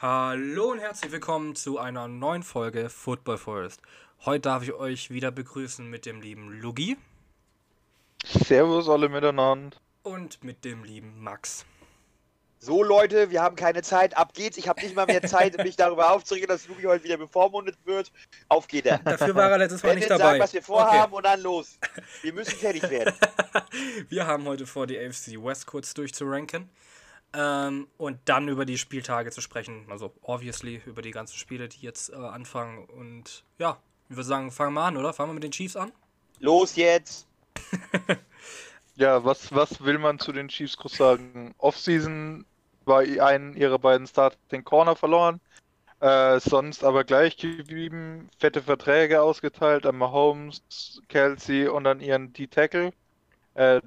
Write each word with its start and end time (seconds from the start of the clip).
Hallo 0.00 0.70
und 0.70 0.78
herzlich 0.78 1.10
willkommen 1.10 1.56
zu 1.56 1.80
einer 1.80 2.06
neuen 2.06 2.44
Folge 2.44 2.88
Football 2.88 3.36
Forest. 3.36 3.82
Heute 4.24 4.42
darf 4.42 4.62
ich 4.62 4.72
euch 4.72 5.10
wieder 5.10 5.32
begrüßen 5.32 5.90
mit 5.90 6.06
dem 6.06 6.20
lieben 6.20 6.60
Lugi 6.60 6.96
Servus 8.24 8.88
alle 8.88 9.08
miteinander. 9.08 9.76
und 10.04 10.44
mit 10.44 10.64
dem 10.64 10.84
lieben 10.84 11.20
Max. 11.20 11.66
So 12.60 12.84
Leute, 12.84 13.32
wir 13.32 13.42
haben 13.42 13.56
keine 13.56 13.82
Zeit, 13.82 14.16
ab 14.16 14.34
geht's. 14.34 14.56
Ich 14.56 14.68
habe 14.68 14.80
nicht 14.82 14.94
mal 14.94 15.06
mehr 15.06 15.22
Zeit, 15.22 15.58
mich 15.64 15.74
darüber 15.74 16.12
aufzuregen, 16.12 16.46
dass 16.46 16.68
Lugi 16.68 16.84
heute 16.84 17.02
wieder 17.02 17.16
bevormundet 17.16 17.76
wird. 17.84 18.12
Auf 18.48 18.68
geht 18.68 18.86
er. 18.86 18.98
Dafür 18.98 19.34
war 19.34 19.50
er 19.50 19.58
letztes 19.58 19.82
Mal 19.82 19.96
nicht 19.96 20.08
dabei. 20.08 20.22
sagt, 20.22 20.40
was 20.42 20.52
wir 20.52 20.62
vorhaben 20.62 21.12
und 21.12 21.24
dann 21.24 21.42
los. 21.42 21.76
Wir 22.22 22.32
müssen 22.32 22.56
fertig 22.56 22.88
werden. 22.88 23.14
Wir 24.08 24.28
haben 24.28 24.44
heute 24.44 24.64
vor, 24.64 24.86
die 24.86 24.96
AFC 24.96 25.42
West 25.42 25.66
kurz 25.66 25.92
durchzuranken 25.92 26.70
ähm, 27.34 27.88
und 27.96 28.18
dann 28.24 28.48
über 28.48 28.64
die 28.64 28.78
Spieltage 28.78 29.30
zu 29.30 29.40
sprechen. 29.40 29.86
Also, 29.90 30.12
obviously, 30.22 30.82
über 30.86 31.02
die 31.02 31.10
ganzen 31.10 31.36
Spiele, 31.36 31.68
die 31.68 31.80
jetzt 31.80 32.10
äh, 32.10 32.16
anfangen. 32.16 32.84
Und 32.86 33.44
ja, 33.58 33.78
ich 34.08 34.16
würde 34.16 34.28
sagen, 34.28 34.50
fangen 34.50 34.74
wir 34.74 34.82
an, 34.82 34.96
oder? 34.96 35.12
Fangen 35.12 35.30
wir 35.30 35.34
mit 35.34 35.44
den 35.44 35.52
Chiefs 35.52 35.76
an? 35.76 35.92
Los 36.40 36.76
jetzt. 36.76 37.26
Ja, 38.98 39.24
was, 39.24 39.54
was 39.54 39.80
will 39.84 39.98
man 39.98 40.18
zu 40.18 40.32
den 40.32 40.48
Chiefs 40.48 40.76
groß 40.76 40.96
sagen? 40.96 41.54
Offseason 41.58 42.44
war 42.84 42.98
einen 42.98 43.54
ihrer 43.54 43.78
beiden 43.78 44.08
Starting 44.08 44.64
Corner 44.64 44.96
verloren. 44.96 45.40
Äh, 46.00 46.40
sonst 46.40 46.82
aber 46.82 47.04
gleich 47.04 47.36
geblieben. 47.36 48.28
Fette 48.38 48.60
Verträge 48.60 49.22
ausgeteilt 49.22 49.86
an 49.86 49.96
Mahomes, 49.96 51.00
Kelsey 51.08 51.68
und 51.68 51.86
an 51.86 52.00
ihren 52.00 52.32
D-Tackle. 52.32 52.92
Äh, 53.54 53.80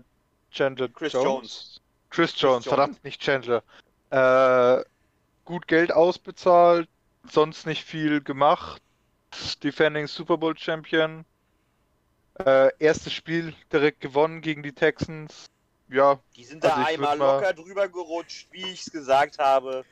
Chandler 0.49 0.87
Chris 0.87 1.11
Jones. 1.11 1.25
Jones. 1.25 1.80
Chris 2.11 2.33
Jones, 2.35 2.65
Jones. 2.65 2.65
verdammt, 2.65 3.03
nicht 3.03 3.21
Chandler. 3.21 3.63
Äh, 4.11 4.83
gut 5.45 5.67
Geld 5.67 5.91
ausbezahlt, 5.91 6.89
sonst 7.23 7.65
nicht 7.65 7.83
viel 7.83 8.21
gemacht. 8.21 8.81
Defending 9.63 10.07
Super 10.07 10.37
Bowl 10.37 10.57
Champion. 10.57 11.25
Äh, 12.39 12.71
erstes 12.79 13.13
Spiel 13.13 13.53
direkt 13.71 14.01
gewonnen 14.01 14.41
gegen 14.41 14.61
die 14.61 14.73
Texans. 14.73 15.45
Ja, 15.89 16.19
Die 16.35 16.43
sind 16.43 16.63
da 16.63 16.69
Also 16.69 16.81
ich 16.81 16.87
einmal 16.87 17.17
locker 17.17 17.53
drüber 17.53 17.87
gerutscht, 17.89 18.47
wie 18.51 18.63
ich 18.63 18.81
es 18.81 18.91
gesagt 18.91 19.39
habe. 19.39 19.85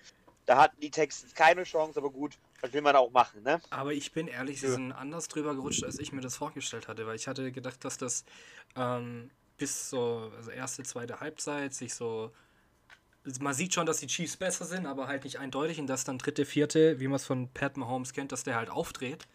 Da 0.45 0.57
hatten 0.57 0.79
die 0.81 0.89
Texans 0.89 1.33
keine 1.33 1.63
Chance, 1.63 1.99
aber 1.99 2.09
gut, 2.09 2.37
das 2.61 2.73
will 2.73 2.81
man 2.81 2.95
auch 2.95 3.11
machen, 3.11 3.43
ne? 3.43 3.61
Aber 3.69 3.93
ich 3.93 4.11
bin 4.11 4.27
ehrlich, 4.27 4.59
sie 4.59 4.67
Ja. 4.67 4.73
sind 4.73 4.91
anders 4.91 5.27
drüber 5.27 5.53
gerutscht, 5.53 5.83
als 5.83 5.99
ich 5.99 6.11
mir 6.11 6.21
das 6.21 6.37
vorgestellt 6.37 6.87
hatte, 6.87 7.05
weil 7.05 7.15
ich 7.15 7.27
hatte 7.27 7.51
gedacht, 7.51 7.83
dass 7.85 7.97
das 7.97 8.23
ähm, 8.75 9.29
bis 9.59 9.89
so, 9.89 10.31
also 10.35 10.49
erste, 10.51 10.83
zweite 10.83 11.19
Halbzeit 11.19 11.73
sich 11.73 11.93
so. 11.93 12.31
Man 13.39 13.53
sieht 13.53 13.73
schon, 13.73 13.85
dass 13.85 13.99
die 13.99 14.07
Chiefs 14.07 14.37
besser 14.37 14.65
sind, 14.65 14.87
aber 14.87 15.07
halt 15.07 15.23
nicht 15.23 15.37
eindeutig 15.37 15.79
und 15.79 15.87
dass 15.87 16.03
dann 16.03 16.17
dritte, 16.17 16.45
vierte, 16.45 16.99
wie 16.99 17.07
man 17.07 17.17
es 17.17 17.25
von 17.25 17.49
Pat 17.49 17.77
Mahomes 17.77 18.13
kennt, 18.13 18.31
dass 18.31 18.43
der 18.43 18.55
halt 18.55 18.69
aufdreht 18.69 19.27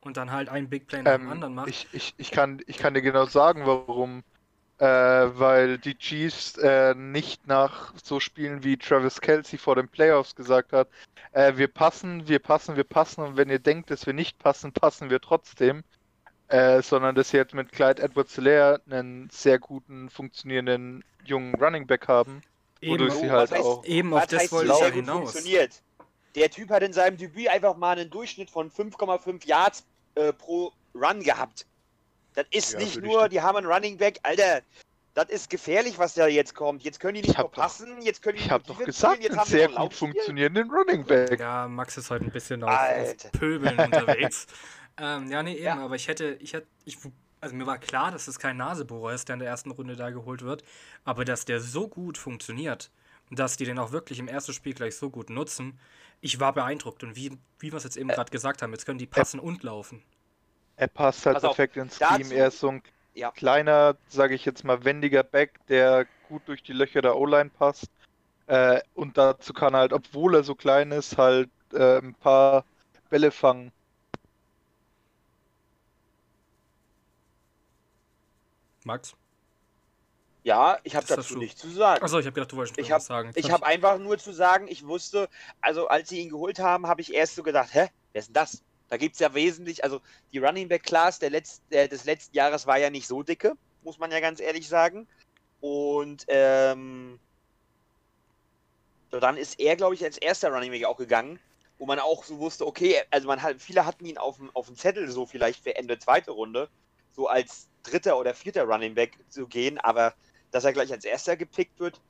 und 0.00 0.16
dann 0.16 0.30
halt 0.30 0.48
einen 0.48 0.70
Big 0.70 0.86
Play 0.86 1.02
nach 1.02 1.16
dem 1.16 1.22
ähm, 1.22 1.32
anderen 1.32 1.54
macht. 1.54 1.68
ich, 1.68 1.88
ich, 1.92 2.14
ich, 2.16 2.30
kann, 2.30 2.62
ich 2.66 2.78
kann 2.78 2.94
dir 2.94 3.02
genau 3.02 3.26
sagen, 3.26 3.66
warum. 3.66 4.22
Äh, 4.78 4.86
weil 4.86 5.78
die 5.78 5.96
Chiefs 5.96 6.58
äh, 6.58 6.96
nicht 6.96 7.46
nach 7.46 7.94
so 8.02 8.18
Spielen 8.18 8.64
wie 8.64 8.76
Travis 8.76 9.20
Kelsey 9.20 9.56
vor 9.56 9.76
den 9.76 9.86
Playoffs 9.86 10.34
gesagt 10.34 10.72
hat, 10.72 10.88
äh, 11.30 11.56
wir 11.56 11.68
passen, 11.68 12.26
wir 12.26 12.40
passen, 12.40 12.74
wir 12.74 12.84
passen 12.84 13.20
und 13.20 13.36
wenn 13.36 13.50
ihr 13.50 13.60
denkt, 13.60 13.90
dass 13.90 14.04
wir 14.06 14.14
nicht 14.14 14.38
passen, 14.40 14.72
passen 14.72 15.10
wir 15.10 15.20
trotzdem. 15.20 15.84
Äh, 16.54 16.82
sondern 16.82 17.14
dass 17.16 17.30
sie 17.30 17.36
jetzt 17.38 17.52
mit 17.54 17.72
Clyde 17.72 18.02
Edwards-Helaire 18.02 18.80
einen 18.88 19.28
sehr 19.30 19.58
guten, 19.58 20.08
funktionierenden 20.08 21.02
jungen 21.24 21.54
Running 21.56 21.86
Back 21.86 22.06
haben. 22.06 22.42
wodurch 22.82 23.14
eben 23.14 23.20
sie 23.22 23.28
Oh, 23.28 23.32
halt 23.32 23.50
heißt- 23.50 23.60
auch- 23.62 23.84
eben 23.86 24.12
auf 24.14 24.20
Was 24.22 24.28
das 24.28 24.52
wollte 24.52 24.66
ich 24.66 24.72
ja 24.72 24.78
sehr 24.78 24.90
gut 24.92 25.00
hinaus. 25.00 25.32
funktioniert? 25.32 25.82
Der 26.34 26.50
Typ 26.50 26.68
hat 26.70 26.82
in 26.82 26.92
seinem 26.92 27.16
Debüt 27.16 27.48
einfach 27.48 27.76
mal 27.76 27.96
einen 27.98 28.10
Durchschnitt 28.10 28.50
von 28.50 28.70
5,5 28.70 29.46
Yards 29.46 29.84
äh, 30.16 30.32
pro 30.32 30.70
Run 30.94 31.22
gehabt. 31.22 31.66
Das 32.34 32.44
ist 32.50 32.74
Ja, 32.74 32.78
nicht 32.80 33.00
nur, 33.02 33.28
die 33.28 33.40
haben 33.40 33.56
einen 33.56 33.66
Running 33.66 33.96
Back, 33.96 34.20
Alter. 34.22 34.60
Das 35.14 35.28
ist 35.30 35.48
gefährlich, 35.48 35.98
was 35.98 36.14
da 36.14 36.26
jetzt 36.26 36.54
kommt. 36.54 36.82
Jetzt 36.82 36.98
können 37.00 37.14
die 37.14 37.22
nicht 37.22 37.38
hab 37.38 37.52
doch- 37.52 37.60
passen, 37.62 38.02
jetzt 38.02 38.20
können 38.22 38.36
die 38.36 38.44
Ich 38.44 38.50
habe 38.50 38.64
nur 38.68 38.76
doch 38.76 38.84
gesagt, 38.84 39.16
spielen, 39.16 39.32
jetzt 39.34 39.46
sie 39.46 39.50
sehr 39.58 39.68
gut 39.68 39.94
funktionierenden 39.94 40.70
Running 40.70 41.04
Back. 41.04 41.38
Ja, 41.40 41.66
Max 41.68 41.96
ist 41.96 42.10
heute 42.10 42.24
ein 42.24 42.30
bisschen 42.32 42.62
auf, 42.64 42.70
Alter. 42.70 43.26
auf 43.26 43.32
Pöbeln 43.32 43.78
unterwegs. 43.78 44.46
Ähm, 44.96 45.30
ja, 45.30 45.42
nee, 45.42 45.54
eben, 45.54 45.64
Ja. 45.64 45.78
aber 45.84 45.96
ich 45.96 46.08
hätte, 46.08 46.36
ich 46.40 46.52
hätte, 46.52 46.66
ich, 46.84 46.98
also 47.40 47.54
mir 47.54 47.66
war 47.66 47.78
klar, 47.78 48.10
dass 48.12 48.28
es 48.28 48.38
kein 48.38 48.56
Nasebohrer 48.56 49.12
ist, 49.14 49.28
der 49.28 49.34
in 49.34 49.40
der 49.40 49.48
ersten 49.48 49.70
Runde 49.70 49.96
da 49.96 50.10
geholt 50.10 50.42
wird, 50.42 50.62
aber 51.04 51.24
dass 51.24 51.44
der 51.44 51.60
so 51.60 51.88
gut 51.88 52.16
funktioniert 52.16 52.90
und 53.30 53.38
dass 53.38 53.56
die 53.56 53.64
den 53.64 53.78
auch 53.78 53.92
wirklich 53.92 54.18
im 54.18 54.28
ersten 54.28 54.52
Spiel 54.52 54.74
gleich 54.74 54.96
so 54.96 55.10
gut 55.10 55.30
nutzen, 55.30 55.78
ich 56.20 56.38
war 56.40 56.52
beeindruckt 56.52 57.02
und 57.02 57.16
wie, 57.16 57.32
wie 57.58 57.72
wir 57.72 57.76
es 57.76 57.84
jetzt 57.84 57.96
eben 57.96 58.08
gerade 58.08 58.30
gesagt 58.30 58.62
haben, 58.62 58.72
jetzt 58.72 58.86
können 58.86 58.98
die 58.98 59.06
passen 59.06 59.40
und 59.40 59.62
laufen. 59.62 60.02
Er 60.76 60.88
passt 60.88 61.26
halt 61.26 61.34
Pass 61.36 61.42
perfekt 61.42 61.76
ins 61.76 61.98
dazu- 61.98 62.32
Er 62.32 62.48
ist 62.48 62.60
so 62.60 62.68
ein 62.68 62.82
Ja. 63.14 63.30
kleiner, 63.30 63.96
sage 64.08 64.34
ich 64.34 64.44
jetzt 64.44 64.64
mal, 64.64 64.84
wendiger 64.84 65.22
Back, 65.22 65.64
der 65.68 66.06
gut 66.28 66.42
durch 66.46 66.62
die 66.62 66.72
Löcher 66.72 67.02
der 67.02 67.16
O-Line 67.16 67.50
passt. 67.50 67.86
Äh, 68.46 68.80
und 68.94 69.16
dazu 69.16 69.52
kann 69.52 69.74
er 69.74 69.80
halt, 69.80 69.92
obwohl 69.92 70.34
er 70.34 70.44
so 70.44 70.54
klein 70.54 70.92
ist, 70.92 71.16
halt 71.18 71.50
äh, 71.72 71.98
ein 71.98 72.14
paar 72.14 72.64
Bälle 73.10 73.30
fangen. 73.30 73.72
Max? 78.84 79.14
Ja, 80.44 80.78
ich 80.82 80.94
habe 80.94 81.06
dazu 81.06 81.38
nichts 81.38 81.60
zu 81.60 81.70
sagen. 81.70 82.04
Achso, 82.04 82.18
ich 82.18 82.26
habe 82.26 82.34
gedacht, 82.34 82.52
du 82.52 82.56
wolltest 82.58 82.78
Ich 82.78 82.90
noch 82.90 82.96
was 82.96 83.04
hab- 83.04 83.08
sagen. 83.08 83.32
Ich 83.34 83.50
habe 83.50 83.64
einfach 83.64 83.98
nur 83.98 84.18
zu 84.18 84.32
sagen, 84.32 84.68
ich 84.68 84.86
wusste, 84.86 85.28
also 85.62 85.88
als 85.88 86.10
sie 86.10 86.20
ihn 86.20 86.28
geholt 86.28 86.58
haben, 86.58 86.86
habe 86.86 87.00
ich 87.00 87.14
erst 87.14 87.34
so 87.34 87.42
gedacht, 87.42 87.72
hä, 87.72 87.88
wer 88.12 88.18
ist 88.20 88.26
denn 88.28 88.34
das? 88.34 88.62
Da 88.90 88.98
gibt 88.98 89.14
es 89.14 89.20
ja 89.20 89.32
wesentlich, 89.32 89.82
also 89.82 90.02
die 90.32 90.38
Running 90.38 90.68
Back 90.68 90.82
Class 90.82 91.18
der 91.18 91.30
Letz-, 91.30 91.62
der, 91.70 91.88
des 91.88 92.04
letzten 92.04 92.36
Jahres 92.36 92.66
war 92.66 92.78
ja 92.78 92.90
nicht 92.90 93.08
so 93.08 93.22
dicke, 93.22 93.56
muss 93.82 93.98
man 93.98 94.10
ja 94.12 94.20
ganz 94.20 94.38
ehrlich 94.38 94.68
sagen. 94.68 95.08
Und 95.62 96.26
ähm, 96.28 97.18
so 99.10 99.18
dann 99.20 99.38
ist 99.38 99.58
er, 99.58 99.76
glaube 99.76 99.94
ich, 99.94 100.04
als 100.04 100.18
erster 100.18 100.50
Running 100.52 100.70
Back 100.70 100.84
auch 100.84 100.98
gegangen, 100.98 101.40
wo 101.78 101.86
man 101.86 101.98
auch 101.98 102.22
so 102.22 102.38
wusste, 102.38 102.66
okay, 102.66 103.00
also 103.10 103.26
man 103.28 103.40
hat, 103.40 103.62
viele 103.62 103.86
hatten 103.86 104.04
ihn 104.04 104.18
auf 104.18 104.36
dem, 104.36 104.50
auf 104.54 104.66
dem 104.66 104.76
Zettel 104.76 105.10
so 105.10 105.24
vielleicht 105.24 105.62
für 105.62 105.74
Ende 105.74 105.98
zweite 105.98 106.32
Runde, 106.32 106.68
so 107.14 107.28
als 107.28 107.68
dritter 107.82 108.18
oder 108.18 108.34
vierter 108.34 108.64
Running 108.64 108.94
Back 108.94 109.18
zu 109.28 109.46
gehen, 109.46 109.78
aber 109.78 110.14
dass 110.50 110.64
er 110.64 110.72
gleich 110.72 110.92
als 110.92 111.04
erster 111.04 111.36
gepickt 111.36 111.78
wird, 111.80 112.00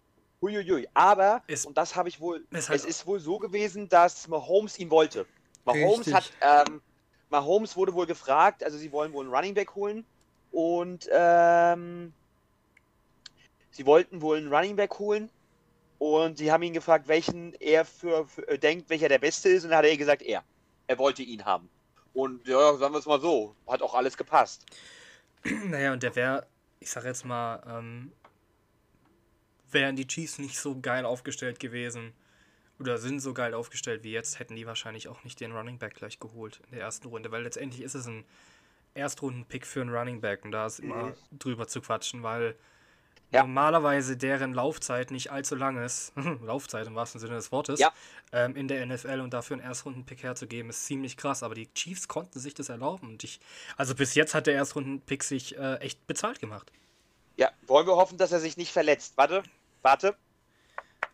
huiuiui. 0.41 0.89
Aber, 0.95 1.43
Es- 1.47 1.67
und 1.67 1.77
das 1.77 1.97
habe 1.97 2.09
ich 2.09 2.21
wohl, 2.21 2.45
es 2.51 2.69
es 2.69 2.85
ist 2.85 3.07
wohl 3.07 3.21
so 3.21 3.39
gewesen, 3.39 3.89
dass 3.89 4.29
Mahomes 4.29 4.79
ihn 4.79 4.91
wollte. 4.91 5.27
Mahomes 5.65 6.07
Richtig. 6.07 6.15
hat, 6.15 6.69
ähm, 6.69 6.83
Mahomes 7.31 7.77
wurde 7.77 7.95
wohl 7.95 8.07
gefragt, 8.07 8.63
also 8.63 8.77
sie 8.79 8.93
wollen 8.93 9.13
wohl 9.13 9.25
einen 9.25 9.35
Running 9.35 9.55
Back 9.55 9.75
holen 9.75 10.05
und 10.53 11.09
ähm, 11.11 12.13
sie 13.71 13.87
wollten 13.87 14.21
wohl 14.21 14.37
einen 14.37 14.53
Running 14.53 14.77
Back 14.77 14.99
holen 14.99 15.31
und 15.99 16.39
sie 16.39 16.53
haben 16.53 16.63
ihn 16.63 16.75
gefragt, 16.75 17.09
welchen 17.09 17.55
er 17.55 17.85
für, 17.85 18.27
für 18.29 18.47
äh, 18.47 18.59
denkt, 18.59 18.91
welcher 18.91 19.09
der 19.09 19.19
Beste 19.19 19.49
ist 19.49 19.65
und 19.65 19.71
dann 19.71 19.79
hat 19.79 19.87
er 19.87 19.97
gesagt, 19.97 20.23
er. 20.23 20.45
Er 20.87 20.99
wollte 20.99 21.23
ihn 21.23 21.45
haben. 21.47 21.71
Und 22.15 22.47
ja, 22.49 22.75
sagen 22.77 22.95
wir 22.95 22.99
es 23.01 23.07
mal 23.07 23.21
so, 23.21 23.55
hat 23.67 23.83
auch 23.83 23.95
alles 23.95 24.17
gepasst. 24.17 24.65
Naja, 25.67 25.93
und 25.93 26.03
der 26.03 26.17
wäre, 26.17 26.47
ich 26.81 26.91
sag 26.91 27.05
jetzt 27.05 27.25
mal, 27.27 27.63
ähm, 27.69 28.13
wären 29.71 29.97
die 29.97 30.07
Chiefs 30.07 30.39
nicht 30.39 30.59
so 30.59 30.81
geil 30.81 31.05
aufgestellt 31.05 31.61
gewesen 31.61 32.15
oder 32.79 32.97
sind 32.99 33.21
so 33.21 33.35
geil 33.35 33.53
aufgestellt 33.53 34.05
wie 34.05 34.13
jetzt, 34.13 34.39
hätten 34.39 34.57
die 34.57 34.67
wahrscheinlich 34.67 35.09
auch 35.09 35.23
nicht 35.25 35.41
den 35.41 35.53
Running 35.53 35.79
Back 35.79 35.97
gleich 35.97 36.19
geholt 36.19 36.61
in 36.67 36.73
der 36.73 36.81
ersten 36.81 37.09
Runde, 37.09 37.31
weil 37.31 37.43
letztendlich 37.43 37.83
ist 37.83 37.95
es 37.95 38.07
ein 38.07 38.25
Erstrunden-Pick 38.95 39.67
für 39.67 39.81
einen 39.83 39.95
Running 39.95 40.21
Back 40.21 40.45
und 40.45 40.53
da 40.53 40.67
ist 40.67 40.79
immer 40.79 41.09
Mhm. 41.09 41.39
drüber 41.39 41.67
zu 41.69 41.81
quatschen, 41.81 42.23
weil 42.23 42.57
Ja. 43.35 43.43
normalerweise 43.43 44.17
deren 44.17 44.55
Laufzeit 44.55 45.11
nicht 45.11 45.31
allzu 45.31 45.55
lang 45.55 45.83
ist, 45.85 46.13
Laufzeit 46.43 46.87
im 46.87 46.95
wahrsten 46.95 47.21
Sinne 47.21 47.35
des 47.35 47.53
Wortes, 47.53 47.81
Ja. 47.81 47.93
ähm, 48.33 48.57
in 48.57 48.69
der 48.69 48.85
NFL 48.87 49.21
und 49.21 49.35
dafür 49.35 49.57
einen 49.57 49.67
Erstrunden-Pick 49.67 50.23
herzugeben, 50.23 50.71
ist 50.71 50.87
ziemlich 50.87 51.17
krass, 51.17 51.43
aber 51.43 51.55
die 51.55 51.73
Chiefs 51.75 52.09
konnten 52.09 52.39
sich 52.39 52.55
das 52.55 52.69
erlauben 52.69 53.09
und 53.09 53.25
ich, 53.25 53.41
also 53.77 53.95
bis 53.95 54.15
jetzt 54.15 54.35
hat 54.35 54.47
der 54.47 54.55
Erstrunden-Pick 54.55 55.23
sich 55.25 55.59
äh, 55.59 55.77
echt 55.77 56.07
bezahlt 56.07 56.41
gemacht. 56.41 56.73
Ja, 57.37 57.51
wollen 57.67 57.87
wir 57.87 57.97
hoffen, 57.97 58.17
dass 58.19 58.33
er 58.33 58.41
sich 58.41 58.57
nicht 58.57 58.73
verletzt. 58.73 59.15
Warte, 59.17 59.43
warte. 59.83 60.17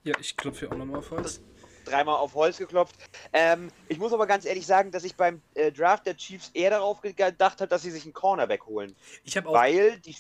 Ja, 0.05 0.15
ich 0.21 0.37
klopfe 0.37 0.61
hier 0.61 0.73
auch 0.73 0.77
nochmal 0.77 0.99
auf 1.00 1.11
Holz. 1.11 1.41
dreimal 1.85 2.17
auf 2.17 2.35
Holz 2.35 2.59
geklopft. 2.59 2.94
Ähm, 3.33 3.71
ich 3.89 3.99
muss 3.99 4.12
aber 4.12 4.27
ganz 4.27 4.44
ehrlich 4.44 4.67
sagen, 4.67 4.91
dass 4.93 5.03
ich 5.05 5.17
beim 5.17 5.41
äh, 5.55 5.73
Draft 5.73 6.06
der 6.06 6.17
Chiefs 6.17 6.50
eher 6.55 6.71
darauf 6.71 7.00
gedacht 7.00 7.61
habe, 7.61 7.69
dass 7.69 7.83
sie 7.83 7.91
sich 7.91 8.05
einen 8.05 8.12
Cornerback 8.12 8.67
holen. 8.67 8.94
Ich 9.25 9.37
habe 9.37 9.49
auch. 9.49 9.55
Weil 9.55 9.99
die, 10.00 10.15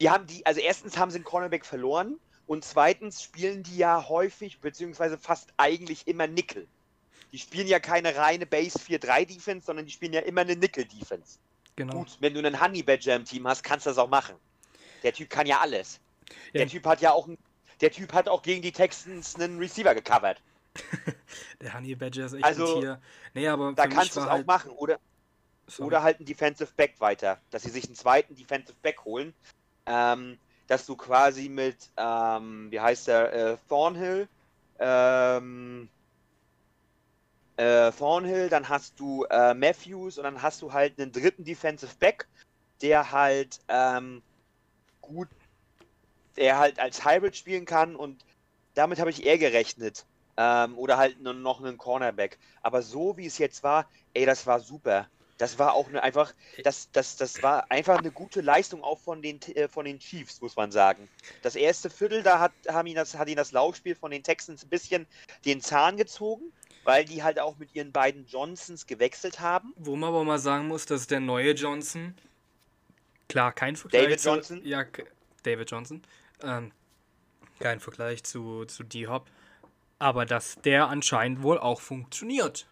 die 0.00 0.10
haben 0.10 0.26
die, 0.26 0.44
also 0.46 0.60
erstens 0.60 0.96
haben 0.96 1.10
sie 1.10 1.16
einen 1.16 1.24
Cornerback 1.24 1.64
verloren 1.66 2.18
und 2.46 2.64
zweitens 2.64 3.22
spielen 3.22 3.62
die 3.62 3.76
ja 3.76 4.08
häufig, 4.08 4.60
beziehungsweise 4.60 5.18
fast 5.18 5.52
eigentlich 5.56 6.06
immer 6.06 6.26
Nickel. 6.26 6.66
Die 7.32 7.38
spielen 7.38 7.68
ja 7.68 7.78
keine 7.78 8.16
reine 8.16 8.46
Base 8.46 8.78
4-3 8.78 9.26
Defense, 9.26 9.66
sondern 9.66 9.86
die 9.86 9.92
spielen 9.92 10.12
ja 10.12 10.20
immer 10.20 10.40
eine 10.40 10.56
Nickel 10.56 10.84
Defense. 10.84 11.38
genau. 11.76 11.98
Gut, 11.98 12.16
wenn 12.20 12.34
du 12.34 12.40
einen 12.40 12.60
Honey 12.60 12.82
Badger 12.82 13.14
im 13.14 13.24
Team 13.24 13.46
hast, 13.46 13.62
kannst 13.62 13.86
du 13.86 13.90
das 13.90 13.98
auch 13.98 14.08
machen. 14.08 14.34
Der 15.02 15.12
Typ 15.12 15.30
kann 15.30 15.46
ja 15.46 15.60
alles. 15.60 16.00
Ja. 16.52 16.60
Der 16.60 16.66
Typ 16.68 16.84
hat 16.86 17.00
ja 17.00 17.12
auch, 17.12 17.28
der 17.80 17.90
Typ 17.92 18.12
hat 18.12 18.28
auch 18.28 18.42
gegen 18.42 18.62
die 18.62 18.72
Texans 18.72 19.36
einen 19.36 19.58
Receiver 19.58 19.94
gecovert. 19.94 20.42
Der 21.60 21.74
Honey 21.74 21.94
Badger 21.94 22.26
ist 22.26 22.32
echt 22.34 22.44
Also, 22.44 22.76
ein 22.76 22.80
Tier. 22.80 23.00
Nee, 23.34 23.48
aber 23.48 23.72
Da 23.72 23.86
kannst 23.86 24.16
du 24.16 24.20
es 24.20 24.26
war 24.26 24.32
auch 24.32 24.36
halt, 24.36 24.46
machen. 24.46 24.70
Oder, 24.72 24.98
sorry. 25.66 25.86
oder 25.88 26.02
halt 26.02 26.18
einen 26.18 26.26
Defensive 26.26 26.72
Back 26.76 26.94
weiter. 27.00 27.40
Dass 27.50 27.62
sie 27.62 27.70
sich 27.70 27.86
einen 27.86 27.94
zweiten 27.96 28.34
Defensive 28.36 28.76
Back 28.82 29.04
holen. 29.04 29.34
Ähm, 29.90 30.38
dass 30.68 30.86
du 30.86 30.94
quasi 30.96 31.48
mit, 31.48 31.90
ähm, 31.96 32.70
wie 32.70 32.78
heißt 32.78 33.08
der, 33.08 33.32
äh, 33.32 33.56
Thornhill, 33.68 34.28
ähm, 34.78 35.88
äh, 37.56 37.90
Thornhill, 37.90 38.48
dann 38.48 38.68
hast 38.68 39.00
du 39.00 39.24
äh, 39.24 39.52
Matthews 39.52 40.16
und 40.16 40.24
dann 40.24 40.42
hast 40.42 40.62
du 40.62 40.72
halt 40.72 41.00
einen 41.00 41.10
dritten 41.10 41.44
Defensive 41.44 41.96
Back, 41.98 42.28
der 42.82 43.10
halt 43.10 43.58
ähm, 43.66 44.22
gut, 45.00 45.28
der 46.36 46.58
halt 46.58 46.78
als 46.78 47.04
Hybrid 47.04 47.36
spielen 47.36 47.64
kann 47.64 47.96
und 47.96 48.24
damit 48.74 49.00
habe 49.00 49.10
ich 49.10 49.26
eher 49.26 49.38
gerechnet. 49.38 50.06
Ähm, 50.36 50.78
oder 50.78 50.96
halt 50.96 51.20
noch 51.20 51.60
einen 51.60 51.76
Cornerback. 51.78 52.38
Aber 52.62 52.80
so 52.80 53.16
wie 53.16 53.26
es 53.26 53.38
jetzt 53.38 53.64
war, 53.64 53.90
ey, 54.14 54.24
das 54.24 54.46
war 54.46 54.60
super. 54.60 55.08
Das 55.40 55.58
war 55.58 55.72
auch 55.72 55.88
eine, 55.88 56.02
einfach, 56.02 56.34
das, 56.64 56.90
das, 56.92 57.16
das 57.16 57.42
war 57.42 57.70
einfach 57.70 57.98
eine 57.98 58.10
gute 58.10 58.42
Leistung 58.42 58.84
auch 58.84 59.00
von 59.00 59.22
den, 59.22 59.40
äh, 59.54 59.68
von 59.68 59.86
den 59.86 59.98
Chiefs, 59.98 60.42
muss 60.42 60.54
man 60.54 60.70
sagen. 60.70 61.08
Das 61.40 61.56
erste 61.56 61.88
Viertel, 61.88 62.22
da 62.22 62.40
hat, 62.40 62.52
haben 62.68 62.86
ihn 62.86 62.94
das, 62.94 63.16
hat 63.16 63.26
ihn 63.26 63.36
das 63.36 63.50
Laufspiel 63.52 63.94
von 63.94 64.10
den 64.10 64.22
Texans 64.22 64.64
ein 64.64 64.68
bisschen 64.68 65.06
den 65.46 65.62
Zahn 65.62 65.96
gezogen, 65.96 66.52
weil 66.84 67.06
die 67.06 67.22
halt 67.22 67.40
auch 67.40 67.56
mit 67.56 67.74
ihren 67.74 67.90
beiden 67.90 68.26
Johnsons 68.26 68.86
gewechselt 68.86 69.40
haben. 69.40 69.72
Wo 69.76 69.96
man 69.96 70.10
aber 70.10 70.24
mal 70.24 70.38
sagen 70.38 70.68
muss, 70.68 70.84
dass 70.84 71.06
der 71.06 71.20
neue 71.20 71.52
Johnson, 71.52 72.14
klar, 73.26 73.52
kein 73.52 73.76
Vergleich 73.76 74.02
David 74.04 74.20
zu, 74.20 74.28
Johnson? 74.28 74.60
Ja, 74.62 74.84
David 75.42 75.70
Johnson. 75.70 76.02
Ähm, 76.42 76.70
kein 77.60 77.80
Vergleich 77.80 78.24
zu, 78.24 78.66
zu 78.66 78.82
D-Hop. 78.84 79.26
Aber 79.98 80.26
dass 80.26 80.56
der 80.56 80.88
anscheinend 80.88 81.42
wohl 81.42 81.58
auch 81.58 81.80
funktioniert. 81.80 82.66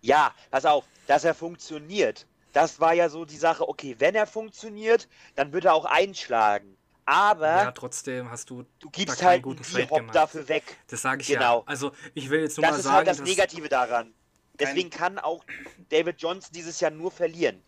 Ja, 0.00 0.34
pass 0.50 0.64
auf, 0.66 0.84
dass 1.06 1.24
er 1.24 1.34
funktioniert. 1.34 2.26
Das 2.52 2.78
war 2.80 2.92
ja 2.94 3.08
so 3.08 3.24
die 3.24 3.36
Sache, 3.36 3.68
okay, 3.68 3.96
wenn 3.98 4.14
er 4.14 4.26
funktioniert, 4.26 5.08
dann 5.34 5.52
wird 5.52 5.64
er 5.64 5.74
auch 5.74 5.84
einschlagen. 5.86 6.76
Aber 7.06 7.46
Ja, 7.48 7.72
trotzdem 7.72 8.30
hast 8.30 8.48
du 8.48 8.64
du 8.78 8.88
gibst 8.90 9.18
keinen 9.18 9.28
halt 9.28 9.42
guten 9.42 9.62
einen 9.64 9.72
Trade 9.88 10.00
gemacht. 10.00 10.14
dafür 10.16 10.48
weg. 10.48 10.62
Das 10.86 11.02
sage 11.02 11.20
ich 11.22 11.28
Genau. 11.28 11.58
ja. 11.60 11.62
Also 11.66 11.92
ich 12.14 12.30
will 12.30 12.40
jetzt 12.40 12.56
nur 12.56 12.62
Das 12.62 12.72
mal 12.72 12.78
ist 12.78 12.84
sagen, 12.84 12.96
halt 12.96 13.08
das 13.08 13.20
Negative 13.20 13.68
daran. 13.68 14.14
Deswegen 14.58 14.88
kann 14.88 15.18
auch 15.18 15.44
David 15.90 16.20
Johnson 16.22 16.52
dieses 16.54 16.80
Jahr 16.80 16.92
nur 16.92 17.10
verlieren. 17.10 17.60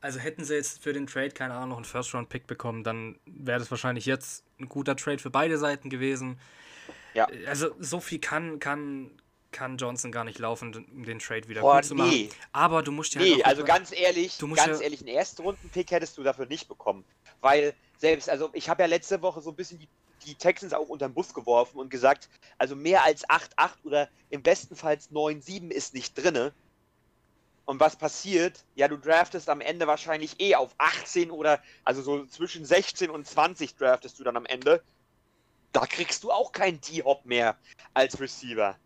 also 0.00 0.18
hätten 0.18 0.44
sie 0.44 0.54
jetzt 0.54 0.82
für 0.82 0.92
den 0.92 1.06
Trade, 1.06 1.30
keine 1.30 1.54
Ahnung, 1.54 1.68
noch 1.68 1.76
einen 1.76 1.84
First-Round-Pick 1.84 2.46
bekommen, 2.48 2.82
dann 2.82 3.20
wäre 3.26 3.58
das 3.60 3.70
wahrscheinlich 3.70 4.06
jetzt 4.06 4.44
ein 4.58 4.68
guter 4.68 4.96
Trade 4.96 5.18
für 5.18 5.30
beide 5.30 5.58
Seiten 5.58 5.90
gewesen. 5.90 6.40
Ja. 7.14 7.28
Also 7.46 7.70
so 7.78 8.00
viel 8.00 8.18
kann, 8.18 8.58
kann, 8.58 9.10
kann 9.52 9.76
Johnson 9.76 10.10
gar 10.10 10.24
nicht 10.24 10.38
laufen, 10.38 10.74
um 10.92 11.04
den 11.04 11.18
Trade 11.18 11.48
wieder 11.48 11.60
Boah, 11.60 11.76
gut 11.76 11.84
zu 11.84 11.94
machen. 11.94 12.10
nee. 12.10 12.28
Aber 12.52 12.82
du 12.82 12.90
musst 12.92 13.14
dir 13.14 13.20
halt 13.20 13.28
Nee, 13.28 13.42
auch 13.42 13.46
also 13.46 13.64
ganz 13.64 13.92
ehrlich, 13.92 14.38
ganz 14.38 14.56
ja- 14.56 14.80
ehrlich, 14.80 15.00
einen 15.00 15.08
Erstrunden-Pick 15.08 15.90
hättest 15.90 16.18
du 16.18 16.22
dafür 16.22 16.46
nicht 16.46 16.68
bekommen. 16.68 17.04
Weil 17.40 17.74
selbst, 17.98 18.28
also 18.28 18.50
ich 18.52 18.68
habe 18.68 18.82
ja 18.82 18.86
letzte 18.88 19.22
Woche 19.22 19.40
so 19.40 19.50
ein 19.50 19.56
bisschen 19.56 19.78
die, 19.78 19.88
die 20.24 20.34
Texans 20.34 20.72
auch 20.72 20.88
unter 20.88 21.08
den 21.08 21.14
Bus 21.14 21.32
geworfen 21.34 21.78
und 21.78 21.90
gesagt, 21.90 22.28
also 22.58 22.74
mehr 22.74 23.04
als 23.04 23.24
8-8 23.28 23.84
oder 23.84 24.08
im 24.30 24.42
bestenfalls 24.42 25.10
9-7 25.10 25.70
ist 25.70 25.94
nicht 25.94 26.14
drinne. 26.16 26.52
Und 27.64 27.78
was 27.78 27.94
passiert? 27.96 28.64
Ja, 28.74 28.88
du 28.88 28.96
draftest 28.96 29.48
am 29.48 29.60
Ende 29.60 29.86
wahrscheinlich 29.86 30.40
eh 30.40 30.56
auf 30.56 30.74
18 30.78 31.30
oder 31.30 31.62
also 31.84 32.02
so 32.02 32.26
zwischen 32.26 32.64
16 32.64 33.08
und 33.10 33.26
20 33.26 33.76
draftest 33.76 34.18
du 34.18 34.24
dann 34.24 34.36
am 34.36 34.46
Ende. 34.46 34.82
Da 35.72 35.86
kriegst 35.86 36.22
du 36.24 36.30
auch 36.32 36.52
keinen 36.52 36.80
D-Hop 36.80 37.24
mehr 37.24 37.56
als 37.94 38.20
Receiver. 38.20 38.76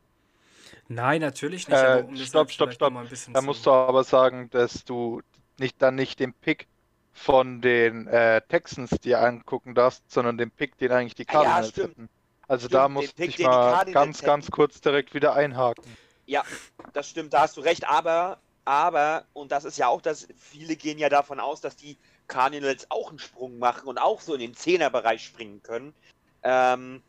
Nein, 0.88 1.20
natürlich 1.20 1.68
nicht. 1.68 1.84
Äh, 1.84 1.84
aber 1.84 2.04
um 2.04 2.16
stopp, 2.16 2.50
stopp, 2.50 2.72
stopp. 2.72 2.90
noch 2.90 2.94
mal 2.94 3.02
ein 3.02 3.08
bisschen 3.08 3.34
Da 3.34 3.42
zu- 3.42 3.42
musst 3.42 3.66
du 3.66 3.70
aber 3.70 4.04
sagen, 4.04 4.50
dass 4.50 4.84
du 4.84 5.20
nicht 5.58 5.80
dann 5.82 5.94
nicht 5.94 6.20
den 6.20 6.34
Pick 6.34 6.68
von 7.12 7.60
den 7.60 8.06
äh, 8.06 8.42
Texans 8.48 8.90
dir 9.02 9.20
angucken 9.22 9.74
darfst, 9.74 10.10
sondern 10.10 10.38
den 10.38 10.50
Pick, 10.50 10.76
den 10.78 10.92
eigentlich 10.92 11.14
die 11.14 11.24
Ah 11.28 11.34
ja, 11.34 11.62
Cardinals 11.62 11.62
stimmt. 11.62 11.96
hätten. 11.96 12.08
Also 12.48 12.68
Stimmt, 12.68 12.68
da 12.68 12.88
Pick, 12.88 13.38
ich 13.38 13.38
mal 13.38 13.80
ganz, 13.92 14.22
hätten. 14.22 14.22
ganz 14.22 14.50
kurz 14.50 14.80
direkt 14.80 15.14
wieder 15.14 15.34
einhaken. 15.34 15.96
Ja, 16.26 16.44
das 16.92 17.08
stimmt, 17.08 17.32
da 17.32 17.40
hast 17.42 17.56
du 17.56 17.60
recht, 17.60 17.86
aber, 17.88 18.40
aber, 18.64 19.26
und 19.32 19.52
das 19.52 19.64
ist 19.64 19.78
ja 19.78 19.88
auch 19.88 20.00
das, 20.00 20.28
viele 20.36 20.76
gehen 20.76 20.98
ja 20.98 21.08
davon 21.08 21.40
aus, 21.40 21.60
dass 21.60 21.76
die 21.76 21.98
Cardinals 22.26 22.90
auch 22.90 23.10
einen 23.10 23.18
Sprung 23.18 23.58
machen 23.58 23.88
und 23.88 23.98
auch 23.98 24.20
so 24.20 24.34
in 24.34 24.40
den 24.40 24.54
Zehnerbereich 24.54 25.24
springen 25.24 25.62
können. 25.62 25.94
Ähm, 26.42 27.02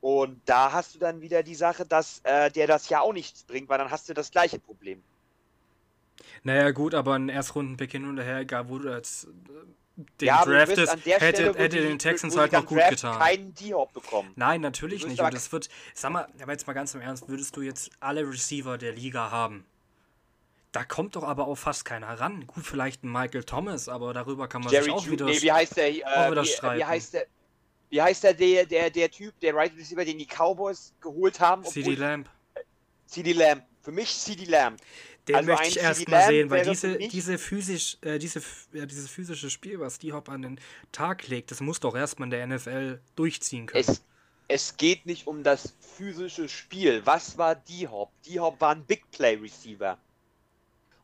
und 0.00 0.40
da 0.44 0.72
hast 0.72 0.94
du 0.94 0.98
dann 0.98 1.20
wieder 1.20 1.42
die 1.42 1.54
Sache, 1.54 1.84
dass 1.84 2.20
äh, 2.24 2.50
der 2.50 2.66
das 2.66 2.88
ja 2.88 3.00
auch 3.00 3.12
nichts 3.12 3.44
bringt, 3.44 3.68
weil 3.68 3.78
dann 3.78 3.90
hast 3.90 4.08
du 4.08 4.14
das 4.14 4.30
gleiche 4.30 4.58
Problem. 4.58 5.02
Naja, 6.42 6.70
gut, 6.70 6.94
aber 6.94 7.14
ein 7.14 7.28
Erstrunden-Pick 7.28 7.92
hin 7.92 8.08
und 8.08 8.18
her, 8.18 8.38
egal 8.38 8.68
wo 8.68 8.78
du 8.78 8.90
jetzt 8.90 9.24
äh, 9.24 9.28
den 10.20 10.26
ja, 10.26 10.44
draftest, 10.44 10.96
hätte, 11.06 11.36
Stelle, 11.42 11.58
hätte 11.58 11.80
den 11.80 11.98
Texans 11.98 12.36
halt 12.36 12.52
noch 12.52 12.66
gut 12.66 12.78
draften, 12.78 12.96
getan. 12.96 13.18
keinen 13.18 13.54
D-Hop 13.54 13.92
bekommen. 13.94 14.30
Nein, 14.36 14.60
natürlich 14.60 15.06
nicht. 15.06 15.20
Und 15.20 15.32
das 15.32 15.50
wird, 15.52 15.68
sag 15.94 16.12
mal, 16.12 16.28
aber 16.40 16.52
jetzt 16.52 16.66
mal 16.66 16.74
ganz 16.74 16.94
im 16.94 17.00
Ernst, 17.00 17.28
würdest 17.28 17.56
du 17.56 17.62
jetzt 17.62 17.90
alle 18.00 18.28
Receiver 18.28 18.76
der 18.76 18.92
Liga 18.92 19.30
haben? 19.30 19.64
Da 20.72 20.84
kommt 20.84 21.16
doch 21.16 21.22
aber 21.22 21.48
auch 21.48 21.54
fast 21.54 21.86
keiner 21.86 22.08
ran. 22.20 22.46
Gut, 22.46 22.66
vielleicht 22.66 23.02
ein 23.02 23.10
Michael 23.10 23.44
Thomas, 23.44 23.88
aber 23.88 24.12
darüber 24.12 24.46
kann 24.46 24.60
man 24.62 24.70
Jerry 24.70 24.84
sich 24.84 24.92
auch 24.92 25.06
Ju 25.06 25.12
wieder. 25.12 25.24
nee, 25.24 25.40
wie 25.40 25.50
heißt 25.50 25.78
der, 25.78 25.86
auch 25.86 26.26
äh, 26.26 26.30
wieder 26.30 26.42
wie, 26.42 26.46
streiten. 26.46 26.78
wie 26.78 26.84
heißt 26.84 27.14
der, 27.14 27.26
wie 27.90 28.02
heißt 28.02 28.24
der, 28.24 28.34
der, 28.34 28.66
der, 28.66 28.90
der 28.90 29.10
Typ, 29.10 29.38
der 29.40 29.54
Right 29.54 29.72
Receiver, 29.76 30.04
den 30.04 30.18
die 30.18 30.26
Cowboys 30.26 30.92
geholt 31.00 31.38
haben? 31.40 31.64
CD 31.64 31.94
Lamb. 31.94 32.28
CD 33.06 33.32
Lamb. 33.32 33.62
Für 33.82 33.92
mich 33.92 34.14
CD 34.18 34.44
Lamb. 34.44 34.80
Den 35.28 35.36
Also 35.36 35.50
möchte 35.50 35.68
ich 35.68 35.76
erst 35.78 36.00
CD 36.00 36.10
mal 36.10 36.18
Lamb 36.18 36.30
sehen, 36.30 36.50
weil 36.50 36.64
diese, 36.64 36.98
diese 36.98 37.38
physisch, 37.38 37.98
äh, 38.02 38.18
diese, 38.18 38.42
ja, 38.72 38.86
dieses 38.86 39.08
physische 39.10 39.50
Spiel, 39.50 39.80
was 39.80 39.98
die 39.98 40.12
Hop 40.12 40.28
an 40.28 40.42
den 40.42 40.60
Tag 40.92 41.26
legt, 41.28 41.50
das 41.50 41.60
muss 41.60 41.80
doch 41.80 41.94
erstmal 41.96 42.26
in 42.26 42.30
der 42.30 42.46
NFL 42.46 43.00
durchziehen 43.16 43.66
können. 43.66 43.84
Es, 43.88 44.02
es 44.48 44.76
geht 44.76 45.06
nicht 45.06 45.26
um 45.26 45.42
das 45.42 45.74
physische 45.80 46.48
Spiel. 46.48 47.04
Was 47.04 47.36
war 47.38 47.54
D-Hop? 47.54 48.10
D-Hop 48.26 48.60
war 48.60 48.74
ein 48.74 48.84
Big 48.84 49.10
Play 49.10 49.34
Receiver. 49.34 49.98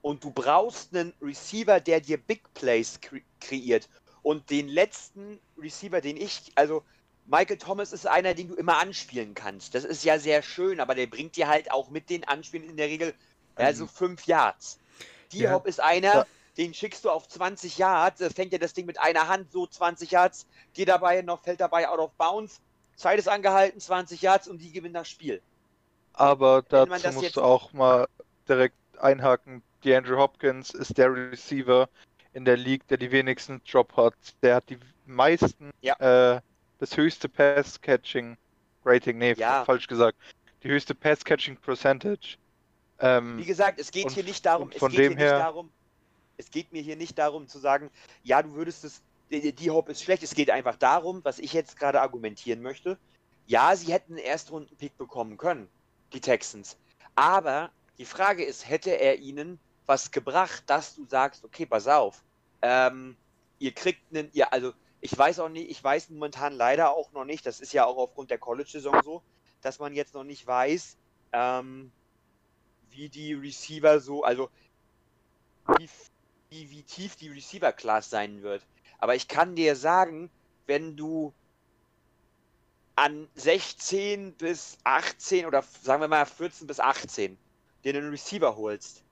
Und 0.01 0.23
du 0.23 0.31
brauchst 0.31 0.95
einen 0.95 1.13
Receiver, 1.23 1.81
der 1.81 2.01
dir 2.01 2.17
Big 2.17 2.43
Plays 2.55 3.01
kre 3.01 3.23
kreiert. 3.41 3.89
Und 4.23 4.51
den 4.51 4.69
letzten 4.69 5.41
Receiver, 5.59 6.01
den 6.01 6.17
ich, 6.17 6.53
also 6.55 6.85
Michael 7.27 7.59
Thomas 7.59 7.93
ist 7.93 8.07
einer, 8.07 8.35
den 8.35 8.49
du 8.49 8.55
immer 8.55 8.79
anspielen 8.79 9.35
kannst. 9.35 9.75
Das 9.75 9.85
ist 9.85 10.05
ja 10.05 10.19
sehr 10.19 10.43
schön, 10.43 10.81
aber 10.81 10.95
der 10.95 11.07
bringt 11.07 11.37
dir 11.37 11.49
halt 11.49 11.71
auch 11.71 11.91
mit 11.91 12.11
den 12.11 12.27
Anspielen 12.27 12.69
in 12.69 12.77
der 12.77 12.89
Regel 12.89 13.15
ja, 13.59 13.73
so 13.73 13.87
fünf 13.87 14.27
Yards. 14.27 14.79
D-Hop 15.33 15.67
ist 15.67 15.81
einer, 15.81 16.15
Ja. 16.15 16.27
den 16.57 16.75
schickst 16.75 17.05
du 17.05 17.11
auf 17.11 17.29
20 17.29 17.79
Yards, 17.79 18.23
fängt 18.35 18.53
er 18.53 18.59
das 18.59 18.75
Ding 18.75 18.87
mit 18.87 19.01
einer 19.01 19.29
Hand, 19.29 19.51
so 19.53 19.67
20 19.67 20.11
Yards, 20.11 20.47
geht 20.75 20.89
dabei 20.89 21.23
noch, 21.23 21.43
fällt 21.43 21.61
dabei 21.61 21.89
out 21.89 21.99
of 21.99 22.13
bounds, 22.13 22.61
Zeit 22.97 23.19
ist 23.19 23.29
angehalten, 23.29 23.81
20 23.81 24.21
Yards 24.23 24.49
und 24.49 24.59
die 24.59 24.73
gewinnen 24.73 24.95
das 24.95 25.09
Spiel. 25.09 25.41
Aber 26.13 26.65
Wenn 26.69 26.89
man 26.89 27.03
dazu 27.03 27.03
das 27.03 27.15
musst 27.15 27.37
du 27.37 27.43
auch 27.43 27.73
mal 27.73 28.09
direkt 28.49 28.77
einhaken. 28.99 29.63
DeAndre 29.85 30.17
Hopkins 30.17 30.71
ist 30.71 30.97
der 30.99 31.13
Receiver 31.13 31.89
in 32.33 32.45
der 32.45 32.57
League, 32.57 32.87
der 32.89 32.97
die 32.99 33.11
wenigsten 33.11 33.61
Drop 33.71 33.97
hat. 33.97 34.15
Der 34.43 34.57
hat 34.57 34.69
die 34.71 34.79
meisten, 35.07 35.71
Ja. 35.81 36.37
äh, 36.37 36.41
das 36.79 36.97
höchste 36.97 37.29
Pass-Catching-Rating, 37.29 39.19
nee, 39.19 39.33
Ja. 39.35 39.65
falsch 39.65 39.87
gesagt. 39.87 40.19
Die 40.63 40.69
höchste 40.69 40.95
Pass-Catching-Percentage. 40.95 42.37
Ähm, 43.01 43.39
Wie 43.39 43.45
gesagt, 43.45 43.81
es 43.81 43.91
geht 43.91 44.07
Und- 44.07 44.13
hier 44.13 44.25
nicht 44.25 44.47
darum, 44.47 44.65
und 44.69 44.75
es 44.75 44.79
von 44.79 44.91
geht 44.91 45.01
hier 45.01 45.09
dem 45.11 45.15
nicht 45.19 45.25
her- 45.25 45.39
darum, 45.39 45.71
es 46.37 46.51
geht 46.51 46.73
mir 46.73 46.83
hier 46.83 46.97
nicht 46.97 47.19
darum 47.19 47.49
zu 47.49 47.59
sagen, 47.59 47.91
ja, 48.23 48.43
du 48.43 48.53
würdest 48.55 48.85
es, 48.85 49.03
die, 49.31 49.53
die 49.53 49.71
Hop 49.71 49.89
ist 49.89 50.03
schlecht. 50.03 50.23
Es 50.23 50.35
geht 50.35 50.51
einfach 50.51 50.77
darum, 50.77 51.21
was 51.25 51.39
ich 51.39 51.53
jetzt 51.53 51.79
gerade 51.79 52.01
argumentieren 52.01 52.63
möchte. 52.63 52.99
Ja, 53.47 53.75
sie 53.77 53.93
hätten 53.93 54.15
einen 54.15 54.25
Erstrunden-Pick 54.25 54.97
bekommen 54.99 55.37
können, 55.37 55.69
die 56.13 56.21
Texans. 56.21 56.77
Aber 57.17 57.71
die 57.99 58.05
Frage 58.05 58.45
ist, 58.45 58.69
hätte 58.69 58.91
er 58.91 59.19
ihnen 59.19 59.59
was 59.93 60.11
gebracht, 60.11 60.63
dass 60.69 60.95
du 60.95 61.05
sagst, 61.07 61.45
okay, 61.45 61.67
pass 61.67 61.87
auf, 61.87 62.25
ähm, 62.63 63.15
ihr 63.59 63.73
kriegt 63.73 64.01
einen, 64.11 64.31
ihr, 64.33 64.51
also 64.51 64.73
ich 65.03 65.17
weiß 65.17 65.39
auch 65.41 65.51
nicht, 65.51 65.71
ich 65.71 65.85
weiß 65.85 66.09
momentan 66.09 66.55
leider 66.55 66.93
auch 66.93 67.13
noch 67.13 67.27
nicht, 67.27 67.45
das 67.45 67.61
ist 67.61 67.75
ja 67.75 67.85
auch 67.85 67.99
aufgrund 67.99 68.31
der 68.31 68.39
College-Saison 68.39 69.03
so, 69.05 69.23
dass 69.61 69.79
man 69.79 69.93
jetzt 69.93 70.15
noch 70.15 70.25
nicht 70.25 70.47
weiß, 70.47 70.97
ähm, 71.35 71.93
wie 72.89 73.11
die 73.11 73.35
Receiver 73.35 74.01
so, 74.01 74.25
also 74.25 74.49
wie, 75.77 75.91
wie, 76.49 76.71
wie 76.71 76.83
tief 76.85 77.17
die 77.17 77.29
Receiver-Class 77.29 78.09
sein 78.09 78.43
wird. 78.43 78.65
Aber 78.97 79.15
ich 79.15 79.29
kann 79.29 79.57
dir 79.57 79.77
sagen, 79.77 80.31
wenn 80.65 80.97
du 80.97 81.35
an 82.97 83.29
16 83.35 84.33
bis 84.37 84.79
18 84.85 85.45
oder 85.45 85.63
sagen 85.83 86.01
wir 86.01 86.09
mal 86.09 86.25
14 86.25 86.67
bis 86.67 86.81
18 86.81 87.37
dir 87.85 87.95
einen 87.95 88.09
Receiver 88.09 88.57
holst, 88.57 89.05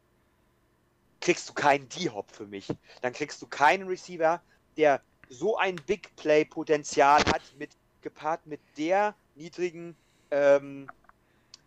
kriegst 1.21 1.49
du 1.49 1.53
keinen 1.53 1.89
D-Hop 1.89 2.31
für 2.33 2.47
mich. 2.47 2.69
Dann 3.03 3.13
kriegst 3.13 3.41
du 3.43 3.47
keinen 3.47 3.87
Receiver, 3.87 4.41
der 4.77 5.01
so 5.29 5.57
ein 5.57 5.77
Big 5.87 6.15
Play-Potenzial 6.17 7.25
hat, 7.27 7.43
mit, 7.59 7.71
gepaart 8.03 8.47
mit 8.47 8.61
der 8.77 9.15
niedrigen 9.35 9.97
ähm, 10.31 10.89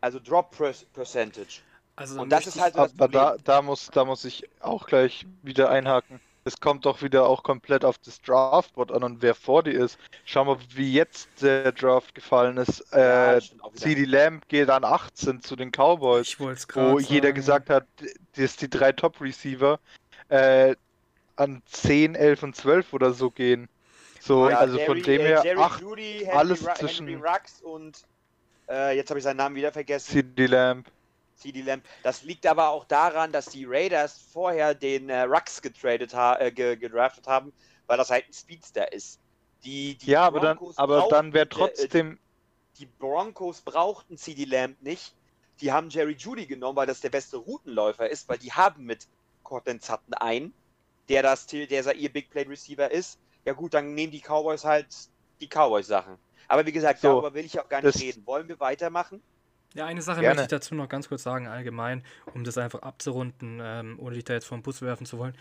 Also 0.02 0.20
Drop 0.20 0.56
Percentage. 0.94 1.62
Also 1.96 2.22
Und 2.22 2.30
das 2.30 2.48
ist 2.48 2.60
halt 2.60 2.74
so 2.74 2.82
das 2.82 2.92
Aber 2.94 3.08
da, 3.08 3.26
Problem. 3.30 3.44
da, 3.46 3.62
muss, 3.62 3.88
da 3.88 4.06
muss 4.06 4.26
ich 4.26 4.50
auch 4.60 4.88
gleich 4.88 5.26
wieder 5.44 5.70
einhaken. 5.70 6.20
Es 6.46 6.60
kommt 6.60 6.86
doch 6.86 7.02
wieder 7.02 7.26
auch 7.26 7.42
komplett 7.44 7.86
auf 7.86 7.98
das 8.00 8.22
Draftboard 8.22 8.92
an 8.92 9.04
und 9.04 9.22
wer 9.22 9.34
vor 9.34 9.64
dir 9.64 9.74
ist. 9.84 9.98
Schau 10.26 10.44
mal, 10.44 10.58
wie 10.76 10.92
jetzt 10.94 11.30
der 11.42 11.72
Draft 11.72 12.14
gefallen 12.16 12.58
ist. 12.58 12.84
Ja, 12.92 13.38
Äh. 13.38 13.42
CD 13.76 14.04
Lamb 14.06 14.48
geht 14.50 14.70
an 14.70 14.84
18 14.84 15.42
zu 15.42 15.56
den 15.56 15.72
Cowboys, 15.72 16.28
ich 16.28 16.40
wollte 16.40 16.60
es 16.60 16.68
wo 16.76 16.96
gerade 16.98 17.02
jeder 17.04 17.28
sagen. 17.30 17.36
gesagt 17.36 17.70
hat, 17.70 17.86
dass 18.36 18.58
die 18.58 18.70
drei 18.70 18.92
Top-Receiver 18.92 19.80
äh, 20.30 20.76
an 21.38 21.62
10, 21.66 22.16
11 22.16 22.44
und 22.44 22.56
12 22.56 22.92
oder 22.94 23.14
so 23.14 23.32
gehen. 23.32 23.70
So, 24.20 24.50
Ja, 24.50 24.58
also 24.58 24.78
Jerry, 24.78 24.86
von 24.88 25.02
dem 25.04 25.22
äh, 25.22 25.24
her, 25.26 25.42
Jerry 25.46 25.60
ach, 25.62 25.80
Judy, 25.82 26.20
Henry, 26.26 26.38
alles 26.38 26.66
Ru- 26.68 26.74
zwischen- 26.76 27.08
Henry 27.08 27.22
Rux 27.30 27.62
und 27.62 27.98
äh, 28.70 28.96
jetzt 28.96 29.10
habe 29.10 29.18
ich 29.20 29.24
seinen 29.24 29.38
Namen 29.38 29.56
wieder 29.56 29.72
vergessen. 29.72 30.12
CD 30.12 30.46
Lamb. 30.48 30.88
CD 31.36 31.62
Lamb. 31.62 31.84
Das 32.04 32.24
liegt 32.24 32.46
aber 32.46 32.70
auch 32.70 32.86
daran, 32.86 33.32
dass 33.32 33.48
die 33.48 33.66
Raiders 33.66 34.18
vorher 34.32 34.74
den 34.74 35.10
äh, 35.10 35.22
Rux 35.22 35.62
getradet 35.62 36.14
ha 36.14 36.38
äh, 36.40 36.52
ge 36.52 36.76
gedraftet 36.76 37.28
haben, 37.28 37.54
weil 37.88 37.98
das 37.98 38.10
halt 38.10 38.28
ein 38.28 38.34
Speedster 38.34 38.92
ist. 38.92 39.20
Die, 39.64 39.96
die 39.96 40.12
Ja, 40.12 40.24
aber 40.24 40.40
dann, 40.40 40.58
Broncos 40.58 40.78
aber 40.78 41.08
dann 41.10 41.34
wäre 41.34 41.46
brauchten, 41.46 41.74
äh, 41.74 41.76
trotzdem, 41.76 42.20
die 42.80 42.86
Broncos 42.86 43.62
brauchten 43.62 44.18
CD 44.18 44.46
Lamb 44.46 44.82
nicht. 44.82 45.16
Die 45.62 45.72
haben 45.72 45.90
Jerry 45.90 46.14
Judy 46.14 46.46
genommen, 46.46 46.76
weil 46.76 46.88
das 46.88 47.00
der 47.00 47.10
beste 47.10 47.38
Routenläufer 47.38 48.10
ist, 48.10 48.28
weil 48.28 48.38
die 48.40 48.52
haben 48.52 48.86
mit 48.86 49.08
Cortland 49.44 49.84
Sutton 49.84 50.14
einen, 50.16 50.54
der 51.10 51.22
das, 51.22 51.46
der 51.46 51.96
ihr 51.96 52.12
Big 52.12 52.30
Play 52.30 52.44
Receiver 52.44 52.90
ist. 52.90 53.20
Ja 53.46 53.54
gut, 53.54 53.74
dann 53.74 53.94
nehmen 53.94 54.12
die 54.12 54.22
Cowboys 54.22 54.66
halt 54.66 54.88
die 55.40 55.48
Cowboys 55.48 55.88
Sachen. 55.88 56.18
Aber 56.48 56.66
wie 56.66 56.72
gesagt, 56.72 57.02
So, 57.02 57.10
darüber 57.10 57.34
will 57.34 57.46
ich 57.46 57.60
auch 57.60 57.70
gar 57.70 57.82
nicht 57.82 58.00
reden. 58.00 58.26
Wollen 58.26 58.48
wir 58.48 58.60
weitermachen? 58.60 59.22
Ja, 59.74 59.86
eine 59.86 60.02
Sache 60.02 60.22
Gerne. 60.22 60.36
möchte 60.36 60.44
ich 60.44 60.60
dazu 60.60 60.76
noch 60.76 60.88
ganz 60.88 61.10
kurz 61.10 61.24
sagen, 61.24 61.48
allgemein, 61.48 62.04
um 62.34 62.44
das 62.44 62.58
einfach 62.58 62.84
abzurunden, 62.84 63.60
ähm, 63.62 63.98
ohne 64.00 64.16
dich 64.16 64.24
da 64.24 64.34
jetzt 64.34 64.46
vom 64.46 64.62
Bus 64.62 64.82
werfen 64.82 65.06
zu 65.06 65.18
wollen. 65.18 65.36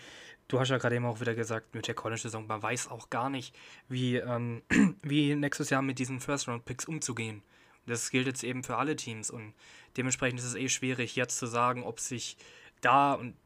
Du 0.48 0.58
hast 0.58 0.70
ja 0.70 0.78
gerade 0.78 0.96
eben 0.96 1.04
auch 1.04 1.20
wieder 1.20 1.34
gesagt, 1.34 1.74
mit 1.74 1.86
der 1.86 1.94
College-Saison, 1.94 2.46
man 2.46 2.62
weiß 2.62 2.88
auch 2.88 3.10
gar 3.10 3.28
nicht, 3.28 3.54
wie, 3.88 4.16
ähm, 4.16 4.62
wie 5.02 5.34
nächstes 5.34 5.68
Jahr 5.70 5.82
mit 5.82 5.98
diesen 5.98 6.20
First-Round-Picks 6.20 6.86
umzugehen. 6.86 7.42
Das 7.86 8.10
gilt 8.10 8.26
jetzt 8.26 8.44
eben 8.44 8.62
für 8.62 8.76
alle 8.76 8.96
Teams 8.96 9.30
und 9.30 9.54
dementsprechend 9.96 10.38
ist 10.38 10.46
es 10.46 10.54
eh 10.54 10.68
schwierig, 10.68 11.16
jetzt 11.16 11.38
zu 11.38 11.46
sagen, 11.46 11.82
ob 11.82 12.00
sich 12.00 12.36
da 12.80 13.14
und 13.14 13.36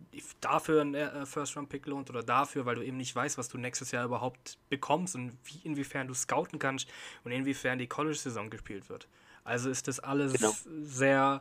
dafür 0.40 0.82
ein 0.82 0.94
äh, 0.94 1.26
First-Round-Pick 1.26 1.86
lohnt 1.86 2.10
oder 2.10 2.22
dafür, 2.22 2.64
weil 2.64 2.76
du 2.76 2.82
eben 2.82 2.96
nicht 2.96 3.14
weißt, 3.14 3.38
was 3.38 3.48
du 3.48 3.58
nächstes 3.58 3.90
Jahr 3.90 4.04
überhaupt 4.04 4.58
bekommst 4.68 5.14
und 5.14 5.36
wie, 5.44 5.60
inwiefern 5.64 6.06
du 6.06 6.14
scouten 6.14 6.58
kannst 6.58 6.88
und 7.24 7.32
inwiefern 7.32 7.78
die 7.78 7.86
College-Saison 7.86 8.50
gespielt 8.50 8.88
wird. 8.88 9.08
Also 9.46 9.70
ist 9.70 9.86
das 9.86 10.00
alles 10.00 10.32
Genau. 10.32 10.52
sehr, 10.82 11.40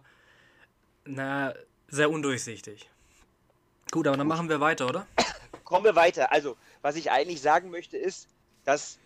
na, 1.06 1.54
sehr 1.88 2.10
undurchsichtig. 2.12 2.88
Gut, 3.92 4.08
aber 4.08 4.16
dann 4.18 4.28
machen 4.28 4.48
wir 4.48 4.60
weiter, 4.60 4.88
oder? 4.88 5.08
Kommen 5.64 5.86
wir 5.86 5.96
weiter. 5.96 6.32
Also, 6.32 6.56
was 6.84 6.96
ich 6.96 7.10
eigentlich 7.10 7.42
sagen 7.42 7.72
möchte, 7.72 7.98
ist, 7.98 8.28
dass 8.64 9.00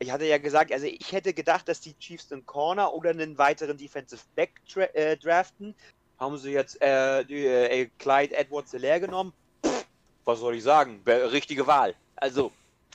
ich 0.00 0.10
hatte 0.10 0.24
ja 0.24 0.38
gesagt, 0.38 0.72
also 0.72 0.86
ich 0.86 1.12
hätte 1.12 1.32
gedacht, 1.32 1.68
dass 1.68 1.80
die 1.80 1.96
Chiefs 1.96 2.32
einen 2.32 2.44
Corner 2.44 2.92
oder 2.92 3.10
einen 3.10 3.38
weiteren 3.38 3.76
Defensive 3.78 4.22
Back 4.34 4.50
äh, 4.94 5.16
draften. 5.16 5.76
Haben 6.18 6.36
sie 6.38 6.50
jetzt 6.50 6.82
äh, 6.82 7.24
die, 7.24 7.46
äh, 7.46 7.88
Clyde 8.00 8.34
Edwards 8.36 8.72
leer 8.72 8.98
genommen? 8.98 9.32
Pff, 9.64 9.86
was 10.24 10.40
soll 10.40 10.56
ich 10.56 10.64
sagen? 10.64 11.00
Be- 11.04 11.30
Richtige 11.30 11.64
Wahl. 11.68 11.94
Also, 12.16 12.50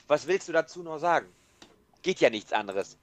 was 0.06 0.26
willst 0.26 0.48
du 0.48 0.52
dazu 0.52 0.82
noch 0.82 0.98
sagen? 0.98 1.26
Geht 2.02 2.20
ja 2.20 2.28
nichts 2.28 2.52
anderes. 2.52 2.98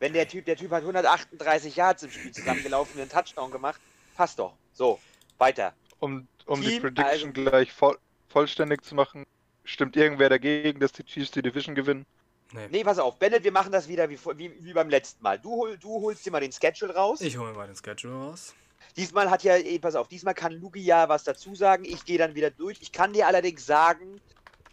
Wenn 0.00 0.12
der 0.12 0.28
Typ, 0.28 0.44
der 0.44 0.56
Typ 0.56 0.70
hat 0.70 0.82
138 0.82 1.74
Yards 1.76 2.02
im 2.04 2.10
Spiel 2.10 2.32
zusammengelaufen, 2.32 3.00
einen 3.00 3.10
Touchdown 3.10 3.50
gemacht, 3.50 3.80
passt 4.16 4.38
doch. 4.38 4.54
So, 4.72 5.00
weiter. 5.38 5.74
um, 5.98 6.28
um 6.46 6.60
die 6.60 6.68
Team, 6.68 6.82
Prediction 6.82 7.30
also- 7.30 7.32
gleich 7.32 7.72
voll, 7.72 7.98
vollständig 8.28 8.84
zu 8.84 8.94
machen, 8.94 9.26
stimmt 9.64 9.96
irgendwer 9.96 10.28
dagegen, 10.28 10.78
dass 10.80 10.92
die 10.92 11.04
Chiefs 11.04 11.32
die 11.32 11.42
Division 11.42 11.74
gewinnen? 11.74 12.06
Nee. 12.52 12.68
Nee, 12.70 12.84
pass 12.84 12.98
auf, 12.98 13.18
Bennett, 13.18 13.44
wir 13.44 13.52
machen 13.52 13.72
das 13.72 13.88
wieder 13.88 14.08
wie, 14.08 14.16
vor- 14.16 14.38
wie, 14.38 14.52
wie 14.64 14.72
beim 14.72 14.88
letzten 14.88 15.22
Mal. 15.22 15.38
Du, 15.38 15.50
hol, 15.50 15.76
du 15.76 16.00
holst 16.00 16.24
dir 16.24 16.30
mal 16.30 16.40
den 16.40 16.52
Schedule 16.52 16.94
raus. 16.94 17.20
Ich 17.20 17.36
hole 17.36 17.50
mir 17.50 17.56
mal 17.58 17.66
den 17.66 17.76
Schedule 17.76 18.14
raus. 18.14 18.54
Diesmal 18.96 19.28
hat 19.30 19.42
ja, 19.42 19.56
eh, 19.56 19.78
pass 19.78 19.96
auf, 19.96 20.08
diesmal 20.08 20.32
kann 20.34 20.52
Lugi 20.52 20.80
ja 20.80 21.08
was 21.08 21.24
dazu 21.24 21.54
sagen. 21.54 21.84
Ich 21.84 22.04
gehe 22.04 22.16
dann 22.18 22.34
wieder 22.34 22.50
durch. 22.50 22.78
Ich 22.80 22.90
kann 22.92 23.12
dir 23.12 23.26
allerdings 23.26 23.66
sagen, 23.66 24.20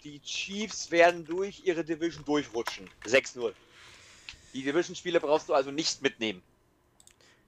die 0.04 0.22
Chiefs 0.22 0.90
werden 0.92 1.26
durch 1.26 1.64
ihre 1.66 1.84
Division 1.84 2.24
durchrutschen. 2.24 2.90
6-0. 3.06 3.54
Die 4.56 4.64
Division-Spiele 4.64 5.20
brauchst 5.20 5.50
du 5.50 5.54
also 5.54 5.70
nicht 5.70 6.02
mitnehmen. 6.02 6.42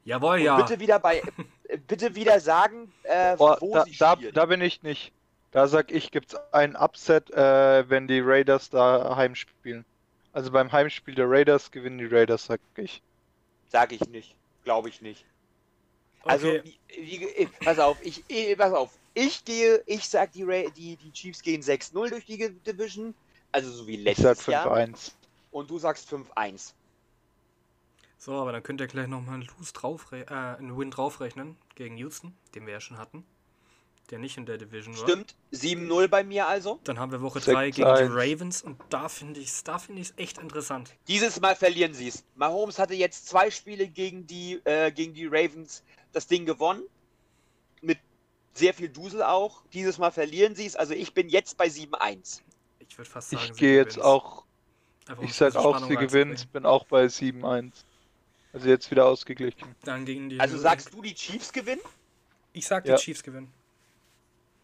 Jawohl, 0.05 0.37
Und 0.37 0.43
ja. 0.43 0.57
bitte 0.57 0.79
wieder 0.79 0.99
bei, 0.99 1.19
äh, 1.67 1.77
bitte 1.87 2.15
wieder 2.15 2.39
sagen, 2.39 2.91
äh, 3.03 3.35
Oh, 3.39 3.55
wo 3.59 3.73
da, 3.73 3.83
sie 3.85 3.95
da, 3.97 4.13
spielen. 4.15 4.33
da 4.33 4.45
bin 4.45 4.61
ich 4.61 4.83
nicht. 4.83 5.11
Da 5.51 5.67
sag 5.67 5.91
ich, 5.91 6.11
gibt's 6.11 6.35
ein 6.51 6.75
Upset, 6.75 7.31
äh, 7.31 7.89
wenn 7.89 8.07
die 8.07 8.19
Raiders 8.19 8.69
da 8.69 9.15
heimspielen. 9.15 9.85
Also 10.33 10.51
beim 10.51 10.71
Heimspiel 10.71 11.15
der 11.15 11.29
Raiders 11.29 11.71
gewinnen 11.71 11.97
die 11.97 12.05
Raiders, 12.05 12.45
sag 12.45 12.59
ich. 12.75 13.01
Sag 13.69 13.91
ich 13.91 14.01
nicht. 14.09 14.35
Glaube 14.65 14.89
ich 14.89 15.01
nicht. 15.01 15.25
Also, 16.25 16.49
Okay. 16.49 16.73
wie, 16.89 17.21
wie, 17.37 17.45
pass 17.63 17.79
auf, 17.79 17.97
ich, 18.03 18.23
eh, 18.29 18.55
pass 18.55 18.73
auf. 18.73 18.91
Ich 19.13 19.43
gehe, 19.45 19.81
ich 19.85 20.07
sag, 20.07 20.33
die, 20.33 20.43
Ra- 20.43 20.69
die, 20.75 20.97
die 20.97 21.11
Chiefs 21.11 21.41
gehen 21.41 21.61
6-0 21.63 22.09
durch 22.09 22.25
die 22.25 22.37
Division. 22.37 23.15
Also 23.53 23.71
so 23.71 23.87
wie 23.87 23.95
Ich 24.07 24.17
sag 24.17 24.31
letztes 24.37 24.47
Jahr. 24.47 24.67
5-1. 24.67 25.11
Und 25.51 25.69
du 25.69 25.79
sagst 25.79 26.11
5-1. 26.13 26.73
So, 28.17 28.33
aber 28.33 28.51
dann 28.51 28.63
könnt 28.63 28.81
ihr 28.81 28.87
gleich 28.87 29.07
nochmal 29.07 29.35
einen 29.35 29.47
Lose 29.57 29.73
draufre 29.73 30.21
äh, 30.27 30.57
einen 30.57 30.77
Win 30.77 30.91
draufrechnen 30.91 31.55
gegen 31.75 31.97
Houston, 31.97 32.35
den 32.55 32.65
wir 32.65 32.73
ja 32.73 32.81
schon 32.81 32.97
hatten. 32.97 33.25
Der 34.09 34.19
nicht 34.19 34.37
in 34.37 34.45
der 34.45 34.57
Division 34.57 34.97
war. 34.97 35.03
Stimmt. 35.03 35.35
7-0 35.51 36.07
bei 36.07 36.23
mir 36.23 36.47
also. 36.47 36.79
Dann 36.85 36.97
haben 36.97 37.11
wir 37.11 37.21
Woche 37.21 37.41
Sechs 37.41 37.53
3 37.53 37.71
gegen 37.71 37.87
die. 37.95 38.03
Ravens 38.09 38.61
und 38.61 38.81
da 38.89 39.09
finde 39.09 39.41
ich 39.41 39.47
es 39.47 39.63
da 39.65 39.79
find 39.79 39.99
ich's 39.99 40.13
echt 40.15 40.37
interessant. 40.37 40.95
Dieses 41.09 41.41
Mal 41.41 41.55
verlieren 41.57 41.93
sie 41.93 42.07
es. 42.07 42.23
Mahomes 42.35 42.79
hatte 42.79 42.93
jetzt 42.93 43.27
zwei 43.27 43.51
Spiele 43.51 43.87
gegen 43.87 44.25
die, 44.25 44.61
äh, 44.63 44.91
gegen 44.91 45.13
die 45.13 45.25
Ravens 45.25 45.83
das 46.13 46.27
Ding 46.27 46.45
gewonnen. 46.45 46.83
Mit 47.81 47.99
sehr 48.53 48.73
viel 48.73 48.87
Dusel 48.87 49.23
auch. 49.23 49.61
Dieses 49.73 49.97
Mal 49.97 50.11
verlieren 50.11 50.55
sie 50.55 50.65
es. 50.65 50.77
Also 50.77 50.93
ich 50.93 51.13
bin 51.13 51.27
jetzt 51.27 51.57
bei 51.57 51.67
7-1. 51.67 52.41
Ich 52.79 52.97
würde 52.97 53.09
fast 53.09 53.31
sagen, 53.31 53.43
Ich 53.43 53.53
sie 53.53 53.59
gehe 53.59 53.75
jetzt 53.75 53.99
auch, 53.99 54.45
Einfach, 55.05 55.21
um 55.21 55.25
ich 55.25 55.33
sag 55.33 55.49
diese 55.49 55.59
auch, 55.59 55.77
sie 55.79 55.93
reinzubringen. 55.93 56.37
bin 56.53 56.65
auch 56.65 56.85
bei 56.85 57.05
7-1. 57.07 57.71
Also 58.53 58.69
jetzt 58.69 58.89
wieder 58.91 59.05
ausgeglichen. 59.05 59.75
Dann 59.83 60.05
gegen 60.05 60.29
die 60.29 60.39
Also 60.39 60.57
sagst 60.57 60.93
du, 60.93 61.01
die 61.01 61.13
Chiefs 61.13 61.51
gewinnen? 61.53 61.81
Ich 62.53 62.65
sag, 62.65 62.83
die 62.85 62.89
Ja. 62.91 62.95
Chiefs 62.97 63.21
gewinnen. 63.23 63.51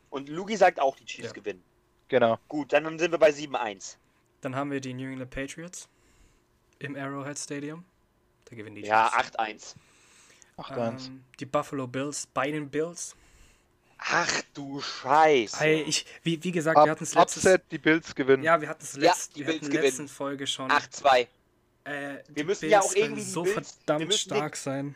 Und 0.09 0.29
Lugi 0.29 0.55
sagt 0.55 0.79
auch, 0.79 0.95
die 0.95 1.05
Chiefs 1.05 1.27
Ja. 1.29 1.33
gewinnen. 1.33 1.63
Genau. 2.07 2.39
Gut, 2.47 2.73
dann 2.73 2.97
sind 2.99 3.11
wir 3.11 3.17
bei 3.19 3.31
7-1. 3.31 3.97
Dann 4.41 4.55
haben 4.55 4.71
wir 4.71 4.79
die 4.81 4.93
New 4.93 5.09
England 5.09 5.31
Patriots 5.31 5.87
im 6.79 6.95
Arrowhead 6.95 7.37
Stadium. 7.37 7.85
Da 8.45 8.55
gewinnen 8.55 8.75
die 8.75 8.81
Ja, 8.83 9.09
Chiefs. 9.09 9.35
8-1. 9.37 9.75
8-1. 10.57 11.07
Ähm, 11.07 11.23
die 11.39 11.45
Buffalo 11.45 11.87
Bills 11.87 12.27
bei 12.27 12.51
den 12.51 12.69
Bills. 12.69 13.15
Ach 13.97 14.41
du 14.53 14.81
Scheiße. 14.81 15.57
Hey, 15.59 15.81
ich, 15.83 16.05
wie, 16.23 16.43
wie 16.43 16.51
gesagt, 16.51 16.77
Up, 16.77 16.85
wir 16.85 16.91
hatten 16.91 17.05
es 17.05 17.15
letztes 17.15 17.45
Upset, 17.45 17.63
die 17.71 17.77
Bills 17.77 18.13
gewinnen. 18.13 18.43
Ja, 18.43 18.59
wir 18.59 18.67
hatten 18.67 18.83
es 18.83 18.93
Ja, 18.95 19.01
letzt, 19.01 19.35
die 19.35 19.39
wir 19.39 19.45
Bills 19.45 19.57
hatten 19.57 19.65
in 19.67 19.71
der 19.71 19.81
gewinnen. 19.81 19.97
letzten 19.99 20.07
Folge 20.13 20.45
schon. 20.45 20.69
8-2. 20.69 21.27
Äh, 21.85 22.19
Wir 22.29 22.45
müssen 22.45 22.69
ja 22.69 22.79
auch 22.79 22.93
Bills 22.93 22.95
irgendwie 23.05 23.21
so 23.23 23.43
Bills- 23.43 23.53
verdammt 23.85 24.07
müssen 24.07 24.29
den- 24.29 24.37
stark 24.37 24.55
sein. 24.55 24.95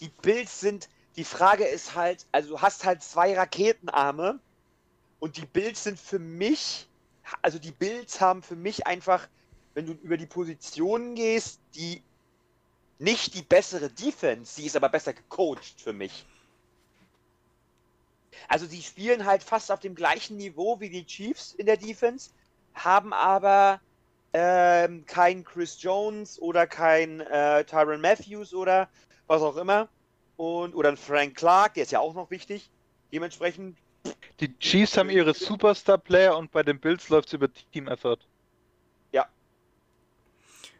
Die 0.00 0.08
Bills 0.08 0.60
sind, 0.60 0.88
die 1.16 1.24
Frage 1.24 1.64
ist 1.66 1.94
halt, 1.94 2.26
also 2.32 2.50
du 2.50 2.60
hast 2.62 2.84
halt 2.84 3.02
zwei 3.02 3.36
Raketenarme 3.36 4.40
und 5.18 5.36
die 5.36 5.44
Bills 5.44 5.84
sind 5.84 5.98
für 6.00 6.18
mich, 6.18 6.88
also 7.42 7.58
die 7.58 7.72
Bills 7.72 8.20
haben 8.20 8.42
für 8.42 8.56
mich 8.56 8.86
einfach, 8.86 9.28
wenn 9.74 9.84
du 9.86 9.92
über 9.92 10.16
die 10.16 10.26
Positionen 10.26 11.14
gehst, 11.14 11.60
die 11.74 12.02
nicht 12.98 13.34
die 13.34 13.42
bessere 13.42 13.90
Defense, 13.90 14.54
sie 14.54 14.66
ist 14.66 14.76
aber 14.76 14.88
besser 14.88 15.12
gecoacht 15.12 15.80
für 15.80 15.92
mich. 15.92 16.24
Also 18.48 18.66
die 18.66 18.82
spielen 18.82 19.26
halt 19.26 19.42
fast 19.42 19.70
auf 19.70 19.80
dem 19.80 19.94
gleichen 19.94 20.36
Niveau 20.38 20.80
wie 20.80 20.88
die 20.88 21.04
Chiefs 21.04 21.52
in 21.52 21.66
der 21.66 21.76
Defense, 21.76 22.30
haben 22.74 23.12
aber 23.12 23.80
ähm, 24.32 25.04
kein 25.06 25.44
Chris 25.44 25.80
Jones 25.82 26.40
oder 26.40 26.66
kein 26.66 27.20
äh, 27.20 27.64
Tyron 27.64 28.00
Matthews 28.00 28.54
oder 28.54 28.88
was 29.26 29.42
auch 29.42 29.56
immer. 29.56 29.88
Und, 30.36 30.74
oder 30.74 30.88
ein 30.90 30.96
Frank 30.96 31.36
Clark, 31.36 31.74
der 31.74 31.82
ist 31.82 31.92
ja 31.92 32.00
auch 32.00 32.14
noch 32.14 32.30
wichtig. 32.30 32.70
Dementsprechend, 33.12 33.76
Die 34.40 34.56
Chiefs 34.58 34.96
haben 34.96 35.10
ihre 35.10 35.34
Superstar-Player 35.34 36.36
und 36.36 36.50
bei 36.52 36.62
den 36.62 36.80
Bills 36.80 37.08
läuft 37.08 37.28
es 37.28 37.34
über 37.34 37.48
Team-Effort. 37.72 38.18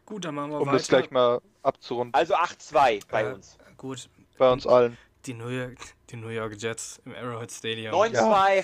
Gut, 0.03 0.25
dann 0.25 0.35
machen 0.35 0.51
wir 0.51 0.59
Um 0.59 0.67
weiter. 0.67 0.77
das 0.77 0.87
gleich 0.89 1.09
mal 1.09 1.39
abzurunden. 1.63 2.13
also 2.13 2.35
8-2 2.35 3.01
bei 3.09 3.23
Äh, 3.23 3.33
uns. 3.33 3.57
Gut, 3.77 4.09
Bei 4.37 4.51
uns 4.51 4.67
allen. 4.67 4.97
Die 5.25 5.33
New 5.33 5.47
York, 5.49 5.77
die 6.09 6.15
New 6.17 6.29
York 6.29 6.55
Jets 6.59 7.01
im 7.05 7.13
Arrowhead 7.15 7.51
Stadium. 7.51 7.93
9-2. 7.93 8.63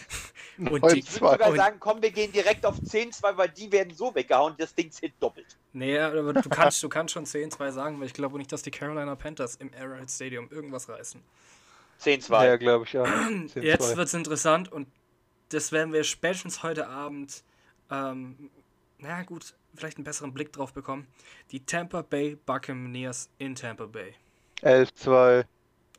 Und 0.72 0.92
die- 0.94 1.00
Ich 1.00 1.22
würde 1.22 1.26
9-2. 1.26 1.32
sogar 1.32 1.56
sagen, 1.56 1.78
komm, 1.80 2.02
wir 2.02 2.12
gehen 2.12 2.32
direkt 2.32 2.66
auf 2.66 2.76
10-2, 2.78 3.38
weil 3.38 3.50
die 3.50 3.72
werden 3.72 3.94
so 3.94 4.14
weggehauen, 4.16 4.56
das 4.58 4.74
Ding 4.74 4.92
zählt 4.92 5.14
doppelt. 5.20 5.58
Nee, 5.74 5.98
aber 6.00 6.34
du 6.34 6.50
kannst, 6.50 6.82
du 6.82 6.90
kannst 6.90 7.14
schon 7.14 7.26
10-2 7.26 7.72
sagen, 7.72 8.00
weil 8.00 8.08
ich 8.08 8.14
glaube 8.14 8.38
nicht, 8.38 8.52
dass 8.52 8.62
die 8.64 8.72
Carolina 8.72 9.16
Panthers 9.16 9.56
im 9.56 9.72
Arrowhead 9.80 10.10
Stadium 10.10 10.50
irgendwas 10.50 10.90
reißen. 10.90 11.22
10-2. 12.02 12.46
Ja, 12.46 12.58
glaube 12.58 12.86
ich, 12.86 12.94
ja. 12.94 13.04
Jetzt 13.56 13.84
10-2. 13.92 13.98
wird's 13.98 14.14
interessant 14.14 14.72
und 14.72 14.88
das 15.50 15.72
werden 15.72 15.94
wir 15.94 16.04
spätestens 16.04 16.62
heute 16.64 16.88
Abend, 16.88 17.44
ähm, 17.90 18.50
na 19.00 19.24
gut, 19.24 19.54
vielleicht 19.76 19.98
einen 19.98 20.04
besseren 20.04 20.34
Blick 20.34 20.52
drauf 20.52 20.74
bekommen. 20.74 21.08
Die 21.52 21.64
Tampa 21.66 22.02
Bay 22.02 22.36
Buccaneers 22.46 23.30
in 23.38 23.56
Tampa 23.56 23.86
Bay. 23.86 24.14
11-2. 24.64 25.46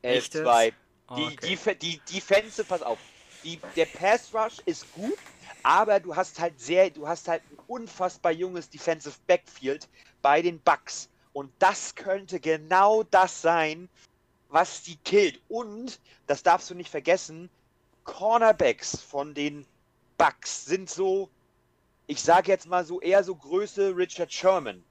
Echt 0.03 0.35
11-2. 0.35 0.65
jetzt? 0.65 0.77
Die, 1.17 1.37
Okay. 1.39 1.57
die, 1.81 1.99
die 2.07 2.15
Defensive, 2.15 2.65
pass 2.65 2.83
auf. 2.83 2.99
Die, 3.43 3.59
der 3.77 3.87
Pass 3.87 4.35
Rush 4.35 4.59
ist 4.67 4.93
gut, 4.93 5.17
aber 5.63 6.01
du 6.01 6.15
hast 6.15 6.39
halt 6.39 6.61
sehr, 6.61 6.91
du 6.91 7.09
hast 7.09 7.29
halt 7.29 7.43
ein 7.51 7.59
unfassbar 7.67 8.33
junges 8.33 8.69
Defensive 8.69 9.17
Backfield 9.27 9.89
bei 10.21 10.43
den 10.43 10.61
Bucks. 10.61 11.09
Und 11.33 11.51
das 11.61 11.95
könnte 11.95 12.41
genau 12.41 13.05
das 13.05 13.41
sein, 13.41 13.89
was 14.49 14.83
die 14.83 14.97
killt. 14.97 15.41
Und, 15.49 16.01
das 16.27 16.43
darfst 16.43 16.69
du 16.69 16.75
nicht 16.75 16.91
vergessen, 16.91 17.49
Cornerbacks 18.05 19.01
von 19.01 19.35
den 19.35 19.65
Bucks 20.19 20.65
sind 20.65 20.91
so, 20.91 21.31
ich 22.07 22.23
sage 22.23 22.51
jetzt 22.51 22.67
mal 22.67 22.85
so 22.85 23.01
eher 23.01 23.23
so 23.23 23.35
Größe 23.35 23.97
Richard 23.97 24.33
Sherman. 24.33 24.83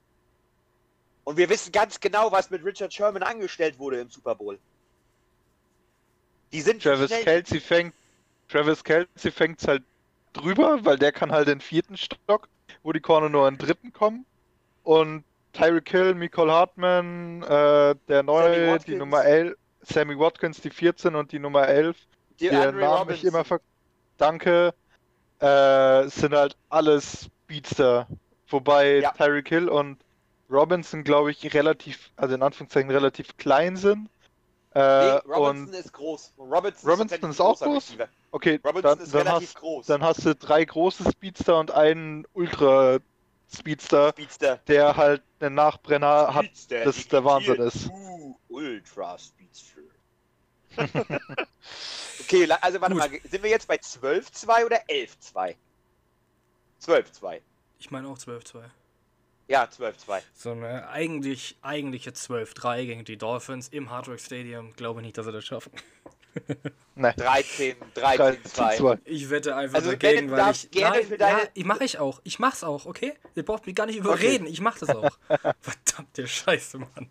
Und 1.24 1.36
wir 1.36 1.48
wissen 1.48 1.70
ganz 1.70 2.00
genau, 2.00 2.32
was 2.32 2.50
mit 2.50 2.64
Richard 2.64 2.92
Sherman 2.94 3.22
angestellt 3.22 3.78
wurde 3.78 4.00
im 4.00 4.10
Super 4.10 4.34
Bowl. 4.34 4.58
Die 6.52 6.60
sind 6.60 6.82
Travis 6.82 7.08
schnell. 7.08 7.24
Kelsey 7.24 7.60
fängt, 7.60 7.94
Travis 8.48 8.82
Kelsey 8.82 9.30
fängt's 9.30 9.66
halt 9.66 9.82
drüber, 10.32 10.84
weil 10.84 10.98
der 10.98 11.12
kann 11.12 11.32
halt 11.32 11.48
den 11.48 11.60
vierten 11.60 11.96
Stock, 11.96 12.48
wo 12.82 12.92
die 12.92 13.00
Corner 13.00 13.28
nur 13.28 13.46
in 13.48 13.54
den 13.54 13.66
dritten 13.66 13.92
kommen. 13.92 14.24
Und 14.82 15.24
Tyreek 15.52 15.90
Hill, 15.90 16.14
Nicole 16.14 16.52
Hartman, 16.52 17.42
äh, 17.42 17.94
der 18.08 18.22
neue, 18.22 18.78
die 18.78 18.94
Nummer 18.94 19.24
11, 19.24 19.56
Sammy 19.82 20.18
Watkins, 20.18 20.60
die 20.60 20.70
14 20.70 21.14
und 21.14 21.32
die 21.32 21.38
Nummer 21.38 21.66
11, 21.66 21.96
die 22.40 22.48
der 22.48 22.72
Namen 22.72 23.14
ich 23.14 23.24
immer 23.24 23.44
ver... 23.44 23.60
Danke, 24.16 24.74
äh, 25.38 26.08
sind 26.08 26.34
halt 26.34 26.56
alles 26.68 27.30
Speedster. 27.44 28.08
Wobei 28.48 29.00
Ja. 29.00 29.12
Tyreek 29.12 29.48
Hill 29.48 29.68
und 29.68 29.98
Robinson, 30.50 31.04
glaube 31.04 31.30
ich, 31.30 31.54
relativ, 31.54 32.10
also 32.16 32.34
in 32.34 32.42
Anführungszeichen 32.42 32.90
relativ 32.90 33.36
klein 33.36 33.76
sind. 33.76 34.08
Äh, 34.78 35.20
und 35.24 35.32
Robinson 35.34 35.74
ist 35.74 35.92
groß. 35.92 36.34
Robinson, 36.38 36.90
Robinson 36.90 37.30
ist 37.30 37.40
auch 37.40 37.58
groß? 37.58 37.90
Receiver. 37.90 38.08
okay, 38.30 38.60
Robinson 38.64 38.82
dann, 38.82 39.00
ist 39.00 39.14
dann, 39.14 39.26
relativ 39.26 39.48
hast, 39.48 39.56
groß. 39.56 39.86
dann 39.86 40.02
hast 40.02 40.24
du 40.24 40.34
drei 40.36 40.64
große 40.64 41.10
Speedster 41.10 41.58
und 41.58 41.72
einen 41.72 42.24
Ultra 42.32 42.98
Speedster, 43.52 44.10
Speedster. 44.10 44.58
der 44.68 44.96
halt 44.96 45.22
einen 45.40 45.56
Nachbrenner 45.56 46.32
hat. 46.32 46.44
Speedster, 46.44 46.84
das 46.84 46.96
die 46.96 47.08
der 47.08 47.24
Wahnsinn 47.24 47.56
ist. 47.56 47.86
2 47.86 48.34
Ultra 48.48 49.18
Speedster. 49.18 49.80
okay, 52.20 52.48
also 52.60 52.80
warte 52.80 52.94
Gut. 52.94 53.10
mal, 53.10 53.20
sind 53.24 53.42
wir 53.42 53.50
jetzt 53.50 53.66
bei 53.66 53.76
12-2 53.76 54.66
oder 54.66 54.76
11-2? 54.86 55.56
12-2. 56.84 57.40
Ich 57.80 57.90
meine 57.90 58.06
auch 58.06 58.18
12-2. 58.18 58.62
Ja, 59.48 59.64
12-2. 59.64 60.20
So 60.34 60.52
eine 60.52 60.88
eigentlich, 60.88 61.56
eigentliche 61.62 62.10
12-3 62.10 62.84
gegen 62.86 63.04
die 63.04 63.16
Dolphins 63.16 63.68
im 63.68 63.90
Hard 63.90 64.08
Rock 64.08 64.20
Stadium. 64.20 64.74
Glaube 64.76 65.00
nicht, 65.02 65.16
dass 65.16 65.24
sie 65.26 65.32
das 65.32 65.44
schaffen. 65.44 65.72
Ne, 66.94 67.14
13, 67.16 67.74
13, 67.94 68.44
2. 68.44 68.76
2. 68.76 68.98
Ich 69.06 69.30
wette 69.30 69.56
einfach 69.56 69.76
Also, 69.76 69.90
dagegen, 69.90 70.30
weil 70.30 70.52
ich. 70.52 70.70
gerne 70.70 70.96
Nein, 70.98 71.06
für 71.06 71.16
deine- 71.18 71.38
ja, 71.42 71.48
ich 71.54 71.64
mache 71.64 71.82
ich 71.84 71.98
auch. 71.98 72.20
Ich 72.24 72.38
mach's 72.38 72.62
auch, 72.62 72.86
okay? 72.86 73.14
Ihr 73.34 73.44
braucht 73.44 73.66
mich 73.66 73.74
gar 73.74 73.86
nicht 73.86 73.98
Okay. 74.00 74.06
überreden. 74.08 74.46
Ich 74.46 74.60
mach 74.60 74.78
das 74.78 74.90
auch. 74.90 75.10
Verdammte 75.60 76.28
Scheiße, 76.28 76.78
Mann. 76.78 77.08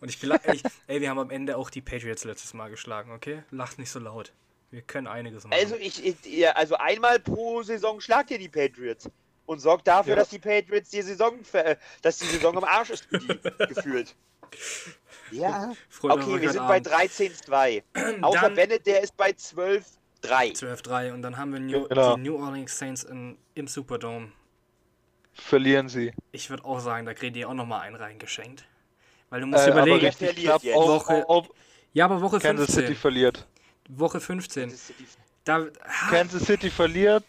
Und 0.00 0.08
ich 0.08 0.22
will 0.22 0.32
ey, 0.44 0.60
ey, 0.86 1.00
wir 1.00 1.10
haben 1.10 1.18
am 1.18 1.30
Ende 1.30 1.56
auch 1.58 1.68
die 1.70 1.82
Patriots 1.82 2.24
letztes 2.24 2.54
Mal 2.54 2.70
geschlagen, 2.70 3.10
okay? 3.12 3.42
Lacht 3.50 3.78
nicht 3.78 3.90
so 3.90 3.98
laut. 3.98 4.32
Wir 4.70 4.82
können 4.82 5.08
einiges 5.08 5.44
machen. 5.44 5.58
Also, 5.60 5.74
ich, 5.76 6.04
ich, 6.04 6.16
ja, 6.24 6.52
also 6.52 6.76
einmal 6.76 7.18
pro 7.20 7.62
Saison 7.62 8.00
schlagt 8.00 8.30
ihr 8.30 8.38
die 8.38 8.48
Patriots. 8.48 9.10
Und 9.46 9.58
sorgt 9.60 9.86
dafür, 9.86 10.10
Ja. 10.14 10.16
dass 10.20 10.30
die 10.30 10.38
Patriots 10.38 10.90
die 10.90 11.02
Saison, 11.02 11.38
äh, 11.52 11.76
dass 12.02 12.18
die 12.18 12.26
Saison 12.26 12.56
am 12.56 12.64
Arsch 12.64 12.90
ist 12.90 13.06
die, 13.12 13.18
gefühlt. 13.74 14.14
Ja. 15.30 15.72
Freut 15.90 16.12
Okay, 16.12 16.40
wir 16.40 16.50
sind 16.50 16.66
bei 16.66 16.76
Abend. 16.76 16.88
13-2. 16.88 17.82
Außer 18.22 18.40
Dann- 18.40 18.54
Bennett, 18.54 18.86
der 18.86 19.02
ist 19.02 19.16
bei 19.16 19.30
12-3. 19.30 19.82
12-3 20.22 21.12
und 21.12 21.22
dann 21.22 21.36
haben 21.36 21.52
wir 21.52 21.60
New, 21.60 21.88
Genau. 21.88 22.16
die 22.16 22.22
New 22.22 22.36
Orleans 22.42 22.78
Saints 22.78 23.02
in, 23.04 23.36
im 23.54 23.66
Superdome. 23.66 24.32
Verlieren 25.32 25.88
sie. 25.88 26.12
Ich 26.32 26.48
würde 26.50 26.64
auch 26.64 26.78
sagen, 26.78 27.06
da 27.06 27.12
kriegt 27.14 27.36
ihr 27.36 27.48
auch 27.48 27.54
nochmal 27.54 27.80
einen 27.82 27.96
reingeschenkt. 27.96 28.64
Weil 29.30 29.40
du 29.40 29.46
musst 29.48 29.66
Äh, 29.66 29.70
überlegen. 29.72 29.96
aber 29.96 30.06
richtig 30.06 30.28
verliert 30.28 30.46
knapp 30.46 30.62
jetzt? 30.62 30.76
auf, 30.76 30.88
Woche 30.88 31.28
auf 31.28 31.48
ja, 31.92 32.04
aber 32.06 32.20
Woche 32.20 32.38
Kansas 32.38 32.66
15. 32.66 32.82
City 32.86 32.94
verliert. 32.94 33.46
Woche 33.88 34.20
15. 34.20 34.70
Das 34.70 34.74
ist 34.90 34.98
die- 34.98 35.06
Da, 35.44 35.66
Kansas 36.10 36.44
City 36.44 36.70
verliert 36.70 37.24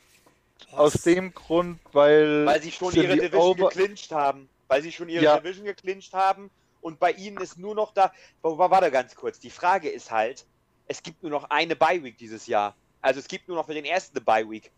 aus 0.71 0.93
dem 0.93 1.34
Grund, 1.34 1.80
weil, 1.93 2.45
Weil 2.45 2.62
sie 2.62 2.71
schon 2.71 2.93
ihre 2.93 3.15
Division 3.15 3.41
Over- 3.41 3.69
geclincht 3.69 4.12
haben. 4.12 4.49
Weil 4.67 4.82
sie 4.82 4.91
schon 4.91 5.10
ihre 5.10 5.23
Ja. 5.23 5.38
Division 5.39 5.65
geclincht 5.65 6.13
haben. 6.13 6.49
Und 6.82 6.99
bei 6.99 7.12
ihnen 7.12 7.38
ist 7.38 7.58
nur 7.58 7.75
noch 7.75 7.93
da. 7.93 8.12
Wa- 8.41 8.58
wa- 8.58 8.69
Warte 8.69 8.91
ganz 8.91 9.15
kurz. 9.15 9.39
Die 9.39 9.49
Frage 9.49 9.89
ist 9.89 10.12
halt, 10.12 10.45
es 10.88 11.01
gibt 11.01 11.21
nur 11.23 11.32
noch 11.32 11.49
eine 11.49 11.75
Bye-Week 11.75 12.17
dieses 12.17 12.47
Jahr. 12.47 12.75
Also 13.01 13.19
es 13.19 13.28
gibt 13.28 13.47
nur 13.47 13.58
noch 13.58 13.65
für 13.67 13.73
den 13.73 13.86
ersten 13.86 14.17
eine 14.17 14.25
Bye-Week. 14.25 14.71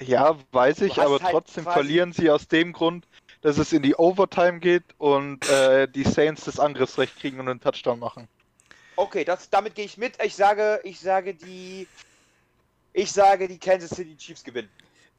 Ja, 0.00 0.36
weiß 0.52 0.82
ich, 0.82 0.98
aber 1.00 1.18
halt 1.20 1.32
trotzdem 1.32 1.64
verlieren 1.64 2.12
sie 2.12 2.30
aus 2.30 2.48
dem 2.48 2.74
Grund, 2.74 3.06
dass 3.40 3.56
es 3.56 3.72
in 3.72 3.82
die 3.82 3.94
Overtime 3.94 4.58
geht 4.58 4.84
und 4.98 5.48
äh, 5.48 5.88
die 5.88 6.04
Saints 6.04 6.44
das 6.44 6.58
Angriffsrecht 6.60 7.18
kriegen 7.18 7.40
und 7.40 7.48
einen 7.48 7.60
Touchdown 7.60 7.98
machen. 7.98 8.28
Okay, 8.96 9.24
das, 9.24 9.48
damit 9.48 9.74
gehe 9.74 9.86
ich 9.86 9.96
mit. 9.96 10.22
Ich 10.22 10.34
sage, 10.34 10.80
ich 10.84 11.00
sage 11.00 11.34
die. 11.34 11.86
Ich 12.92 13.12
sage, 13.12 13.46
die 13.48 13.58
Kansas 13.58 13.90
City 13.90 14.16
Chiefs 14.16 14.42
gewinnen. 14.42 14.70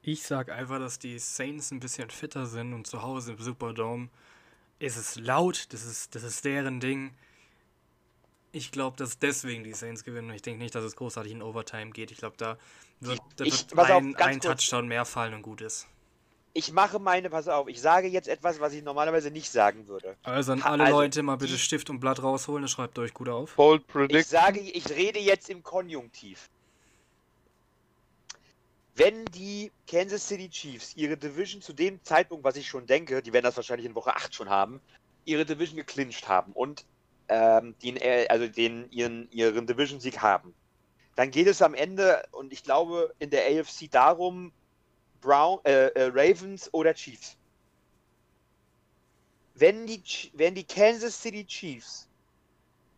Ich 0.08 0.24
sag 0.24 0.50
einfach, 0.50 0.80
dass 0.80 1.00
die 1.00 1.20
Saints 1.20 1.70
ein 1.72 1.82
bisschen 1.82 2.10
fitter 2.10 2.46
sind 2.46 2.74
und 2.74 2.88
zu 2.88 3.02
Hause 3.02 3.34
im 3.34 3.40
Superdome 3.40 4.08
ist 4.80 4.96
es 4.96 5.18
laut, 5.18 5.68
das 5.74 5.84
ist, 5.86 6.16
das 6.16 6.24
ist 6.24 6.46
deren 6.46 6.80
Ding. 6.80 7.14
Ich 8.54 8.72
glaube, 8.72 8.96
dass 8.96 9.20
deswegen 9.20 9.66
die 9.66 9.74
Saints 9.74 10.06
gewinnen. 10.06 10.30
Ich 10.32 10.42
denke 10.42 10.64
nicht, 10.64 10.74
dass 10.74 10.86
es 10.86 10.96
großartig 10.96 11.34
in 11.34 11.42
Overtime 11.42 11.92
geht. 11.92 12.12
Ich 12.12 12.20
glaube, 12.20 12.38
da 12.38 12.58
wird, 13.02 13.20
da 13.36 13.44
Ich- 13.44 13.52
wird 13.68 13.76
pass 13.76 13.92
auf, 13.92 14.02
ein, 14.02 14.16
ein. 14.16 14.40
Touchdown 14.40 14.88
mehr 14.88 15.04
fallen 15.04 15.34
und 15.34 15.42
gut 15.42 15.60
ist. 15.60 15.88
Ich 16.54 16.72
mache 16.72 17.00
meine, 17.00 17.30
pass 17.30 17.50
auf, 17.50 17.68
ich 17.68 17.82
sage 17.82 18.08
jetzt 18.08 18.30
etwas, 18.30 18.62
was 18.62 18.72
ich 18.72 18.84
normalerweise 18.84 19.30
nicht 19.30 19.52
sagen 19.52 19.90
würde. 19.90 20.16
Also 20.24 20.54
an 20.54 20.62
alle 20.62 20.86
also 20.86 21.00
Leute 21.02 21.22
mal 21.22 21.36
bitte 21.36 21.58
Stift 21.58 21.90
und 21.90 22.00
Blatt 22.00 22.24
rausholen, 22.24 22.62
das 22.62 22.72
schreibt 22.72 22.98
euch 22.98 23.14
gut 23.14 23.28
auf. 23.28 23.56
Bold 23.58 23.84
Ich 24.08 24.28
sage, 24.28 24.62
ich 24.62 24.90
rede 24.90 25.20
jetzt 25.20 25.50
im 25.50 25.64
Konjunktiv. 25.64 26.50
Wenn 28.98 29.30
die 29.30 29.72
Kansas 29.88 30.28
City 30.28 30.50
Chiefs 30.50 30.96
ihre 30.96 31.16
Division 31.16 31.62
zu 31.62 31.72
dem 31.72 32.04
Zeitpunkt, 32.04 32.44
was 32.44 32.56
ich 32.56 32.68
schon 32.68 32.88
denke, 32.88 33.22
die 33.22 33.32
werden 33.32 33.44
das 33.44 33.56
wahrscheinlich 33.56 33.86
in 33.86 33.94
Woche 33.94 34.16
8 34.16 34.34
schon 34.34 34.50
haben, 34.50 34.82
ihre 35.24 35.46
Division 35.46 35.78
geclincht 35.78 36.28
haben 36.28 36.52
und 36.54 36.84
ähm, 37.28 37.76
den, 37.84 37.98
äh, 37.98 38.26
also 38.28 38.48
den, 38.48 38.90
ihren, 38.90 39.30
ihren 39.32 39.68
Division-Sieg 39.68 40.20
haben, 40.24 40.56
dann 41.16 41.30
geht 41.30 41.46
es 41.46 41.62
am 41.62 41.76
Ende, 41.76 42.24
und 42.32 42.52
ich 42.52 42.64
glaube 42.64 43.14
in 43.20 43.30
der 43.30 43.46
AFC 43.46 43.88
darum, 43.92 44.52
Brown, 45.22 45.60
äh, 45.66 45.90
äh, 45.90 46.12
Ravens 46.12 46.74
oder 46.74 46.96
Chiefs. 46.96 47.38
Wenn 49.54 49.86
die, 49.86 50.02
wenn 50.34 50.56
die 50.56 50.64
Kansas 50.64 51.22
City 51.22 51.46
Chiefs 51.46 52.10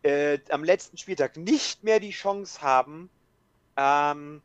äh, 0.02 0.38
am 0.48 0.64
letzten 0.64 0.96
Spieltag 0.96 1.36
nicht 1.36 1.84
mehr 1.84 2.00
die 2.00 2.10
Chance 2.12 2.62
haben, 2.62 3.10
ähm, 3.76 4.40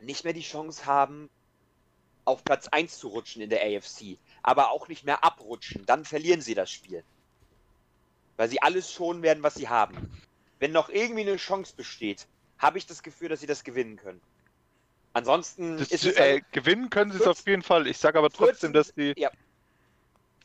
nicht 0.00 0.24
mehr 0.24 0.32
die 0.32 0.42
Chance 0.42 0.86
haben, 0.86 1.28
auf 2.24 2.44
Platz 2.44 2.68
1 2.68 2.98
zu 2.98 3.08
rutschen 3.08 3.42
in 3.42 3.50
der 3.50 3.62
AFC, 3.62 4.18
aber 4.42 4.70
auch 4.70 4.88
nicht 4.88 5.04
mehr 5.04 5.24
abrutschen, 5.24 5.86
dann 5.86 6.04
verlieren 6.04 6.40
sie 6.40 6.54
das 6.54 6.70
Spiel. 6.70 7.02
Weil 8.36 8.48
sie 8.48 8.60
alles 8.60 8.92
schonen 8.92 9.22
werden, 9.22 9.42
was 9.42 9.54
sie 9.54 9.68
haben. 9.68 10.10
Wenn 10.58 10.72
noch 10.72 10.90
irgendwie 10.90 11.22
eine 11.22 11.36
Chance 11.36 11.74
besteht, 11.74 12.26
habe 12.58 12.78
ich 12.78 12.86
das 12.86 13.02
Gefühl, 13.02 13.28
dass 13.28 13.40
sie 13.40 13.46
das 13.46 13.64
gewinnen 13.64 13.96
können. 13.96 14.20
Ansonsten 15.14 15.78
Das, 15.78 15.88
ist 15.88 16.04
es 16.04 16.16
äh, 16.16 16.42
gewinnen 16.52 16.90
können 16.90 17.10
sie 17.10 17.18
es 17.18 17.24
14 17.24 17.40
auf 17.40 17.48
jeden 17.48 17.62
Fall. 17.62 17.86
Ich 17.86 17.98
sage 17.98 18.18
aber 18.18 18.30
trotzdem, 18.30 18.72
14 18.72 18.72
dass 18.72 18.94
die. 18.94 19.14
ja. 19.16 19.30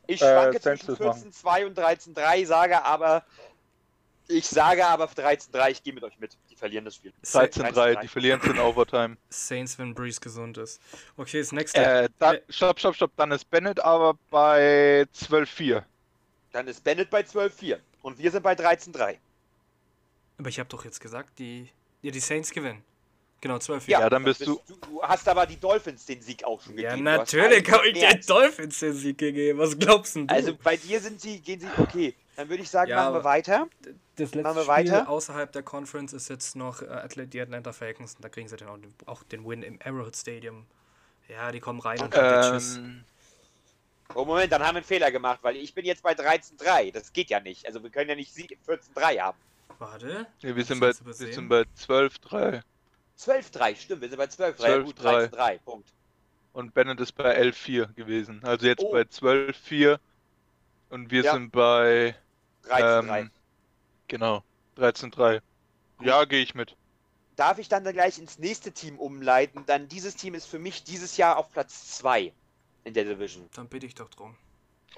ich 0.08 0.22
äh, 0.22 0.26
schwanke 0.26 0.62
zwischen 0.62 0.88
das 0.88 1.00
machen. 1.00 1.32
14-2 1.32 1.66
und 1.66 1.78
13-3, 1.78 2.46
sage 2.46 2.84
aber, 2.84 3.26
ich 4.28 4.48
sage 4.48 4.88
aber 4.88 5.06
13-3, 5.06 5.72
ich 5.72 5.84
gehe 5.84 5.94
mit 5.94 6.04
euch 6.04 6.18
mit. 6.18 6.38
Die 6.64 6.68
verlieren 6.68 6.86
das 6.86 6.96
Spiel. 6.96 7.12
13-3, 7.26 8.02
die 8.02 8.08
verlieren 8.08 8.40
es 8.42 8.50
in 8.50 8.58
Overtime. 8.58 9.18
Saints, 9.30 9.78
wenn 9.78 9.94
Breeze 9.94 10.22
gesund 10.22 10.58
ist. 10.58 10.82
Okay, 11.18 11.40
das 11.40 11.52
nächste. 11.52 11.84
Äh, 11.84 12.10
dann, 12.20 12.38
stopp, 12.48 12.80
stopp, 12.80 12.96
stopp. 12.96 13.12
Dann 13.18 13.32
ist 13.32 13.50
Bennett 13.50 13.82
aber 13.82 14.18
bei 14.30 15.06
12-4. 15.14 15.84
Dann 16.54 16.68
ist 16.68 16.82
Bennett 16.82 17.10
bei 17.10 17.20
12-4 17.20 17.80
und 18.02 18.18
wir 18.18 18.32
sind 18.32 18.44
bei 18.44 18.54
13-3. 18.54 19.18
Aber 20.38 20.48
ich 20.48 20.58
habe 20.58 20.70
doch 20.70 20.86
jetzt 20.86 21.02
gesagt, 21.02 21.38
die, 21.38 21.70
ja, 22.02 22.12
die 22.12 22.22
Saints 22.22 22.52
gewinnen. 22.52 22.82
Genau, 23.44 23.60
12 23.60 23.90
Ja, 23.90 24.10
dann 24.10 24.24
bist 24.24 24.48
du- 24.48 24.62
Du 24.88 25.02
hast 25.04 25.28
aber 25.28 25.46
die 25.46 25.60
Dolphins 25.60 26.06
den 26.06 26.22
Sieg 26.22 26.46
auch 26.46 26.62
schon 26.62 26.78
Ja, 26.78 26.92
gegeben. 26.92 27.10
Hast 27.10 27.34
natürlich 27.34 27.70
habe 27.70 27.88
ich 27.90 28.00
den 28.00 28.22
Dolphins 28.26 28.80
den 28.80 28.94
Sieg 28.94 29.18
gegeben. 29.18 29.60
Was 29.60 29.78
glaubst 29.78 30.16
denn 30.16 30.28
du? 30.28 30.34
Also 30.34 30.56
bei 30.56 30.78
dir 30.78 31.02
sind 31.02 31.20
sie, 31.20 31.42
gehen 31.42 31.60
sie, 31.60 31.68
okay. 31.78 32.16
Dann 32.38 32.48
würde 32.48 32.64
ich 32.64 32.70
sagen, 32.70 32.90
Ja, 32.90 33.04
machen 33.04 33.16
wir 33.16 33.24
weiter. 33.26 33.68
das 34.16 34.34
machen 34.34 34.56
wir 34.56 34.62
Spiel 34.62 34.68
weiter. 34.68 35.10
außerhalb 35.10 35.52
der 35.52 35.62
Conference 35.62 36.14
ist 36.14 36.30
jetzt 36.30 36.56
noch 36.56 36.82
äh, 36.84 37.28
die 37.28 37.42
Atlanta 37.42 37.74
Falcons. 37.74 38.16
Und 38.16 38.24
da 38.24 38.30
kriegen 38.30 38.48
sie 38.48 38.56
dann 38.56 38.70
auch 38.70 38.78
den, 38.78 38.94
auch 39.08 39.24
den 39.24 39.46
Win 39.46 39.62
im 39.62 39.78
Arrowhead 39.84 40.16
Stadium. 40.16 40.66
Ja, 41.28 41.52
die 41.52 41.60
kommen 41.60 41.82
rein 41.82 42.00
und 42.02 42.14
dann 42.16 42.54
Tschüss. 42.54 42.78
Ähm, 42.78 43.04
Oh 44.16 44.24
Moment, 44.24 44.54
dann 44.54 44.62
haben 44.62 44.76
wir 44.76 44.78
einen 44.78 44.86
Fehler 44.86 45.12
gemacht, 45.12 45.40
weil 45.42 45.58
ich 45.58 45.74
bin 45.74 45.84
jetzt 45.84 46.02
bei 46.04 46.14
13-3. 46.14 46.94
Das 46.94 47.12
geht 47.12 47.30
ja 47.30 47.42
nicht. 47.42 47.66
Also 47.66 47.84
wir 47.84 47.90
können 47.90 48.10
ja 48.10 48.16
nicht 48.16 48.34
Sieg 48.34 48.58
14-3 48.66 49.20
haben. 49.20 49.38
Warte. 49.80 50.28
nee, 50.42 50.56
wir 50.56 50.64
sind 50.64 50.80
bei, 50.80 50.94
wir 51.04 51.14
sind 51.14 51.50
bei 51.50 51.64
12-3 51.78 52.62
12-3, 53.18 53.76
stimmt, 53.76 54.02
wir 54.02 54.10
sind 54.10 54.18
bei 54.18 54.26
12-3. 54.26 54.68
Ja, 54.70 54.78
gut, 54.80 55.00
12-3. 55.00 55.30
13-3, 55.30 55.60
Punkt. 55.60 55.90
und 56.54 56.74
Bennett 56.74 57.00
ist 57.00 57.14
bei 57.14 57.36
11-4 57.36 57.94
gewesen. 57.94 58.42
Also 58.44 58.66
jetzt 58.68 58.84
Oh. 58.84 58.92
bei 58.92 59.02
12-4 59.02 60.00
und 60.90 61.10
wir 61.12 61.24
Ja. 61.24 61.34
sind 61.34 61.52
bei 61.52 62.16
13-3. 62.64 63.20
ähm, 63.22 63.32
genau 64.08 64.44
13-3. 64.78 65.42
Ja, 66.02 66.26
gehe 66.26 66.42
ich 66.44 66.54
mit. 66.56 66.76
Darf 67.36 67.58
ich 67.58 67.68
dann, 67.70 67.84
dann 67.84 67.94
gleich 67.94 68.20
ins 68.20 68.38
nächste 68.38 68.72
Team 68.72 69.00
umleiten? 69.00 69.64
Dann 69.66 69.88
dieses 69.88 70.16
Team 70.16 70.36
ist 70.36 70.46
für 70.46 70.60
mich 70.60 70.84
dieses 70.84 71.18
Jahr 71.18 71.38
auf 71.38 71.52
Platz 71.52 71.98
2 71.98 72.32
in 72.84 72.94
der 72.94 73.06
Division. 73.06 73.50
Dann 73.56 73.68
bitte 73.68 73.86
ich 73.88 73.96
doch 73.96 74.10
drum. 74.10 74.36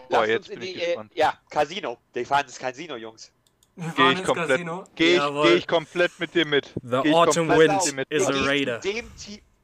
Boah, 0.09 0.25
jetzt 0.25 0.49
bin 0.49 0.61
ich 0.61 0.73
die, 0.73 0.81
äh, 0.81 0.85
gespannt. 0.87 1.11
Ja, 1.15 1.39
Casino. 1.49 1.97
Wir 2.11 2.25
fahren 2.25 2.45
ins 2.45 2.59
Casino, 2.59 2.97
Jungs. 2.97 3.31
Wir 3.75 3.89
Geh 3.89 3.91
fahren 3.91 4.17
ich 4.17 4.23
komplett-. 4.23 4.95
Gehe 4.95 5.15
ich, 5.17 5.43
geh 5.43 5.53
ich 5.55 5.67
komplett 5.67 6.19
mit 6.19 6.33
dir 6.33 6.45
mit. 6.45 6.73
The 6.81 7.01
Geh 7.03 7.13
Autumn 7.13 7.49
Wind 7.49 8.05
is 8.09 8.25
a 8.25 8.31
Raider. 8.31 8.81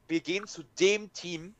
wir 0.08 0.20
gehen 0.20 0.46
zu 0.46 0.62
dem 0.78 1.10
Team, 1.12 1.54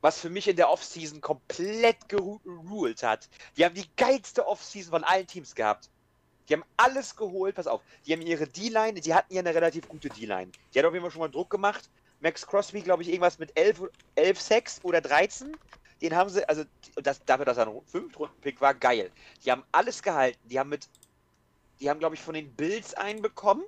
was 0.00 0.18
für 0.18 0.30
mich 0.30 0.48
in 0.48 0.56
der 0.56 0.70
Offseason 0.70 1.20
komplett 1.20 2.08
geruled 2.08 3.02
hat. 3.02 3.28
Die 3.56 3.64
haben 3.64 3.74
die 3.74 3.88
geilste 3.96 4.46
Offseason 4.46 4.90
von 4.90 5.04
allen 5.04 5.26
Teams 5.26 5.54
gehabt. 5.54 5.90
Die 6.48 6.54
haben 6.54 6.64
alles 6.76 7.14
geholt, 7.14 7.54
pass 7.54 7.66
auf. 7.66 7.82
Die 8.06 8.12
haben 8.12 8.22
ihre 8.22 8.46
D-Line, 8.46 9.00
die 9.00 9.14
hatten 9.14 9.32
ja 9.34 9.40
eine 9.40 9.54
relativ 9.54 9.88
gute 9.88 10.08
D-Line. 10.08 10.50
Die 10.74 10.78
hat 10.78 10.86
auf 10.86 10.92
jeden 10.92 11.02
Fall 11.04 11.12
schon 11.12 11.20
mal 11.20 11.28
Druck 11.28 11.50
gemacht. 11.50 11.88
Max 12.20 12.46
Crosby, 12.46 12.80
glaube 12.80 13.02
ich, 13.02 13.08
irgendwas 13.08 13.38
mit 13.38 13.56
11, 13.56 13.82
11 14.14 14.40
6 14.40 14.80
oder 14.84 15.00
13. 15.00 15.56
Den 16.00 16.16
haben 16.16 16.30
sie, 16.30 16.48
also 16.48 16.64
das, 16.96 17.24
dafür, 17.24 17.44
dass 17.44 17.58
er 17.58 17.68
ein 17.68 17.80
5-Runden-Pick 17.92 18.60
war, 18.60 18.74
geil. 18.74 19.10
Die 19.44 19.52
haben 19.52 19.62
alles 19.70 20.02
gehalten. 20.02 20.38
Die 20.48 20.58
haben 20.58 20.70
mit, 20.70 20.88
die 21.82 21.90
haben, 21.90 21.98
glaube 21.98 22.14
ich, 22.14 22.20
von 22.22 22.34
den 22.34 22.50
Bills 22.54 22.94
einen 22.94 23.20
bekommen, 23.20 23.64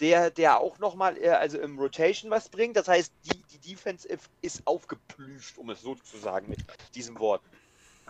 der, 0.00 0.30
der 0.30 0.58
auch 0.60 0.78
nochmal, 0.78 1.16
äh, 1.16 1.28
also 1.30 1.58
im 1.58 1.78
Rotation 1.78 2.30
was 2.30 2.48
bringt. 2.48 2.76
Das 2.76 2.88
heißt, 2.88 3.12
die, 3.24 3.42
die 3.52 3.70
Defense 3.70 4.06
ist 4.42 4.66
aufgeplüscht, 4.66 5.56
um 5.56 5.70
es 5.70 5.80
so 5.80 5.94
zu 5.94 6.18
sagen, 6.18 6.50
mit 6.50 6.58
diesem 6.94 7.18
Wort. 7.18 7.40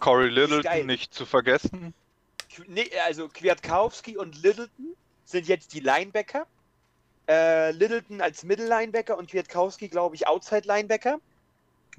Corey. 0.01 0.29
Littleton 0.29 0.87
nicht 0.87 1.15
zu 1.15 1.25
vergessen. 1.25 1.95
Nee, 2.67 2.91
also 3.05 3.29
Kwiatkowski 3.29 4.17
und 4.17 4.43
Littleton 4.43 4.97
sind 5.25 5.47
jetzt 5.47 5.75
die 5.75 5.81
Linebacker. 5.81 6.47
Äh, 7.29 7.73
Littleton 7.73 8.21
als 8.21 8.45
Middle-Linebacker 8.45 9.17
und 9.19 9.31
Kwiatkowski, 9.31 9.89
glaube 9.89 10.15
ich, 10.15 10.27
Outside-Linebacker. 10.27 11.21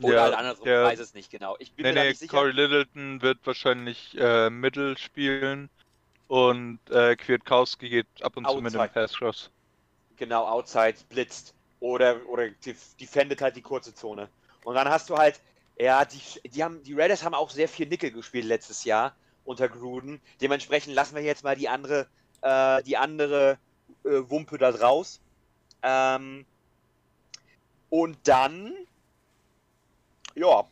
Oder 0.02 0.22
halt 0.22 0.36
andersrum, 0.36 0.66
der- 0.66 0.84
weiß 0.84 1.00
es 1.00 1.14
nicht 1.14 1.32
genau. 1.32 1.56
Ich 1.60 1.74
bin 1.74 1.86
Nee, 1.86 1.94
mir 1.94 2.00
nee, 2.02 2.08
nicht 2.10 2.20
sicher. 2.20 2.32
Corey 2.38 2.52
Littleton 2.52 3.22
wird 3.22 3.40
wahrscheinlich 3.46 4.16
äh, 4.18 4.50
Mittel 4.50 4.98
spielen 4.98 5.70
und 6.28 6.80
äh, 6.90 7.16
Kwiatkowski 7.16 7.90
geht 7.90 8.08
ab 8.22 8.38
und 8.38 8.48
zu 8.48 8.62
mit 8.62 8.74
dem 8.74 8.82
Outside. 8.82 8.94
Pass 8.94 9.14
Cross. 9.14 9.52
Genau, 10.16 10.46
Outside 10.46 10.96
blitzt. 11.10 11.54
Oder, 11.80 12.26
oder 12.28 12.50
def- 12.66 12.96
defendet 13.00 13.40
halt 13.40 13.56
die 13.56 13.62
kurze 13.62 13.94
Zone. 13.94 14.30
Und 14.64 14.74
dann 14.74 14.90
hast 14.90 15.12
du 15.12 15.18
halt, 15.18 15.40
ja, 15.78 16.04
die, 16.06 16.20
die, 16.50 16.64
haben, 16.64 16.82
die 16.82 17.00
Raiders 17.00 17.24
haben 17.24 17.36
auch 17.36 17.52
sehr 17.52 17.70
viel 17.70 17.88
Nickel 17.88 18.12
gespielt 18.12 18.46
letztes 18.46 18.84
Jahr 18.84 19.16
unter 19.46 19.70
Gruden. 19.70 20.20
Dementsprechend 20.42 20.96
lassen 20.96 21.14
wir 21.16 21.22
jetzt 21.22 21.44
mal 21.44 21.56
die 21.56 21.70
andere, 21.70 22.08
äh, 22.42 22.82
die 22.82 22.98
andere 22.98 23.60
äh, 24.04 24.10
Wumpe 24.28 24.58
da 24.58 24.72
raus. 24.72 25.22
Ähm, 25.84 26.48
und 27.92 28.18
dann, 28.28 28.74
ja, 30.34 30.68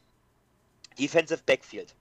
Defensive 0.98 1.44
Backfield. 1.46 1.94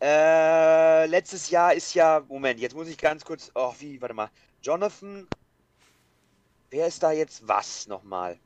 Äh, 0.00 1.06
letztes 1.06 1.50
Jahr 1.50 1.74
ist 1.74 1.94
ja, 1.94 2.24
Moment, 2.26 2.58
jetzt 2.58 2.74
muss 2.74 2.88
ich 2.88 2.96
ganz 2.96 3.24
kurz, 3.24 3.50
oh, 3.54 3.74
wie, 3.78 4.00
warte 4.00 4.14
mal, 4.14 4.30
Jonathan, 4.62 5.28
wer 6.70 6.86
ist 6.86 7.02
da 7.02 7.12
jetzt 7.12 7.46
was 7.46 7.86
nochmal? 7.86 8.38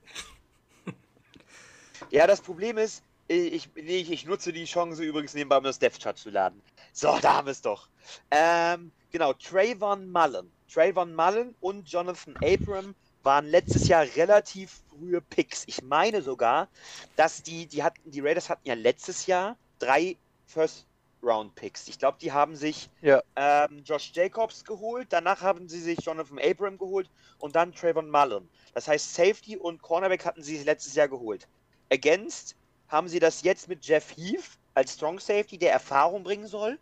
ja, 2.10 2.26
das 2.26 2.40
Problem 2.40 2.76
ist, 2.78 3.04
ich, 3.28 3.70
nee, 3.74 4.00
ich, 4.00 4.26
nutze 4.26 4.52
die 4.52 4.64
Chance 4.64 5.02
übrigens 5.02 5.34
nebenbei, 5.34 5.56
um 5.58 5.64
das 5.64 5.78
Death 5.78 6.00
Chart 6.00 6.18
zu 6.18 6.30
laden. 6.30 6.60
So, 6.92 7.18
da 7.20 7.34
haben 7.36 7.46
wir 7.46 7.52
es 7.52 7.62
doch. 7.62 7.88
Ähm, 8.30 8.92
genau, 9.10 9.32
Trayvon 9.32 10.10
Mullen. 10.10 10.52
Trayvon 10.68 11.14
Mullen 11.14 11.54
und 11.60 11.88
Jonathan 11.88 12.36
Abram 12.42 12.94
waren 13.22 13.46
letztes 13.46 13.88
Jahr 13.88 14.04
relativ 14.16 14.82
frühe 14.88 15.22
Picks. 15.22 15.64
Ich 15.66 15.82
meine 15.82 16.20
sogar, 16.20 16.68
dass 17.16 17.42
die, 17.42 17.66
die 17.66 17.82
hatten, 17.82 18.10
die 18.10 18.20
Raiders 18.20 18.50
hatten 18.50 18.68
ja 18.68 18.74
letztes 18.74 19.26
Jahr 19.26 19.56
drei 19.78 20.18
First 20.46 20.86
Round 21.24 21.54
Picks. 21.54 21.88
Ich 21.88 21.98
glaube, 21.98 22.18
die 22.20 22.32
haben 22.32 22.54
sich 22.56 22.88
Ja. 23.00 23.22
ähm, 23.36 23.82
Josh 23.84 24.12
Jacobs 24.14 24.64
geholt, 24.64 25.08
danach 25.10 25.40
haben 25.40 25.68
sie 25.68 25.80
sich 25.80 25.98
Jonathan 26.04 26.38
Abram 26.38 26.78
geholt 26.78 27.10
und 27.38 27.56
dann 27.56 27.72
Trayvon 27.72 28.10
Mullen. 28.10 28.48
Das 28.74 28.86
heißt, 28.88 29.14
Safety 29.14 29.56
und 29.56 29.82
Cornerback 29.82 30.24
hatten 30.24 30.42
sie 30.42 30.62
letztes 30.62 30.94
Jahr 30.94 31.08
geholt. 31.08 31.48
Ergänzt 31.88 32.56
haben 32.88 33.08
sie 33.08 33.18
das 33.18 33.42
jetzt 33.42 33.68
mit 33.68 33.84
Jeff 33.86 34.16
Heath 34.16 34.58
als 34.74 34.94
Strong 34.94 35.18
Safety, 35.20 35.58
der 35.58 35.72
Erfahrung 35.72 36.22
bringen 36.24 36.46
soll. 36.46 36.78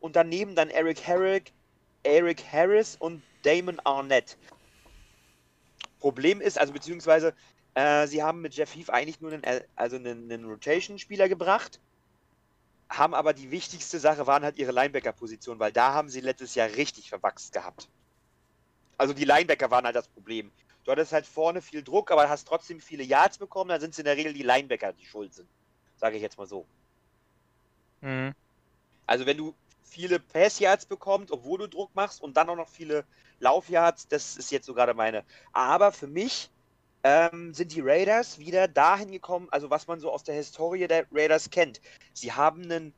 Und 0.00 0.14
daneben 0.16 0.54
dann 0.54 0.70
Eric 0.70 1.06
Herrick, 1.06 1.52
Eric 2.04 2.44
Harris 2.52 2.96
und 2.96 3.22
Damon 3.42 3.80
Arnett. 3.80 4.36
Problem 5.98 6.40
ist, 6.40 6.58
also 6.58 6.72
beziehungsweise, 6.72 7.34
äh, 7.74 8.06
sie 8.06 8.22
haben 8.22 8.40
mit 8.40 8.54
Jeff 8.54 8.74
Heath 8.74 8.90
eigentlich 8.90 9.20
nur 9.20 9.32
einen, 9.32 9.42
äh, 9.42 9.62
also 9.74 9.96
einen, 9.96 10.30
einen 10.30 10.44
Rotation-Spieler 10.44 11.28
gebracht, 11.28 11.80
haben 12.88 13.14
aber 13.14 13.34
die 13.34 13.50
wichtigste 13.50 13.98
Sache 13.98 14.26
waren 14.26 14.42
halt 14.42 14.58
ihre 14.58 14.72
Linebacker-Position, 14.72 15.58
weil 15.58 15.72
da 15.72 15.92
haben 15.92 16.08
sie 16.08 16.20
letztes 16.20 16.54
Jahr 16.54 16.68
richtig 16.68 17.08
verwachst 17.08 17.52
gehabt. 17.52 17.88
Also 18.96 19.14
die 19.14 19.24
Linebacker 19.24 19.70
waren 19.70 19.84
halt 19.84 19.96
das 19.96 20.08
Problem. 20.08 20.50
Du 20.84 20.92
hattest 20.92 21.12
halt 21.12 21.26
vorne 21.26 21.60
viel 21.60 21.82
Druck, 21.82 22.10
aber 22.10 22.28
hast 22.28 22.48
trotzdem 22.48 22.80
viele 22.80 23.04
Yards 23.04 23.38
bekommen, 23.38 23.68
dann 23.68 23.80
sind 23.80 23.90
es 23.90 23.98
in 23.98 24.06
der 24.06 24.16
Regel 24.16 24.32
die 24.32 24.42
Linebacker, 24.42 24.92
die 24.92 25.04
schuld 25.04 25.34
sind. 25.34 25.48
Sage 25.96 26.16
ich 26.16 26.22
jetzt 26.22 26.38
mal 26.38 26.46
so. 26.46 26.66
Mhm. 28.00 28.34
Also 29.06 29.26
wenn 29.26 29.36
du 29.36 29.54
viele 29.84 30.18
Pass-Yards 30.18 30.86
bekommst, 30.86 31.30
obwohl 31.30 31.58
du 31.58 31.66
Druck 31.66 31.94
machst 31.94 32.22
und 32.22 32.36
dann 32.36 32.48
auch 32.48 32.56
noch 32.56 32.68
viele 32.68 33.04
Lauf-Yards, 33.40 34.08
das 34.08 34.36
ist 34.36 34.50
jetzt 34.50 34.66
so 34.66 34.74
gerade 34.74 34.94
meine. 34.94 35.24
Aber 35.52 35.92
für 35.92 36.06
mich 36.06 36.50
ähm, 37.04 37.54
sind 37.54 37.72
die 37.74 37.80
Raiders 37.80 38.38
wieder 38.38 38.68
dahin 38.68 39.10
gekommen, 39.10 39.48
also 39.50 39.70
was 39.70 39.86
man 39.86 40.00
so 40.00 40.10
aus 40.10 40.24
der 40.24 40.34
Historie 40.34 40.86
der 40.88 41.06
Raiders 41.12 41.50
kennt. 41.50 41.80
Sie 42.12 42.32
haben 42.32 42.62
einen 42.64 42.92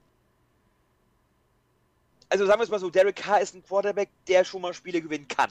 also 2.31 2.47
sagen 2.47 2.61
wir 2.61 2.65
es 2.65 2.71
mal 2.71 2.79
so, 2.79 2.91
Derek 2.91 3.17
Carr 3.17 3.41
ist 3.41 3.55
ein 3.55 3.63
Quarterback, 3.63 4.09
der 4.29 4.45
schon 4.45 4.63
mal 4.63 4.73
Spiele 4.73 5.03
gewinnen 5.03 5.27
kann. 5.29 5.51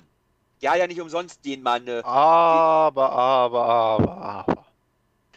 Der 0.62 0.71
hat 0.71 0.77
ja 0.79 0.88
nicht 0.88 0.99
umsonst 0.99 1.43
den 1.45 1.62
mal 1.62 1.79
eine. 1.79 2.03
Aber, 2.05 3.12
aber, 3.12 3.65
aber, 3.65 4.17
aber. 4.17 4.65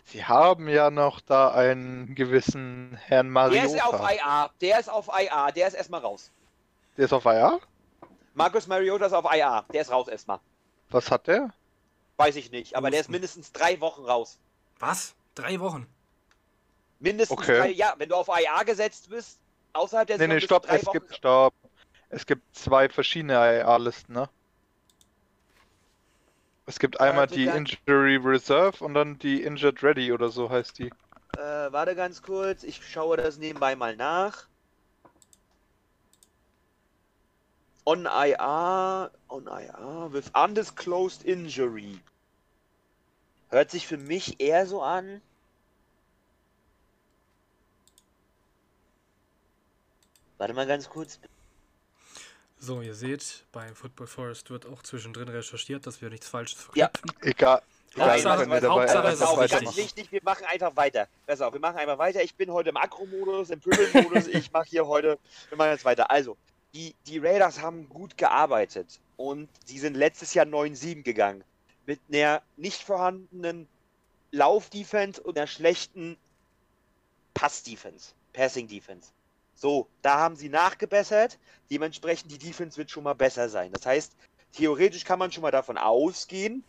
Sie 0.05 0.25
haben 0.25 0.68
ja 0.68 0.90
noch 0.90 1.20
da 1.20 1.51
einen 1.53 2.14
gewissen 2.14 2.98
Herrn 3.07 3.33
Der 3.33 3.64
ist 3.64 3.83
auf 3.85 4.01
Mariota. 4.01 4.12
IA, 4.12 4.51
der 4.61 4.81
ist 4.81 4.90
auf 4.90 5.09
IA, 5.09 5.51
der 5.53 5.68
ist 5.68 5.75
erstmal 5.75 6.01
raus. 6.01 6.31
Der 6.96 7.07
ist 7.07 7.12
auf 7.12 7.25
IA? 7.25 7.59
Marcus 8.35 8.66
Mariota 8.66 9.07
ist 9.07 9.12
auf 9.12 9.25
IA, 9.25 9.64
der 9.72 9.83
ist 9.83 9.90
raus 9.90 10.09
erstmal. 10.09 10.38
Was 10.90 11.11
hat 11.11 11.27
der? 11.27 11.53
Weiß 12.23 12.37
ich 12.37 12.53
nicht, 12.53 12.77
aber 12.77 12.91
der 12.91 13.01
ist 13.01 13.11
mindestens 13.11 13.51
drei 13.53 13.81
Wochen 13.81 14.05
raus. 14.05 14.39
Was? 14.79 15.15
Drei 15.35 15.59
Wochen? 15.59 15.87
Mindestens 17.01 17.39
Okay. 17.41 17.59
drei, 17.59 17.71
ja, 17.71 17.95
wenn 17.99 18.09
du 18.09 18.15
auf 18.15 18.29
IA 18.29 18.63
gesetzt 18.63 19.11
bist, 19.11 19.41
außerhalb 19.73 20.07
der 20.07 20.19
Nee, 20.19 20.29
nee, 20.29 20.35
du 20.39 20.47
stopp, 20.47 20.67
es 20.71 20.87
Wochen. 20.87 20.99
gibt, 20.99 21.17
stopp. 21.17 21.55
Es 22.11 22.25
gibt 22.25 22.45
zwei 22.55 22.89
verschiedene 22.89 23.35
IA-Listen, 23.35 24.13
ne? 24.13 24.29
Es 26.67 26.79
gibt 26.79 27.01
einmal 27.01 27.27
Warte, 27.27 27.35
die 27.35 27.47
Injury 27.47 28.17
Reserve 28.17 28.85
und 28.85 28.95
dann 28.95 29.19
die 29.19 29.43
Injured 29.43 29.83
Ready 29.83 30.13
oder 30.13 30.29
so 30.29 30.49
heißt 30.49 30.79
die. 30.79 30.93
Äh, 31.37 31.73
warte 31.73 31.97
ganz 31.97 32.23
kurz, 32.23 32.63
ich 32.63 32.81
schaue 32.87 33.17
das 33.17 33.39
nebenbei 33.39 33.75
mal 33.75 33.97
nach. 33.97 34.47
On 37.85 38.07
IR, 38.07 39.11
on 39.29 39.49
IR 39.49 40.09
with 40.13 40.31
undisclosed 40.37 41.25
injury. 41.25 41.99
Hört 43.53 43.71
sich 43.71 43.87
für 43.87 43.99
mich 43.99 44.41
eher 44.41 44.67
so 44.67 44.81
an. 44.83 45.21
Warte 50.38 50.55
mal 50.55 50.67
ganz 50.67 50.88
kurz. 50.88 51.21
So, 52.59 52.81
ihr 52.81 52.95
seht, 52.95 53.45
bei 53.53 53.69
Football 53.75 54.07
Forest 54.07 54.49
wird 54.51 54.65
auch 54.65 54.83
zwischendrin 54.83 55.29
recherchiert, 55.29 55.87
dass 55.87 56.01
wir 56.01 56.09
nichts 56.09 56.29
Falsches 56.29 56.67
Ja. 56.75 56.88
verknüpfen. 56.88 57.29
Egal. 57.31 57.62
Nein, 57.95 58.09
Hauptsache- 58.25 58.47
dabei 58.49 58.69
Hauptsache, 58.69 59.09
ist 59.12 59.21
weitermachen. 59.21 59.65
ganz 59.67 59.77
wichtig, 59.77 60.11
wir 60.12 60.23
machen 60.23 60.47
einfach 60.47 60.75
weiter. 60.75 61.09
Pass 61.27 61.43
auf, 61.43 61.53
wir 61.53 61.61
machen 61.61 61.77
einfach 61.77 61.99
weiter. 61.99 62.23
Ich 62.23 62.35
bin 62.35 62.51
heute 62.51 62.71
im 62.71 62.79
Akro-Modus, 62.79 63.51
im 63.51 63.61
Pöbel-Modus. 63.61 64.29
ich 64.29 64.51
mache 64.51 64.65
hier 64.71 64.87
heute, 64.87 65.19
wir 65.51 65.59
machen 65.59 65.73
jetzt 65.73 65.85
weiter. 65.85 66.11
Also, 66.11 66.38
die, 66.73 66.95
die 67.07 67.19
Raiders 67.19 67.61
haben 67.61 67.87
gut 67.91 68.17
gearbeitet 68.17 68.99
und 69.19 69.51
sie 69.67 69.79
sind 69.79 69.95
letztes 69.95 70.33
Jahr 70.33 70.47
9-7 70.47 71.03
gegangen. 71.03 71.45
Mit 71.87 72.01
einer 72.09 72.42
nicht 72.57 72.83
vorhandenen 72.83 73.68
Lauf-Defense 74.31 75.23
und 75.23 75.37
einer 75.37 75.47
schlechten 75.47 76.16
Pass-Defense, 77.35 78.12
Passing-Defense. 78.33 79.11
So, 79.55 79.88
da 80.01 80.18
haben 80.18 80.37
sie 80.37 80.49
nachgebessert. 80.49 81.38
Dementsprechend 81.71 82.33
die 82.33 82.38
Defense 82.38 82.77
wird 82.77 82.90
schon 82.90 83.05
mal 83.05 83.14
besser 83.14 83.49
sein. 83.49 83.73
Das 83.73 83.87
heißt, 83.87 84.12
theoretisch 84.53 85.05
kann 85.05 85.18
man 85.18 85.33
schon 85.33 85.42
mal 85.42 85.51
davon 85.51 85.79
ausgehen, 85.79 86.64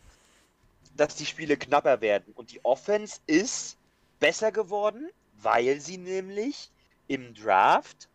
dass 0.96 1.16
die 1.16 1.26
Spiele 1.26 1.56
knapper 1.56 2.00
werden. 2.00 2.32
Und 2.34 2.52
die 2.52 2.64
Offense 2.64 3.20
ist 3.26 3.76
besser 4.20 4.52
geworden, 4.52 5.10
weil 5.42 5.80
sie 5.80 5.98
nämlich 5.98 6.70
im 7.08 7.34
Draft 7.34 8.08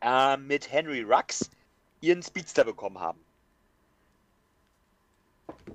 äh, 0.00 0.36
mit 0.36 0.70
Henry 0.70 1.02
Rux 1.02 1.50
ihren 2.00 2.22
Speedster 2.22 2.64
bekommen 2.64 2.98
haben. 2.98 3.20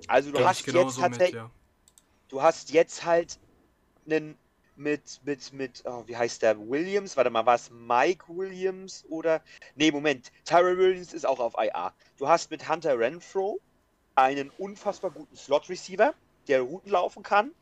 Also 0.06 0.30
du 0.30 0.44
hast 0.44 0.66
jetzt 0.66 0.74
mit, 0.74 0.96
tatsächlich, 0.96 1.34
ja. 1.34 1.50
du 2.28 2.42
hast 2.42 2.70
jetzt 2.70 3.04
halt 3.04 3.38
einen 4.06 4.36
mit, 4.78 5.20
mit, 5.24 5.52
mit, 5.52 5.82
oh, 5.84 6.04
wie 6.06 6.16
heißt 6.16 6.42
der? 6.42 6.58
Williams? 6.68 7.16
Warte 7.16 7.30
mal, 7.30 7.44
war 7.44 7.56
es 7.56 7.70
Mike 7.70 8.24
Williams 8.28 9.04
oder? 9.08 9.42
Nee, 9.74 9.90
Moment. 9.90 10.30
Tyrell 10.44 10.78
Williams 10.78 11.12
ist 11.12 11.26
auch 11.26 11.40
auf 11.40 11.54
IR. 11.58 11.92
Du 12.16 12.28
hast 12.28 12.50
mit 12.50 12.68
Hunter 12.68 12.98
Renfro 12.98 13.60
einen 14.14 14.50
unfassbar 14.58 15.10
guten 15.10 15.36
Slot-Receiver, 15.36 16.14
der 16.46 16.60
Routen 16.60 16.92
laufen 16.92 17.22
kann. 17.22 17.52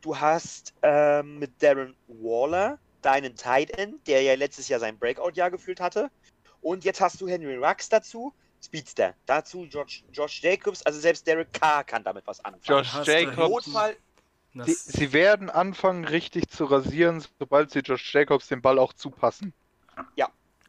Du 0.00 0.18
hast 0.18 0.74
ähm, 0.82 1.38
mit 1.38 1.62
Darren 1.62 1.94
Waller 2.08 2.78
deinen 3.02 3.36
Tight 3.36 3.70
End, 3.78 4.06
der 4.06 4.22
ja 4.22 4.34
letztes 4.34 4.68
Jahr 4.68 4.80
sein 4.80 4.98
Breakout-Jahr 4.98 5.50
gefühlt 5.50 5.80
hatte. 5.80 6.10
Und 6.62 6.84
jetzt 6.84 7.00
hast 7.00 7.20
du 7.20 7.28
Henry 7.28 7.56
Rux 7.56 7.88
dazu, 7.88 8.32
Speedster. 8.64 9.14
Dazu 9.26 9.64
Josh, 9.64 10.02
Josh 10.12 10.42
Jacobs, 10.42 10.82
also 10.82 10.98
selbst 10.98 11.26
Derek 11.26 11.52
Carr 11.52 11.84
kann 11.84 12.02
damit 12.04 12.26
was 12.26 12.44
anfangen. 12.44 12.84
Du 12.84 13.02
Jacobs. 13.02 13.66
Notfall, 13.66 13.96
Die, 14.54 14.72
sie 14.72 15.12
werden 15.12 15.50
anfangen, 15.50 16.04
richtig 16.04 16.48
zu 16.50 16.64
rasieren, 16.64 17.24
sobald 17.38 17.70
sie 17.70 17.80
Josh 17.80 18.14
Jacobs 18.14 18.48
den 18.48 18.62
Ball 18.62 18.78
auch 18.78 18.92
zupassen. 18.92 19.52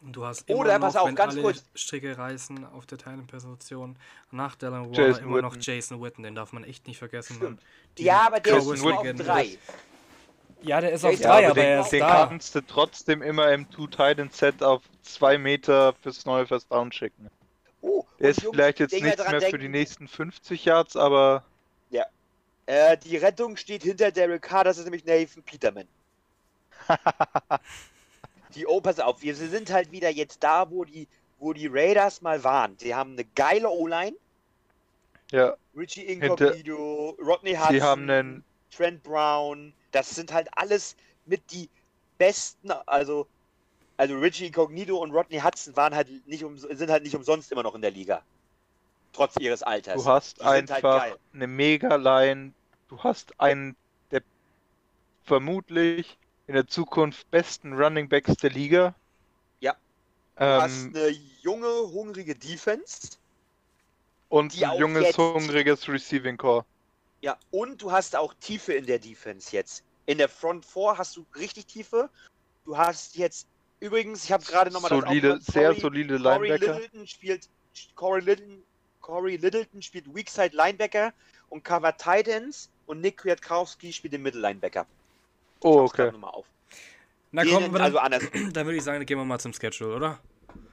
und 0.02 0.16
du 0.16 0.26
hast 0.26 0.50
Oder, 0.50 0.76
immer 0.76 0.86
pass 0.86 0.94
noch, 0.96 1.02
auf, 1.02 1.08
wenn 1.08 1.16
ganz 1.16 1.34
alle 1.34 1.42
kurz. 1.42 1.64
Stricke 1.74 2.18
reißen 2.18 2.66
auf 2.66 2.86
der 2.86 2.98
Teilenposition, 2.98 3.96
nach 4.32 4.56
Dylan 4.56 4.92
Waller 4.92 5.08
Jason 5.08 5.24
immer 5.24 5.42
noch 5.42 5.54
Witten. 5.54 5.62
Jason 5.64 6.02
Witten, 6.02 6.24
den 6.24 6.36
darf 6.36 6.52
man 6.54 6.64
echt 6.64 6.88
nicht 6.88 6.98
vergessen. 7.00 7.40
Mann. 7.42 7.60
Die 7.98 8.04
ja, 8.04 8.26
aber 8.28 8.40
der 8.40 8.58
ist 8.58 8.66
nur 8.84 9.00
auf 9.00 9.08
drei. 9.16 9.58
Ja, 10.62 10.82
der 10.82 10.92
ist 10.94 11.04
Ja, 11.04 11.10
auf 11.10 11.14
ich 11.16 11.22
drei, 11.22 11.42
glaube, 11.42 11.46
aber 11.52 11.62
den, 11.62 11.64
er 11.66 11.82
ist 11.82 11.92
den 11.92 12.00
da. 12.00 12.26
kannst 12.28 12.56
du 12.56 12.62
trotzdem 12.62 13.22
immer 13.22 13.52
im 13.52 13.70
Two-Titan-Set 13.70 14.64
auf 14.64 14.82
zwei 15.04 15.38
Meter 15.38 15.94
fürs 16.02 16.26
neue 16.26 16.48
First 16.48 16.72
Down 16.72 16.92
schicken. 16.92 17.30
Oh, 17.88 18.04
Der 18.20 18.32
ist 18.32 18.42
Jungs, 18.42 18.56
vielleicht 18.56 18.80
jetzt 18.80 18.94
nichts 18.94 19.18
dran 19.18 19.32
mehr 19.32 19.42
für 19.42 19.52
denken, 19.52 19.62
die 19.62 19.70
nächsten 19.70 20.08
50 20.08 20.66
Yards, 20.66 20.96
aber 20.96 21.44
Äh, 22.66 22.98
die 22.98 23.18
Rettung 23.18 23.58
steht 23.58 23.84
hinter 23.84 24.12
Derek 24.12 24.42
Carr, 24.42 24.64
das 24.64 24.78
ist 24.78 24.86
nämlich 24.86 25.06
Nathan 25.06 25.44
Peterman. 25.44 25.88
die, 28.56 28.66
oh, 28.66 28.82
pass 28.82 29.00
auf, 29.00 29.22
wir 29.22 29.36
sind 29.36 29.72
halt 29.72 29.92
wieder 29.92 30.10
jetzt 30.10 30.44
da, 30.44 30.70
wo 30.70 30.84
die, 30.84 31.08
wo 31.40 31.54
die 31.54 31.68
Raiders 31.68 32.22
mal 32.22 32.44
waren. 32.44 32.76
Die 32.78 32.96
haben 32.96 33.14
eine 33.14 33.26
geile 33.36 33.70
O-Line. 33.70 34.16
ja, 35.32 35.56
Richie 35.76 36.06
Incognito, 36.06 37.16
Rodney 37.20 37.54
Hudson, 37.54 37.76
sie 37.76 37.82
haben 37.82 38.10
einen 38.10 38.44
Trent 38.76 39.04
Brown. 39.04 39.74
Das 39.92 40.10
sind 40.10 40.34
halt 40.34 40.48
alles 40.58 40.96
mit 41.26 41.42
die 41.52 41.70
besten, 42.18 42.72
also, 42.72 43.28
also 43.98 44.18
Richie 44.18 44.48
Incognito 44.48 44.98
und 44.98 45.12
Rodney 45.12 45.40
Hudson 45.40 45.76
waren 45.76 45.96
halt 45.96 46.28
nicht 46.28 46.44
um, 46.44 46.58
sind 46.58 46.90
halt 46.90 47.04
nicht 47.04 47.16
umsonst 47.16 47.52
immer 47.52 47.64
noch 47.64 47.76
in 47.76 47.82
der 47.82 47.92
Liga. 47.92 48.22
Trotz 49.14 49.36
ihres 49.40 49.64
Alters. 49.64 50.04
Du 50.04 50.10
hast 50.10 50.40
Die 50.42 50.44
halt 50.46 50.70
einfach 50.72 51.00
geil. 51.04 51.18
eine 51.34 51.48
Mega-Line. 51.48 52.52
Du 52.90 53.00
hast 53.02 53.40
einen 53.40 53.76
der 54.12 54.22
vermutlich 55.24 56.18
in 56.48 56.54
der 56.56 56.68
Zukunft 56.68 57.30
besten 57.32 57.74
Running 57.74 58.10
Backs 58.10 58.36
der 58.38 58.50
Liga. 58.52 58.94
Ja. 59.60 59.74
Du 60.36 60.44
hast 60.44 60.72
Ähm, 60.86 60.94
eine 60.96 61.10
junge, 61.42 61.68
hungrige 61.92 62.36
Defense. 62.36 63.18
und 64.30 64.62
ein 64.62 64.78
junges, 64.80 65.04
jetzt- 65.04 65.18
hungriges 65.18 65.88
Receiving 65.88 66.36
Core. 66.38 66.66
Ja, 67.22 67.38
und 67.52 67.82
du 67.82 67.92
hast 67.92 68.16
auch 68.16 68.34
Tiefe 68.40 68.74
in 68.74 68.86
der 68.86 69.00
Defense 69.00 69.56
jetzt. 69.56 69.84
In 70.06 70.18
der 70.18 70.30
Front 70.30 70.66
4 70.66 70.98
hast 70.98 71.16
du 71.16 71.26
richtig 71.36 71.66
Tiefe. 71.68 72.10
Du 72.66 72.78
hast 72.78 73.16
jetzt, 73.16 73.48
übrigens, 73.80 74.24
ich 74.24 74.32
habe 74.32 74.44
gerade 74.44 74.72
nochmal 74.72 74.90
das 74.90 75.00
Solide, 75.02 75.34
aufgemacht, 75.34 75.52
sehr 75.52 75.70
Corey- 75.70 75.80
solide 75.82 76.20
Corey 76.20 76.50
Linebacker. 76.50 76.74
Littleton 76.80 77.08
spielt, 77.08 77.50
Corey 77.96 78.22
Littleton, 78.22 78.64
Corey 79.02 79.38
Littleton 79.38 79.82
spielt 79.82 80.14
Weakside 80.14 80.56
Linebacker 80.56 81.14
und 81.50 81.64
cover 81.64 81.96
Titans 81.96 82.70
und 82.88 83.02
Nick 83.02 83.18
Kwiatkowski 83.18 83.94
spielt 83.94 84.14
den 84.14 84.22
Mittellinebacker. 84.24 84.86
Oh, 85.62 85.80
Schreib's 85.80 85.94
grad 85.94 86.08
okay. 86.08 86.14
nochmal 86.14 86.32
auf. 86.32 86.46
Na 87.32 87.44
komm, 87.44 87.64
aber 87.66 87.74
dann, 87.74 87.82
also 87.82 87.98
anders. 88.00 88.24
dann 88.54 88.66
würde 88.66 88.78
ich 88.78 88.84
sagen, 88.84 89.00
dann 89.00 89.06
gehen 89.06 89.18
wir 89.18 89.26
mal 89.26 89.40
zum 89.40 89.54
Schedule, 89.54 89.96
oder? 89.96 90.20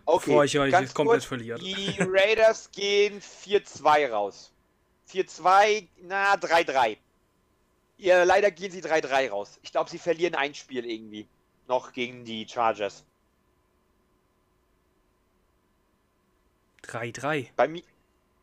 Okay, 0.04 0.26
Bevor 0.26 0.44
ich 0.44 0.58
euch 0.58 0.72
ganz 0.72 0.94
komplett 0.94 1.24
verliere. 1.24 1.58
Die 1.58 1.96
Raiders 1.98 2.70
gehen 2.72 3.20
4-2 3.20 4.10
raus. 4.10 4.52
4-2, 5.12 5.86
na, 6.02 6.34
3-3. 6.34 6.96
Ja, 7.98 8.24
leider 8.24 8.50
gehen 8.50 8.72
sie 8.72 8.80
3-3 8.80 9.30
raus. 9.30 9.58
Ich 9.62 9.70
glaube, 9.70 9.90
sie 9.90 9.98
verlieren 9.98 10.34
ein 10.34 10.54
Spiel 10.54 10.84
irgendwie. 10.84 11.26
Noch 11.68 11.92
gegen 11.92 12.24
die 12.24 12.46
Chargers. 12.48 13.04
3-3. 16.84 17.48
Bei 17.56 17.68
mir 17.68 17.82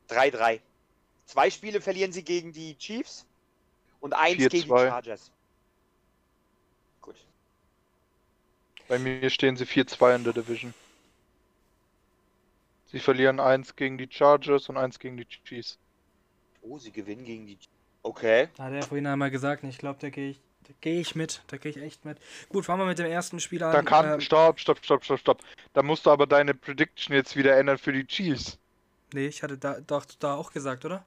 3-3. 0.10 0.62
Zwei 1.26 1.50
Spiele 1.50 1.82
verlieren 1.82 2.12
sie 2.12 2.24
gegen 2.24 2.54
die 2.54 2.76
Chiefs 2.78 3.26
und 4.00 4.14
eins 4.14 4.38
gegen 4.38 4.50
die 4.50 4.64
4-2. 4.64 4.88
Chargers. 4.90 5.32
Gut. 7.02 7.16
Bei 8.88 8.98
mir 8.98 9.30
stehen 9.30 9.56
sie 9.56 9.66
4-2 9.66 10.16
in 10.16 10.24
der 10.24 10.34
Division. 10.34 10.74
Sie 12.88 13.00
verlieren 13.00 13.40
eins 13.40 13.76
gegen 13.76 14.00
die 14.00 14.08
Chargers 14.10 14.70
und 14.70 14.78
eins 14.78 14.98
gegen 14.98 15.18
die 15.18 15.26
Chiefs. 15.26 15.78
Oh, 16.64 16.80
sie 16.80 16.92
gewinnen 16.92 17.24
gegen 17.24 17.46
die. 17.46 17.60
Okay. 18.02 18.50
Hat 18.58 18.74
er 18.74 18.82
vorhin 18.82 19.06
einmal 19.06 19.30
gesagt, 19.30 19.64
und 19.64 19.70
ich 19.70 19.78
glaube, 19.78 20.00
da 20.00 20.10
gehe 20.10 20.32
ich, 20.32 20.42
da 20.70 20.76
gehe 20.82 21.02
ich 21.02 21.16
mit. 21.16 21.42
Da 21.48 21.58
gehe 21.58 21.72
ich 21.72 21.78
echt 21.82 22.06
mit. 22.06 22.18
Gut, 22.50 22.64
fangen 22.66 22.80
wir 22.82 22.86
mit 22.86 23.00
dem 23.00 23.08
ersten 23.08 23.40
Spiel 23.40 23.64
an. 23.64 23.72
Da 23.74 23.82
kann. 23.82 24.14
Ähm, 24.14 24.22
Stopp, 24.22 24.60
stopp, 24.60 24.80
stopp, 24.84 25.04
stopp, 25.04 25.20
stopp. 25.20 25.42
Da 25.74 25.82
musst 25.84 26.06
du 26.06 26.12
aber 26.12 26.28
deine 26.28 26.54
Prediction 26.54 27.16
jetzt 27.16 27.36
wieder 27.36 27.58
ändern 27.58 27.78
für 27.78 27.92
die 27.92 28.06
Chiefs. 28.06 28.58
nee, 29.14 29.28
ich 29.28 29.42
hatte 29.44 29.58
da 29.58 29.80
doch 29.82 30.06
da 30.20 30.36
auch 30.36 30.52
gesagt, 30.52 30.86
oder? 30.86 31.04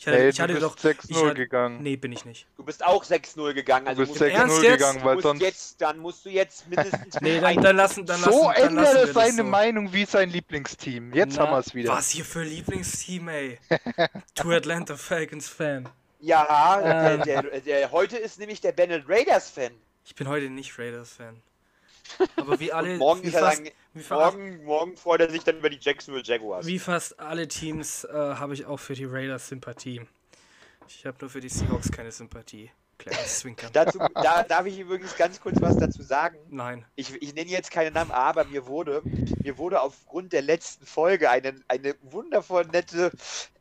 Ich 0.00 0.06
hatte, 0.06 0.16
Hey, 0.16 0.28
ich 0.28 0.36
du 0.36 0.42
hatte 0.44 0.52
bist 0.54 0.64
doch. 0.64 0.76
6-0 0.76 1.10
ich 1.10 1.16
hatte- 1.24 1.34
gegangen. 1.34 1.82
Nee, 1.82 1.96
bin 1.96 2.12
ich 2.12 2.24
nicht. 2.24 2.46
Du 2.56 2.62
bist 2.62 2.84
auch 2.86 3.02
6-0 3.02 3.52
gegangen. 3.52 3.88
Also 3.88 4.02
du 4.04 4.08
bist 4.08 4.20
musst, 4.20 4.32
Ernst 4.32 4.56
6-0 4.58 4.62
jetzt? 4.62 4.72
gegangen, 4.78 5.04
weil 5.04 5.20
sonst. 5.20 5.40
jetzt, 5.42 5.80
dann 5.80 5.98
musst 5.98 6.24
du 6.24 6.28
jetzt 6.30 6.68
mindestens 6.68 7.20
Nee, 7.20 7.40
dann, 7.40 7.56
dann 7.60 7.76
lassen, 7.76 8.06
dann 8.06 8.20
lassen, 8.20 8.32
so 8.32 8.42
dann 8.44 8.52
lassen 8.54 8.68
ändert 8.68 8.94
wir 8.94 9.00
er 9.00 9.06
das 9.06 9.14
seine 9.14 9.36
so. 9.38 9.42
Meinung 9.44 9.92
wie 9.92 10.04
sein 10.04 10.30
Lieblingsteam. 10.30 11.12
Jetzt 11.14 11.36
Na, 11.36 11.46
haben 11.46 11.52
wir 11.52 11.58
es 11.58 11.74
wieder. 11.74 11.92
Was 11.94 12.10
hier 12.10 12.24
für 12.24 12.42
Lieblingsteam, 12.44 13.28
ey? 13.28 13.58
du 14.36 14.50
Atlanta 14.52 14.96
Falcons 14.96 15.48
Fan. 15.48 15.88
Ja, 16.20 16.80
Ähm. 16.82 17.22
der, 17.22 17.42
der, 17.42 17.60
der, 17.60 17.92
heute 17.92 18.16
ist 18.16 18.38
nämlich 18.38 18.60
der 18.60 18.72
Bennett 18.72 19.04
Raiders 19.08 19.50
Fan. 19.50 19.72
Ich 20.04 20.14
bin 20.14 20.28
heute 20.28 20.50
nicht 20.50 20.78
Raiders 20.78 21.12
Fan. 21.12 21.40
Aber 22.36 22.58
wie 22.58 22.72
alle. 22.72 22.92
Und 22.92 22.98
morgen, 22.98 23.22
wie 23.22 23.30
fast, 23.30 23.58
dann, 23.58 23.70
wie, 23.92 24.04
morgen, 24.08 24.64
morgen 24.64 24.96
freut 24.96 25.20
er 25.20 25.30
sich 25.30 25.44
dann 25.44 25.58
über 25.58 25.68
die 25.70 25.78
Jacksonville 25.78 26.24
Jaguars. 26.24 26.66
wie 26.66 26.78
fast 26.78 27.20
alle 27.20 27.46
Teams 27.48 28.04
äh, 28.04 28.12
habe 28.12 28.54
ich 28.54 28.64
auch 28.66 28.78
für 28.78 28.94
die 28.94 29.04
Raiders 29.04 29.48
Sympathie. 29.48 30.00
Ich 30.88 31.04
habe 31.04 31.18
nur 31.20 31.28
für 31.28 31.40
die 31.40 31.50
Seahawks 31.50 31.92
keine 31.92 32.10
Sympathie. 32.10 32.70
Kleines 32.98 33.38
Zwinkern. 33.38 33.70
Dazu, 33.72 33.98
da 34.14 34.42
darf 34.42 34.66
ich 34.66 34.78
übrigens 34.78 35.16
ganz 35.16 35.40
kurz 35.40 35.60
was 35.60 35.76
dazu 35.76 36.02
sagen. 36.02 36.36
Nein. 36.50 36.84
Ich, 36.96 37.14
ich 37.22 37.32
nenne 37.32 37.48
jetzt 37.48 37.70
keinen 37.70 37.94
Namen, 37.94 38.10
aber 38.10 38.44
mir 38.44 38.66
wurde, 38.66 39.02
mir 39.42 39.56
wurde 39.56 39.80
aufgrund 39.80 40.32
der 40.32 40.42
letzten 40.42 40.84
Folge 40.84 41.30
eine, 41.30 41.54
eine 41.68 41.94
wundervoll 42.02 42.66
nette 42.66 43.12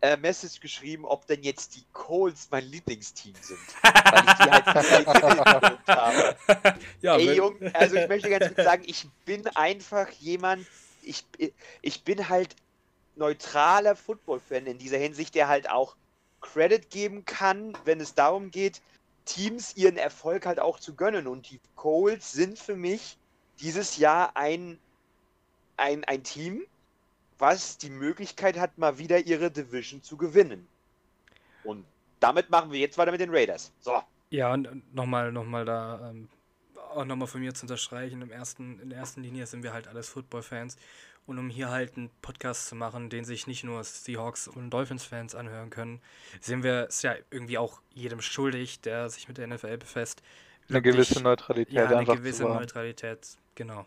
äh, 0.01 0.17
Message 0.17 0.59
geschrieben, 0.59 1.05
ob 1.05 1.27
denn 1.27 1.43
jetzt 1.43 1.75
die 1.75 1.85
Colts 1.93 2.47
mein 2.49 2.65
Lieblingsteam 2.65 3.35
sind. 3.39 3.59
Weil 3.83 4.23
ich 4.25 4.33
die 4.33 4.51
halt 4.51 5.87
habe. 5.87 6.37
Ja, 7.01 7.17
Ey, 7.17 7.35
Jung, 7.35 7.57
also 7.73 7.95
ich 7.95 8.07
möchte 8.07 8.29
ganz 8.29 8.47
kurz 8.47 8.65
sagen, 8.65 8.83
ich 8.85 9.07
bin 9.25 9.45
einfach 9.55 10.09
jemand, 10.09 10.65
ich, 11.03 11.23
ich 11.81 12.03
bin 12.03 12.27
halt 12.27 12.55
neutraler 13.15 13.95
Football-Fan 13.95 14.65
in 14.65 14.79
dieser 14.79 14.97
Hinsicht, 14.97 15.35
der 15.35 15.47
halt 15.47 15.69
auch 15.69 15.95
Credit 16.41 16.89
geben 16.89 17.25
kann, 17.25 17.77
wenn 17.85 17.99
es 17.99 18.15
darum 18.15 18.51
geht, 18.51 18.81
Teams 19.27 19.75
ihren 19.75 19.97
Erfolg 19.97 20.45
halt 20.45 20.59
auch 20.59 20.79
zu 20.79 20.95
gönnen. 20.95 21.27
Und 21.27 21.51
die 21.51 21.59
Colts 21.75 22.31
sind 22.31 22.57
für 22.57 22.75
mich 22.75 23.17
dieses 23.59 23.97
Jahr 23.97 24.35
ein, 24.35 24.79
ein, 25.77 26.03
ein 26.05 26.23
Team, 26.23 26.65
was 27.37 27.77
die 27.77 27.89
Möglichkeit 27.89 28.57
hat, 28.57 28.77
mal 28.77 28.97
wieder 28.97 29.19
ihre 29.19 29.51
Division 29.51 30.01
zu 30.01 30.17
gewinnen. 30.17 30.67
Und 31.63 31.85
damit 32.19 32.49
machen 32.49 32.71
wir 32.71 32.79
jetzt 32.79 32.97
weiter 32.97 33.11
mit 33.11 33.21
den 33.21 33.29
Raiders. 33.29 33.71
So. 33.79 34.01
Ja, 34.29 34.53
und 34.53 34.93
nochmal 34.93 35.31
noch 35.31 35.45
da 35.65 36.09
ähm, 36.09 36.27
auch 36.97 37.05
nochmal 37.05 37.27
von 37.27 37.41
mir 37.41 37.53
zu 37.53 37.63
unterstreichen, 37.63 38.21
im 38.21 38.31
ersten, 38.31 38.79
in 38.79 38.89
der 38.89 38.99
ersten 38.99 39.21
Linie 39.21 39.47
sind 39.47 39.63
wir 39.63 39.73
halt 39.73 39.87
alles 39.87 40.09
Football-Fans. 40.09 40.77
Und 41.25 41.39
um 41.39 41.49
hier 41.49 41.69
halt 41.69 41.97
einen 41.97 42.09
Podcast 42.21 42.67
zu 42.67 42.75
machen, 42.75 43.09
den 43.09 43.25
sich 43.25 43.47
nicht 43.47 43.65
nur 43.65 43.83
Seahawks 43.83 44.47
und 44.47 44.69
Dolphins-Fans 44.69 45.35
anhören 45.35 45.69
können, 45.69 46.01
sind 46.39 46.63
wir 46.63 46.87
es 46.87 47.01
ja 47.01 47.15
irgendwie 47.31 47.57
auch 47.57 47.81
jedem 47.93 48.21
schuldig, 48.21 48.79
der 48.79 49.09
sich 49.09 49.27
mit 49.27 49.37
der 49.37 49.47
NFL 49.47 49.77
befasst. 49.77 50.21
Eine 50.69 50.81
gewisse 50.81 51.21
Neutralität 51.21 51.73
Ja, 51.73 51.87
eine 51.87 52.05
gewisse. 52.05 52.43
Neutralität, 52.43 53.27
genau. 53.55 53.85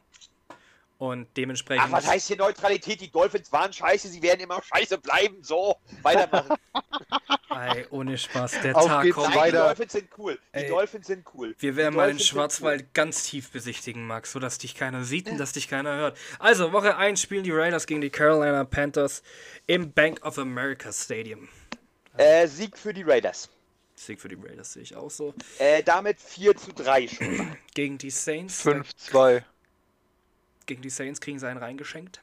Und 0.99 1.29
dementsprechend. 1.35 1.87
Ach, 1.87 1.93
was 1.93 2.07
heißt 2.07 2.29
hier 2.29 2.37
Neutralität? 2.37 3.01
Die 3.01 3.11
Dolphins 3.11 3.51
waren 3.51 3.73
scheiße, 3.73 4.09
sie 4.09 4.21
werden 4.21 4.41
immer 4.41 4.61
scheiße 4.63 4.99
bleiben. 4.99 5.43
So, 5.43 5.79
weitermachen. 6.03 6.57
Ey, 7.51 7.87
ohne 7.91 8.17
Spaß, 8.17 8.61
der 8.63 8.77
Auf 8.77 8.87
Tag 8.87 9.11
kommt. 9.11 9.35
Nein, 9.35 9.51
die. 9.51 9.57
Dolphins 9.57 9.93
sind 9.93 10.09
cool. 10.19 10.39
Die 10.55 10.59
Ey, 10.59 10.69
Dolphins 10.69 11.07
sind 11.09 11.27
cool. 11.35 11.55
Wir 11.59 11.75
werden 11.75 11.97
mal 11.97 12.09
den 12.09 12.21
Schwarzwald 12.21 12.95
ganz 12.95 13.25
tief 13.25 13.51
besichtigen, 13.51 14.07
Max, 14.07 14.33
sodass 14.33 14.59
dich 14.59 14.77
keiner 14.77 15.03
sieht 15.03 15.29
und 15.29 15.39
dass 15.39 15.53
dich 15.53 15.69
keiner 15.69 15.97
hört. 15.97 16.19
Also, 16.39 16.73
Woche 16.73 16.97
1 16.97 17.21
spielen 17.21 17.43
die 17.43 17.51
Raiders 17.51 17.87
gegen 17.87 18.01
die 18.01 18.11
Carolina 18.11 18.63
Panthers 18.65 19.23
im 19.67 19.93
Bank 19.93 20.25
of 20.25 20.39
America 20.39 20.93
Stadium. 20.93 21.49
Cool. 22.15 22.21
Äh, 22.21 22.47
Sieg 22.47 22.79
für 22.79 22.95
die 22.95 23.03
Raiders. 23.03 23.49
Sieg 23.97 24.21
für 24.21 24.29
die 24.29 24.37
Raiders 24.37 24.73
sehe 24.73 24.83
ich 24.83 24.95
auch 24.95 25.11
so. 25.11 25.35
Äh, 25.59 25.83
damit 25.83 26.21
4 26.21 26.57
zu 26.57 26.73
3 26.73 27.09
schon. 27.09 27.37
mal. 27.37 27.57
Gegen 27.75 27.99
die 27.99 28.11
Saints. 28.11 28.65
5-2. 28.65 29.43
Gegen 30.67 30.83
die 30.83 30.91
Saints 30.91 31.21
kriegen 31.21 31.39
sie 31.41 31.49
einen 31.49 31.59
reingeschenkt. 31.59 32.21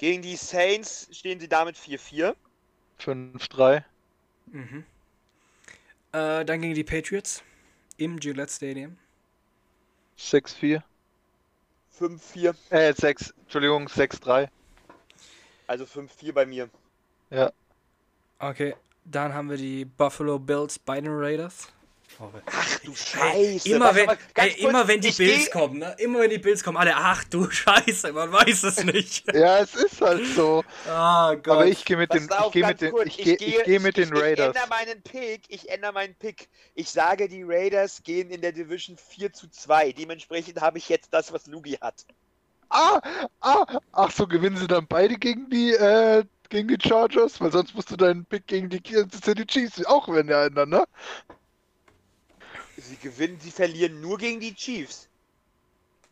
Gegen 0.00 0.22
die 0.22 0.36
Saints 0.36 1.08
stehen 1.12 1.40
sie 1.40 1.48
damit 1.48 1.76
4-4. 1.76 2.34
5-3. 3.00 3.84
Mhm. 4.46 4.84
Äh, 6.12 6.44
dann 6.44 6.60
gegen 6.60 6.74
die 6.74 6.84
Patriots 6.84 7.42
im 7.96 8.18
Gillette 8.18 8.52
Stadium. 8.52 8.98
6-4. 10.18 10.82
5-4. 11.98 12.54
Äh, 12.70 12.92
6. 12.94 13.34
Entschuldigung, 13.42 13.86
6-3. 13.88 14.48
Also 15.66 15.84
5-4 15.84 16.32
bei 16.32 16.46
mir. 16.46 16.70
Okay, 18.38 18.74
dann 19.04 19.32
haben 19.32 19.50
wir 19.50 19.56
die 19.56 19.84
Buffalo 19.84 20.38
Bills 20.38 20.78
bei 20.78 21.00
den 21.00 21.12
Raiders. 21.12 21.72
Ach 22.46 22.78
du 22.80 22.90
Ey, 22.92 22.96
Scheiße. 23.58 23.68
immer, 23.70 23.86
Warte 23.86 23.96
wenn, 23.96 24.08
ey, 24.08 24.50
kurz, 24.50 24.56
immer 24.70 24.88
wenn 24.88 25.00
die 25.00 25.08
ich 25.08 25.16
Bills 25.16 25.44
geh- 25.46 25.50
kommen, 25.50 25.78
ne? 25.78 25.94
Immer 25.98 26.20
wenn 26.20 26.30
die 26.30 26.38
Bills 26.38 26.62
kommen, 26.62 26.76
alle, 26.76 26.94
ach 26.96 27.24
du 27.24 27.50
Scheiße, 27.50 28.12
man 28.12 28.30
weiß 28.32 28.62
es 28.64 28.84
nicht. 28.84 29.24
Ja, 29.34 29.58
es 29.58 29.74
ist 29.74 30.00
halt 30.00 30.24
so. 30.34 30.62
Ah 30.88 31.34
Gott. 31.34 31.48
Aber 31.48 31.66
ich 31.66 31.84
gehe 31.84 31.96
mit 31.96 32.12
den, 32.14 32.24
ich 32.24 32.28
ganz 32.28 32.54
mit 32.54 32.80
den, 32.80 32.90
kurz, 32.92 33.06
ich 33.08 33.16
gehe, 33.16 33.34
ich 33.36 33.64
gehe 33.64 33.80
mit 33.80 33.96
den 33.96 34.14
ich, 34.14 34.20
Raiders. 34.20 34.54
Ich 34.54 34.62
ändere 34.62 34.68
meinen 34.68 35.02
Pick, 35.02 35.42
ich 35.48 35.68
ändere 35.70 35.92
meinen 35.92 36.14
Pick. 36.14 36.48
Ich 36.74 36.90
sage, 36.90 37.28
die 37.28 37.42
Raiders 37.44 38.02
gehen 38.02 38.30
in 38.30 38.40
der 38.40 38.52
Division 38.52 38.96
4 38.96 39.32
zu 39.32 39.48
2. 39.48 39.92
Dementsprechend 39.92 40.60
habe 40.60 40.78
ich 40.78 40.88
jetzt 40.88 41.12
das, 41.12 41.32
was 41.32 41.46
Lugi 41.46 41.72
hat. 41.80 42.04
Ah, 42.70 43.00
ah, 43.40 43.66
ach 43.92 44.10
so, 44.10 44.26
gewinnen 44.26 44.56
sie 44.56 44.66
dann 44.66 44.86
beide 44.86 45.16
gegen 45.16 45.48
die, 45.50 45.72
äh, 45.74 46.24
gegen 46.48 46.68
die 46.68 46.78
Chargers? 46.80 47.40
Weil 47.40 47.52
sonst 47.52 47.74
musst 47.74 47.90
du 47.90 47.96
deinen 47.96 48.24
Pick 48.24 48.46
gegen 48.46 48.68
die 48.68 48.80
Kansas 48.80 49.20
City 49.22 49.46
Chiefs 49.46 49.84
auch 49.86 50.08
wenn 50.08 50.28
ja 50.28 50.46
ändern, 50.46 50.70
ne? 50.70 50.84
Sie 52.84 52.96
gewinnen, 52.96 53.38
sie 53.40 53.50
verlieren 53.50 54.00
nur 54.00 54.18
gegen 54.18 54.40
die 54.40 54.54
Chiefs. 54.54 55.08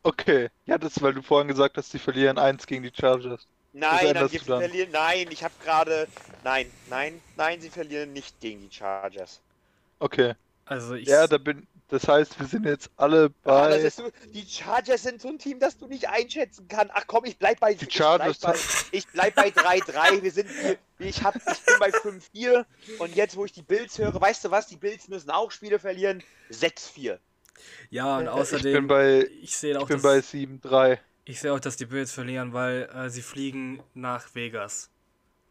Okay. 0.03 0.49
Ja, 0.67 0.79
das 0.79 0.97
ist, 0.97 1.03
weil 1.03 1.15
du 1.15 1.23
vorhin 1.23 1.49
gesagt 1.49 1.77
hast, 1.77 1.91
sie 1.91 1.99
verlieren 1.99 2.39
eins 2.39 2.67
gegen 2.67 2.83
die 2.83 2.93
Chargers. 2.93 3.47
Nein, 3.73 4.15
dann 4.15 4.29
gibt's 4.29 4.47
dann. 4.47 4.61
verlieren. 4.61 4.91
Nein, 4.91 5.29
ich 5.31 5.45
habe 5.45 5.55
gerade. 5.63 6.09
Nein, 6.45 6.71
nein, 6.91 7.21
nein, 7.37 7.61
sie 7.61 7.71
verlieren 7.71 8.13
nicht 8.13 8.39
gegen 8.41 8.61
die 8.61 8.75
Chargers. 8.75 9.41
Okay. 9.99 10.35
Also 10.67 10.95
ich. 10.95 11.09
Ja, 11.09 11.27
da 11.27 11.39
bin, 11.39 11.67
das 11.92 12.09
heißt, 12.09 12.40
wir 12.40 12.46
sind 12.46 12.64
jetzt 12.64 12.90
alle 12.96 13.31
das 13.31 13.33
bei. 13.44 13.76
ist 13.76 13.96
so, 13.98 14.11
die 14.33 14.46
Chargers 14.46 15.02
sind 15.02 15.20
so 15.20 15.28
ein 15.28 15.38
Team, 15.38 15.61
das 15.61 15.76
du 15.76 15.87
nicht 15.87 16.09
einschätzen 16.09 16.66
kannst. 16.68 16.92
Ach 16.96 17.05
komm, 17.07 17.24
ich 17.26 17.37
bleib 17.38 17.61
bei. 17.61 17.74
Die 17.74 17.85
ich 17.87 17.94
Chargers- 17.94 18.38
bleib 18.40 18.55
bei, 18.55 18.59
ich 18.92 19.07
bleib 19.09 19.35
bei 19.35 19.48
3-3. 19.50 20.22
Wir 20.22 20.31
sind 20.33 20.48
hier. 20.50 20.78
Ich, 20.98 21.22
hab, 21.22 21.37
ich 21.37 21.42
bin 21.44 21.74
bei 21.78 21.90
5-4. 21.90 22.64
Und 22.98 23.14
jetzt, 23.14 23.37
wo 23.37 23.44
ich 23.44 23.52
die 23.52 23.62
Bills 23.62 23.98
höre, 23.98 24.18
weißt 24.20 24.44
du 24.44 24.50
was? 24.50 24.66
Die 24.68 24.76
Bills 24.76 25.09
müssen 25.09 25.31
auch 25.31 25.50
Spiele 25.50 25.78
verlieren. 25.78 26.22
6-4. 26.50 27.18
ja, 27.90 28.16
und 28.16 28.22
ich 28.24 28.28
außerdem. 28.31 28.72
bin 28.72 28.87
bei, 28.87 29.28
ich 29.42 29.57
sehe 29.57 29.76
auch, 29.78 29.83
ich 29.83 29.88
bin 29.88 29.96
dass, 30.02 30.02
bei 30.02 30.18
7-3. 30.18 30.98
ich 31.24 31.40
sehe 31.40 31.52
auch, 31.52 31.61
dass 31.61 31.76
die 31.76 31.87
Bills 31.87 32.11
verlieren, 32.12 32.52
weil 32.52 32.88
äh, 32.94 33.11
sie 33.11 33.22
fliegen 33.22 33.83
nach 33.94 34.35
Vegas. 34.35 34.88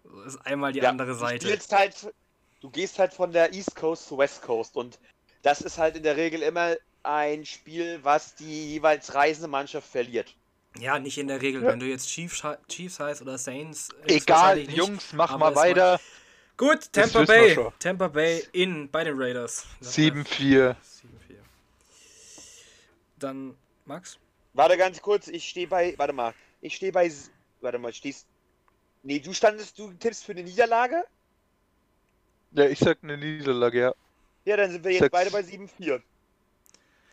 Das 0.04 0.34
ist 0.36 0.46
einmal 0.46 0.74
die 0.74 0.80
Ja, 0.80 0.90
andere 0.90 1.12
Du, 1.12 1.20
Seite. 1.20 1.46
spielst 1.48 1.72
halt, 1.72 2.14
du 2.62 2.70
gehst 2.72 2.98
halt 2.98 3.14
von 3.14 3.32
der 3.32 3.54
East 3.54 3.76
Coast 3.76 4.08
zu 4.08 4.18
West 4.18 4.42
Coast. 4.42 4.76
Und 4.76 4.98
das 5.42 5.62
ist 5.62 5.78
halt 5.78 5.96
in 5.98 6.04
der 6.04 6.18
Regel 6.18 6.42
immer 6.42 6.76
ein 7.04 7.46
Spiel, 7.46 8.00
was 8.04 8.36
die 8.36 8.74
jeweils 8.74 9.14
reisende 9.14 9.48
Mannschaft 9.48 9.88
verliert. 9.88 10.36
Ja, 10.80 11.00
nicht 11.00 11.18
in 11.18 11.28
der 11.28 11.42
Regel. 11.42 11.64
Ja. 11.64 11.70
Wenn 11.70 11.80
du 11.80 11.86
jetzt 11.86 12.08
Chiefs, 12.08 12.44
Chiefs 12.68 13.00
heißt 13.00 13.22
oder 13.22 13.38
Saints. 13.38 13.90
ist 14.06 14.24
Egal, 14.24 14.58
nicht. 14.58 14.72
Jungs, 14.72 15.14
mach 15.14 15.38
mal 15.38 15.56
weiter. 15.56 16.00
Gut, 16.56 16.94
Tampa 16.94 17.24
Bay. 17.24 17.58
Tampa 17.80 18.08
Bay 18.08 18.44
in 18.52 18.90
bei 18.90 19.04
den 19.04 19.20
Raiders. 19.20 19.66
7-4. 19.82 20.76
7-4. 20.76 20.76
Dann 23.18 23.56
Max? 23.86 24.18
Warte 24.54 24.78
ganz 24.78 25.02
kurz, 25.02 25.28
ich 25.28 25.50
stehe 25.50 25.68
bei. 25.68 25.94
Warte 25.98 26.14
mal. 26.14 26.34
Ich 26.62 26.76
stehe 26.76 26.92
bei. 26.92 27.12
Warte 27.62 27.80
mal, 27.80 27.94
stehst. 27.94 28.28
Nee, 29.04 29.20
du 29.20 29.34
standest, 29.34 29.78
du 29.80 29.92
tippst 29.94 30.24
für 30.24 30.34
eine 30.34 30.44
Niederlage? 30.44 31.04
Ja, 32.52 32.66
ich 32.66 32.80
sag 32.80 33.00
eine 33.02 33.18
Niederlage, 33.18 33.80
ja. 33.80 33.96
Ja, 34.46 34.58
dann 34.58 34.72
sind 34.72 34.84
wir 34.84 34.92
jetzt 34.92 35.02
Sechs. 35.02 35.12
beide 35.12 35.32
bei 35.32 35.42
7-4. 35.42 36.02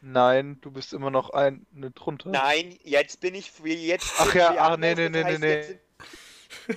Nein, 0.00 0.58
du 0.60 0.70
bist 0.70 0.92
immer 0.92 1.10
noch 1.10 1.30
eine 1.30 1.60
drunter. 1.94 2.30
Nein, 2.30 2.78
jetzt 2.84 3.20
bin 3.20 3.34
ich 3.34 3.50
für 3.50 3.68
jetzt. 3.68 4.12
Ach 4.18 4.32
ja, 4.34 4.54
ach, 4.58 4.76
nee, 4.76 4.94
nee, 4.94 5.08
nee, 5.08 5.24
nee, 5.24 5.38
nee. 5.38 5.78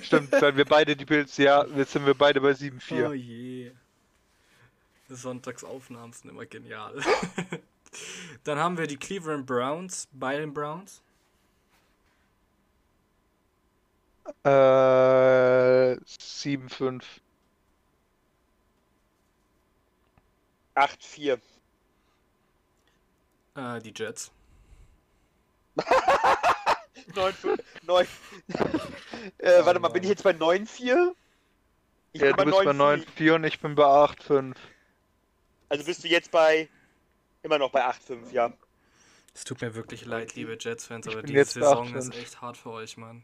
Stimmt, 0.01 0.31
weil 0.33 0.55
wir 0.57 0.65
beide 0.65 0.95
die 0.95 1.05
Bills, 1.05 1.37
ja, 1.37 1.65
jetzt 1.75 1.91
sind 1.91 2.05
wir 2.05 2.15
beide 2.15 2.41
bei 2.41 2.51
7-4. 2.51 3.09
Oh 3.09 3.13
je. 3.13 3.71
Sonntagsaufnahmen 5.09 6.13
sind 6.13 6.29
immer 6.29 6.45
genial. 6.45 6.95
Dann 8.43 8.57
haben 8.57 8.77
wir 8.77 8.87
die 8.87 8.97
Cleveland 8.97 9.45
Browns 9.45 10.07
bei 10.13 10.37
den 10.37 10.53
Browns. 10.53 11.01
Äh, 14.43 14.49
7-5. 15.97 17.03
8-4. 20.82 21.39
Äh, 23.56 23.82
die 23.82 23.94
Jets. 23.96 24.32
9, 27.15 27.34
5, 27.34 27.63
9. 27.84 28.08
äh, 29.38 29.65
warte 29.65 29.80
mal, 29.80 29.89
bin 29.89 30.04
ich 30.04 30.10
jetzt 30.10 30.24
bei 30.24 30.32
9-4? 30.32 31.13
Ich 32.13 32.22
Ja, 32.22 32.34
du 32.34 32.46
bist 32.46 32.58
bei 32.58 32.72
9-4. 32.72 33.06
9-4 33.17 33.36
und 33.36 33.44
ich 33.46 33.60
bin 33.60 33.76
bei 33.76 33.84
8-5. 33.84 34.56
Also 35.70 35.86
bist 35.86 36.04
du 36.04 36.08
jetzt 36.08 36.32
bei. 36.32 36.70
Immer 37.44 37.58
noch 37.58 37.72
bei 37.72 37.86
8-5, 37.86 38.32
ja. 38.32 38.54
Es 39.34 39.46
tut 39.46 39.62
mir 39.62 39.74
wirklich 39.74 40.06
leid, 40.06 40.36
liebe 40.36 40.58
Jets-Fans, 40.60 41.08
aber 41.08 41.24
diese 41.24 41.46
Saison 41.46 41.88
8-5. 41.88 41.98
ist 41.98 42.15
echt 42.15 42.41
hart 42.41 42.58
für 42.58 42.72
euch, 42.72 42.98
Mann. 42.98 43.24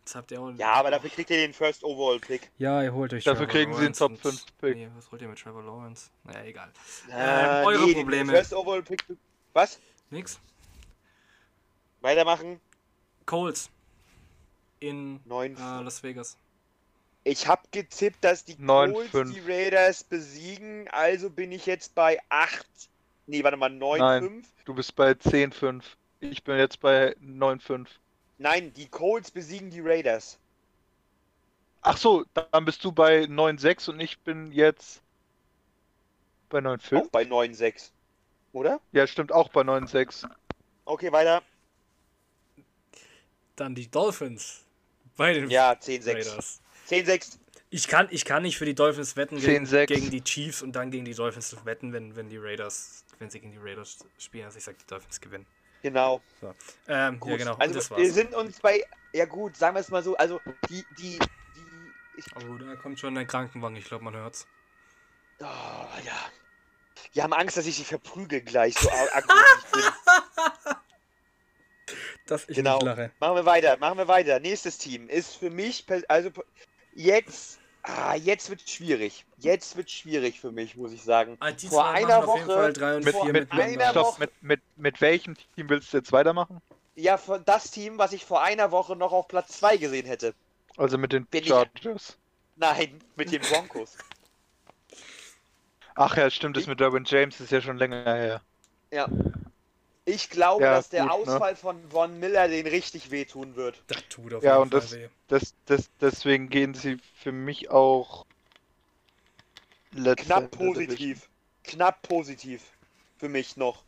Jetzt 0.00 0.14
habt 0.14 0.30
ihr 0.32 0.40
auch. 0.40 0.50
Ja, 0.56 0.72
aber 0.72 0.90
dafür 0.90 1.10
kriegt 1.10 1.30
ihr 1.30 1.36
den 1.36 1.52
First 1.52 1.84
Overall 1.84 2.18
Pick. 2.18 2.50
Ja, 2.58 2.82
ihr 2.82 2.92
holt 2.92 3.12
euch 3.12 3.22
Dafür 3.24 3.46
Trevor 3.46 3.52
kriegen 3.52 3.72
sie 3.74 3.86
einen 3.86 3.94
Lawrence 3.94 3.98
Top 3.98 4.10
und- 4.12 4.20
5 4.20 4.46
Pick. 4.58 4.76
Nee, 4.76 4.88
was 4.96 5.10
holt 5.12 5.22
ihr 5.22 5.28
mit 5.28 5.38
Trevor 5.38 5.62
Lawrence? 5.62 6.10
Naja, 6.24 6.44
egal. 6.44 6.72
Äh, 7.10 7.64
eure 7.64 7.86
den 7.86 7.94
Probleme. 7.94 8.32
First 8.32 8.54
Overall 8.54 8.82
Pick. 8.82 9.04
Was? 9.52 9.78
Nix. 10.10 10.40
Weitermachen. 12.00 12.60
Colts. 13.26 13.70
In 14.80 15.20
9. 15.26 15.56
äh, 15.56 15.82
Las 15.82 16.02
Vegas. 16.02 16.36
Ich 17.22 17.46
habe 17.46 17.62
getippt, 17.70 18.24
dass 18.24 18.44
die 18.44 18.56
9, 18.58 18.94
Colts 18.94 19.10
5. 19.10 19.34
die 19.34 19.40
Raiders 19.40 20.02
besiegen, 20.04 20.88
also 20.88 21.28
bin 21.28 21.52
ich 21.52 21.66
jetzt 21.66 21.94
bei 21.94 22.18
8. 22.30 22.66
Nee, 23.26 23.44
warte 23.44 23.58
mal, 23.58 23.68
9, 23.68 23.98
Nein. 24.00 24.22
5. 24.22 24.48
Du 24.64 24.74
bist 24.74 24.96
bei 24.96 25.10
10-5. 25.12 25.82
Ich 26.20 26.42
bin 26.42 26.56
jetzt 26.56 26.80
bei 26.80 27.14
9-5. 27.20 27.86
Nein, 28.40 28.72
die 28.72 28.88
Colts 28.88 29.30
besiegen 29.30 29.68
die 29.68 29.80
Raiders. 29.80 30.38
Ach 31.82 31.98
so, 31.98 32.24
dann 32.32 32.64
bist 32.64 32.82
du 32.82 32.90
bei 32.90 33.24
9-6 33.24 33.90
und 33.90 34.00
ich 34.00 34.18
bin 34.20 34.50
jetzt 34.50 35.02
bei 36.48 36.60
9-5. 36.60 37.02
Auch 37.02 37.08
bei 37.08 37.24
9, 37.24 37.52
6. 37.52 37.92
Oder? 38.54 38.80
Ja, 38.92 39.06
stimmt, 39.06 39.30
auch 39.30 39.50
bei 39.50 39.60
9-6. 39.60 40.26
Okay, 40.86 41.12
weiter. 41.12 41.42
Dann 43.56 43.74
die 43.74 43.90
Dolphins. 43.90 44.64
Bei 45.18 45.34
den 45.34 45.50
Ja, 45.50 45.78
10, 45.78 46.00
6. 46.00 46.28
Raiders. 46.30 46.60
10, 46.86 47.04
6. 47.04 47.38
Ich 47.68 47.88
kann, 47.88 48.08
ich 48.10 48.24
kann 48.24 48.42
nicht 48.42 48.56
für 48.56 48.64
die 48.64 48.74
Dolphins 48.74 49.16
wetten 49.16 49.38
gegen, 49.38 49.66
10-6. 49.66 49.86
gegen 49.86 50.10
die 50.10 50.24
Chiefs 50.24 50.62
und 50.62 50.72
dann 50.72 50.90
gegen 50.90 51.04
die 51.04 51.14
Dolphins 51.14 51.54
wetten, 51.66 51.92
wenn, 51.92 52.16
wenn 52.16 52.30
die 52.30 52.38
Raiders, 52.38 53.04
wenn 53.18 53.28
sie 53.28 53.38
gegen 53.38 53.52
die 53.52 53.58
Raiders 53.58 53.98
spielen. 54.18 54.46
Also 54.46 54.56
ich 54.56 54.64
sag, 54.64 54.78
die 54.78 54.86
Dolphins 54.86 55.20
gewinnen. 55.20 55.46
Genau. 55.82 56.20
Ähm, 56.88 57.18
Gut. 57.20 57.30
ja, 57.30 57.36
genau. 57.38 57.54
Also 57.56 57.96
wir 57.96 58.12
sind 58.12 58.34
uns 58.34 58.60
bei, 58.60 58.84
ja 59.12 59.24
gut, 59.24 59.56
sagen 59.56 59.74
wir 59.76 59.80
es 59.80 59.88
mal 59.88 60.02
so, 60.02 60.16
also 60.16 60.40
die, 60.68 60.84
die, 60.98 61.18
die, 61.18 62.22
Oh, 62.36 62.54
da 62.58 62.76
kommt 62.76 63.00
schon 63.00 63.14
der 63.14 63.24
Krankenwagen, 63.24 63.76
ich 63.76 63.86
glaube, 63.86 64.04
man 64.04 64.14
hört's. 64.14 64.46
oh, 65.40 65.44
ja. 65.44 66.30
Die 67.14 67.22
haben 67.22 67.32
Angst, 67.32 67.56
dass 67.56 67.64
ich 67.66 67.76
sie 67.76 67.84
verprügel 67.84 68.42
gleich, 68.42 68.74
so. 68.78 68.90
Dass 72.26 72.48
ich 72.48 72.56
Genau. 72.56 72.76
nicht 72.76 72.84
lache. 72.84 73.10
Machen 73.18 73.36
wir 73.36 73.46
weiter, 73.46 73.76
machen 73.78 73.98
wir 73.98 74.06
weiter. 74.08 74.38
Nächstes 74.38 74.78
Team 74.78 75.08
ist 75.08 75.34
für 75.36 75.50
mich, 75.50 75.84
also 76.08 76.30
jetzt, 76.92 77.58
ah, 77.82 78.14
jetzt 78.14 78.50
wird 78.50 78.68
schwierig. 78.68 79.24
Jetzt 79.38 79.76
wird 79.76 79.90
schwierig 79.90 80.40
für 80.40 80.50
mich, 80.52 80.76
muss 80.76 80.92
ich 80.92 81.02
sagen. 81.02 81.36
Ah, 81.40 81.52
Vor 81.68 81.86
einer 81.88 82.26
Woche- 82.26 82.44
Fall 82.46 82.72
3 82.72 82.96
und 82.96 83.04
Mit, 83.04 83.14
4 83.14 83.20
vor 83.22 83.32
mit, 83.32 83.52
einer 83.52 83.64
miteinander. 83.66 83.90
stopp, 83.90 84.06
Woche- 84.06 84.20
mit, 84.20 84.42
mit, 84.42 84.60
mit 84.76 85.00
welchem 85.00 85.36
Team 85.54 85.68
willst 85.68 85.92
du 85.92 85.98
jetzt 85.98 86.12
weitermachen? 86.12 86.60
Ja, 86.96 87.16
von 87.16 87.42
das 87.44 87.70
Team, 87.70 87.98
was 87.98 88.12
ich 88.12 88.24
vor 88.24 88.42
einer 88.42 88.70
Woche 88.72 88.96
noch 88.96 89.12
auf 89.12 89.28
Platz 89.28 89.58
2 89.58 89.76
gesehen 89.78 90.06
hätte. 90.06 90.34
Also 90.76 90.98
mit 90.98 91.12
den 91.12 91.24
Bin 91.26 91.42
ich- 91.42 91.48
Chargers. 91.48 92.16
Nein, 92.56 93.00
mit 93.16 93.32
den 93.32 93.40
Broncos. 93.40 93.96
Ach 95.94 96.16
ja, 96.16 96.30
stimmt, 96.30 96.56
das 96.56 96.66
mit 96.66 96.80
Derwin 96.80 97.04
James 97.06 97.40
ist 97.40 97.50
ja 97.52 97.60
schon 97.60 97.76
länger 97.78 98.04
her. 98.14 98.40
Ich 100.06 100.30
glaube, 100.30 100.64
Ja, 100.64 100.74
dass 100.74 100.88
der 100.88 101.02
gut, 101.02 101.26
ne? 101.26 101.34
Ausfall 101.34 101.56
von 101.56 101.90
Von 101.90 102.18
Miller 102.18 102.48
den 102.48 102.66
richtig 102.66 103.10
wehtun 103.10 103.54
wird. 103.56 103.82
Das 103.86 104.02
tut 104.08 104.34
auf 104.34 104.42
Ja, 104.42 104.52
jeden 104.54 104.62
und 104.62 104.70
Fall 104.70 104.80
das- 104.80 104.92
weh. 104.92 105.08
Das, 105.28 105.54
das, 105.66 105.90
deswegen 106.00 106.48
gehen 106.48 106.74
sie 106.74 106.98
für 107.22 107.32
mich 107.32 107.70
auch 107.70 108.26
Knapp 110.16 110.50
positiv. 110.52 111.28
Knapp 111.64 112.02
positiv. 112.02 112.62
Für 113.18 113.28
mich 113.28 113.56
noch. 113.56 113.82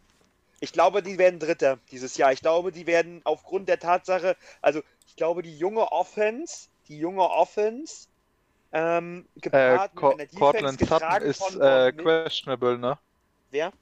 Ich 0.60 0.72
glaube, 0.72 1.02
die 1.02 1.18
werden 1.18 1.40
Dritter 1.40 1.78
dieses 1.90 2.16
Jahr. 2.16 2.32
Ich 2.32 2.40
glaube, 2.40 2.70
die 2.70 2.86
werden 2.86 3.20
aufgrund 3.24 3.68
der 3.68 3.78
Tatsache, 3.80 4.36
also 4.60 4.82
ich 5.08 5.16
glaube, 5.16 5.42
die 5.42 5.56
junge 5.56 5.90
Offense, 5.90 6.68
die 6.88 6.98
junge 6.98 7.28
Offense, 7.28 8.06
ähm, 8.72 9.26
Äh, 9.36 9.40
gepaart 9.40 9.94
Co 9.96 10.10
mit 10.10 10.20
einer 10.20 10.26
Defense 10.26 10.38
Cortland 10.38 10.78
Sutton 10.80 10.88
getragen 10.88 11.24
ist 11.26 11.42
von 11.42 11.60
äh, 11.60 11.92
questionable, 11.92 12.78
ne? 12.78 12.98
Wer? 13.50 13.72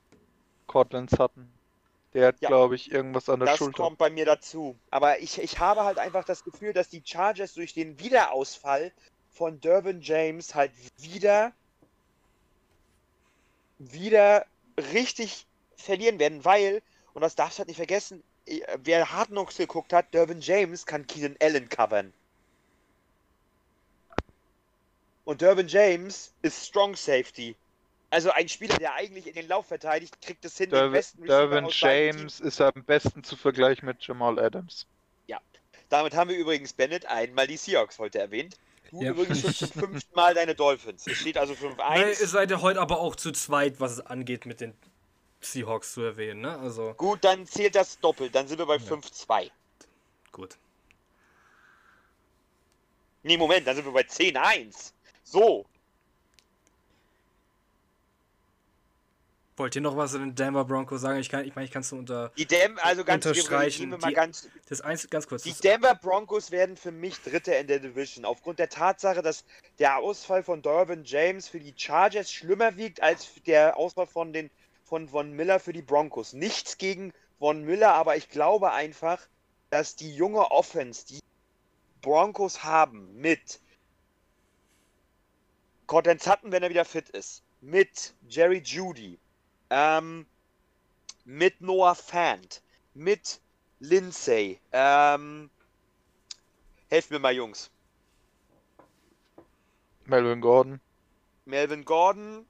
Cortland 0.66 1.10
Sutton. 1.10 1.52
Der 2.12 2.28
hat, 2.28 2.40
Ja. 2.40 2.48
glaube 2.48 2.74
ich, 2.74 2.90
irgendwas 2.90 3.28
an 3.28 3.40
der 3.40 3.48
Das 3.50 3.58
Schulter. 3.58 3.84
kommt 3.84 3.98
bei 3.98 4.10
mir 4.10 4.24
dazu. 4.24 4.76
Aber 4.90 5.20
ich, 5.20 5.38
ich 5.40 5.58
habe 5.60 5.84
halt 5.84 5.98
einfach 5.98 6.24
das 6.24 6.42
Gefühl, 6.42 6.72
dass 6.72 6.88
die 6.88 7.02
Chargers 7.04 7.54
durch 7.54 7.72
den 7.72 8.00
Wiederausfall 8.00 8.92
von 9.30 9.60
Dervin 9.60 10.00
James 10.00 10.54
halt 10.54 10.72
wieder 10.98 11.52
wieder 13.78 14.44
richtig 14.92 15.46
verlieren 15.76 16.18
werden, 16.18 16.44
weil, 16.44 16.82
und 17.14 17.22
das 17.22 17.34
darfst 17.34 17.56
du 17.56 17.60
halt 17.60 17.68
nicht 17.68 17.76
vergessen, 17.76 18.22
wer 18.78 19.10
Hard 19.12 19.28
Knocks 19.28 19.56
geguckt 19.56 19.92
hat, 19.92 20.12
Dervin 20.12 20.40
James 20.40 20.84
kann 20.84 21.06
Keenan 21.06 21.36
Allen 21.40 21.68
covern. 21.68 22.12
Und 25.24 25.40
Dervin 25.40 25.68
James 25.68 26.34
ist 26.42 26.66
Strong 26.66 26.96
Safety. 26.96 27.56
Also 28.10 28.30
ein 28.32 28.48
Spieler, 28.48 28.76
der 28.78 28.94
eigentlich 28.94 29.26
in 29.26 29.34
den 29.34 29.48
Lauf 29.48 29.66
verteidigt, 29.66 30.20
kriegt 30.20 30.44
es 30.44 30.56
hin, 30.56 30.70
den 30.70 30.74
Derwin, 30.74 30.92
besten 30.92 31.24
Team 31.24 31.68
James 31.70 32.40
ist 32.40 32.60
am 32.60 32.84
besten 32.84 33.22
zu 33.22 33.36
vergleichen 33.36 33.86
mit 33.86 34.04
Jamal 34.04 34.38
Adams. 34.38 34.86
Damit 35.90 36.14
haben 36.14 36.30
wir 36.30 36.36
übrigens 36.36 36.72
Bennett 36.72 37.04
einmal 37.06 37.48
die 37.48 37.56
Seahawks 37.56 37.98
heute 37.98 38.20
erwähnt. 38.20 38.56
Du 38.90 39.02
Ja. 39.02 39.10
übrigens 39.10 39.40
schon 39.42 39.54
zum 39.54 39.70
fünften 39.72 40.14
Mal 40.14 40.34
deine 40.34 40.54
Dolphins. 40.54 41.06
Es 41.06 41.18
steht 41.18 41.36
also 41.36 41.52
5-1. 41.52 41.76
Nein, 41.76 42.08
ihr 42.08 42.14
seid 42.28 42.50
ja 42.50 42.60
heute 42.62 42.80
aber 42.80 43.00
auch 43.00 43.16
zu 43.16 43.32
zweit, 43.32 43.80
was 43.80 43.92
es 43.92 44.00
angeht, 44.00 44.46
mit 44.46 44.60
den 44.60 44.72
Seahawks 45.40 45.92
zu 45.92 46.02
erwähnen, 46.02 46.42
ne? 46.42 46.58
Also, 46.58 46.94
Gut, 46.94 47.24
dann 47.24 47.44
zählt 47.46 47.74
das 47.74 47.98
doppelt. 47.98 48.34
Dann 48.34 48.46
sind 48.46 48.58
wir 48.58 48.66
bei 48.66 48.76
Ja. 48.76 48.82
5-2. 48.82 49.50
gut. 50.30 50.56
Nee, 53.22 53.36
Moment, 53.36 53.66
dann 53.66 53.74
sind 53.74 53.84
wir 53.84 53.92
bei 53.92 54.02
10-1. 54.02 54.92
So. 55.24 55.66
Wollt 59.60 59.76
ihr 59.76 59.82
noch 59.82 59.94
was 59.94 60.12
zu 60.12 60.18
den 60.18 60.34
Denver 60.34 60.64
Broncos 60.64 61.02
sagen? 61.02 61.18
Ich 61.20 61.28
kann, 61.28 61.44
ich 61.44 61.54
meine, 61.54 61.66
ich 61.66 61.70
kann 61.70 61.82
es 61.82 61.92
nur 61.92 62.00
unter. 62.00 62.32
Die 62.38 62.46
Dem, 62.46 62.78
also 62.78 63.04
ganz 63.04 63.26
Unterstreichen, 63.26 63.94
die- 64.02 64.14
ganz. 64.14 64.48
Das 64.70 64.80
eins, 64.80 65.10
ganz 65.10 65.28
kurz. 65.28 65.42
Die 65.42 65.52
Denver 65.52 65.94
Broncos 65.94 66.50
werden 66.50 66.78
für 66.78 66.90
mich 66.90 67.20
Dritte 67.20 67.52
in 67.52 67.66
der 67.66 67.78
Division. 67.78 68.24
Aufgrund 68.24 68.58
der 68.58 68.70
Tatsache, 68.70 69.20
dass 69.20 69.44
der 69.78 69.98
Ausfall 69.98 70.42
von 70.42 70.62
Dervin 70.62 71.04
James 71.04 71.46
für 71.46 71.60
die 71.60 71.74
Chargers 71.76 72.32
schlimmer 72.32 72.78
wiegt 72.78 73.02
als 73.02 73.28
der 73.46 73.76
Ausfall 73.76 74.06
von 74.06 74.32
den 74.32 74.50
von 74.84 75.10
Von 75.10 75.32
Miller 75.32 75.60
für 75.60 75.74
die 75.74 75.82
Broncos. 75.82 76.32
Nichts 76.32 76.78
gegen 76.78 77.12
Von 77.38 77.62
Miller, 77.62 77.92
aber 77.92 78.16
ich 78.16 78.30
glaube 78.30 78.72
einfach, 78.72 79.20
dass 79.68 79.94
die 79.94 80.14
junge 80.14 80.50
Offense, 80.50 81.04
die 81.06 81.20
Broncos 82.00 82.64
haben, 82.64 83.14
mit 83.14 83.60
Cortland 85.86 86.22
Sutton, 86.22 86.50
wenn 86.50 86.62
er 86.62 86.70
wieder 86.70 86.86
fit 86.86 87.10
ist, 87.10 87.42
mit 87.60 88.14
Jerry 88.26 88.62
Judy, 88.64 89.18
ähm, 89.70 90.26
mit 91.24 91.60
Noah 91.60 91.94
Fant, 91.94 92.62
mit 92.94 93.40
Lindsay, 93.78 94.60
ähm, 94.72 95.50
helft 96.88 97.10
mir 97.10 97.18
mal, 97.18 97.34
Jungs. 97.34 97.70
Melvin 100.04 100.40
Gordon. 100.40 100.80
Melvin 101.44 101.84
Gordon 101.84 102.46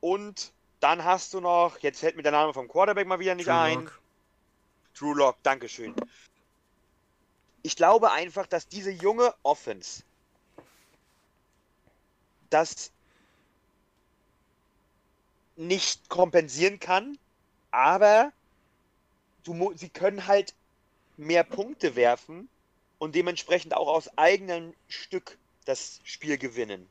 und 0.00 0.52
dann 0.80 1.04
hast 1.04 1.34
du 1.34 1.40
noch, 1.40 1.78
jetzt 1.80 2.00
fällt 2.00 2.16
mir 2.16 2.22
der 2.22 2.32
Name 2.32 2.54
vom 2.54 2.68
Quarterback 2.68 3.06
mal 3.06 3.18
wieder 3.18 3.34
nicht 3.34 3.48
Drew 3.48 3.52
ein. 3.52 3.84
Lock. 3.84 4.00
Drew 4.96 5.14
Lock, 5.14 5.42
Dankeschön. 5.42 5.94
Ich 7.62 7.74
glaube 7.74 8.12
einfach, 8.12 8.46
dass 8.46 8.68
diese 8.68 8.90
junge 8.90 9.34
Offense 9.42 10.04
das 12.50 12.92
nicht 15.58 16.08
kompensieren 16.08 16.78
kann, 16.78 17.18
aber 17.70 18.32
du, 19.42 19.72
sie 19.74 19.88
können 19.88 20.26
halt 20.26 20.54
mehr 21.16 21.42
Punkte 21.42 21.96
werfen 21.96 22.48
und 22.98 23.14
dementsprechend 23.14 23.74
auch 23.74 23.88
aus 23.88 24.16
eigenem 24.16 24.72
Stück 24.88 25.36
das 25.64 26.00
Spiel 26.04 26.38
gewinnen. 26.38 26.88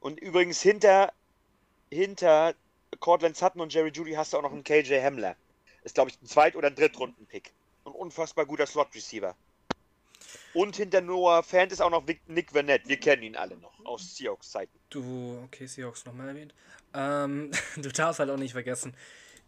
Und 0.00 0.18
übrigens 0.20 0.60
hinter, 0.60 1.12
hinter 1.90 2.54
Cortland 3.00 3.36
Sutton 3.36 3.60
und 3.60 3.72
Jerry 3.72 3.90
Judy 3.90 4.12
hast 4.12 4.32
du 4.32 4.38
auch 4.38 4.42
noch 4.42 4.52
einen 4.52 4.64
KJ 4.64 5.00
Hamler. 5.00 5.36
Ist, 5.82 5.94
glaube 5.94 6.10
ich, 6.10 6.20
ein 6.22 6.26
Zweit- 6.26 6.56
oder 6.56 6.68
ein 6.68 6.74
Drittrunden-Pick. 6.74 7.52
Ein 7.84 7.92
unfassbar 7.92 8.46
guter 8.46 8.66
Slot-Receiver. 8.66 9.36
Und 10.54 10.76
hinter 10.76 11.00
Noah 11.00 11.42
Fant 11.42 11.72
ist 11.72 11.82
auch 11.82 11.90
noch 11.90 12.04
Nick 12.26 12.54
Vanette. 12.54 12.88
Wir 12.88 12.98
kennen 12.98 13.22
ihn 13.22 13.36
alle 13.36 13.56
noch 13.56 13.84
aus 13.84 14.16
Seahawks-Zeiten. 14.16 14.78
Du, 14.88 15.40
okay, 15.44 15.66
Seahawks 15.66 16.06
nochmal 16.06 16.28
erwähnt. 16.28 16.54
Ähm, 16.94 17.50
du 17.76 17.90
darfst 17.90 18.20
halt 18.20 18.30
auch 18.30 18.36
nicht 18.36 18.52
vergessen, 18.52 18.96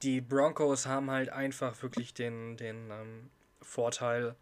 die 0.03 0.21
Broncos 0.21 0.87
haben 0.87 1.11
halt 1.11 1.31
einfach 1.31 1.81
wirklich 1.83 2.13
den, 2.13 2.57
den 2.57 2.91
ähm, 2.91 3.31
Vorteil, 3.63 4.35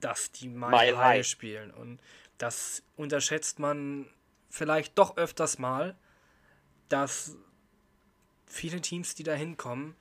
dass 0.00 0.32
die 0.32 0.48
Mile, 0.48 0.70
Mile 0.70 0.96
High 0.96 1.18
High. 1.18 1.26
spielen. 1.26 1.70
Und 1.72 2.00
das 2.38 2.82
unterschätzt 2.96 3.58
man 3.58 4.08
vielleicht 4.50 4.96
doch 4.98 5.16
öfters 5.16 5.58
mal, 5.58 5.96
dass 6.88 7.36
viele 8.46 8.80
Teams, 8.80 9.14
die 9.14 9.24
da 9.24 9.34
hinkommen, 9.34 9.96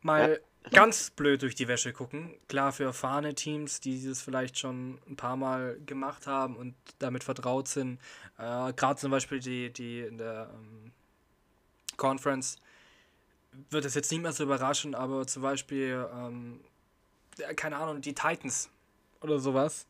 mal 0.00 0.40
ganz 0.72 1.10
blöd 1.10 1.42
durch 1.42 1.54
die 1.54 1.68
Wäsche 1.68 1.92
gucken. 1.92 2.34
Klar, 2.48 2.72
für 2.72 2.84
erfahrene 2.84 3.34
Teams, 3.34 3.80
die 3.80 4.06
das 4.06 4.20
vielleicht 4.20 4.58
schon 4.58 4.98
ein 5.08 5.16
paar 5.16 5.36
Mal 5.36 5.78
gemacht 5.86 6.26
haben 6.26 6.56
und 6.56 6.74
damit 6.98 7.24
vertraut 7.24 7.68
sind, 7.68 8.00
äh, 8.38 8.72
gerade 8.72 8.96
zum 8.96 9.10
Beispiel 9.10 9.40
die, 9.40 9.72
die 9.72 10.00
in 10.00 10.18
der 10.18 10.50
ähm, 10.54 10.92
Conference, 11.96 12.56
wird 13.70 13.84
es 13.84 13.94
jetzt 13.94 14.10
nicht 14.12 14.20
mehr 14.22 14.32
so 14.32 14.44
überraschen, 14.44 14.94
aber 14.94 15.26
zum 15.26 15.42
Beispiel, 15.42 16.06
ähm, 16.12 16.60
keine 17.56 17.76
Ahnung, 17.76 18.00
die 18.02 18.14
Titans 18.14 18.68
oder 19.22 19.38
sowas, 19.38 19.86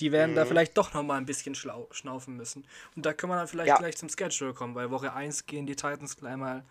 die 0.00 0.12
werden 0.12 0.34
da 0.34 0.44
Mhm. 0.44 0.48
vielleicht 0.48 0.76
doch 0.76 0.92
nochmal 0.94 1.18
ein 1.18 1.26
bisschen 1.26 1.54
schlau 1.54 1.88
schnaufen 1.90 2.36
müssen. 2.36 2.66
Und 2.96 3.06
da 3.06 3.12
können 3.14 3.32
wir 3.32 3.36
dann 3.36 3.48
vielleicht 3.48 3.68
Ja. 3.68 3.76
gleich 3.78 3.96
zum 3.96 4.08
Schedule 4.10 4.52
kommen, 4.52 4.74
weil 4.74 4.90
Woche 4.90 5.12
1 5.12 5.46
gehen 5.46 5.66
die 5.66 5.74
Titans 5.76 6.16
gleich 6.16 6.36
mal 6.36 6.64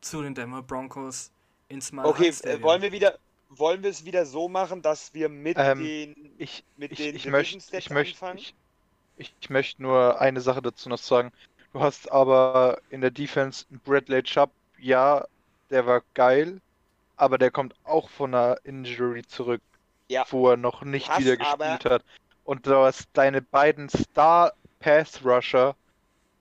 zu 0.00 0.22
den 0.22 0.34
Denver 0.34 0.62
Broncos 0.62 1.30
ins 1.68 1.92
Mile 1.92 2.06
Okay, 2.08 2.32
äh, 2.42 2.62
wollen 2.62 2.82
wir 2.82 2.92
wieder, 2.92 3.18
wollen 3.48 3.82
wir 3.82 3.90
es 3.90 4.04
wieder 4.04 4.26
so 4.26 4.48
machen, 4.48 4.82
dass 4.82 5.12
wir 5.14 5.28
mit 5.28 5.56
Ähm, 5.58 5.78
den 5.82 6.34
Ich, 6.38 6.64
mit 6.76 6.92
ich, 6.92 6.98
den 6.98 7.16
ich 7.16 7.26
möchte 7.26 7.76
ich 7.76 7.90
möchte 7.90 8.14
anfangen? 8.14 8.38
ich, 8.38 8.54
ich, 9.16 9.34
ich 9.40 9.50
möchte 9.50 9.82
nur 9.82 10.20
eine 10.20 10.40
Sache 10.40 10.62
dazu 10.62 10.88
noch 10.88 10.98
sagen. 10.98 11.32
Du 11.72 11.80
hast 11.80 12.10
aber 12.10 12.78
in 12.90 13.00
der 13.00 13.10
Defense 13.10 13.66
einen 13.70 13.80
Bradley 13.80 14.22
Chubb, 14.22 14.50
ja, 14.78 15.26
der 15.70 15.86
war 15.86 16.02
geil, 16.14 16.60
aber 17.16 17.38
der 17.38 17.50
kommt 17.50 17.74
auch 17.84 18.08
von 18.08 18.34
einer 18.34 18.58
Injury 18.64 19.22
zurück, 19.26 19.60
Ja. 20.08 20.24
wo 20.30 20.50
er 20.50 20.56
noch 20.56 20.82
nicht 20.82 21.08
hast 21.08 21.20
wieder 21.20 21.36
aber- 21.44 21.64
gespielt 21.76 21.92
hat. 21.92 22.04
Und 22.44 22.66
du 22.66 22.76
hast 22.76 23.08
deine 23.14 23.42
beiden 23.42 23.88
Star 23.88 24.52
Pass 24.78 25.24
Rusher, 25.24 25.74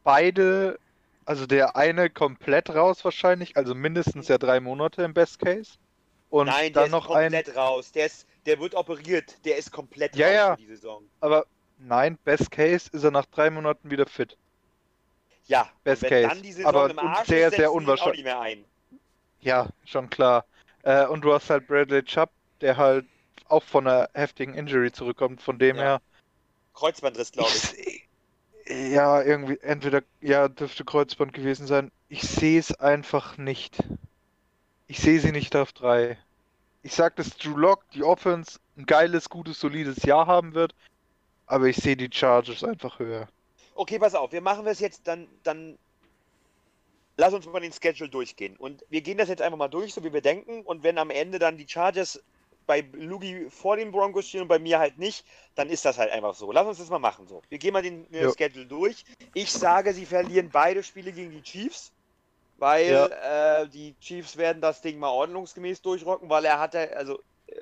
beide, 0.04 0.78
also 1.26 1.46
der 1.46 1.76
eine 1.76 2.10
komplett 2.10 2.70
raus 2.70 3.04
wahrscheinlich, 3.04 3.58
also 3.58 3.76
mindestens 3.76 4.28
ja 4.28 4.38
drei 4.38 4.60
Monate 4.60 5.04
im 5.04 5.14
Best 5.14 5.40
Case. 5.40 5.74
Und 6.30 6.48
Nein, 6.48 6.74
der 6.74 6.84
dann 6.84 6.86
ist 6.86 6.92
noch 6.92 7.10
ein. 7.10 7.32
komplett 7.32 7.56
raus. 7.56 7.92
Der, 7.92 8.08
ist, 8.08 8.28
der 8.46 8.60
wird 8.60 8.76
operiert. 8.76 9.38
Der 9.46 9.58
ist 9.58 9.72
komplett 9.72 10.16
Ja, 10.16 10.28
raus 10.28 10.36
ja. 10.36 10.56
für 10.56 10.62
die 10.62 10.68
Saison. 10.68 11.04
Aber 11.22 11.46
nein, 11.78 12.18
Best 12.24 12.52
Case 12.52 12.90
ist 12.92 13.04
er 13.04 13.12
nach 13.12 13.26
drei 13.28 13.50
Monaten 13.50 13.90
wieder 13.90 14.06
fit. 14.06 14.38
Ja, 15.48 15.70
Best 15.84 16.02
wenn 16.02 16.10
case. 16.10 16.28
dann 16.28 16.42
die 16.42 16.52
Saison 16.52 16.68
Aber 16.68 16.90
im 16.90 17.00
Arsch 17.00 17.28
sehr, 17.28 17.48
ist, 17.50 17.56
sehr 17.56 17.72
unwahrscheinlich. 17.72 18.24
mehr 18.24 18.40
ein. 18.40 18.66
Ja, 19.42 19.70
schon 19.86 20.10
klar. 20.10 20.46
Äh, 20.84 21.06
und 21.06 21.22
du 21.22 21.34
hast 21.34 21.50
halt 21.50 21.68
Bradley 21.68 22.04
Chubb, 22.04 22.32
der 22.62 22.78
halt 22.78 23.06
auch 23.48 23.64
von 23.64 23.88
einer 23.88 24.10
heftigen 24.14 24.56
Injury 24.56 24.92
zurückkommt. 24.92 25.42
Von 25.42 25.60
dem 25.60 25.78
Ja, 25.78 25.82
her. 25.84 26.02
Kreuzbandriss, 26.74 27.32
glaube 27.32 27.52
ich. 27.56 27.95
Ja, 28.68 29.22
irgendwie, 29.22 29.60
entweder, 29.62 30.02
ja, 30.22 30.48
dürfte 30.48 30.86
Kreuzband 30.86 31.34
gewesen 31.34 31.68
sein. 31.68 31.92
Ich 32.10 32.24
sehe 32.24 32.60
es 32.60 32.74
einfach 32.80 33.38
nicht. 33.38 33.78
Ich 34.88 35.00
sehe 35.00 35.20
sie 35.20 35.32
nicht 35.32 35.56
auf 35.56 35.72
drei. 35.72 36.18
Ich 36.82 36.94
sag, 36.94 37.16
dass 37.16 37.38
Drew 37.38 37.58
Lock, 37.58 37.90
die 37.92 38.04
Offense, 38.04 38.60
ein 38.78 38.86
geiles, 38.86 39.30
gutes, 39.30 39.60
solides 39.60 40.04
Jahr 40.04 40.28
haben 40.28 40.54
wird. 40.54 40.74
Aber 41.46 41.68
ich 41.68 41.78
sehe 41.78 41.96
die 41.96 42.10
Chargers 42.12 42.64
einfach 42.64 43.00
höher. 43.00 43.28
Okay, 43.76 44.00
pass 44.00 44.16
auf, 44.16 44.32
wir 44.32 44.42
machen 44.42 44.66
das 44.66 44.80
jetzt 44.80 45.08
dann, 45.08 45.28
dann 45.44 45.78
lass 47.18 47.34
uns 47.34 47.46
mal 47.46 47.60
den 47.60 47.74
Schedule 47.74 48.10
durchgehen. 48.10 48.56
Und 48.58 48.84
wir 48.90 49.02
gehen 49.02 49.18
das 49.18 49.30
jetzt 49.30 49.42
einfach 49.42 49.58
mal 49.58 49.68
durch, 49.68 49.94
so 49.94 50.04
wie 50.04 50.14
wir 50.14 50.22
denken. 50.22 50.62
Und 50.62 50.84
wenn 50.84 50.98
am 50.98 51.12
Ende 51.12 51.38
dann 51.38 51.58
die 51.58 51.68
Chargers 51.68 52.24
bei 52.66 52.82
Lugi 52.94 53.50
vor 53.50 53.78
den 53.78 53.92
Broncos 53.92 54.28
stehen 54.28 54.42
und 54.42 54.48
bei 54.48 54.60
mir 54.60 54.80
halt 54.80 54.98
nicht, 54.98 55.26
dann 55.56 55.70
ist 55.70 55.86
das 55.86 55.98
halt 55.98 56.12
einfach 56.12 56.36
so. 56.36 56.52
Lass 56.52 56.68
uns 56.68 56.78
das 56.80 56.90
mal 56.90 57.00
machen 57.00 57.28
so. 57.28 57.42
Wir 57.50 57.58
gehen 57.58 57.74
mal 57.74 57.82
den 57.82 58.12
äh. 58.14 58.32
Schedule 58.32 58.66
durch. 58.66 59.04
Ich 59.34 59.52
sage, 59.52 59.94
sie 59.94 60.06
verlieren 60.06 60.50
beide 60.52 60.84
Spiele 60.84 61.12
gegen 61.12 61.32
die 61.32 61.42
Chiefs. 61.42 61.92
Weil 62.58 63.12
äh, 63.22 63.68
die 63.68 63.98
Chiefs 64.00 64.38
werden 64.38 64.62
das 64.62 64.82
Ding 64.82 64.98
mal 64.98 65.10
ordnungsgemäß 65.10 65.82
durchrocken, 65.82 66.30
weil 66.30 66.46
er 66.46 66.58
hatte, 66.58 66.96
also 66.96 67.20
äh, 67.48 67.62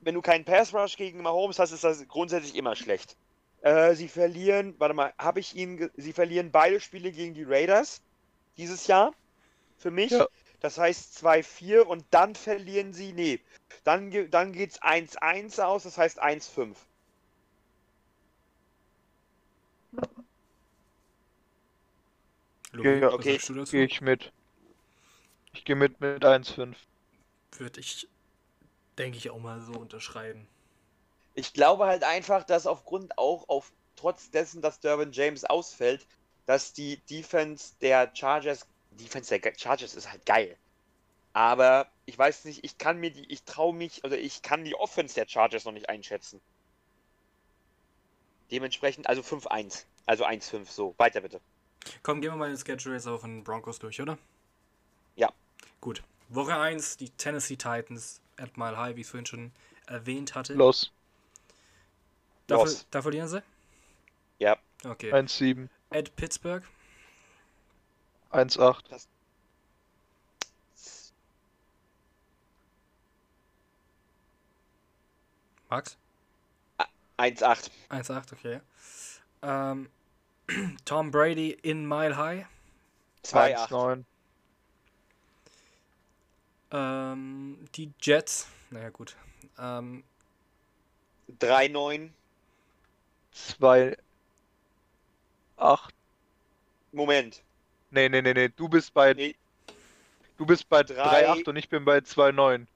wenn 0.00 0.14
du 0.14 0.22
keinen 0.22 0.46
Pass 0.46 0.72
Rush 0.72 0.96
gegen 0.96 1.20
Mahomes 1.20 1.58
hast, 1.58 1.72
ist 1.72 1.84
das 1.84 2.08
grundsätzlich 2.08 2.54
immer 2.54 2.74
schlecht. 2.76 3.18
Äh, 3.60 3.94
sie 3.94 4.08
verlieren, 4.08 4.74
warte 4.78 4.94
mal, 4.94 5.12
habe 5.18 5.40
ich 5.40 5.54
ihnen, 5.54 5.76
ge- 5.76 5.90
sie 5.96 6.14
verlieren 6.14 6.50
beide 6.50 6.80
Spiele 6.80 7.12
gegen 7.12 7.34
die 7.34 7.44
Raiders 7.44 8.00
dieses 8.56 8.86
Jahr 8.86 9.12
für 9.76 9.90
mich. 9.90 10.12
Ja. 10.12 10.26
Das 10.60 10.78
heißt 10.78 11.24
2-4 11.24 11.82
und 11.82 12.04
dann 12.10 12.34
verlieren 12.34 12.92
sie, 12.92 13.12
nee, 13.12 13.40
dann, 13.84 14.10
dann 14.30 14.52
geht 14.52 14.72
es 14.72 14.82
1-1 14.82 15.60
aus, 15.60 15.82
das 15.84 15.98
heißt 15.98 16.22
1-5. 16.22 16.74
Luki, 22.72 22.88
Ja, 23.00 23.12
okay. 23.12 23.32
sagst 23.32 23.48
du 23.48 23.54
dazu? 23.54 23.72
Gehe 23.72 23.84
ich 23.84 24.00
mit. 24.00 24.32
Ich 25.52 25.64
gehe 25.64 25.76
mit 25.76 26.00
mit 26.00 26.24
1,5. 26.24 26.74
Würde 27.52 27.80
ich, 27.80 28.08
denke 28.98 29.18
ich, 29.18 29.30
auch 29.30 29.38
mal 29.38 29.60
so 29.60 29.72
unterschreiben. 29.72 30.46
Ich 31.34 31.52
glaube 31.52 31.86
halt 31.86 32.02
einfach, 32.02 32.44
dass 32.44 32.66
aufgrund 32.66 33.16
auch 33.18 33.48
auf 33.48 33.72
trotz 33.94 34.30
dessen, 34.30 34.60
dass 34.62 34.80
Derwin 34.80 35.12
James 35.12 35.44
ausfällt, 35.44 36.06
dass 36.44 36.72
die 36.72 36.98
Defense 37.10 37.74
der 37.80 38.10
Chargers, 38.14 38.66
Defense 38.96 39.28
der 39.30 39.38
Ge- 39.40 39.54
Chargers 39.58 39.94
ist 39.94 40.10
halt 40.10 40.24
geil. 40.26 40.56
Aber 41.32 41.90
ich 42.06 42.16
weiß 42.16 42.44
nicht, 42.46 42.64
ich 42.64 42.78
kann 42.78 42.98
mir 42.98 43.10
die, 43.10 43.30
ich 43.30 43.42
traue 43.44 43.74
mich, 43.74 44.02
also 44.04 44.16
ich 44.16 44.42
kann 44.42 44.64
die 44.64 44.74
Offense 44.74 45.14
der 45.14 45.28
Chargers 45.28 45.64
noch 45.64 45.72
nicht 45.72 45.88
einschätzen. 45.88 46.40
Dementsprechend, 48.50 49.08
also 49.08 49.22
5-1. 49.22 49.84
Also 50.06 50.24
1-5, 50.24 50.66
so. 50.70 50.94
Weiter 50.98 51.20
bitte. 51.20 51.40
Komm, 52.02 52.20
gehen 52.20 52.30
wir 52.32 52.36
mal 52.36 52.48
den 52.48 52.58
Schedule 52.58 52.94
jetzt 52.94 53.06
aber 53.06 53.18
von 53.18 53.30
den 53.38 53.44
Broncos 53.44 53.78
durch, 53.78 54.00
oder? 54.00 54.18
Ja. 55.16 55.30
Gut. 55.80 56.02
Woche 56.28 56.56
1, 56.56 56.96
die 56.96 57.10
Tennessee 57.10 57.56
Titans 57.56 58.20
at 58.36 58.56
Mile 58.56 58.76
High, 58.76 58.96
wie 58.96 59.00
ich 59.00 59.06
es 59.06 59.10
vorhin 59.10 59.26
schon 59.26 59.52
erwähnt 59.86 60.34
hatte. 60.34 60.54
Los. 60.54 60.92
Da, 62.46 62.56
Los. 62.56 62.78
ver- 62.78 62.86
da 62.92 63.02
verlieren 63.02 63.28
sie? 63.28 63.42
Ja. 64.38 64.56
Okay. 64.84 65.12
1,7. 65.12 65.68
At 65.90 66.14
Pittsburgh. 66.16 66.62
1,8. 68.32 69.06
Max? 75.68 75.96
1-8. 77.18 77.70
1,8, 77.90 78.32
okay. 78.32 78.60
Ähm, 79.42 79.90
Tom 80.84 81.10
Brady 81.10 81.50
in 81.62 81.86
Mile 81.86 82.16
High. 82.16 82.46
2-8. 83.24 83.68
1,9. 83.68 84.04
Ähm, 86.72 87.64
die 87.74 87.92
Jets. 88.00 88.48
Naja, 88.70 88.90
gut. 88.90 89.16
Ähm, 89.58 90.04
3-9. 91.40 92.10
2,8. 93.34 95.78
Moment. 96.92 97.42
Nee, 97.96 98.10
nee, 98.10 98.20
nee, 98.20 98.34
nee. 98.34 98.48
Du 98.54 98.68
bist 98.68 98.92
bei. 98.92 99.14
Nee. 99.14 99.34
Du 100.36 100.44
bist 100.44 100.68
bei 100.68 100.82
Drei- 100.82 101.24
3,8 101.26 101.48
und 101.48 101.56
ich 101.56 101.66
bin 101.70 101.82
bei 101.86 101.96
2,9. 102.02 102.66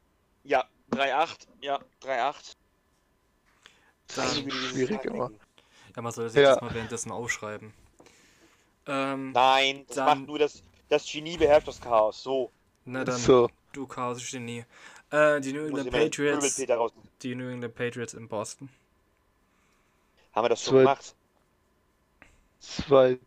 Ja, 0.44 0.64
3-8. 0.90 1.46
Ja, 1.60 1.78
3-8. 2.02 2.56
dann, 4.16 4.50
schwierig 4.50 5.04
immer. 5.04 5.30
ja, 5.94 6.02
man 6.02 6.10
soll 6.10 6.24
das 6.24 6.34
jetzt 6.34 6.56
Ja. 6.56 6.64
mal 6.64 6.72
währenddessen 6.74 7.12
aufschreiben. 7.12 7.70
Ähm, 8.86 9.32
Nein, 9.32 9.84
das 9.88 9.96
Dann- 9.96 10.06
macht 10.20 10.26
nur 10.26 10.38
das, 10.38 10.62
das 10.88 11.04
Genie 11.12 11.36
beherrscht 11.36 11.68
das 11.68 11.78
Chaos. 11.80 12.22
So. 12.22 12.50
na 12.86 13.04
dann, 13.04 13.18
So. 13.18 13.50
du 13.72 13.86
Chaos 13.86 14.26
Genie. 14.30 14.64
Äh, 15.10 15.38
die 15.42 15.52
New 15.52 15.66
England 15.66 15.90
Patriots. 15.90 16.56
Die 17.22 17.34
New 17.34 17.50
England 17.50 17.74
Patriots 17.74 18.14
in 18.14 18.26
Boston. 18.26 18.70
Haben 20.34 20.44
wir 20.46 20.48
das 20.48 20.64
schon 20.64 20.72
Zwei- 20.72 20.80
gemacht? 20.80 21.14
2. 22.60 23.18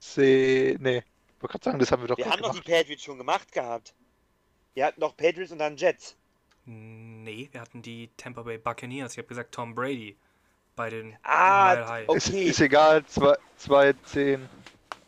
C. 0.00 0.76
Nee. 0.80 0.98
Ich 0.98 1.42
wollte 1.42 1.52
gerade 1.52 1.64
sagen, 1.64 1.78
das 1.78 1.92
haben 1.92 2.02
wir 2.02 2.08
doch 2.08 2.16
Wir 2.16 2.26
haben 2.30 2.42
doch 2.42 2.54
die. 2.54 2.60
Patriots 2.60 3.02
schon 3.04 3.18
gemacht 3.18 3.52
gehabt. 3.52 3.94
Wir 4.74 4.86
hatten 4.86 5.00
doch 5.00 5.16
Patriots 5.16 5.52
und 5.52 5.58
dann 5.58 5.76
Jets. 5.76 6.16
Nee, 6.66 7.48
wir 7.52 7.60
hatten 7.60 7.82
die 7.82 8.10
Tampa 8.16 8.42
Bay 8.42 8.58
Buccaneers. 8.58 9.12
Ich 9.12 9.18
habe 9.18 9.28
gesagt 9.28 9.52
Tom 9.54 9.74
Brady 9.74 10.16
bei 10.76 10.90
den 10.90 11.16
Ah, 11.22 11.74
Mile 11.74 11.88
High. 11.88 12.08
okay. 12.08 12.18
Ist, 12.18 12.28
ist 12.28 12.60
egal, 12.60 13.04
2, 13.06 13.92
10. 14.04 14.48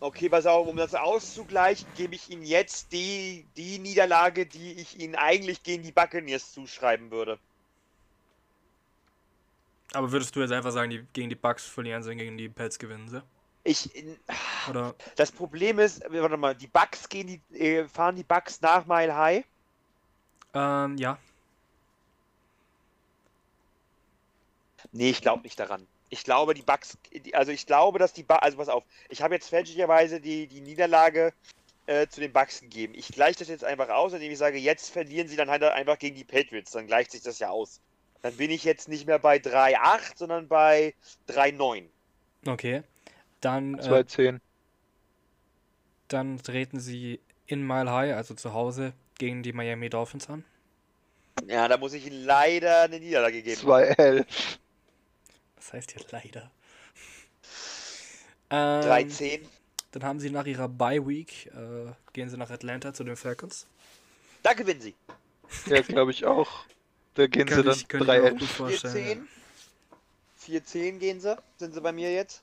Okay, 0.01 0.28
pass 0.28 0.47
auf, 0.47 0.66
um 0.66 0.76
das 0.76 0.95
auszugleichen, 0.95 1.86
gebe 1.97 2.14
ich 2.16 2.28
Ihnen 2.28 2.43
jetzt 2.43 2.90
die, 2.93 3.47
die 3.57 3.78
Niederlage, 3.78 4.47
die 4.47 4.72
ich 4.72 4.99
Ihnen 4.99 5.14
eigentlich 5.14 5.62
gegen 5.62 5.84
die 5.84 5.93
Buccaneers 5.93 6.53
zuschreiben 6.53 7.11
würde. 7.12 7.38
Aber 9.93 10.11
würdest 10.11 10.34
du 10.34 10.40
jetzt 10.40 10.53
einfach 10.53 10.72
sagen, 10.72 10.90
die 10.90 11.05
gegen 11.12 11.28
die 11.28 11.36
Bucks 11.36 11.66
verlieren 11.66 12.03
sie, 12.03 12.16
gegen 12.16 12.36
die 12.38 12.49
Pets 12.49 12.78
gewinnen 12.78 13.09
sie? 13.09 13.22
Ich, 13.64 13.90
Oder 14.68 14.94
das 15.16 15.32
Problem 15.32 15.78
ist, 15.78 16.02
warte 16.08 16.36
mal, 16.36 16.54
die 16.54 16.66
Bucks 16.66 17.08
gehen 17.08 17.26
die, 17.26 17.56
äh, 17.58 17.88
fahren 17.88 18.16
die 18.16 18.24
Bucks 18.24 18.60
nach 18.60 18.86
Mile 18.86 19.16
High. 19.16 19.44
ähm, 20.54 20.96
ja. 20.98 21.18
Nee, 24.90 25.10
ich 25.10 25.22
glaube 25.22 25.42
nicht 25.42 25.58
daran. 25.58 25.86
Ich 26.10 26.24
glaube, 26.24 26.54
die 26.54 26.64
die- 27.20 27.34
also 27.34 27.52
ich 27.52 27.66
glaube, 27.66 27.98
dass 27.98 28.12
die 28.12 28.22
Bucks, 28.24 28.42
also 28.42 28.58
pass 28.58 28.68
auf, 28.68 28.84
ich 29.08 29.22
habe 29.22 29.34
jetzt 29.34 29.48
fälschlicherweise 29.48 30.20
die, 30.20 30.46
die 30.46 30.60
Niederlage 30.60 31.32
äh, 31.86 32.06
zu 32.08 32.20
den 32.20 32.32
Bucks 32.32 32.60
gegeben. 32.60 32.94
Ich 32.94 33.08
gleiche 33.08 33.40
das 33.40 33.48
jetzt 33.48 33.64
einfach 33.64 33.88
aus, 33.88 34.12
indem 34.12 34.30
ich 34.30 34.38
sage, 34.38 34.58
jetzt 34.58 34.90
verlieren 34.90 35.28
sie 35.28 35.36
dann 35.36 35.50
halt 35.50 35.62
einfach 35.64 35.98
gegen 35.98 36.16
die 36.16 36.24
Patriots. 36.24 36.70
Dann 36.72 36.86
gleicht 36.86 37.10
sich 37.10 37.22
das 37.22 37.38
ja 37.38 37.50
aus. 37.50 37.80
Dann 38.20 38.36
bin 38.36 38.50
ich 38.50 38.62
jetzt 38.64 38.88
nicht 38.88 39.06
mehr 39.06 39.18
bei 39.18 39.38
3-8, 39.38 40.16
sondern 40.16 40.48
bei 40.48 40.94
3-9. 41.26 41.88
Okay. 42.46 42.82
Dann, 43.40 43.80
2, 43.80 43.98
äh, 43.98 44.06
10. 44.06 44.40
dann 46.12 46.42
treten 46.42 46.80
sie 46.80 47.20
in 47.46 47.66
Mile 47.66 47.90
High, 47.90 48.14
also 48.14 48.34
zu 48.34 48.52
Hause, 48.52 48.92
gegen 49.18 49.42
die 49.42 49.52
Miami 49.52 49.90
Dolphins 49.90 50.28
an. 50.28 50.44
Ja, 51.48 51.68
da 51.68 51.76
muss 51.76 51.92
ich 51.92 52.06
ihnen 52.06 52.24
leider 52.24 52.82
eine 52.82 53.00
Niederlage 53.00 53.42
geben. 53.42 53.60
2, 53.60 53.82
11. 53.82 54.58
Das 55.56 55.72
heißt 55.72 55.94
ja 55.94 56.00
leider. 56.10 56.50
Ähm, 58.50 59.08
3-10. 59.08 59.40
Dann 59.92 60.04
haben 60.04 60.20
sie 60.20 60.30
nach 60.30 60.46
ihrer 60.46 60.68
Bye 60.68 61.06
Week, 61.06 61.46
äh, 61.46 61.92
gehen 62.12 62.28
sie 62.28 62.36
nach 62.36 62.50
Atlanta 62.50 62.92
zu 62.92 63.04
den 63.04 63.16
Falcons. 63.16 63.66
Da 64.42 64.52
gewinnen 64.54 64.80
sie. 64.80 64.94
Ja, 65.66 65.80
glaube 65.82 66.10
ich 66.10 66.24
auch. 66.24 66.64
Da 67.14 67.26
gehen 67.26 67.46
sie 67.46 67.62
dann 67.62 67.74
ich, 67.74 67.88
könnte 67.88 68.06
3, 68.06 68.16
ich 68.16 68.22
mir 68.22 68.28
auch 68.28 68.32
11. 68.32 68.40
gut 68.40 68.48
vorstellen. 68.48 69.28
4-10. 70.46 70.62
4-10 70.64 70.98
gehen 70.98 71.20
sie. 71.20 71.36
Sind 71.58 71.74
sie 71.74 71.80
bei 71.80 71.92
mir 71.92 72.12
jetzt? 72.12 72.42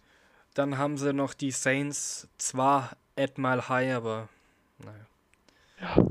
Dann 0.53 0.77
haben 0.77 0.97
sie 0.97 1.13
noch 1.13 1.33
die 1.33 1.51
Saints, 1.51 2.27
zwar 2.37 2.95
at 3.19 3.37
Mile 3.37 3.67
High, 3.67 3.93
aber 3.93 4.29
naja. 4.79 6.07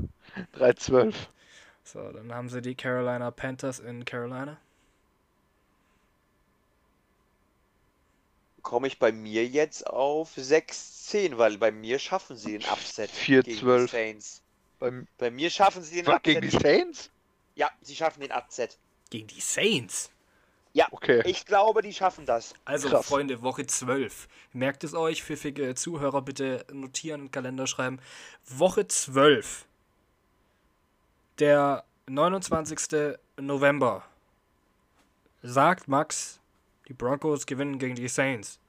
3, 0.53 0.73
12. 0.73 1.29
So, 1.83 2.11
dann 2.11 2.33
haben 2.33 2.49
sie 2.49 2.61
die 2.61 2.75
Carolina 2.75 3.31
Panthers 3.31 3.79
in 3.79 4.05
Carolina. 4.05 4.57
Komme 8.61 8.87
ich 8.87 8.99
bei 8.99 9.11
mir 9.11 9.47
jetzt 9.47 9.87
auf 9.87 10.37
6-10, 10.37 11.37
weil 11.37 11.57
bei 11.57 11.71
mir 11.71 11.97
schaffen 11.97 12.37
sie 12.37 12.59
den 12.59 12.69
Upset 12.69 13.09
4-12. 13.09 13.43
gegen 13.43 13.77
die 13.77 13.87
Saints. 13.87 14.43
Beim, 14.77 15.07
Bei 15.17 15.31
mir 15.31 15.49
schaffen 15.49 15.81
sie 15.81 15.95
den 15.95 16.07
was, 16.07 16.21
gegen 16.21 16.41
die 16.41 16.47
Upset. 16.47 16.61
Saints? 16.61 17.09
Ja, 17.55 17.71
sie 17.81 17.95
schaffen 17.95 18.21
den 18.21 18.31
Upset. 18.31 18.77
Gegen 19.09 19.27
die 19.27 19.41
Saints. 19.41 20.11
Okay. 20.91 21.21
Ich 21.25 21.45
glaube, 21.45 21.81
die 21.81 21.93
schaffen 21.93 22.25
das. 22.25 22.53
Also, 22.65 22.89
Krass. 22.89 23.07
Freunde, 23.07 23.41
Woche 23.41 23.65
12. 23.65 24.27
Merkt 24.53 24.83
es 24.83 24.93
euch, 24.93 25.23
pfiffige 25.23 25.75
Zuhörer, 25.75 26.21
bitte 26.21 26.65
notieren 26.71 27.21
und 27.21 27.31
Kalender 27.31 27.67
schreiben. 27.67 27.99
Woche 28.45 28.87
12. 28.87 29.65
Der 31.39 31.83
29. 32.07 33.17
November. 33.39 34.03
Sagt 35.41 35.87
Max, 35.87 36.39
die 36.87 36.93
Broncos 36.93 37.45
gewinnen 37.45 37.79
gegen 37.79 37.95
die 37.95 38.07
Saints. 38.09 38.59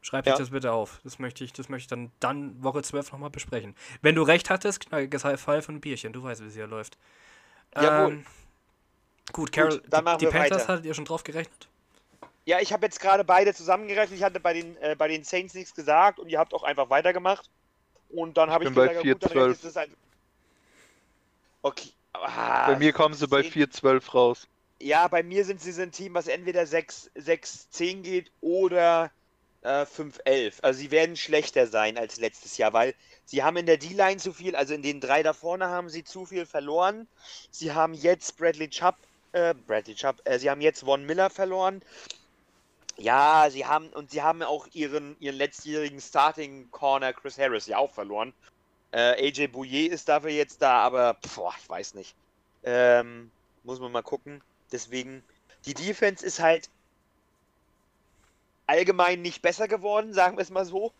Schreibt 0.00 0.26
Ja. 0.26 0.32
euch 0.34 0.38
das 0.38 0.50
bitte 0.50 0.72
auf. 0.72 1.00
Das 1.04 1.18
möchte 1.18 1.44
ich, 1.44 1.52
das 1.52 1.68
möchte 1.68 1.82
ich 1.84 1.88
dann, 1.88 2.10
dann 2.20 2.62
Woche 2.62 2.82
12 2.82 3.12
nochmal 3.12 3.30
besprechen. 3.30 3.74
Wenn 4.00 4.14
du 4.14 4.22
recht 4.22 4.48
hattest, 4.48 4.80
knalliges 4.80 5.24
High 5.24 5.40
Five 5.40 5.68
und 5.68 5.76
ein 5.76 5.80
Bierchen. 5.80 6.12
Du 6.12 6.22
weißt, 6.22 6.42
wie 6.42 6.46
es 6.46 6.54
hier 6.54 6.66
läuft. 6.66 6.96
Jawohl. 7.74 8.12
Ähm, 8.12 8.26
gut, 9.32 9.52
Carol, 9.52 9.82
dann 9.88 10.00
die, 10.00 10.04
machen 10.04 10.18
die 10.18 10.24
wir 10.26 10.30
Panthers 10.32 10.62
weiter. 10.62 10.72
hattet 10.72 10.86
ihr 10.86 10.94
schon 10.94 11.04
drauf 11.04 11.24
gerechnet? 11.24 11.68
Ja, 12.44 12.60
ich 12.60 12.72
habe 12.72 12.86
jetzt 12.86 13.00
gerade 13.00 13.24
beide 13.24 13.54
zusammengerechnet. 13.54 14.18
Ich 14.18 14.24
hatte 14.24 14.40
bei 14.40 14.54
den, 14.54 14.76
äh, 14.78 14.94
bei 14.96 15.08
den 15.08 15.22
Saints 15.24 15.54
nichts 15.54 15.74
gesagt 15.74 16.18
und 16.18 16.28
ihr 16.30 16.38
habt 16.38 16.54
auch 16.54 16.62
einfach 16.62 16.88
weitergemacht. 16.88 17.50
Und 18.08 18.38
dann 18.38 18.50
habe 18.50 18.64
ich 18.64 18.70
bin 18.70 18.74
bei 18.74 18.88
gesagt, 18.88 19.04
ja 19.04 19.12
gut, 19.12 19.22
dann 19.24 19.32
4-12. 19.32 19.50
ist 19.52 19.64
es 19.64 19.76
ein... 19.76 19.94
Okay. 21.62 21.90
Ah, 22.14 22.66
Bei 22.68 22.78
mir 22.78 22.92
kommen 22.92 23.14
sie 23.14 23.26
bei 23.28 23.42
Saints- 23.42 23.82
4-12 23.82 24.10
raus. 24.12 24.48
Ja, 24.80 25.08
bei 25.08 25.22
mir 25.22 25.44
sind 25.44 25.60
sie 25.60 25.72
so 25.72 25.82
ein 25.82 25.92
Team, 25.92 26.14
was 26.14 26.26
entweder 26.28 26.62
6-10 26.62 28.02
geht 28.02 28.30
oder 28.40 29.10
äh, 29.62 29.82
5-11. 29.84 30.62
Also 30.62 30.78
sie 30.80 30.90
werden 30.90 31.16
schlechter 31.16 31.66
sein 31.66 31.98
als 31.98 32.18
letztes 32.18 32.56
Jahr, 32.58 32.72
weil 32.72 32.94
sie 33.24 33.42
haben 33.42 33.56
in 33.56 33.66
der 33.66 33.76
D-Line 33.76 34.18
zu 34.18 34.32
viel, 34.32 34.54
also 34.56 34.74
in 34.74 34.82
den 34.82 35.00
drei 35.00 35.22
da 35.22 35.32
vorne 35.32 35.66
haben 35.68 35.88
sie 35.90 36.04
zu 36.04 36.24
viel 36.26 36.46
verloren. 36.46 37.08
Sie 37.50 37.72
haben 37.72 37.92
jetzt 37.92 38.36
Bradley 38.38 38.70
Chubb, 38.70 38.94
äh, 39.38 39.54
Bradley 39.66 39.94
Chubb, 39.94 40.20
äh, 40.24 40.38
sie 40.38 40.50
haben 40.50 40.60
jetzt 40.60 40.80
Von 40.80 41.04
Miller 41.06 41.30
verloren. 41.30 41.82
Ja, 42.96 43.48
sie 43.50 43.64
haben, 43.64 43.88
und 43.90 44.10
sie 44.10 44.22
haben 44.22 44.42
auch 44.42 44.66
ihren, 44.72 45.16
ihren 45.20 45.36
letztjährigen 45.36 46.00
Starting 46.00 46.68
Corner 46.70 47.12
Chris 47.12 47.38
Harris 47.38 47.66
ja 47.66 47.78
auch 47.78 47.92
verloren. 47.92 48.32
Äh, 48.90 49.28
AJ 49.28 49.48
Bouye 49.48 49.86
ist 49.86 50.08
dafür 50.08 50.30
jetzt 50.30 50.62
da, 50.62 50.82
aber 50.82 51.16
boah, 51.34 51.54
ich 51.60 51.68
weiß 51.68 51.94
nicht. 51.94 52.14
Ähm, 52.64 53.30
muss 53.62 53.80
man 53.80 53.92
mal 53.92 54.02
gucken. 54.02 54.40
Deswegen, 54.72 55.22
die 55.66 55.74
Defense 55.74 56.24
ist 56.24 56.40
halt 56.40 56.68
allgemein 58.66 59.22
nicht 59.22 59.42
besser 59.42 59.68
geworden, 59.68 60.12
sagen 60.12 60.36
wir 60.36 60.42
es 60.42 60.50
mal 60.50 60.64
so. 60.64 60.92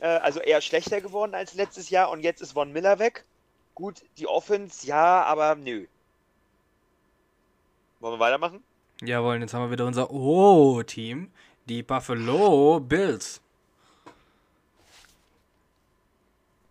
Äh, 0.00 0.08
also 0.08 0.40
eher 0.40 0.60
schlechter 0.60 1.00
geworden 1.00 1.34
als 1.34 1.54
letztes 1.54 1.90
Jahr 1.90 2.10
und 2.10 2.20
jetzt 2.20 2.40
ist 2.42 2.52
Von 2.52 2.72
Miller 2.72 2.98
weg. 2.98 3.24
Gut, 3.74 4.02
die 4.18 4.26
Offense, 4.26 4.86
ja, 4.86 5.22
aber 5.22 5.54
nö. 5.54 5.86
Wollen 8.00 8.14
wir 8.14 8.20
weitermachen? 8.20 8.62
Jawohl, 9.02 9.40
jetzt 9.40 9.54
haben 9.54 9.64
wir 9.66 9.70
wieder 9.70 9.86
unser 9.86 10.10
Oh-Team, 10.10 11.30
die 11.66 11.82
Buffalo 11.82 12.80
Bills. 12.80 13.40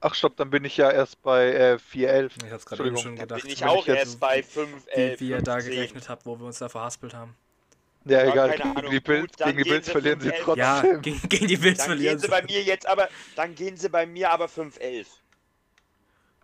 Ach 0.01 0.13
stopp, 0.15 0.37
dann 0.37 0.49
bin 0.49 0.63
ich 0.63 0.77
ja 0.77 0.89
erst 0.91 1.21
bei 1.23 1.51
äh, 1.51 1.77
4-11. 1.93 2.45
Ich 2.45 2.51
hab's 2.53 2.65
gerade 2.65 2.87
eben 2.87 2.97
schon 2.97 3.15
Da 3.17 3.23
gedacht, 3.23 3.41
bin 3.41 3.51
ich 3.51 3.65
auch 3.65 3.81
ich 3.81 3.87
jetzt- 3.87 3.97
erst 3.99 4.19
bei 4.19 4.41
5, 4.43 4.85
wie, 4.85 4.89
11, 4.91 5.19
wie 5.19 5.29
ihr 5.29 5.41
da 5.41 5.53
15. 5.55 5.73
gerechnet 5.75 6.09
habt, 6.09 6.25
wo 6.25 6.39
wir 6.39 6.45
uns 6.45 6.59
da 6.59 6.69
verhaspelt 6.69 7.13
haben. 7.13 7.35
Ja, 8.05 8.23
Ja, 8.23 8.31
egal, 8.31 8.51
gegen 8.51 8.77
Ahnung. 8.77 8.91
die 8.91 8.99
Bills, 9.01 9.21
Gut, 9.37 9.45
gegen 9.45 9.57
die 9.57 9.69
Bills 9.69 9.89
verlieren 9.89 10.21
sie 10.21 10.29
5-11. 10.29 10.41
trotzdem. 10.43 10.57
Ja, 10.63 10.81
gegen, 10.99 11.29
gegen 11.29 11.47
die 11.47 11.57
Bills 11.57 11.77
Dann 11.79 11.87
verlieren 11.87 12.13
gehen 12.17 12.19
sie 12.21 12.27
bei 12.29 12.41
mir 12.43 12.63
jetzt 12.63 12.87
aber, 12.87 13.09
dann 13.35 13.55
gehen 13.55 13.75
sie 13.75 13.89
bei 13.89 14.05
mir 14.05 14.31
aber 14.31 14.47
5, 14.47 14.79
11. 14.79 15.07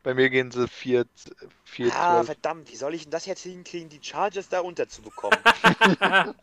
Bei 0.06 0.14
mir 0.14 0.30
gehen 0.30 0.52
sie 0.52 0.68
4, 0.68 1.08
4 1.64 1.96
Ah, 1.96 2.24
12. 2.24 2.26
verdammt, 2.28 2.72
wie 2.72 2.76
soll 2.76 2.94
ich 2.94 3.02
denn 3.02 3.12
das 3.12 3.26
jetzt 3.26 3.42
hinkriegen, 3.42 3.90
die 3.90 4.00
Chargers 4.00 4.48
da 4.48 4.60
unterzubekommen? 4.60 5.40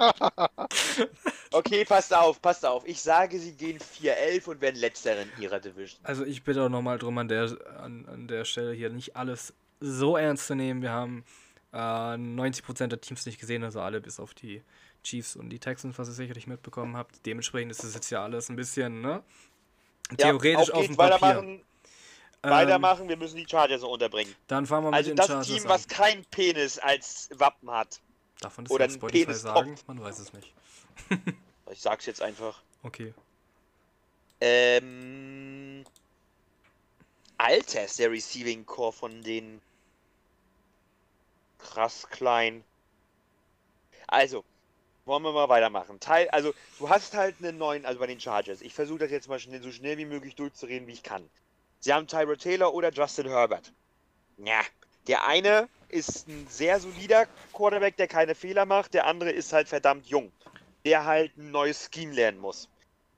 okay, 1.53 1.85
passt 1.85 2.13
auf, 2.13 2.43
passt 2.43 2.67
auf. 2.67 2.85
Ich 2.89 3.01
sage, 3.01 3.39
sie 3.39 3.53
gehen 3.53 3.79
4-11 3.79 4.49
und 4.49 4.61
werden 4.61 4.81
letzter 4.81 5.23
in 5.23 5.29
ihrer 5.39 5.61
Division. 5.61 6.01
Also 6.03 6.25
ich 6.25 6.43
bitte 6.43 6.65
auch 6.65 6.69
nochmal 6.69 6.99
drum 6.99 7.17
an 7.19 7.29
der, 7.29 7.57
an, 7.79 8.05
an 8.07 8.27
der 8.27 8.45
Stelle 8.45 8.73
hier 8.73 8.91
nicht 8.91 9.15
alles 9.15 9.55
so 9.79 10.17
ernst 10.17 10.49
zu 10.49 10.57
nehmen. 10.57 10.83
Wir 10.83 10.91
haben 10.91 11.25
äh, 11.73 11.77
90% 11.77 12.89
der 12.89 13.01
Teams 13.01 13.25
nicht 13.27 13.39
gesehen, 13.39 13.63
also 13.63 13.81
alle 13.81 14.01
bis 14.01 14.19
auf 14.19 14.35
die 14.35 14.61
Chiefs 15.05 15.37
und 15.37 15.51
die 15.51 15.61
Texans, 15.61 16.01
was 16.01 16.09
ihr 16.09 16.15
sicherlich 16.15 16.49
mitbekommen 16.49 16.97
habt. 16.97 17.25
Dementsprechend 17.27 17.71
ist 17.71 17.85
es 17.85 17.95
jetzt 17.95 18.11
ja 18.11 18.25
alles 18.25 18.49
ein 18.49 18.57
bisschen, 18.57 19.03
ne? 19.03 19.23
Theoretisch 20.17 20.71
auf 20.71 20.71
auf 20.71 20.83
geht's, 20.83 20.89
dem 20.89 20.97
Papier. 20.97 21.61
Weitermachen, 22.43 23.03
Ähm, 23.03 23.09
wir 23.09 23.16
müssen 23.16 23.36
die 23.36 23.47
Chargers 23.49 23.82
noch 23.82 23.90
unterbringen. 23.90 24.34
Dann 24.49 24.66
fahren 24.66 24.84
wir 24.84 24.90
mit 24.90 24.97
Also 24.97 25.11
den 25.11 25.16
das 25.16 25.26
Chargers 25.28 25.47
Team, 25.47 25.62
an. 25.62 25.68
was 25.68 25.88
kein 25.88 26.24
Penis 26.26 26.78
als 26.78 27.28
Wappen 27.34 27.70
hat. 27.70 28.01
Darf 28.40 28.57
man 28.57 28.64
das 28.64 28.72
oder 28.72 28.90
Spotify 28.90 29.24
Penis 29.24 29.43
sagen? 29.43 29.74
toppt. 29.76 29.88
Man 29.88 30.01
weiß 30.03 30.18
es 30.18 30.32
nicht. 30.32 30.53
Ich 31.70 31.80
sag's 31.80 32.05
jetzt 32.05 32.20
einfach. 32.20 32.61
Okay. 32.82 33.14
Ähm. 34.43 35.84
Alter 37.38 37.84
ist 37.84 37.99
der 37.99 38.11
Receiving 38.11 38.66
Core 38.66 38.93
von 38.93 39.22
den 39.22 39.62
krass 41.59 42.07
klein. 42.11 42.62
Also, 44.07 44.45
wollen 45.07 45.22
wir 45.22 45.32
mal 45.32 45.49
weitermachen. 45.49 45.99
Teil, 45.99 46.28
also, 46.30 46.53
du 46.78 46.90
hast 46.90 47.14
halt 47.14 47.36
einen 47.38 47.57
neuen, 47.57 47.86
also 47.86 47.99
bei 47.99 48.07
den 48.07 48.20
Chargers. 48.20 48.61
Ich 48.61 48.74
versuche 48.74 48.99
das 48.99 49.11
jetzt 49.11 49.28
mal 49.28 49.38
schnell, 49.40 49.62
so 49.62 49.72
schnell 49.72 49.97
wie 49.97 50.05
möglich 50.05 50.34
durchzureden, 50.34 50.86
wie 50.86 50.93
ich 50.93 51.03
kann. 51.03 51.26
Sie 51.83 51.93
haben 51.93 52.07
Tyrod 52.07 52.41
Taylor 52.41 52.72
oder 52.72 52.93
Justin 52.93 53.26
Herbert. 53.26 53.72
Ja, 54.39 54.61
der 55.09 55.26
eine 55.26 55.68
ist 55.89 56.28
ein 56.28 56.47
sehr 56.49 56.78
solider 56.78 57.26
Quarterback, 57.53 57.97
der 57.97 58.07
keine 58.07 58.37
Fehler 58.37 58.64
macht. 58.66 58.95
Der 58.95 59.05
andere 59.05 59.30
ist 59.30 59.53
halt 59.53 59.68
verdammt 59.68 60.07
jung, 60.07 60.30
der 60.85 61.05
halt 61.05 61.37
ein 61.37 61.51
neues 61.51 61.91
Scheme 61.93 62.14
lernen 62.14 62.39
muss. 62.39 62.68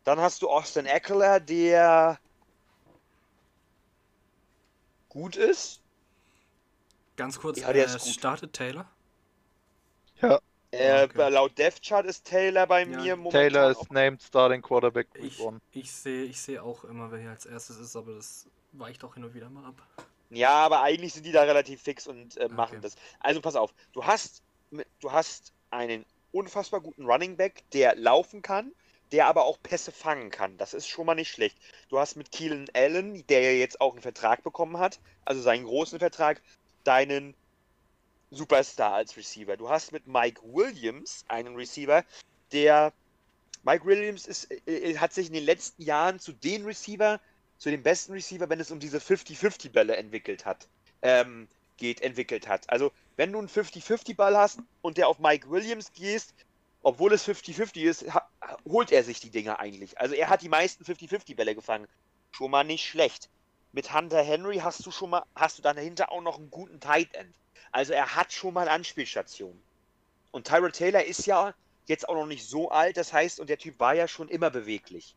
Dann 0.04 0.18
hast 0.18 0.40
du 0.40 0.48
Austin 0.48 0.86
Eckler, 0.86 1.40
der 1.40 2.18
gut 5.10 5.36
ist. 5.36 5.82
Ganz 7.16 7.38
kurz, 7.38 7.60
Ja, 7.60 7.70
der 7.72 7.84
äh, 7.84 7.86
ist 7.86 7.98
gut. 8.04 8.14
startet 8.14 8.54
Taylor? 8.54 8.90
Äh, 10.78 11.04
Okay. 11.04 11.28
Laut 11.30 11.56
Death 11.58 11.80
Chart 11.82 12.06
ist 12.06 12.24
Taylor 12.26 12.66
bei 12.66 12.80
Ja, 12.82 12.86
mir 12.86 13.16
momentan. 13.16 13.40
Taylor 13.52 13.66
auch- 13.76 13.82
ist 13.82 13.92
named 13.92 14.22
Starting 14.22 14.62
Quarterback 14.62 15.08
Ich, 15.14 15.40
1. 15.40 15.60
ich 15.72 15.92
sehe 15.92 16.24
ich 16.24 16.40
seh 16.40 16.58
auch 16.58 16.84
immer, 16.84 17.10
wer 17.10 17.18
hier 17.20 17.30
als 17.30 17.46
erstes 17.46 17.78
ist, 17.78 17.96
aber 17.96 18.14
das 18.14 18.46
weicht 18.72 19.04
auch 19.04 19.14
hin 19.14 19.24
und 19.24 19.34
wieder 19.34 19.50
mal 19.50 19.64
ab. 19.64 19.86
Ja, 20.30 20.50
aber 20.50 20.82
eigentlich 20.82 21.12
sind 21.14 21.26
die 21.26 21.32
da 21.32 21.42
relativ 21.42 21.82
fix 21.82 22.06
und 22.06 22.36
äh, 22.38 22.48
machen 22.48 22.78
Okay. 22.78 22.80
das. 22.82 22.96
Also 23.20 23.40
pass 23.40 23.56
auf, 23.56 23.72
du 23.92 24.04
hast, 24.04 24.42
mit- 24.70 24.88
du 25.00 25.12
hast 25.12 25.52
einen 25.70 26.04
unfassbar 26.32 26.80
guten 26.80 27.04
Running 27.06 27.36
Back, 27.36 27.62
der 27.72 27.94
laufen 27.94 28.42
kann, 28.42 28.72
der 29.12 29.26
aber 29.26 29.44
auch 29.44 29.58
Pässe 29.62 29.92
fangen 29.92 30.30
kann. 30.30 30.56
Das 30.56 30.74
ist 30.74 30.88
schon 30.88 31.06
mal 31.06 31.14
nicht 31.14 31.30
schlecht. 31.30 31.56
Du 31.88 31.98
hast 32.00 32.16
mit 32.16 32.32
Keelan 32.32 32.66
Allen, 32.74 33.24
der 33.28 33.42
ja 33.42 33.50
jetzt 33.52 33.80
auch 33.80 33.92
einen 33.92 34.02
Vertrag 34.02 34.42
bekommen 34.42 34.78
hat, 34.78 34.98
also 35.24 35.40
seinen 35.40 35.64
großen 35.66 36.00
Vertrag, 36.00 36.42
deinen 36.82 37.36
Superstar 38.30 38.94
als 38.94 39.16
Receiver. 39.16 39.56
Du 39.56 39.68
hast 39.68 39.92
mit 39.92 40.06
Mike 40.06 40.40
Williams 40.44 41.24
einen 41.28 41.56
Receiver, 41.56 42.04
der 42.52 42.92
Mike 43.64 43.86
Williams 43.86 44.26
ist, 44.26 44.50
äh, 44.66 44.96
hat 44.98 45.12
sich 45.12 45.28
in 45.28 45.32
den 45.32 45.44
letzten 45.44 45.82
Jahren 45.82 46.20
zu 46.20 46.32
den 46.32 46.64
Receiver, 46.64 47.20
zu 47.58 47.70
den 47.70 47.82
besten 47.82 48.12
Receiver, 48.12 48.48
wenn 48.48 48.60
es 48.60 48.70
um 48.70 48.78
diese 48.78 48.98
50-50-Bälle 48.98 49.96
entwickelt 49.96 50.44
hat, 50.44 50.68
ähm, 51.02 51.48
geht, 51.78 52.02
entwickelt 52.02 52.46
hat. 52.46 52.68
Also, 52.68 52.92
wenn 53.16 53.32
du 53.32 53.38
einen 53.38 53.48
50-50-Ball 53.48 54.36
hast 54.36 54.58
und 54.82 54.98
der 54.98 55.08
auf 55.08 55.18
Mike 55.18 55.50
Williams 55.50 55.92
gehst, 55.92 56.34
obwohl 56.82 57.14
es 57.14 57.26
50-50 57.26 57.82
ist, 57.82 58.04
holt 58.68 58.92
er 58.92 59.02
sich 59.02 59.20
die 59.20 59.30
Dinger 59.30 59.58
eigentlich. 59.60 59.98
Also, 59.98 60.14
er 60.14 60.28
hat 60.28 60.42
die 60.42 60.48
meisten 60.48 60.84
50-50-Bälle 60.84 61.54
gefangen. 61.54 61.88
Schon 62.32 62.50
mal 62.50 62.64
nicht 62.64 62.86
schlecht. 62.86 63.30
Mit 63.74 63.92
Hunter 63.92 64.22
Henry 64.22 64.58
hast 64.58 64.86
du 64.86 64.92
schon 64.92 65.10
mal, 65.10 65.24
hast 65.34 65.58
du 65.58 65.62
dann 65.62 65.74
dahinter 65.74 66.12
auch 66.12 66.22
noch 66.22 66.38
einen 66.38 66.48
guten 66.48 66.78
Tight 66.78 67.12
End. 67.14 67.34
Also, 67.72 67.92
er 67.92 68.14
hat 68.14 68.32
schon 68.32 68.54
mal 68.54 68.68
Anspielstationen. 68.68 69.60
Und 70.30 70.46
Tyrod 70.46 70.74
Taylor 70.74 71.04
ist 71.04 71.26
ja 71.26 71.52
jetzt 71.86 72.08
auch 72.08 72.14
noch 72.14 72.26
nicht 72.26 72.48
so 72.48 72.70
alt, 72.70 72.96
das 72.96 73.12
heißt, 73.12 73.40
und 73.40 73.50
der 73.50 73.58
Typ 73.58 73.80
war 73.80 73.94
ja 73.94 74.06
schon 74.06 74.28
immer 74.28 74.50
beweglich. 74.50 75.16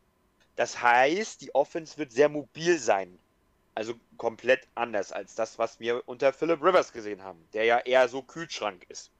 Das 0.56 0.82
heißt, 0.82 1.40
die 1.40 1.54
Offense 1.54 1.98
wird 1.98 2.10
sehr 2.10 2.28
mobil 2.28 2.78
sein. 2.80 3.16
Also 3.76 3.94
komplett 4.16 4.66
anders 4.74 5.12
als 5.12 5.36
das, 5.36 5.56
was 5.60 5.78
wir 5.78 6.02
unter 6.08 6.32
Philip 6.32 6.60
Rivers 6.60 6.92
gesehen 6.92 7.22
haben, 7.22 7.38
der 7.52 7.64
ja 7.64 7.78
eher 7.78 8.08
so 8.08 8.22
Kühlschrank 8.22 8.84
ist. 8.88 9.12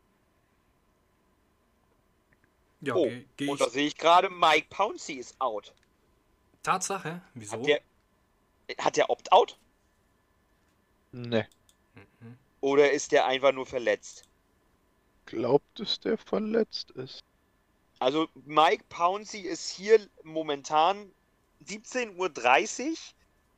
Ja, 2.80 2.96
oh, 2.96 3.08
geh 3.36 3.48
und 3.48 3.60
ich. 3.60 3.64
da 3.64 3.70
sehe 3.70 3.86
ich 3.86 3.96
gerade, 3.96 4.30
Mike 4.30 4.66
Pouncey 4.68 5.14
ist 5.14 5.40
out. 5.40 5.72
Tatsache? 6.64 7.22
Wieso? 7.34 7.52
Hat 7.52 7.66
der, 7.66 7.80
hat 8.78 8.96
der 8.96 9.10
Opt-out? 9.10 9.58
Ne. 11.12 11.48
Mhm. 11.94 12.38
Oder 12.60 12.92
ist 12.92 13.12
der 13.12 13.26
einfach 13.26 13.52
nur 13.52 13.66
verletzt? 13.66 14.24
Glaubt 15.26 15.80
es, 15.80 16.00
der 16.00 16.18
verletzt 16.18 16.90
ist. 16.92 17.22
Also 17.98 18.28
Mike 18.46 18.84
Pouncey 18.88 19.40
ist 19.40 19.70
hier 19.70 20.00
momentan 20.22 21.10
17.30 21.66 22.88
Uhr, 22.88 22.96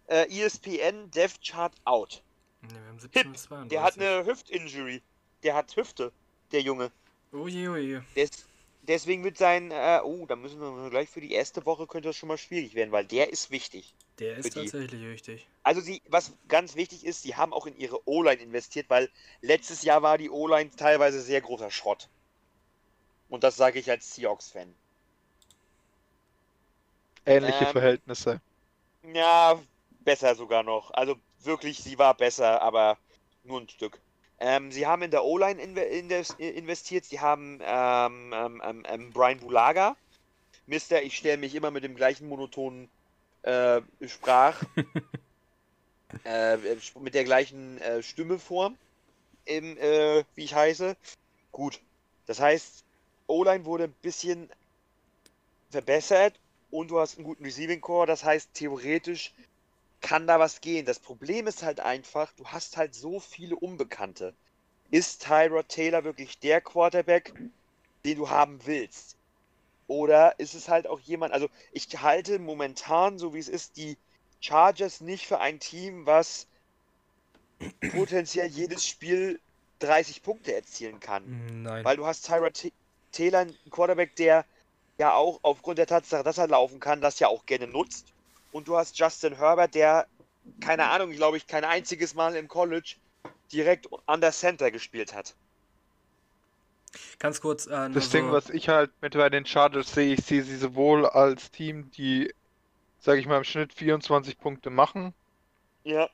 äh, 0.08 0.44
ESPN 0.44 1.10
Dev 1.10 1.36
Chart 1.44 1.72
out. 1.84 2.22
Ne, 2.62 2.70
wir 2.70 2.80
haben 2.88 2.98
Hip, 2.98 3.12
17 3.12 3.32
bis 3.32 3.42
32. 3.44 3.70
Der 3.70 3.82
hat 3.82 3.98
eine 3.98 4.26
Hüft-Injury. 4.26 5.02
Der 5.42 5.54
hat 5.54 5.76
Hüfte, 5.76 6.12
der 6.52 6.62
Junge. 6.62 6.90
Oje, 7.32 7.70
oje. 7.70 8.04
Des, 8.16 8.46
deswegen 8.82 9.24
wird 9.24 9.38
sein, 9.38 9.70
äh, 9.70 10.00
oh, 10.02 10.26
da 10.26 10.36
müssen 10.36 10.60
wir 10.60 10.90
gleich 10.90 11.08
für 11.08 11.20
die 11.20 11.32
erste 11.32 11.64
Woche 11.64 11.86
könnte 11.86 12.08
das 12.08 12.16
schon 12.16 12.28
mal 12.28 12.38
schwierig 12.38 12.74
werden, 12.74 12.92
weil 12.92 13.04
der 13.04 13.30
ist 13.30 13.50
wichtig. 13.50 13.94
Der 14.20 14.36
ist 14.36 14.54
die- 14.54 14.60
tatsächlich 14.60 15.02
wichtig. 15.02 15.48
Also 15.62 15.80
sie, 15.80 16.00
was 16.08 16.32
ganz 16.48 16.74
wichtig 16.76 17.04
ist, 17.04 17.22
sie 17.22 17.36
haben 17.36 17.52
auch 17.52 17.66
in 17.66 17.76
ihre 17.76 18.06
O-Line 18.08 18.40
investiert, 18.40 18.88
weil 18.88 19.10
letztes 19.40 19.82
Jahr 19.82 20.02
war 20.02 20.16
die 20.16 20.30
O-Line 20.30 20.70
teilweise 20.70 21.20
sehr 21.20 21.40
großer 21.40 21.70
Schrott. 21.70 22.08
Und 23.28 23.44
das 23.44 23.56
sage 23.56 23.78
ich 23.78 23.90
als 23.90 24.14
Seahawks-Fan. 24.14 24.74
Ähnliche 27.26 27.64
Ähm, 27.64 27.72
Verhältnisse. 27.72 28.40
Ja, 29.14 29.60
besser 30.04 30.34
sogar 30.34 30.62
noch. 30.62 30.90
Also 30.92 31.16
wirklich, 31.38 31.78
sie 31.78 31.98
war 31.98 32.14
besser, 32.16 32.62
aber 32.62 32.98
nur 33.44 33.60
ein 33.60 33.68
Stück. 33.68 34.00
Ähm, 34.38 34.72
sie 34.72 34.86
haben 34.86 35.02
in 35.02 35.10
der 35.10 35.24
O-Line 35.24 35.60
inve 35.60 35.82
inves- 35.82 36.38
investiert. 36.38 37.04
Sie 37.04 37.20
haben 37.20 37.60
ähm, 37.62 38.32
ähm, 38.34 38.62
ähm, 38.64 38.82
ähm, 38.88 39.12
Brian 39.12 39.40
Bulaga. 39.40 39.96
Mister, 40.66 41.02
ich 41.02 41.16
stelle 41.16 41.38
mich 41.38 41.54
immer 41.54 41.70
mit 41.70 41.84
dem 41.84 41.96
gleichen 41.96 42.28
monotonen 42.28 42.90
äh, 43.42 43.80
Sprach. 44.06 44.62
äh, 46.24 46.56
mit 47.00 47.14
der 47.14 47.24
gleichen 47.24 47.78
äh, 47.78 48.02
Stimme 48.02 48.38
vor. 48.38 48.72
Im, 49.44 49.76
äh, 49.78 50.24
wie 50.34 50.44
ich 50.44 50.54
heiße. 50.54 50.96
Gut. 51.52 51.80
Das 52.26 52.40
heißt, 52.40 52.84
O-Line 53.26 53.64
wurde 53.64 53.84
ein 53.84 53.94
bisschen 54.02 54.50
verbessert 55.70 56.38
und 56.70 56.88
du 56.90 57.00
hast 57.00 57.16
einen 57.16 57.24
guten 57.24 57.44
Receiving 57.44 57.80
Core, 57.80 58.06
das 58.06 58.24
heißt 58.24 58.54
theoretisch 58.54 59.32
kann 60.00 60.26
da 60.26 60.38
was 60.38 60.60
gehen. 60.60 60.86
Das 60.86 60.98
Problem 60.98 61.46
ist 61.46 61.62
halt 61.62 61.80
einfach, 61.80 62.32
du 62.32 62.46
hast 62.46 62.76
halt 62.76 62.94
so 62.94 63.20
viele 63.20 63.56
Unbekannte. 63.56 64.34
Ist 64.90 65.24
Tyrod 65.24 65.68
Taylor 65.68 66.04
wirklich 66.04 66.38
der 66.38 66.60
Quarterback, 66.60 67.32
den 68.04 68.18
du 68.18 68.28
haben 68.28 68.64
willst? 68.66 69.16
Oder 69.90 70.38
ist 70.38 70.54
es 70.54 70.68
halt 70.68 70.86
auch 70.86 71.00
jemand, 71.00 71.34
also 71.34 71.48
ich 71.72 71.88
halte 72.00 72.38
momentan, 72.38 73.18
so 73.18 73.34
wie 73.34 73.40
es 73.40 73.48
ist, 73.48 73.76
die 73.76 73.98
Chargers 74.38 75.00
nicht 75.00 75.26
für 75.26 75.40
ein 75.40 75.58
Team, 75.58 76.06
was 76.06 76.46
potenziell 77.92 78.46
jedes 78.46 78.86
Spiel 78.86 79.40
30 79.80 80.22
Punkte 80.22 80.54
erzielen 80.54 81.00
kann. 81.00 81.64
Nein. 81.64 81.84
Weil 81.84 81.96
du 81.96 82.06
hast 82.06 82.24
Tyrod 82.24 82.54
Ta- 82.54 82.68
Taylor, 83.10 83.40
einen 83.40 83.58
Quarterback, 83.70 84.14
der 84.14 84.46
ja 85.00 85.14
auch 85.14 85.40
aufgrund 85.42 85.78
der 85.78 85.88
Tatsache, 85.88 86.22
dass 86.22 86.38
er 86.38 86.46
laufen 86.46 86.78
kann, 86.78 87.00
das 87.00 87.18
ja 87.18 87.26
auch 87.26 87.44
gerne 87.44 87.66
nutzt. 87.66 88.14
Und 88.52 88.68
du 88.68 88.76
hast 88.76 88.96
Justin 88.96 89.38
Herbert, 89.38 89.74
der, 89.74 90.06
keine 90.60 90.86
Ahnung, 90.86 91.10
glaube 91.10 91.36
ich, 91.36 91.48
kein 91.48 91.64
einziges 91.64 92.14
Mal 92.14 92.36
im 92.36 92.46
College 92.46 92.94
direkt 93.52 93.88
an 94.06 94.20
der 94.20 94.30
Center 94.30 94.70
gespielt 94.70 95.14
hat. 95.14 95.34
Ganz 97.18 97.40
kurz, 97.40 97.66
äh, 97.66 97.90
Das 97.90 98.08
Ding, 98.10 98.26
so- 98.26 98.32
was 98.32 98.50
ich 98.50 98.68
halt 98.68 98.90
mit 99.00 99.14
bei 99.14 99.28
den 99.30 99.46
Chargers 99.46 99.92
sehe, 99.94 100.14
ich 100.14 100.24
sehe 100.24 100.42
sie 100.42 100.56
sowohl 100.56 101.06
als 101.06 101.50
Team, 101.50 101.90
die, 101.92 102.32
sage 103.00 103.20
ich 103.20 103.26
mal, 103.26 103.38
im 103.38 103.44
Schnitt 103.44 103.74
24 103.74 104.38
Punkte 104.38 104.70
machen, 104.70 105.14
Ja, 105.84 106.08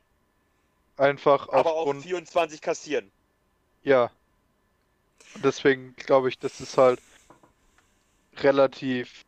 einfach 0.99 1.49
aber 1.49 1.72
auch 1.74 1.87
aufgrund, 1.89 2.03
24 2.03 2.61
kassieren. 2.61 3.11
ja. 3.83 4.11
Und 5.35 5.45
deswegen 5.45 5.95
glaube 5.95 6.29
ich, 6.29 6.39
das 6.39 6.61
ist 6.61 6.77
halt 6.79 7.01
relativ, 8.43 9.24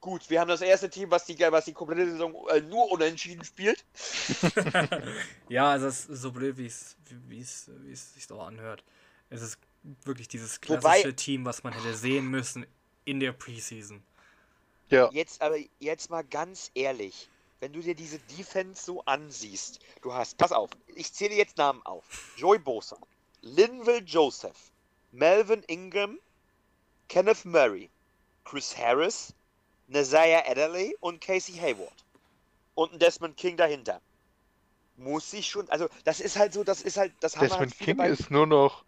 Gut, 0.00 0.30
wir 0.30 0.40
haben 0.40 0.48
das 0.48 0.62
erste 0.62 0.88
Team, 0.88 1.10
was 1.10 1.26
die, 1.26 1.38
was 1.38 1.66
die 1.66 1.74
komplette 1.74 2.10
Saison 2.10 2.34
äh, 2.48 2.62
nur 2.62 2.90
unentschieden 2.90 3.44
spielt. 3.44 3.84
ja, 5.48 5.70
also 5.70 5.88
es 5.88 6.06
ist 6.06 6.22
so 6.22 6.32
blöd, 6.32 6.56
wie 6.56 6.66
es 6.66 6.96
wie 7.28 7.40
es 7.40 7.70
wie 7.82 7.92
es 7.92 8.14
sich 8.14 8.30
auch 8.30 8.46
anhört. 8.46 8.82
Es 9.28 9.42
ist 9.42 9.58
wirklich 10.04 10.28
dieses 10.28 10.60
Wobei- 10.62 10.78
klassische 10.80 11.16
Team, 11.16 11.44
was 11.44 11.62
man 11.62 11.72
hätte 11.72 11.94
sehen 11.96 12.26
müssen 12.28 12.66
in 13.04 13.20
der 13.20 13.32
Preseason. 13.32 14.02
ja. 14.88 15.08
Jetzt 15.12 15.40
aber 15.40 15.56
jetzt 15.78 16.10
mal 16.10 16.22
ganz 16.24 16.70
ehrlich, 16.74 17.28
wenn 17.60 17.72
du 17.72 17.80
dir 17.80 17.94
diese 17.94 18.18
Defense 18.38 18.84
so 18.84 19.02
ansiehst, 19.04 19.80
du 20.02 20.12
hast, 20.12 20.36
pass 20.38 20.52
auf, 20.52 20.70
ich 20.94 21.12
zähle 21.12 21.34
jetzt 21.34 21.56
Namen 21.58 21.80
auf. 21.84 22.32
Joey 22.36 22.58
Bosa, 22.58 22.96
Linville 23.42 24.02
Joseph, 24.02 24.70
Melvin 25.12 25.62
Ingram, 25.66 26.18
Kenneth 27.08 27.44
Murray, 27.44 27.90
Chris 28.44 28.76
Harris, 28.76 29.34
Nazaya 29.88 30.42
Adderley 30.46 30.96
und 31.00 31.20
Casey 31.20 31.54
Hayward. 31.56 31.92
Und 32.74 32.92
ein 32.92 32.98
Desmond 32.98 33.36
King 33.36 33.56
dahinter. 33.56 34.00
Muss 34.96 35.32
ich 35.32 35.46
schon, 35.48 35.68
also 35.70 35.88
das 36.04 36.20
ist 36.20 36.36
halt 36.38 36.52
so, 36.52 36.62
das 36.64 36.82
ist 36.82 36.96
halt, 36.96 37.12
das 37.20 37.34
haben 37.36 37.42
wir 37.42 37.50
halt 37.50 37.60
Desmond 37.70 37.74
viele 37.74 37.86
King 37.86 37.96
bei- 37.96 38.08
ist 38.10 38.30
nur 38.30 38.46
noch 38.46 38.84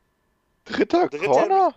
dritter, 0.64 1.08
Dritter- 1.08 1.26
Corner? 1.26 1.74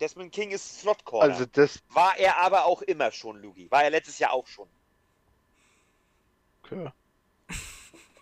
Desmond 0.00 0.32
King 0.32 0.50
ist 0.50 0.80
Slot 0.80 1.04
Corner. 1.04 1.32
Also 1.32 1.46
das, 1.46 1.78
War 1.90 2.16
er 2.18 2.38
aber 2.38 2.64
auch 2.66 2.82
immer 2.82 3.10
schon, 3.10 3.40
Lugi. 3.40 3.70
War 3.70 3.84
er 3.84 3.90
letztes 3.90 4.18
Jahr 4.18 4.32
auch 4.32 4.46
schon. 4.46 4.68
okay. 6.62 6.90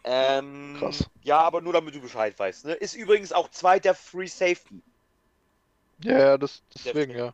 Ähm, 0.05 0.75
Krass. 0.81 1.09
Ja, 1.23 1.39
aber 1.39 1.61
nur 1.61 1.73
damit 1.75 1.95
du 1.95 2.01
Bescheid 2.01 2.37
weißt. 2.37 2.65
Ne? 2.65 2.73
Ist 2.73 2.95
übrigens 2.95 3.33
auch 3.33 3.49
zweiter 3.53 3.95
Free 3.95 4.27
Safety. 4.27 4.83
ja, 6.03 6.19
ja, 6.19 6.39
das, 6.39 6.61
deswegen, 6.75 7.17
ja. 7.17 7.33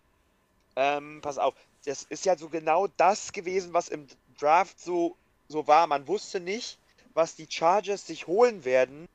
Ähm, 0.76 1.20
pass 1.22 1.38
auf, 1.38 1.54
das 1.86 2.02
ist 2.02 2.26
ja 2.26 2.36
so 2.36 2.50
genau 2.50 2.86
das 2.98 3.32
gewesen, 3.32 3.72
was 3.72 3.88
im 3.88 4.06
Draft 4.38 4.78
so, 4.78 5.16
so 5.48 5.66
war. 5.66 5.86
Man 5.86 6.06
wusste 6.08 6.40
nicht, 6.40 6.78
was 7.14 7.36
die 7.36 7.46
Chargers 7.48 8.06
sich 8.06 8.26
holen 8.26 8.66
werden, 8.66 9.08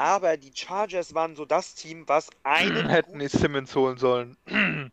aber 0.00 0.38
die 0.38 0.50
Chargers 0.54 1.12
waren 1.12 1.36
so 1.36 1.44
das 1.44 1.74
Team, 1.74 2.08
was 2.08 2.30
einen. 2.42 2.88
Hätten 2.88 3.18
die 3.18 3.28
Simmons 3.28 3.74
holen 3.76 3.98
sollen. 3.98 4.36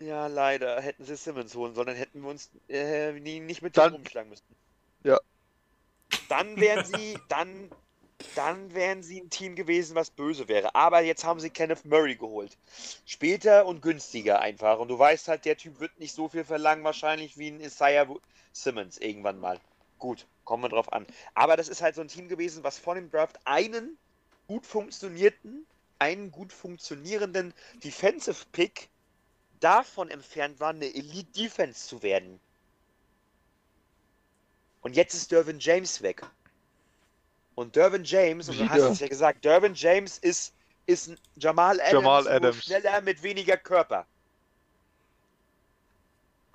Ja, 0.00 0.28
leider. 0.28 0.80
Hätten 0.80 1.04
sie 1.04 1.16
Simmons 1.16 1.56
holen 1.56 1.74
sollen, 1.74 1.88
dann 1.88 1.96
hätten 1.96 2.22
wir 2.22 2.28
uns 2.30 2.50
äh, 2.68 3.10
nie, 3.14 3.40
nicht 3.40 3.62
mit 3.62 3.76
Dann- 3.76 3.90
dem 3.90 3.96
rumschlagen 3.96 4.30
müssen. 4.30 4.44
Ja. 5.02 5.18
Dann 6.28 6.56
wären 6.60 6.84
sie, 6.84 7.18
dann, 7.28 7.68
dann 8.36 8.72
wären 8.74 9.02
sie 9.02 9.20
ein 9.20 9.28
Team 9.28 9.56
gewesen, 9.56 9.96
was 9.96 10.10
böse 10.10 10.46
wäre. 10.46 10.72
Aber 10.76 11.00
jetzt 11.00 11.24
haben 11.24 11.40
sie 11.40 11.50
Kenneth 11.50 11.84
Murray 11.84 12.14
geholt. 12.14 12.56
Später 13.06 13.66
und 13.66 13.82
günstiger 13.82 14.38
einfach. 14.40 14.78
Und 14.78 14.86
du 14.86 14.96
weißt 14.96 15.26
halt, 15.26 15.44
der 15.44 15.56
Typ 15.56 15.80
wird 15.80 15.98
nicht 15.98 16.14
so 16.14 16.28
viel 16.28 16.44
verlangen, 16.44 16.84
wahrscheinlich 16.84 17.36
wie 17.36 17.50
ein 17.50 17.60
Isaiah 17.60 18.06
Simmons 18.52 18.98
irgendwann 18.98 19.40
mal. 19.40 19.58
Gut, 19.98 20.26
kommen 20.48 20.62
wir 20.62 20.70
drauf 20.70 20.90
an. 20.94 21.06
Aber 21.34 21.58
das 21.58 21.68
ist 21.68 21.82
halt 21.82 21.94
so 21.94 22.00
ein 22.00 22.08
Team 22.08 22.26
gewesen, 22.26 22.64
was 22.64 22.78
vor 22.78 22.94
dem 22.94 23.10
Draft 23.10 23.38
einen 23.44 23.98
gut 24.46 24.64
funktionierten, 24.64 25.66
einen 25.98 26.32
gut 26.32 26.54
funktionierenden 26.54 27.52
Defensive 27.84 28.46
Pick 28.52 28.88
davon 29.60 30.10
entfernt 30.10 30.58
war, 30.58 30.70
eine 30.70 30.86
Elite 30.86 31.30
Defense 31.32 31.86
zu 31.86 32.02
werden. 32.02 32.40
Und 34.80 34.96
jetzt 34.96 35.12
ist 35.12 35.30
Dervin 35.30 35.58
James 35.60 36.00
weg. 36.00 36.22
Und 37.54 37.76
Dervin 37.76 38.04
James, 38.04 38.48
und 38.48 38.58
du 38.58 38.70
hast 38.70 38.80
es 38.80 39.00
ja 39.00 39.08
gesagt, 39.08 39.44
Dervin 39.44 39.74
James 39.74 40.16
ist, 40.16 40.54
ist 40.86 41.08
ein 41.08 41.18
Jamal 41.36 41.78
Adams, 41.78 41.92
Jamal 41.92 42.28
Adams. 42.28 42.64
schneller 42.64 43.02
mit 43.02 43.22
weniger 43.22 43.58
Körper. 43.58 44.06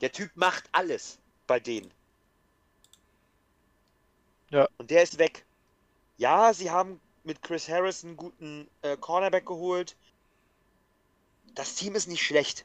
Der 0.02 0.12
Typ 0.12 0.32
macht 0.34 0.64
alles 0.72 1.20
bei 1.46 1.60
denen. 1.60 1.92
Ja. 4.54 4.70
Und 4.78 4.92
der 4.92 5.02
ist 5.02 5.18
weg. 5.18 5.46
Ja, 6.18 6.54
sie 6.54 6.70
haben 6.70 7.02
mit 7.24 7.42
Chris 7.42 7.68
Harris 7.68 8.04
einen 8.04 8.16
guten 8.16 8.70
äh, 8.84 8.96
Cornerback 8.98 9.48
geholt. 9.48 9.96
Das 11.56 11.74
Team 11.74 11.96
ist 11.96 12.08
nicht 12.08 12.24
schlecht. 12.24 12.64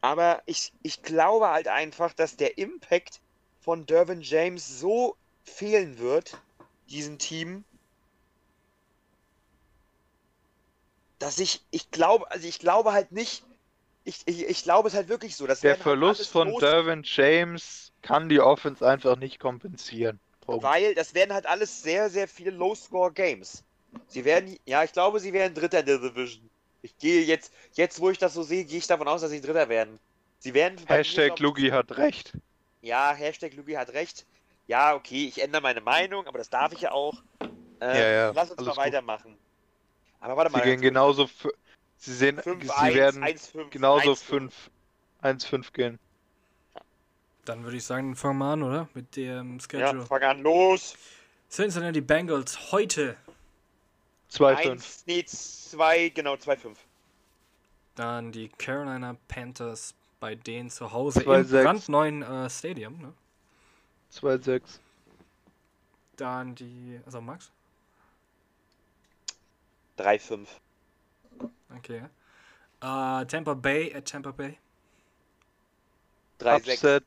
Aber 0.00 0.42
ich, 0.46 0.72
ich 0.82 1.02
glaube 1.02 1.48
halt 1.48 1.68
einfach, 1.68 2.14
dass 2.14 2.36
der 2.36 2.56
Impact 2.56 3.20
von 3.60 3.84
Dervin 3.84 4.22
James 4.22 4.80
so 4.80 5.16
fehlen 5.44 5.98
wird, 5.98 6.38
diesem 6.88 7.18
Team, 7.18 7.64
dass 11.18 11.38
ich, 11.38 11.60
ich 11.70 11.90
glaube, 11.90 12.30
also 12.30 12.48
ich 12.48 12.58
glaube 12.58 12.92
halt 12.92 13.12
nicht, 13.12 13.44
ich, 14.04 14.22
ich, 14.24 14.46
ich 14.46 14.62
glaube 14.62 14.88
es 14.88 14.94
halt 14.94 15.08
wirklich 15.08 15.36
so. 15.36 15.46
Das 15.46 15.60
Der 15.60 15.72
halt 15.72 15.82
Verlust 15.82 16.20
alles 16.20 16.30
von 16.30 16.54
Derwin 16.58 17.02
James 17.04 17.92
kann 18.00 18.30
die 18.30 18.40
Offense 18.40 18.86
einfach 18.88 19.16
nicht 19.16 19.40
kompensieren. 19.40 20.18
Punkt. 20.48 20.64
Weil 20.64 20.94
das 20.94 21.12
werden 21.12 21.34
halt 21.34 21.44
alles 21.44 21.82
sehr, 21.82 22.08
sehr 22.08 22.26
viele 22.26 22.50
Low-Score-Games. 22.52 23.64
Sie 24.06 24.24
werden, 24.24 24.56
ja, 24.64 24.82
ich 24.82 24.92
glaube, 24.92 25.20
sie 25.20 25.34
werden 25.34 25.52
Dritter 25.54 25.80
in 25.80 25.86
der 25.86 25.98
Division. 25.98 26.48
Ich 26.80 26.96
gehe 26.96 27.22
jetzt, 27.22 27.52
jetzt 27.74 28.00
wo 28.00 28.08
ich 28.08 28.16
das 28.16 28.32
so 28.32 28.42
sehe, 28.42 28.64
gehe 28.64 28.78
ich 28.78 28.86
davon 28.86 29.08
aus, 29.08 29.20
dass 29.20 29.30
sie 29.30 29.42
Dritter 29.42 29.68
werden. 29.68 29.98
Sie 30.38 30.54
werden. 30.54 30.76
mir, 30.80 30.86
Hashtag 30.86 31.38
Lugi 31.38 31.68
hat 31.68 31.98
recht. 31.98 32.32
Ja, 32.80 33.12
Hashtag 33.12 33.52
Lugi 33.56 33.74
hat 33.74 33.90
recht. 33.90 34.24
Ja, 34.68 34.94
okay, 34.94 35.26
ich 35.26 35.42
ändere 35.42 35.60
meine 35.60 35.82
Meinung, 35.82 36.26
aber 36.26 36.38
das 36.38 36.48
darf 36.48 36.72
ich 36.72 36.80
ja 36.80 36.92
auch. 36.92 37.22
Äh, 37.80 37.86
Ja, 37.86 38.10
ja, 38.10 38.30
Lass 38.30 38.50
uns 38.50 38.60
mal 38.60 38.68
gut. 38.68 38.76
weitermachen. 38.78 39.36
Aber 40.20 40.34
warte 40.34 40.50
mal. 40.50 40.62
Sie 40.62 40.70
gehen 40.70 40.80
genauso. 40.80 41.28
Sie 41.98 42.14
sehen, 42.14 42.40
5, 42.40 42.64
sie 42.64 42.72
1, 42.72 42.94
werden 42.94 43.22
1, 43.22 43.46
5, 43.48 43.70
genauso 43.70 44.10
1, 44.10 44.22
5, 44.22 44.70
1-5 45.22 45.72
gehen. 45.72 45.98
Dann 47.48 47.64
würde 47.64 47.78
ich 47.78 47.84
sagen, 47.84 48.14
fangen 48.14 48.40
wir 48.40 48.44
an, 48.52 48.62
oder? 48.62 48.88
Mit 48.92 49.16
dem 49.16 49.58
Schedule. 49.58 50.00
Ja, 50.00 50.04
fang 50.04 50.22
an, 50.22 50.42
los. 50.42 50.94
Cincinnati 51.50 52.02
Bengals 52.02 52.72
heute. 52.72 53.16
2-5. 54.30 54.70
Eins, 54.70 55.04
nee, 55.06 55.24
zwei, 55.24 56.10
genau, 56.10 56.34
2-5. 56.34 56.76
Dann 57.94 58.32
die 58.32 58.50
Carolina 58.50 59.16
Panthers 59.28 59.94
bei 60.20 60.34
denen 60.34 60.68
zu 60.68 60.92
Hause 60.92 61.24
Zwei 61.24 61.38
im 61.38 61.46
sechs. 61.46 61.64
brandneuen 61.64 62.22
äh, 62.22 62.50
Stadium. 62.50 62.98
Ne? 63.00 63.14
2-6. 64.12 64.60
Dann 66.16 66.54
die. 66.54 67.00
Also 67.06 67.22
Max? 67.22 67.50
3-5. 69.96 70.46
Okay. 71.78 72.02
Äh, 72.82 73.24
Tampa 73.24 73.54
Bay 73.54 73.94
at 73.94 74.06
Tampa 74.06 74.32
Bay. 74.32 74.58
3-6. 76.40 77.02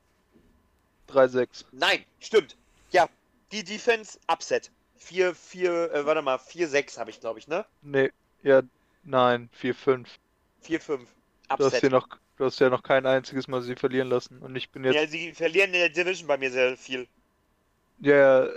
Upset. 1.16 1.50
3-6. 1.50 1.66
Nein, 1.72 2.06
stimmt. 2.20 2.56
Ja, 2.92 3.08
die 3.52 3.64
Defense, 3.64 4.20
Upset. 4.32 4.72
4, 4.98 5.34
4, 5.34 5.92
äh, 5.94 6.06
warte 6.06 6.22
mal, 6.22 6.38
4-6 6.38 6.98
habe 6.98 7.10
ich, 7.10 7.20
glaube 7.20 7.40
ich, 7.40 7.48
ne? 7.48 7.66
Nee, 7.82 8.12
ja, 8.44 8.62
nein, 9.04 9.50
4-5. 9.60 10.06
4-5. 10.64 10.88
Du 10.88 10.98
hast, 11.50 11.60
Upset. 11.62 11.82
hier 11.82 11.90
noch, 11.90 12.08
du 12.38 12.46
hast 12.46 12.60
ja 12.60 12.70
noch 12.70 12.84
kein 12.84 13.06
einziges 13.06 13.48
Mal 13.48 13.62
sie 13.62 13.76
verlieren 13.76 14.10
lassen. 14.10 14.38
Und 14.40 14.56
ich 14.56 14.70
bin 14.70 14.84
jetzt. 14.84 14.96
Ja, 14.96 15.08
sie 15.08 15.34
verlieren 15.34 15.74
in 15.74 15.80
der 15.80 15.90
Division 15.90 16.28
bei 16.28 16.38
mir 16.38 16.52
sehr 16.52 16.78
viel. 16.78 17.08
Ja, 18.00 18.48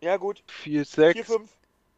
Ja, 0.00 0.16
gut. 0.16 0.42
4-6. 0.64 1.14
4-5. 1.24 1.48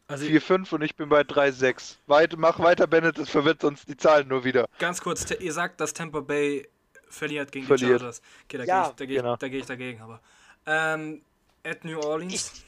Also 0.07 0.25
4-5 0.25 0.75
und 0.75 0.81
ich 0.83 0.95
bin 0.95 1.09
bei 1.09 1.21
3-6. 1.21 1.95
Weit, 2.05 2.35
mach 2.37 2.59
weiter, 2.59 2.85
Bennett, 2.85 3.17
das 3.17 3.29
verwirrt 3.29 3.63
uns 3.63 3.85
die 3.85 3.97
Zahlen 3.97 4.27
nur 4.27 4.43
wieder. 4.43 4.67
ganz 4.77 5.01
kurz, 5.01 5.25
ihr 5.31 5.51
sagt, 5.51 5.81
dass 5.81 5.93
Tampa 5.93 6.19
Bay 6.19 6.67
verliert 7.15 7.51
gegen 7.51 7.65
die 7.65 7.67
Verliert. 7.67 7.99
Chargers. 8.01 8.21
Okay, 8.45 8.57
da 8.57 8.63
Ja, 8.63 8.83
gehe 8.83 8.89
ich, 8.91 8.95
da 8.95 9.05
geh 9.05 9.13
ich, 9.13 9.19
genau. 9.21 9.35
da 9.37 9.47
geh 9.47 9.59
ich 9.59 9.65
dagegen, 9.65 10.01
aber. 10.01 10.21
Ähm, 10.65 11.21
at 11.63 11.83
New 11.83 11.99
Orleans. 11.99 12.33
Ich, 12.33 12.65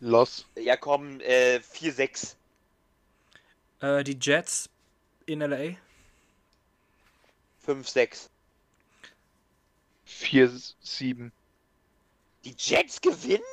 Loss. 0.00 0.46
ja, 0.56 0.76
komm, 0.76 1.20
äh, 1.20 1.60
4-6. 1.60 2.36
Äh, 3.80 4.04
die 4.04 4.18
Jets 4.20 4.68
in 5.26 5.40
LA. 5.40 5.76
5-6. 7.66 8.30
4-7. 10.06 11.30
Die 12.44 12.54
Jets 12.58 13.00
gewinnen? 13.00 13.44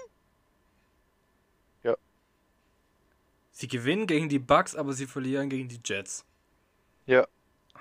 Sie 3.52 3.68
gewinnen 3.68 4.06
gegen 4.06 4.30
die 4.30 4.38
Bucks, 4.38 4.76
aber 4.76 4.94
sie 4.94 5.08
verlieren 5.08 5.50
gegen 5.50 5.68
die 5.68 5.80
Jets. 5.84 6.24
Ja. 7.08 7.28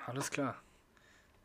Alles 0.07 0.31
klar. 0.31 0.55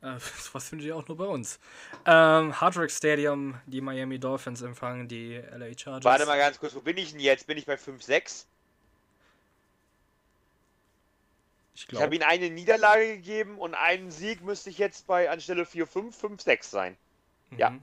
Äh, 0.02 0.16
was 0.52 0.68
finde 0.68 0.84
ich 0.84 0.92
auch 0.92 1.06
nur 1.08 1.16
bei 1.16 1.26
uns. 1.26 1.58
Ähm, 2.06 2.60
Hard 2.60 2.76
Rock 2.76 2.90
Stadium, 2.90 3.60
die 3.66 3.80
Miami 3.80 4.18
Dolphins 4.18 4.62
empfangen 4.62 5.08
die 5.08 5.36
LA 5.36 5.76
Chargers. 5.78 6.04
Warte 6.04 6.26
mal 6.26 6.38
ganz 6.38 6.58
kurz, 6.58 6.74
wo 6.74 6.80
bin 6.80 6.96
ich 6.98 7.12
denn 7.12 7.20
jetzt? 7.20 7.46
Bin 7.46 7.56
ich 7.58 7.66
bei 7.66 7.74
5-6? 7.76 8.46
Ich 11.74 11.82
Ich 11.82 11.88
glaube. 11.88 12.04
habe 12.04 12.14
ihnen 12.14 12.24
eine 12.24 12.50
Niederlage 12.50 13.16
gegeben 13.16 13.58
und 13.58 13.74
einen 13.74 14.10
Sieg 14.10 14.42
müsste 14.42 14.70
ich 14.70 14.78
jetzt 14.78 15.06
bei 15.06 15.30
anstelle 15.30 15.64
4-5, 15.64 16.12
5-6 16.14 16.62
sein. 16.64 16.96
ja. 17.56 17.70
Mhm. 17.70 17.82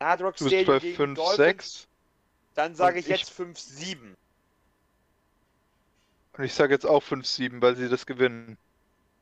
Hard 0.00 0.20
Rock 0.20 0.36
Du 0.36 0.44
bist 0.44 0.66
bei 0.66 0.78
Stadium 0.78 0.96
gegen 0.96 1.14
Dolphins, 1.14 1.38
5-6. 1.80 1.86
dann 2.54 2.74
sage 2.74 2.98
ich 2.98 3.06
ich- 3.08 3.18
jetzt 3.18 3.30
5-7. 3.30 4.14
Und 6.36 6.44
ich 6.44 6.52
sage 6.52 6.74
jetzt 6.74 6.84
auch 6.84 7.02
5-7, 7.02 7.62
weil 7.62 7.76
sie 7.76 7.88
das 7.88 8.04
gewinnen. 8.04 8.58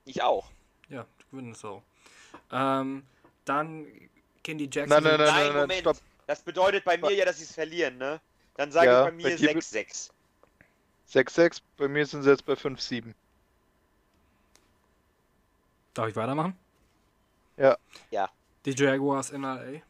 Ich 0.04 0.22
auch. 0.22 0.50
Ja, 0.88 1.06
gewinnen 1.30 1.54
so. 1.54 1.80
Ähm, 2.54 3.02
dann 3.44 3.86
die 4.46 4.70
Jackson. 4.70 4.88
Nein, 4.88 5.02
nein, 5.02 5.18
nein, 5.18 5.18
Nein, 5.18 5.26
nein, 5.26 5.46
nein, 5.52 5.60
Moment. 5.62 5.80
stopp. 5.80 5.96
Das 6.26 6.40
bedeutet 6.40 6.84
bei 6.84 6.96
mir 6.96 7.12
ja, 7.12 7.24
dass 7.24 7.38
sie 7.38 7.44
es 7.44 7.52
verlieren, 7.52 7.98
ne? 7.98 8.20
Dann 8.56 8.70
sage 8.70 8.86
Ja, 8.86 9.00
ich 9.00 9.10
bei 9.10 9.12
mir 9.12 9.22
bei 9.24 9.36
dir 9.36 9.60
6-6. 9.60 10.10
6-6, 11.12 11.60
bei 11.76 11.88
mir 11.88 12.06
sind 12.06 12.22
sie 12.22 12.30
jetzt 12.30 12.46
bei 12.46 12.54
5-7. 12.54 13.12
Darf 15.92 16.08
ich 16.08 16.16
weitermachen? 16.16 16.56
Ja. 17.56 17.76
Ja. 18.10 18.30
Die 18.64 18.72
Jaguars 18.72 19.30
in 19.30 19.42
LA. 19.42 19.82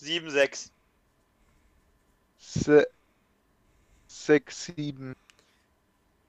7-6. 0.00 0.70
6-7. 4.08 5.14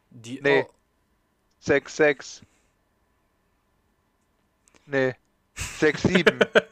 Die 0.09 0.41
Nee. 0.41 0.63
oh, 0.67 0.73
6-6. 1.63 2.41
Nee. 4.89 5.15
6-7. 5.79 6.47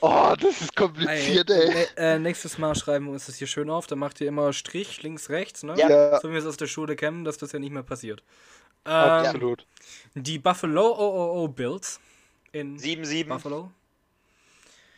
oh, 0.00 0.34
das 0.38 0.60
ist 0.60 0.76
kompliziert, 0.76 1.50
ey, 1.50 1.60
ey. 1.60 1.74
ne- 1.74 1.96
äh, 1.96 2.18
nächstes 2.18 2.58
Mal 2.58 2.74
schreiben 2.74 3.06
wir 3.06 3.12
uns 3.12 3.26
das 3.26 3.36
hier 3.36 3.46
schön 3.46 3.70
auf. 3.70 3.86
Da 3.86 3.96
macht 3.96 4.20
ihr 4.20 4.28
immer 4.28 4.52
Strich 4.52 5.02
links, 5.02 5.30
rechts, 5.30 5.62
ne? 5.62 5.74
Ja. 5.76 6.20
So 6.20 6.28
wie 6.28 6.32
wir 6.32 6.40
es 6.40 6.46
aus 6.46 6.56
der 6.56 6.66
Schule 6.66 6.96
kennen, 6.96 7.24
dass 7.24 7.38
das 7.38 7.52
ja 7.52 7.58
nicht 7.58 7.72
mehr 7.72 7.82
passiert. 7.82 8.22
Ähm, 8.84 8.92
absolut. 8.92 9.66
Die 10.14 10.38
Buffalo 10.38 10.92
OOO 10.98 11.48
Bills 11.48 12.00
in 12.52 12.78
7-7. 12.78 13.28
Buffalo. 13.28 13.70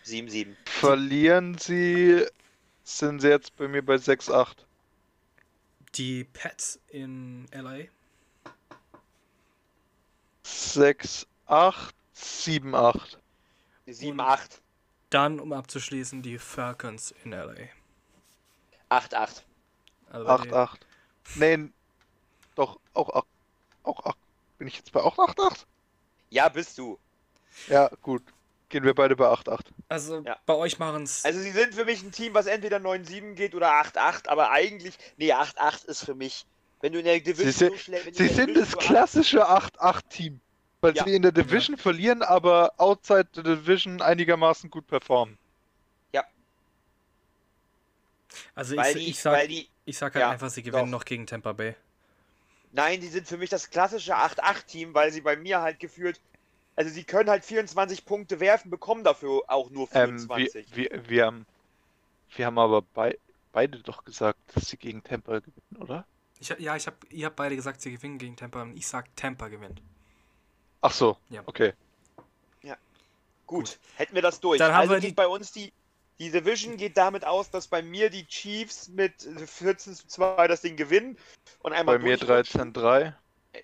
7-7. 0.07 0.55
Verlieren 0.65 1.57
sie, 1.59 2.25
sind 2.83 3.21
sie 3.21 3.29
jetzt 3.29 3.57
bei 3.57 3.69
mir 3.69 3.83
bei 3.83 3.95
6-8. 3.97 4.57
Die 5.95 6.25
Pets 6.25 6.81
in 6.89 7.47
LA. 7.53 7.85
6-8, 10.45 11.27
7-8. 11.49 13.17
7-8. 13.87 14.61
Dann, 15.11 15.39
um 15.41 15.53
abzuschließen, 15.53 16.23
die 16.23 16.39
Falcons 16.39 17.15
in 17.25 17.33
LA. 17.33 17.55
8-8. 18.91 19.43
Also 20.11 20.27
bei 20.27 20.35
8-8. 20.35 20.69
Nee, 21.37 21.69
doch, 22.55 22.79
auch 22.95 23.11
8. 23.15 23.27
Auch 23.83 24.05
8. 24.07 24.17
Bin 24.59 24.69
ich 24.69 24.77
jetzt 24.77 24.93
bei 24.93 25.01
auch 25.01 25.17
8-8? 25.19 25.65
Ja, 26.31 26.49
bist 26.49 26.79
du. 26.79 26.99
Ja, 27.69 27.89
gut. 28.03 28.23
Gehen 28.69 28.83
wir 28.85 28.95
beide 28.95 29.15
bei 29.15 29.27
8-8. 29.29 29.65
den- 29.65 29.75
Also 29.89 30.21
Ja. 30.25 30.39
bei 30.47 30.55
euch 30.55 30.79
machen 30.79 31.03
es. 31.05 31.25
Also 31.25 31.39
sie 31.41 31.51
sind 31.51 31.75
für 31.75 31.85
mich 31.85 32.03
ein 32.03 32.11
Team, 32.13 32.35
was 32.35 32.47
entweder 32.47 32.79
9-7 32.81 33.35
geht 33.35 33.55
oder 33.55 33.71
8-8, 33.73 34.29
aber 34.29 34.51
eigentlich, 34.51 34.97
nee, 35.17 35.33
8-8 35.33 35.85
ist 35.85 36.05
für 36.05 36.15
mich, 36.15 36.47
wenn 36.81 36.93
du 36.93 36.99
in 37.01 37.05
der 37.05 37.21
Division 37.21 37.47
Sie 37.53 37.59
sind- 37.59 37.73
so 37.73 37.79
schnell... 37.79 38.03
Sie 38.15 38.29
sind 38.29 38.49
Division 38.51 38.55
das 38.55 38.77
klassische 38.77 39.49
8-8-Team. 39.49 40.41
Weil 40.85 40.95
Ja. 40.95 41.05
sie 41.05 41.15
in 41.15 41.23
der 41.23 41.33
Division 41.33 41.77
verlieren, 41.79 42.23
aber 42.23 42.75
outside 42.79 43.29
the 43.35 43.43
Division 43.43 44.01
einigermaßen 44.03 44.71
gut 44.71 44.87
performen. 44.87 45.39
Also 48.55 48.77
Weil 48.77 48.97
ich, 48.97 48.97
die, 48.97 49.11
ich 49.11 49.19
sag, 49.21 49.33
weil 49.33 49.49
die, 49.49 49.69
ich 49.85 49.99
sag 49.99 50.15
halt 50.15 50.23
ja, 50.23 50.31
einfach, 50.31 50.51
sie 50.51 50.63
gewinnen 50.63 50.91
doch. 50.91 50.99
noch 50.99 51.05
gegen 51.05 51.27
Tampa 51.27 51.53
Bay. 51.53 51.77
nein, 52.73 53.01
die 53.01 53.09
sind 53.09 53.27
für 53.27 53.39
mich 53.39 53.51
das 53.51 53.71
klassische 53.71 54.17
8-8-Team, 54.17 54.95
weil 54.95 55.13
sie 55.13 55.21
bei 55.23 55.37
mir 55.37 55.61
halt 55.63 55.79
gefühlt, 55.81 56.21
also 56.77 56.91
sie 56.91 57.05
können 57.05 57.31
halt 57.31 57.45
24 57.45 58.05
Punkte 58.07 58.41
werfen, 58.41 58.71
bekommen 58.71 59.05
dafür 59.05 59.43
auch 59.49 59.71
nur 59.71 59.89
Ähm, 59.91 60.31
24. 60.31 60.53
wir, 60.75 60.91
wir, 60.91 61.09
wir, 61.09 61.27
haben, 61.27 61.47
wir 62.37 62.47
haben 62.47 62.59
aber 62.59 62.83
bei, 62.83 63.19
beide 63.53 63.81
doch 63.83 64.05
gesagt, 64.05 64.41
dass 64.55 64.69
sie 64.69 64.79
gegen 64.79 65.03
Tampa 65.03 65.41
gewinnen, 65.41 65.77
oder? 65.83 66.07
Ich, 66.39 66.49
ja, 66.49 66.77
ich 66.77 66.87
hab, 66.87 66.95
ihr 67.13 67.27
habt 67.27 67.35
beide 67.37 67.57
gesagt, 67.57 67.81
sie 67.81 67.91
gewinnen 67.93 68.19
gegen 68.19 68.37
Tampa 68.37 68.63
und 68.63 68.77
ich 68.77 68.87
sag, 68.87 69.15
Tampa 69.17 69.49
gewinnt. 69.49 69.83
Ach 70.85 70.93
so, 70.93 71.17
Ja. 71.31 71.43
okay. 71.47 71.73
Gut, 73.47 73.67
gut. 73.67 73.79
hätten 73.97 74.15
wir 74.15 74.23
das 74.23 74.41
durch. 74.41 74.59
Dann 74.59 74.73
haben 74.73 74.81
also 74.83 74.95
wir 74.95 75.01
geht 75.01 75.11
die- 75.11 75.15
bei 75.15 75.27
uns 75.27 75.53
die, 75.53 75.71
die 76.19 76.31
Division 76.31 76.77
geht 76.79 76.97
damit 76.97 77.27
aus, 77.27 77.51
dass 77.51 77.69
bei 77.69 77.83
mir 77.83 78.09
die 78.09 78.27
Chiefs 78.27 78.89
mit 78.89 79.13
14 79.47 79.95
zu 79.95 80.07
2 80.07 80.47
das 80.49 80.63
Ding 80.63 80.77
gewinnen 80.77 81.19
und 81.61 81.73
einmal 81.75 81.99
Bei 81.99 82.05
mir 82.05 82.17
durchrutschen. 82.17 82.73
13-3, 82.73 83.15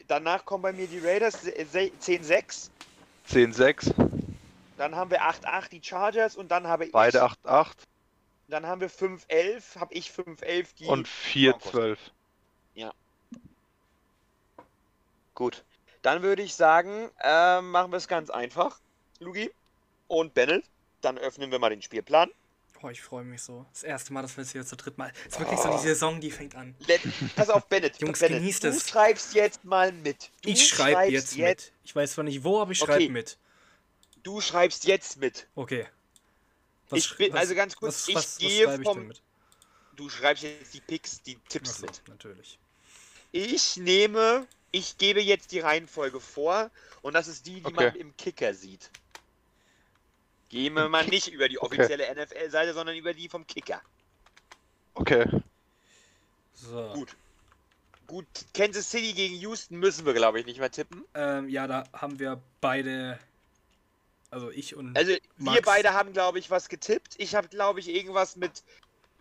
Danach 0.07 0.45
kommen 0.45 0.63
bei 0.63 0.73
mir 0.73 0.87
die 0.87 0.99
Raiders 0.99 1.41
se- 1.43 1.55
se- 1.71 1.91
10-6. 1.99 2.71
10-6, 3.27 3.93
Dann 4.77 4.95
haben 4.97 5.11
wir 5.11 5.23
8-8 5.23 5.71
die 5.73 5.83
Chargers 5.83 6.37
und 6.37 6.51
dann 6.51 6.67
habe 6.67 6.85
ich. 6.87 6.93
beide 6.93 7.23
8-8 7.23 7.87
Dann 8.49 8.67
haben 8.67 8.81
wir 8.83 8.91
5-11, 8.91 9.77
habe 9.79 9.95
ich 9.95 10.11
5-11 10.11 10.75
die. 10.79 10.87
und 10.87 11.07
4-12. 11.09 11.99
Gut. 15.35 15.65
Dann 16.03 16.23
würde 16.23 16.43
ich 16.43 16.55
sagen, 16.55 17.11
ähm, 17.23 17.71
machen 17.71 17.93
wir 17.93 17.97
es 17.99 18.09
ganz 18.09 18.31
einfach. 18.31 18.81
Lugi 19.19 19.51
und 20.09 20.35
Bennett. 20.35 20.65
Dann 21.03 21.19
öffnen 21.19 21.51
wir 21.51 21.59
mal 21.59 21.71
den 21.71 21.83
Spielplan. 21.83 22.31
Oh, 22.83 22.89
ich 22.89 23.03
freue 23.03 23.25
mich 23.25 23.43
so. 23.43 23.67
Das 23.75 23.83
erste 23.83 24.13
Mal, 24.15 24.23
dass 24.23 24.35
wir 24.37 24.43
jetzt 24.43 24.53
hier 24.53 24.65
zu 24.65 24.75
dritt 24.77 24.97
mal. 24.97 25.13
Es 25.27 25.35
ist 25.35 25.41
wirklich 25.41 25.61
so 25.61 25.71
die 25.71 25.79
Saison, 25.79 26.19
die 26.19 26.31
fängt 26.31 26.55
an. 26.55 26.75
Let 26.87 27.03
Pass 27.37 27.51
auf, 27.51 27.67
Bennett. 27.67 28.01
Jungs, 28.01 28.21
Bennett, 28.21 28.39
genießt 28.39 28.65
du 28.65 28.69
es. 28.69 28.89
schreibst 28.89 29.35
jetzt 29.35 29.65
mal 29.65 29.93
mit. 29.93 30.31
Du 30.43 30.49
Ich 30.49 30.67
schreibe 30.69 30.93
schreibst 30.93 31.13
jetzt 31.13 31.37
mit. 31.37 31.73
Ich 31.85 31.95
weiß 31.95 32.13
zwar 32.13 32.25
nicht 32.25 32.43
wo, 32.43 32.59
aber 32.61 32.73
ich 32.73 32.79
schreibe 32.79 32.95
Okay. 32.95 33.09
mit. 33.11 33.37
Du 34.23 34.41
schreibst 34.41 34.85
jetzt 34.87 35.19
mit. 35.19 35.47
Okay. 35.55 35.87
Ich 36.93 37.05
sch- 37.05 37.17
bin- 37.19 37.37
also 37.37 37.55
ganz 37.55 37.77
kurz, 37.77 37.95
was, 38.03 38.09
ich 38.09 38.15
was, 38.15 38.25
was 38.25 38.39
gehe 38.39 38.65
schreibe 38.65 38.83
ich 38.83 38.89
vom- 38.89 38.99
denn 38.99 39.09
mit? 39.09 39.23
Du 39.97 40.09
schreibst 40.09 40.43
jetzt 40.43 40.73
die 40.73 40.81
Picks, 40.81 41.23
die 41.23 41.37
Tipps 41.51 41.71
Achso, 41.75 41.87
mit. 41.87 42.03
natürlich. 42.09 42.59
Ich 43.33 43.77
nehme, 43.77 44.47
ich 44.73 44.99
gebe 44.99 45.21
jetzt 45.21 45.53
die 45.53 45.61
Reihenfolge 45.61 46.21
vor 46.21 46.71
und 47.03 47.15
das 47.15 47.29
ist 47.29 47.47
die, 47.47 47.61
die 47.61 47.67
Okay. 47.67 47.87
man 47.87 47.95
im 47.97 48.17
Kicker 48.17 48.55
sieht. 48.55 48.91
Gehen 50.49 50.75
wir 50.75 50.89
mal 50.89 51.07
nicht 51.07 51.29
über 51.29 51.49
die 51.49 51.61
offizielle 51.61 52.13
NFL-Seite, 52.15 52.75
sondern 52.75 52.97
über 52.97 53.15
die 53.15 53.29
vom 53.29 53.47
Kicker. 53.47 53.81
Okay. 54.95 55.25
So. 56.55 56.93
Gut. 56.95 57.17
Gut, 58.07 58.27
Kansas 58.55 58.91
City 58.91 59.13
gegen 59.13 59.37
Houston 59.37 59.79
müssen 59.79 60.05
wir, 60.05 60.15
glaube 60.15 60.41
ich, 60.41 60.47
nicht 60.47 60.59
mehr 60.59 60.73
tippen. 60.73 61.05
Ähm, 61.15 61.49
ja, 61.49 61.69
da 61.69 61.85
haben 61.93 62.19
wir 62.19 62.43
beide. 62.61 63.21
Also 64.33 64.51
ich 64.51 64.75
und. 64.75 64.97
Also, 64.97 65.13
wir 65.13 65.21
Max. 65.37 65.63
beide 65.63 65.93
haben, 65.93 66.13
glaube 66.13 66.41
ich, 66.41 66.51
was 66.51 66.69
getippt. 66.69 67.15
Ich 67.19 67.37
habe, 67.37 67.47
glaube 67.47 67.79
ich, 67.79 67.89
irgendwas 67.89 68.35
mit 68.35 68.65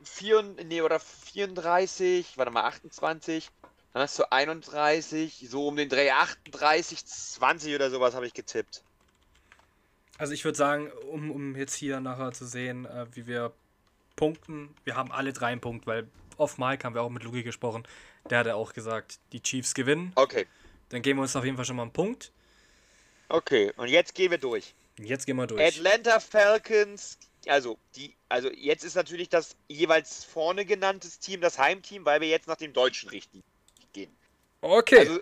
4, 0.04 0.41
nee, 0.66 0.82
oder 0.82 1.00
34, 1.00 2.38
warte 2.38 2.52
mal, 2.52 2.64
28. 2.64 3.52
Dann 3.94 4.04
hast 4.04 4.20
du 4.20 4.32
31, 4.32 5.48
so 5.50 5.68
um 5.68 5.76
den 5.76 5.90
Dreh 5.90 6.12
38, 6.12 7.06
20 7.06 7.76
oder 7.76 7.90
sowas 7.90 8.14
habe 8.14 8.28
ich 8.28 8.34
getippt. 8.34 8.84
Also 10.18 10.34
ich 10.34 10.44
würde 10.44 10.58
sagen, 10.58 10.92
um, 11.10 11.32
um 11.32 11.56
jetzt 11.56 11.74
hier 11.74 12.00
nachher 12.00 12.32
zu 12.32 12.46
sehen, 12.46 12.86
äh, 12.86 13.08
wie 13.14 13.26
wir 13.26 13.54
punkten, 14.16 14.76
wir 14.84 14.96
haben 14.96 15.12
alle 15.12 15.34
drei 15.34 15.48
einen 15.48 15.62
Punkt, 15.62 15.88
weil 15.88 16.08
off 16.38 16.58
Mike 16.58 16.84
haben 16.84 16.94
wir 16.94 17.02
auch 17.02 17.10
mit 17.10 17.24
Luki 17.24 17.42
gesprochen. 17.42 17.88
Der 18.30 18.40
hat 18.40 18.48
ja 18.48 18.56
auch 18.56 18.74
gesagt, 18.74 19.20
die 19.32 19.42
Chiefs 19.42 19.74
gewinnen. 19.74 20.12
Okay. 20.16 20.46
Dann 20.90 21.02
geben 21.02 21.20
wir 21.20 21.24
uns 21.24 21.36
auf 21.36 21.46
jeden 21.46 21.56
Fall 21.56 21.66
schon 21.66 21.78
mal 21.78 21.84
einen 21.84 21.94
Punkt. 21.94 22.32
Okay, 23.30 23.72
und 23.78 23.88
jetzt 23.88 24.14
gehen 24.14 24.32
wir 24.32 24.38
durch. 24.38 24.74
Jetzt 24.98 25.26
gehen 25.26 25.38
wir 25.38 25.48
durch. 25.48 25.62
Atlanta 25.62 26.20
Falcons, 26.20 27.18
also 27.48 27.78
die, 27.96 28.14
also 28.28 28.52
jetzt 28.52 28.84
ist 28.84 28.96
natürlich 28.96 29.30
das 29.30 29.56
jeweils 29.68 30.26
vorne 30.26 30.66
genanntes 30.66 31.20
Team 31.20 31.40
das 31.40 31.58
Heimteam, 31.58 32.06
weil 32.06 32.22
wir 32.22 32.28
jetzt 32.28 32.48
nach 32.48 32.58
dem 32.58 32.74
deutschen 32.74 33.10
Richten. 33.10 33.42
Okay. 34.62 34.99
Also 34.99 35.20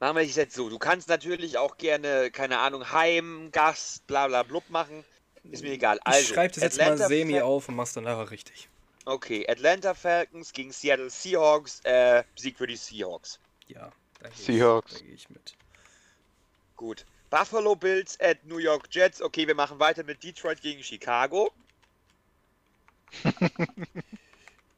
machen 0.00 0.16
wir 0.16 0.22
es 0.22 0.36
jetzt 0.36 0.54
so. 0.54 0.68
Du 0.70 0.78
kannst 0.78 1.08
natürlich 1.08 1.58
auch 1.58 1.76
gerne, 1.78 2.30
keine 2.30 2.58
Ahnung, 2.58 2.90
Heim, 2.92 3.50
Gast, 3.52 4.06
bla 4.06 4.26
bla 4.28 4.42
blub 4.42 4.68
machen. 4.70 5.04
Ist 5.50 5.62
mir 5.62 5.72
egal. 5.72 5.96
ich 5.98 6.06
Also, 6.06 6.34
schreibe 6.34 6.54
das 6.54 6.62
jetzt 6.62 6.80
Atlanta 6.80 7.04
mal 7.04 7.08
semi 7.08 7.34
Fal- 7.34 7.42
auf 7.42 7.68
und 7.68 7.76
mach's 7.76 7.92
dann 7.92 8.04
nachher 8.04 8.30
richtig. 8.30 8.68
Okay, 9.04 9.46
Atlanta 9.48 9.94
Falcons 9.94 10.52
gegen 10.52 10.72
Seattle 10.72 11.10
Seahawks, 11.10 11.80
äh, 11.84 12.24
Sieg 12.34 12.58
für 12.58 12.66
die 12.66 12.74
Seahawks. 12.76 13.38
Ja, 13.68 13.92
da 14.20 14.30
Seahawks. 14.32 14.94
Ich, 14.94 14.98
da 14.98 15.04
gehe 15.04 15.14
ich 15.14 15.30
mit. 15.30 15.54
Gut. 16.74 17.06
Buffalo 17.30 17.76
Bills 17.76 18.18
at 18.20 18.44
New 18.44 18.58
York 18.58 18.88
Jets. 18.90 19.22
Okay, 19.22 19.46
wir 19.46 19.54
machen 19.54 19.78
weiter 19.78 20.02
mit 20.02 20.22
Detroit 20.24 20.60
gegen 20.60 20.82
Chicago. 20.82 21.52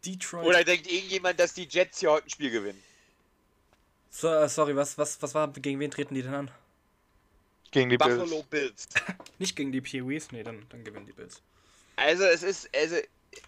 Detroit. 0.05 0.47
Oder 0.47 0.65
denkt 0.65 0.91
irgendjemand, 0.91 1.39
dass 1.41 1.55
die 1.55 1.67
Jets 1.69 2.01
hier 2.01 2.11
heute 2.11 2.27
ein 2.27 2.31
Spiel 2.31 2.51
gewinnen? 2.51 2.83
so, 4.11 4.29
äh, 4.29 4.49
sorry, 4.49 4.75
was, 4.77 4.99
was, 4.99 5.21
was 5.23 5.35
war, 5.35 5.49
gegen 5.49 5.81
wen 5.81 5.91
treten 5.91 6.15
die 6.15 6.23
denn 6.23 6.35
an? 6.35 6.51
Gegen 7.71 7.91
die 7.91 7.99
Buffalo 7.99 8.43
Bills. 8.45 8.49
Bills. 8.49 8.89
Nicht 9.39 9.57
gegen 9.57 9.73
die 9.73 9.81
Pee-Wees? 9.81 10.33
Nee, 10.33 10.43
dann, 10.43 10.67
dann 10.71 10.85
gewinnen 10.85 11.07
die 11.07 11.13
Bills. 11.13 11.43
Also 11.97 12.25
es 12.25 12.43
ist, 12.43 12.69
also 12.75 12.97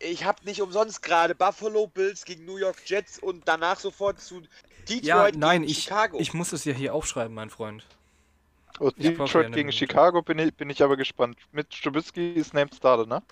ich 0.00 0.24
habe 0.24 0.44
nicht 0.44 0.60
umsonst 0.60 1.02
gerade 1.02 1.34
Buffalo 1.34 1.86
Bills 1.86 2.24
gegen 2.24 2.44
New 2.44 2.56
York 2.56 2.82
Jets 2.84 3.18
und 3.18 3.46
danach 3.46 3.78
sofort 3.78 4.20
zu 4.20 4.42
Detroit 4.88 5.04
Ja, 5.04 5.26
gegen 5.26 5.38
nein, 5.38 5.62
ich, 5.64 5.84
Chicago. 5.84 6.18
ich 6.20 6.34
muss 6.34 6.52
es 6.52 6.64
ja 6.64 6.72
hier 6.74 6.94
aufschreiben, 6.94 7.34
mein 7.34 7.50
Freund. 7.50 7.86
Aus 8.78 8.92
Ich 8.96 9.16
brauch 9.16 9.26
Detroit 9.26 9.52
gegen. 9.52 9.72
Chicago 9.72 10.22
bin 10.22 10.38
ich, 10.38 10.54
bin 10.54 10.68
ich 10.68 10.82
aber 10.82 10.96
gespannt. 10.96 11.38
Mit 11.52 11.72
Strubisky 11.74 12.32
ist 12.32 12.52
Named 12.54 12.74
Starter, 12.74 13.06
ne? 13.06 13.22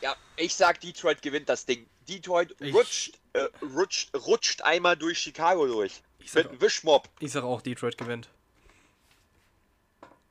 ja, 0.00 0.16
ich 0.36 0.54
sag 0.54 0.80
Detroit 0.80 1.22
gewinnt 1.22 1.48
das 1.48 1.66
Ding. 1.66 1.86
Detroit 2.10 2.54
rutscht, 2.72 3.18
äh, 3.34 3.46
rutscht, 3.74 4.10
rutscht 4.14 4.62
einmal 4.62 4.96
durch 4.96 5.18
Chicago 5.18 5.66
durch. 5.66 6.02
Ich 6.18 6.34
Mit 6.34 6.44
sag, 6.44 6.50
einem 6.50 6.60
Wischmob. 6.60 7.08
ich 7.20 7.32
sag 7.32 7.44
auch, 7.44 7.62
Detroit 7.62 7.96
gewinnt. 7.96 8.28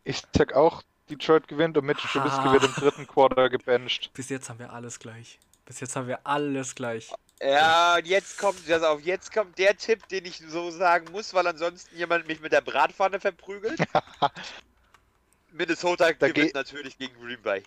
Ich 0.03 0.21
sag 0.35 0.53
auch, 0.53 0.83
Detroit 1.09 1.47
gewinnt 1.47 1.77
und 1.77 1.85
Mitch 1.85 2.07
Trubisky 2.07 2.39
Ah. 2.39 2.53
wird 2.53 2.63
im 2.63 2.73
dritten 2.73 3.07
Quarter 3.07 3.49
gebencht. 3.49 4.11
Bis 4.13 4.29
jetzt 4.29 4.49
haben 4.49 4.59
wir 4.59 4.71
alles 4.73 4.99
gleich. 4.99 5.39
Bis 5.65 5.79
jetzt 5.79 5.95
haben 5.95 6.07
wir 6.07 6.19
alles 6.25 6.75
gleich. 6.75 7.11
Ja, 7.41 7.95
und 7.95 8.05
jetzt 8.07 8.37
kommt 8.37 8.67
das 8.67 8.83
auf, 8.83 9.01
jetzt 9.01 9.31
kommt 9.33 9.57
der 9.57 9.77
Tipp, 9.77 10.07
den 10.09 10.25
ich 10.25 10.39
so 10.39 10.71
sagen 10.71 11.11
muss, 11.11 11.33
weil 11.33 11.47
ansonsten 11.47 11.95
jemand 11.95 12.27
mich 12.27 12.41
mit 12.41 12.51
der 12.51 12.61
Bratpfanne 12.61 13.19
verprügelt. 13.19 13.79
Minnesota 15.51 16.11
Da 16.13 16.27
gewinnt 16.27 16.53
natürlich 16.53 16.97
gegen 16.97 17.13
Green 17.19 17.41
Bay. 17.41 17.63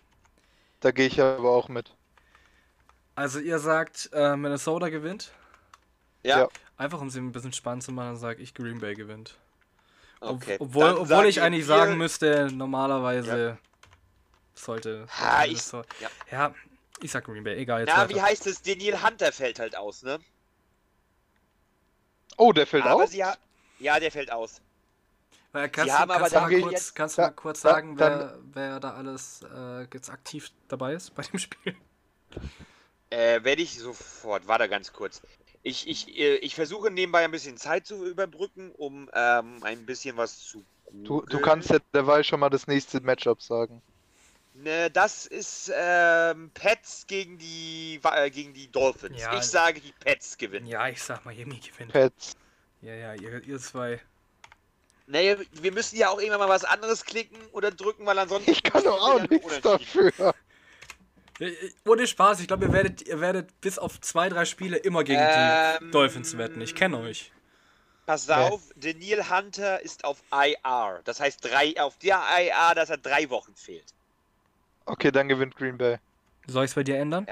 Da 0.81 0.91
gehe 0.91 1.07
ich 1.07 1.21
aber 1.21 1.51
auch 1.51 1.69
mit. 1.69 1.95
Also 3.15 3.39
ihr 3.41 3.59
sagt, 3.59 4.11
äh, 4.13 4.37
Minnesota 4.37 4.89
gewinnt. 4.89 5.33
Ja, 6.23 6.41
Ja. 6.41 6.49
Einfach 6.79 7.01
um 7.01 7.11
sie 7.11 7.21
ein 7.21 7.31
bisschen 7.33 7.53
spannend 7.53 7.85
zu 7.85 7.93
machen, 7.93 8.07
dann 8.09 8.17
sage 8.17 8.43
ich, 8.43 8.55
Green 8.55 8.81
Bay 8.81 8.95
gewinnt. 8.95 9.37
Ob- 10.21 10.37
okay. 10.37 10.57
Obwohl, 10.59 10.93
obwohl 10.95 11.27
ich 11.27 11.41
eigentlich 11.41 11.67
sagen 11.67 11.97
müsste, 11.97 12.49
normalerweise 12.53 13.59
sollte. 14.55 15.07
Ha, 15.11 15.45
ich- 15.45 15.71
ja. 15.73 16.11
ja, 16.31 16.55
ich 17.01 17.11
sag 17.13 17.25
Green 17.25 17.45
Bay, 17.45 17.57
egal. 17.59 17.81
Jetzt 17.81 17.91
Na, 17.95 18.03
weiter. 18.03 18.15
wie 18.15 18.23
heißt 18.23 18.47
es? 18.47 18.63
Daniel 18.63 19.01
Hunter 19.03 19.31
fällt 19.33 19.59
halt 19.61 19.77
aus, 19.77 20.03
ne? 20.03 20.19
Oh, 22.37 22.53
der 22.53 22.67
fällt 22.67 22.85
aber 22.85 23.05
aus? 23.05 23.11
sie 23.11 23.25
ha 23.25 23.37
ja, 23.79 23.99
der 24.01 24.11
fällt 24.11 24.31
aus. 24.33 24.61
Äh, 25.53 25.69
kannst, 25.69 25.93
haben 25.99 26.09
du, 26.09 26.15
aber 26.15 26.29
kannst, 26.31 26.35
mal 26.35 26.61
kurz, 26.61 26.73
jetzt- 26.73 26.95
kannst 26.95 27.19
du 27.19 27.23
da- 27.23 27.29
mal 27.29 27.35
kurz 27.35 27.61
da- 27.61 27.71
sagen, 27.71 27.99
wer, 27.99 28.11
dann- 28.19 28.51
wer 28.55 28.81
da 28.81 28.95
alles 28.95 29.43
äh, 29.55 29.83
jetzt 29.93 30.09
aktiv 30.11 30.51
dabei 30.69 30.95
ist 30.95 31.15
bei 31.15 31.23
dem 31.23 31.39
Spiel? 31.39 31.77
Äh, 33.13 33.45
werde 33.45 33.61
ich 33.61 33.79
sofort. 33.79 34.49
Warte 34.49 34.71
ganz 34.71 34.93
kurz. 34.93 35.21
Ich, 35.63 35.87
ich, 35.87 36.19
äh, 36.19 36.37
ich 36.37 36.55
versuche 36.55 36.91
nebenbei 36.91 37.25
ein 37.25 37.31
bisschen 37.31 37.59
Zeit 37.59 37.87
zu 37.87 38.07
überbrücken, 38.07 38.73
um 38.73 39.11
ähm, 39.13 39.63
ein 39.63 39.85
bisschen 39.85 40.17
was 40.17 40.39
zu. 40.39 40.65
Du, 40.91 41.21
du 41.21 41.39
kannst 41.41 41.71
ja 41.71 41.79
derweil 41.93 42.25
schon 42.25 42.41
mal 42.41 42.49
das 42.49 42.67
nächste 42.67 43.01
Matchup 43.01 43.43
sagen. 43.43 43.83
Ne, 44.55 44.91
das 44.91 45.27
ist 45.27 45.71
ähm, 45.75 46.51
Pets 46.55 47.07
gegen 47.07 47.37
die 47.39 48.01
äh, 48.03 48.31
gegen 48.31 48.55
die 48.55 48.71
Dolphins. 48.71 49.21
Ja. 49.21 49.37
Ich 49.37 49.45
sage, 49.45 49.81
die 49.81 49.93
Pets 49.93 50.39
gewinnen. 50.39 50.67
Ja, 50.67 50.89
ich 50.89 51.03
sag 51.03 51.25
Miami 51.27 51.59
gewinnt. 51.59 51.93
Pets. 51.93 52.35
Ja, 52.81 52.95
ja, 52.95 53.15
ihr, 53.15 53.43
ihr 53.45 53.59
zwei. 53.59 54.01
Nee, 55.07 55.37
wir 55.53 55.73
müssen 55.73 55.97
ja 55.97 56.09
auch 56.09 56.19
irgendwann 56.19 56.41
mal 56.41 56.49
was 56.49 56.65
anderes 56.65 57.05
klicken 57.05 57.39
oder 57.53 57.71
drücken, 57.71 58.07
weil 58.07 58.19
ansonsten. 58.19 58.51
Ich 58.51 58.63
kann 58.63 58.83
doch 58.85 59.01
auch 59.01 59.21
nichts 59.29 59.61
dafür. 59.61 60.35
Äh, 61.43 61.71
Ohne 61.87 62.07
Spaß, 62.07 62.41
ich 62.41 62.47
glaube, 62.47 62.67
ihr 62.67 62.73
werdet, 62.73 63.03
ihr 63.03 63.21
werdet 63.21 63.61
bis 63.61 63.79
auf 63.79 64.01
zwei, 64.01 64.29
drei 64.29 64.45
Spiele 64.45 64.77
immer 64.77 65.03
gegen 65.03 65.21
die 65.21 65.85
Ähm, 65.85 65.91
Dolphins 65.91 66.37
wetten. 66.39 66.61
Ich 66.61 66.75
kenne 66.75 66.99
euch. 66.99 67.33
Pass 68.07 68.29
auf, 68.29 68.61
Daniel 68.77 69.29
Hunter 69.31 69.81
ist 69.81 70.05
auf 70.05 70.23
IR. 70.33 71.01
Das 71.05 71.21
heißt 71.21 71.45
drei 71.45 71.75
auf 71.81 71.97
der 71.99 72.21
IR, 72.39 72.75
dass 72.75 72.91
er 72.91 72.99
drei 72.99 73.31
Wochen 73.31 73.55
fehlt. 73.55 73.95
Okay, 74.85 75.11
dann 75.13 75.29
gewinnt 75.29 75.57
Green 75.57 75.79
Bay. 75.79 75.99
Soll 76.47 76.65
ich 76.65 76.73
es 76.73 76.75
bei 76.75 76.83
dir 76.83 76.99
ändern? 76.99 77.27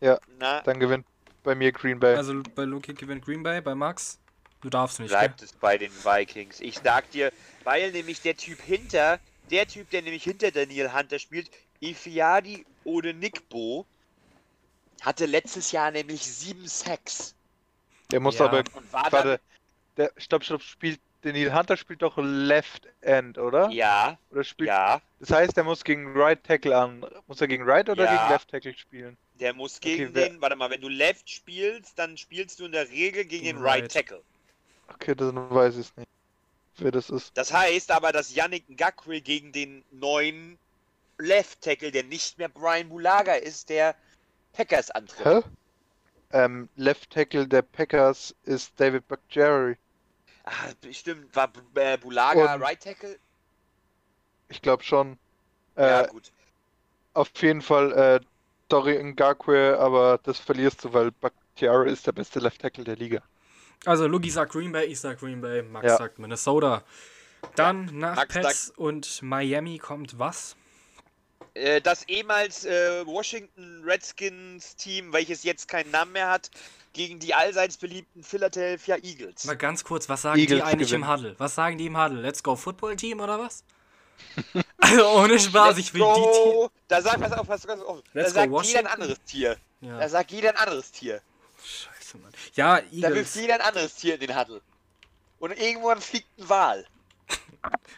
Ja. 0.00 0.18
Na, 0.38 0.60
Dann 0.62 0.80
gewinnt 0.80 1.06
bei 1.42 1.54
mir 1.54 1.72
Green 1.72 1.98
Bay. 1.98 2.16
Also 2.16 2.42
bei 2.54 2.64
Loki 2.64 2.94
gewinnt 2.94 3.24
Green 3.24 3.42
Bay, 3.42 3.60
bei 3.60 3.74
Max. 3.74 4.18
Du 4.60 4.70
darfst 4.70 5.00
nicht. 5.00 5.10
Gell? 5.10 5.18
bleibt 5.18 5.42
es 5.42 5.52
bei 5.52 5.78
den 5.78 5.92
Vikings. 5.92 6.60
Ich 6.60 6.78
sag 6.78 7.10
dir, 7.10 7.32
weil 7.64 7.90
nämlich 7.90 8.20
der 8.22 8.36
Typ 8.36 8.60
hinter, 8.60 9.18
der 9.50 9.66
Typ, 9.66 9.90
der 9.90 10.02
nämlich 10.02 10.22
hinter 10.22 10.50
Daniel 10.52 10.92
Hunter 10.92 11.18
spielt, 11.18 11.50
Ifiadi 11.80 12.64
oder 12.84 13.12
Nickbo, 13.12 13.86
hatte 15.02 15.26
letztes 15.26 15.72
Jahr 15.72 15.90
nämlich 15.90 16.22
sieben 16.22 16.66
Sacks. 16.66 17.34
der 18.10 18.20
muss 18.20 18.38
Ja. 18.38 18.44
aber. 18.46 18.58
Und 18.58 18.92
war 18.92 19.10
Warte. 19.10 19.40
Der, 19.96 20.12
stopp, 20.16 20.44
stopp, 20.44 20.62
spielt. 20.62 21.00
Der 21.24 21.32
Neil 21.32 21.54
Hunter 21.56 21.76
spielt 21.76 22.02
doch 22.02 22.16
Left 22.18 22.88
End, 23.00 23.38
oder? 23.38 23.68
ja, 23.70 24.18
Oder 24.32 24.42
spielt. 24.42 24.66
ja, 24.68 25.00
Das 25.20 25.30
heißt, 25.30 25.56
er 25.56 25.62
muss 25.62 25.84
gegen 25.84 26.16
Right 26.16 26.42
Tackle 26.42 26.76
an. 26.76 27.06
Muss 27.28 27.40
er 27.40 27.46
gegen 27.46 27.62
Right 27.62 27.88
oder 27.88 28.04
Ja. 28.04 28.16
gegen 28.16 28.32
Left 28.32 28.48
Tackle 28.50 28.74
spielen? 28.76 29.16
der 29.38 29.54
muss 29.54 29.78
gegen 29.80 30.12
wer- 30.14 30.28
den, 30.30 30.40
warte 30.40 30.56
mal, 30.56 30.68
wenn 30.70 30.80
du 30.80 30.88
Left 30.88 31.30
spielst, 31.30 31.96
dann 31.98 32.16
spielst 32.16 32.58
du 32.60 32.64
in 32.66 32.72
der 32.72 32.88
Regel 32.90 33.24
gegen 33.24 33.44
den 33.44 33.58
Right. 33.58 33.82
Right 33.82 33.92
Tackle. 33.92 34.22
Okay, 34.88 35.14
dann 35.14 35.48
weiß 35.50 35.74
ich 35.76 35.86
es 35.86 35.96
nicht. 35.96 36.08
Wer 36.78 36.90
das 36.90 37.08
ist. 37.10 37.30
Das 37.36 37.52
heißt 37.52 37.90
aber, 37.92 38.10
dass 38.12 38.34
Yannick 38.34 38.68
Ngakwe 38.68 39.20
gegen 39.20 39.52
den 39.52 39.84
neuen 39.92 40.58
Left 41.22 41.60
Tackle, 41.62 41.90
der 41.92 42.02
nicht 42.04 42.38
mehr 42.38 42.48
Brian 42.48 42.88
Bulaga 42.88 43.34
ist, 43.34 43.68
der 43.68 43.94
Packers 44.52 44.90
antritt. 44.90 45.24
Hä? 45.24 45.40
Ähm, 46.32 46.68
Left 46.76 47.10
Tackle 47.10 47.46
der 47.46 47.62
Packers 47.62 48.34
ist 48.44 48.72
David 48.78 49.06
Bakhtiari. 49.06 49.76
Ah, 50.44 50.50
bestimmt, 50.80 51.34
war 51.36 51.48
B- 51.48 51.80
äh, 51.80 51.96
Bulaga 51.98 52.54
Und- 52.54 52.62
Right 52.62 52.82
Tackle? 52.82 53.18
Ich 54.48 54.60
glaube 54.60 54.82
schon. 54.82 55.18
ja, 55.76 56.02
Äh, 56.02 56.08
gut. 56.08 56.32
auf 57.14 57.30
jeden 57.36 57.62
Fall 57.62 57.92
äh, 57.92 58.20
Dori 58.68 59.02
Ngakwe, 59.02 59.78
aber 59.78 60.18
das 60.22 60.38
verlierst 60.38 60.84
du, 60.84 60.92
weil 60.92 61.10
Bakhtiari 61.12 61.92
ist 61.92 62.06
der 62.06 62.12
beste 62.12 62.40
Left 62.40 62.60
Tackle 62.60 62.84
der 62.84 62.96
Liga. 62.96 63.22
Also 63.84 64.06
Luki 64.06 64.30
sagt 64.30 64.52
Green 64.52 64.72
Bay, 64.72 64.86
ich 64.86 65.00
sag 65.00 65.18
Green 65.20 65.40
Bay, 65.40 65.62
Max 65.62 65.86
Ja. 65.86 65.96
sagt 65.98 66.18
Minnesota. 66.18 66.82
Dann 67.56 67.86
nach 67.98 68.16
Max 68.16 68.34
Pets 68.34 68.70
und 68.76 69.22
Miami 69.22 69.78
kommt 69.78 70.18
was? 70.18 70.56
Äh, 71.54 71.80
das 71.80 72.04
ehemals 72.08 72.64
äh, 72.64 73.06
Washington 73.06 73.82
Redskins 73.84 74.76
Team, 74.76 75.12
welches 75.12 75.42
jetzt 75.44 75.68
keinen 75.68 75.90
Namen 75.90 76.12
mehr 76.12 76.28
hat, 76.30 76.50
gegen 76.92 77.18
die 77.18 77.34
allseits 77.34 77.76
beliebten 77.76 78.22
Philadelphia 78.22 78.96
Eagles. 79.02 79.44
Mal 79.44 79.56
ganz 79.56 79.82
kurz, 79.84 80.08
was 80.08 80.22
sagen 80.22 80.38
Eagles 80.38 80.58
die 80.60 80.62
eigentlich 80.62 80.88
gewinnen. 80.90 81.04
im 81.04 81.10
Huddle? 81.10 81.34
Was 81.38 81.54
sagen 81.54 81.78
die 81.78 81.86
im 81.86 81.96
Huddle? 82.02 82.20
Let's 82.20 82.42
go 82.42 82.54
Football 82.56 82.96
Team 82.96 83.20
oder 83.20 83.38
was? 83.38 83.64
Also 84.78 85.08
ohne 85.10 85.38
Spaß, 85.38 85.78
ich 85.78 85.92
Let's 85.92 85.94
will 85.94 86.00
die 86.00 86.20
Tier. 86.20 86.22
go. 86.52 86.70
Da 86.88 87.00
sagt, 87.00 87.20
pass 87.20 87.32
auf, 87.32 87.46
pass 87.46 87.66
auf, 87.68 88.02
da 88.12 88.20
Let's 88.20 88.34
go, 88.34 88.34
sagt 88.34 88.34
jeder 88.34 88.42
ein 88.44 88.50
Washington. 88.52 88.86
anderes 88.88 89.18
Tier. 89.24 89.56
Da 89.80 89.86
Ja, 90.00 90.08
sagt 90.08 90.30
jeder 90.32 90.48
ein 90.50 90.56
anderes 90.56 90.90
Tier. 90.92 91.22
scheiße, 91.64 92.18
Mann. 92.18 92.32
Ja, 92.54 92.80
Da 92.80 92.84
wirft 92.90 92.92
Eagles. 93.04 93.34
jeder 93.36 93.54
ein 93.54 93.60
anderes 93.62 93.94
Tier 93.94 94.14
in 94.14 94.20
den 94.20 94.36
Huddle. 94.38 94.60
Und 95.38 95.52
irgendwann 95.58 96.00
fliegt 96.00 96.26
ein 96.38 96.48
Wal. 96.48 96.86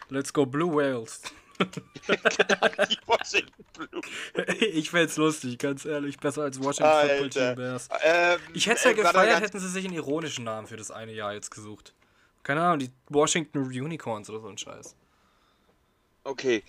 Let's 0.09 0.31
go 0.31 0.45
Blue 0.45 0.73
Whales. 0.75 1.21
Die 1.59 2.97
Washington 3.05 3.63
Blue. 3.73 4.01
ich 4.59 4.89
fänd's 4.89 5.17
lustig, 5.17 5.57
ganz 5.57 5.85
ehrlich. 5.85 6.17
Besser 6.17 6.43
als 6.43 6.59
Washington 6.61 6.91
Football 6.91 7.23
Alter. 7.23 7.29
Team 7.29 7.55
Bears. 7.55 7.89
Ähm, 8.03 8.39
Ich 8.53 8.67
hätte 8.67 8.77
es 8.77 8.83
ja 8.83 8.91
äh, 8.91 8.93
gefeiert, 8.95 9.41
hätten 9.41 9.59
sie 9.59 9.69
sich 9.69 9.85
einen 9.85 9.93
ironischen 9.95 10.43
Namen 10.45 10.67
für 10.67 10.77
das 10.77 10.91
eine 10.91 11.13
Jahr 11.13 11.33
jetzt 11.33 11.51
gesucht. 11.51 11.93
Keine 12.43 12.61
Ahnung, 12.61 12.79
die 12.79 12.91
Washington 13.09 13.59
Unicorns 13.67 14.29
oder 14.29 14.39
so 14.41 14.47
ein 14.47 14.57
Scheiß. 14.57 14.95
Okay. 16.27 16.63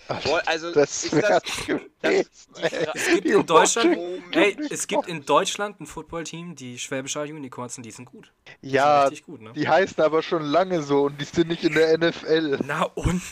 Also, 0.44 0.70
Das 0.72 1.04
ist 1.04 1.14
das, 1.14 1.42
Fra- 1.50 1.80
Es 2.02 3.06
gibt 3.14 3.26
in 3.26 3.46
Deutschland, 3.46 3.96
ey, 4.32 4.54
es 4.70 4.86
gibt 4.86 5.08
in 5.08 5.24
Deutschland 5.24 5.80
ein 5.80 5.86
Footballteam, 5.86 6.54
die 6.56 6.78
Schwäbischer 6.78 7.22
Unicorns, 7.22 7.78
und 7.78 7.84
die 7.86 7.90
sind 7.90 8.04
gut. 8.04 8.32
Die 8.62 8.70
Ja, 8.72 9.00
sind 9.04 9.12
richtig 9.12 9.24
gut, 9.26 9.40
ne? 9.40 9.52
die 9.54 9.66
heißen 9.66 10.02
aber 10.04 10.22
schon 10.22 10.42
lange 10.42 10.82
so 10.82 11.04
und 11.04 11.18
die 11.18 11.24
sind 11.24 11.48
nicht 11.48 11.64
in 11.64 11.72
der 11.72 11.96
NFL. 11.96 12.58
Na 12.66 12.82
und? 12.82 13.22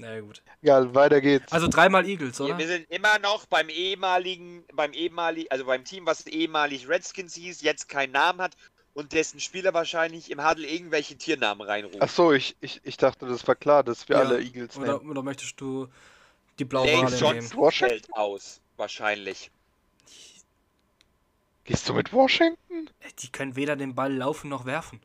Na 0.00 0.20
gut. 0.20 0.42
Egal, 0.62 0.94
weiter 0.94 1.20
geht's. 1.20 1.52
Also 1.52 1.66
dreimal 1.68 2.06
Eagles, 2.06 2.40
oder? 2.40 2.56
wir 2.56 2.66
sind 2.66 2.88
immer 2.90 3.18
noch 3.18 3.46
beim 3.46 3.68
ehemaligen, 3.68 4.64
beim 4.72 4.92
ehemaligen, 4.92 5.50
also 5.50 5.64
beim 5.64 5.84
Team, 5.84 6.06
was 6.06 6.26
ehemalig 6.26 6.88
Redskins 6.88 7.34
hieß, 7.34 7.62
jetzt 7.62 7.88
keinen 7.88 8.12
Namen 8.12 8.40
hat 8.40 8.56
und 8.94 9.12
dessen 9.12 9.40
Spieler 9.40 9.74
wahrscheinlich 9.74 10.30
im 10.30 10.44
Huddle 10.46 10.66
irgendwelche 10.68 11.16
Tiernamen 11.16 11.66
reinrufen. 11.66 12.00
Ach 12.00 12.08
so, 12.08 12.32
ich, 12.32 12.56
ich, 12.60 12.80
ich 12.84 12.96
dachte, 12.96 13.26
das 13.26 13.46
war 13.48 13.56
klar, 13.56 13.82
dass 13.82 14.08
wir 14.08 14.16
Ja, 14.16 14.22
alle 14.22 14.40
Eagles 14.40 14.76
Oder, 14.76 14.98
nehmen. 14.98 15.10
oder 15.10 15.22
möchtest 15.22 15.60
du 15.60 15.88
die 16.58 16.64
Lane 16.64 16.68
Blauwale 16.68 17.04
nehmen? 17.06 17.18
Johnson 17.18 17.58
Washington? 17.58 17.90
fällt 17.90 18.12
aus, 18.14 18.60
wahrscheinlich. 18.76 19.50
Gehst 21.64 21.88
du 21.88 21.92
mit 21.92 22.12
Washington? 22.12 22.90
Die 23.18 23.30
können 23.30 23.56
weder 23.56 23.76
den 23.76 23.94
Ball 23.94 24.12
laufen 24.14 24.48
noch 24.48 24.64
werfen. 24.64 25.00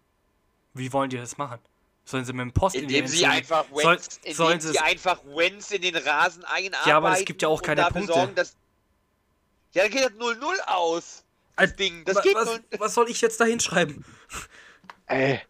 Wie 0.73 0.93
wollen 0.93 1.09
die 1.09 1.17
das 1.17 1.37
machen? 1.37 1.59
Sollen 2.05 2.25
sie 2.25 2.33
mit 2.33 2.41
dem 2.41 2.51
Post 2.51 2.75
in 2.75 2.87
die 2.87 2.97
Indem 2.97 3.07
sie 3.07 3.25
einfach 3.25 3.65
Soll- 3.73 3.93
Wentz, 3.93 4.17
indem 4.23 4.33
sollen 4.35 4.59
sie 4.59 4.67
sie 4.69 4.75
es- 4.77 4.81
einfach 4.81 5.19
Wentz 5.25 5.71
in 5.71 5.81
den 5.81 5.95
Rasen 5.95 6.43
einarbeiten. 6.43 6.89
Ja, 6.89 6.97
aber 6.97 7.09
das 7.11 7.23
gibt 7.25 7.41
ja 7.41 7.47
auch 7.47 7.61
keine 7.61 7.83
Punkte. 7.85 8.13
Sorgen, 8.13 8.35
dass... 8.35 8.55
Ja, 9.73 9.83
dann 9.83 9.91
geht 9.91 10.03
das 10.05 10.11
0-0 10.11 10.59
aus. 10.67 11.23
Das 11.55 11.69
Al- 11.69 11.75
Ding, 11.75 12.03
das 12.05 12.21
geht 12.21 12.35
was, 12.35 12.45
0 12.45 12.63
was 12.77 12.93
soll 12.93 13.09
ich 13.09 13.21
jetzt 13.21 13.39
da 13.39 13.45
hinschreiben? 13.45 14.03
Ey, 15.07 15.41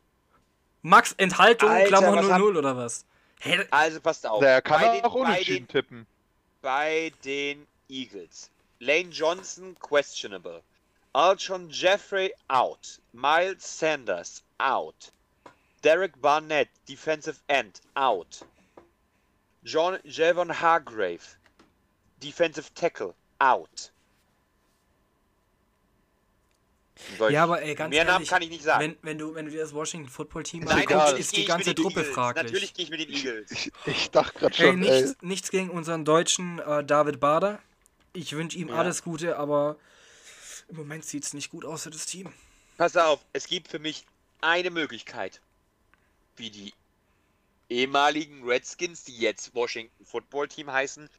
Max 0.81 1.13
Enthaltung, 1.13 1.69
Alter, 1.69 1.87
Klammer 1.87 2.15
was 2.17 2.25
0-0 2.25 2.57
oder 2.57 2.77
was? 2.77 3.05
Hä? 3.39 3.65
Also 3.71 3.99
passt 4.01 4.25
auf. 4.27 4.39
der 4.41 4.61
kann 4.61 4.81
bei, 4.81 4.95
den, 4.97 5.05
auch 5.05 5.13
bei, 5.13 5.19
unentschieden 5.19 5.65
den, 5.65 5.67
tippen. 5.67 6.07
bei 6.61 7.11
den 7.25 7.67
Eagles. 7.89 8.49
Lane 8.79 9.09
Johnson, 9.09 9.75
questionable. 9.79 10.61
Alshon 11.13 11.69
Jeffrey, 11.69 12.33
out. 12.47 12.99
Miles 13.13 13.79
Sanders, 13.79 14.43
out. 14.57 15.11
Derek 15.83 16.19
Barnett, 16.21 16.69
defensive 16.87 17.39
end, 17.47 17.81
out. 17.95 18.45
John 19.63 19.99
Javon 20.03 20.49
Hargrave, 20.49 21.37
defensive 22.19 22.73
tackle, 22.73 23.13
out. 23.39 23.91
Ja, 27.29 27.43
aber 27.43 27.61
ey, 27.61 27.75
ganz 27.75 27.91
Mehr 27.93 28.05
Namen 28.05 28.15
ehrlich, 28.17 28.29
kann 28.29 28.41
ich 28.41 28.49
nicht 28.49 28.63
sagen. 28.63 28.81
wenn, 28.83 28.97
wenn, 29.01 29.17
du, 29.17 29.35
wenn 29.35 29.45
du 29.45 29.51
dir 29.51 29.61
das 29.61 29.73
Washington 29.73 30.09
Football 30.09 30.43
Team 30.43 30.63
Nein, 30.63 30.79
anguckst, 30.79 30.93
natürlich 30.93 31.19
ist 31.19 31.31
gehe 31.31 31.37
die 31.39 31.41
ich 31.43 31.47
ganze 31.47 31.69
mit 31.69 31.77
den 31.77 31.83
Truppe 31.83 31.99
Eagles. 31.99 32.15
fraglich. 32.15 32.43
Natürlich 32.45 32.73
gehe 32.73 32.85
ich 32.85 32.91
mit 32.91 32.99
den 33.01 33.09
Eagles. 33.09 33.51
Ich, 33.51 33.71
ich 33.85 34.11
dachte 34.11 34.39
gerade 34.39 34.55
Ey, 34.57 34.71
schon, 34.71 34.83
ey. 34.83 35.01
nichts, 35.01 35.17
nichts 35.21 35.51
gegen 35.51 35.69
unseren 35.69 36.05
deutschen 36.05 36.59
äh, 36.59 36.83
David 36.83 37.19
Bader. 37.19 37.59
Ich 38.13 38.33
wünsche 38.35 38.57
ihm 38.57 38.69
Ja. 38.69 38.75
alles 38.75 39.03
Gute, 39.03 39.37
aber 39.37 39.75
im 40.69 40.77
Moment 40.77 41.03
sieht 41.03 41.23
es 41.25 41.33
nicht 41.33 41.49
gut 41.49 41.65
aus 41.65 41.83
für 41.83 41.89
das 41.89 42.05
Team. 42.05 42.31
Pass 42.77 42.95
auf, 42.95 43.19
es 43.33 43.47
gibt 43.47 43.67
für 43.67 43.79
mich 43.79 44.05
eine 44.41 44.69
Möglichkeit, 44.69 45.41
wie 46.37 46.49
die 46.49 46.73
ehemaligen 47.69 48.43
Redskins, 48.43 49.03
die 49.03 49.17
jetzt 49.17 49.53
Washington 49.55 50.05
Football 50.05 50.47
Team 50.47 50.71
heißen, 50.71 51.09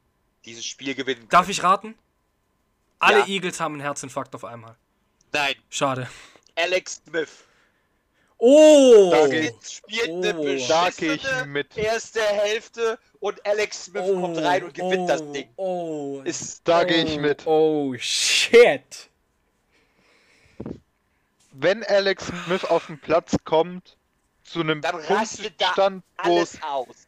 dieses 0.44 0.64
Spiel 0.64 0.94
gewinnen. 0.94 1.26
Darf 1.28 1.48
ich 1.48 1.62
raten? 1.62 1.94
Alle 2.98 3.20
Ja. 3.20 3.26
Eagles 3.26 3.60
haben 3.60 3.74
einen 3.74 3.82
Herzinfarkt 3.82 4.34
auf 4.34 4.44
einmal. 4.44 4.76
Nein, 5.32 5.54
Schade. 5.70 6.08
Alex 6.54 7.02
Smith. 7.06 7.28
Oh! 8.38 9.10
Da 9.10 9.28
spielt 9.66 10.08
Oh. 10.10 10.22
eine 10.22 10.58
Da 10.68 10.90
gehe 10.90 11.14
ich 11.14 11.22
beschissene 11.22 11.46
mit. 11.46 11.76
erste 11.76 12.20
Hälfte 12.20 12.98
und 13.20 13.44
Alex 13.46 13.86
Smith 13.86 14.04
kommt 14.04 14.38
rein 14.38 14.64
und 14.64 14.74
gewinnt 14.74 15.08
das 15.08 15.20
Ding. 15.32 15.48
Oh, 15.56 16.20
Ist 16.24 16.66
Da 16.68 16.82
oh, 16.82 16.86
gehe 16.86 17.04
ich 17.04 17.18
mit. 17.18 17.46
Oh, 17.46 17.94
shit. 17.98 19.08
Wenn 21.52 21.84
Alex 21.84 22.26
Smith 22.26 22.64
auf 22.64 22.86
den 22.86 22.98
Platz 23.00 23.36
kommt, 23.44 23.96
zu 24.44 24.60
einem 24.60 24.80
Dann 24.82 24.96
rastet 24.96 25.60
da 25.60 25.72
Punktstand, 25.72 26.04
wo 26.22 26.38
alles 26.38 26.62
aus. 26.62 27.06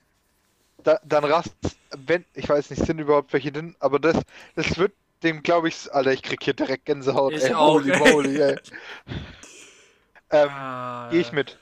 da, 0.82 1.00
dann 1.04 1.24
rast, 1.24 1.54
wenn, 1.96 2.24
ich 2.34 2.48
weiß 2.48 2.70
nicht, 2.70 2.84
sind 2.84 2.98
überhaupt 2.98 3.32
welche 3.32 3.52
drin, 3.52 3.76
aber 3.80 3.98
das, 3.98 4.16
das 4.54 4.76
wird 4.78 4.94
dem, 5.22 5.42
glaube 5.42 5.68
ich, 5.68 5.92
Alter, 5.92 6.12
ich 6.12 6.22
krieg 6.22 6.42
hier 6.42 6.54
direkt 6.54 6.84
Gänsehaut, 6.84 7.32
Ich 7.32 7.42
ey, 7.42 7.54
auch, 7.54 7.74
holy 7.74 7.88
ey. 7.88 7.98
moly, 7.98 8.40
ey. 8.40 8.60
ähm, 10.30 10.50
Ah, 10.50 11.08
geh 11.10 11.20
ich 11.20 11.32
mit. 11.32 11.58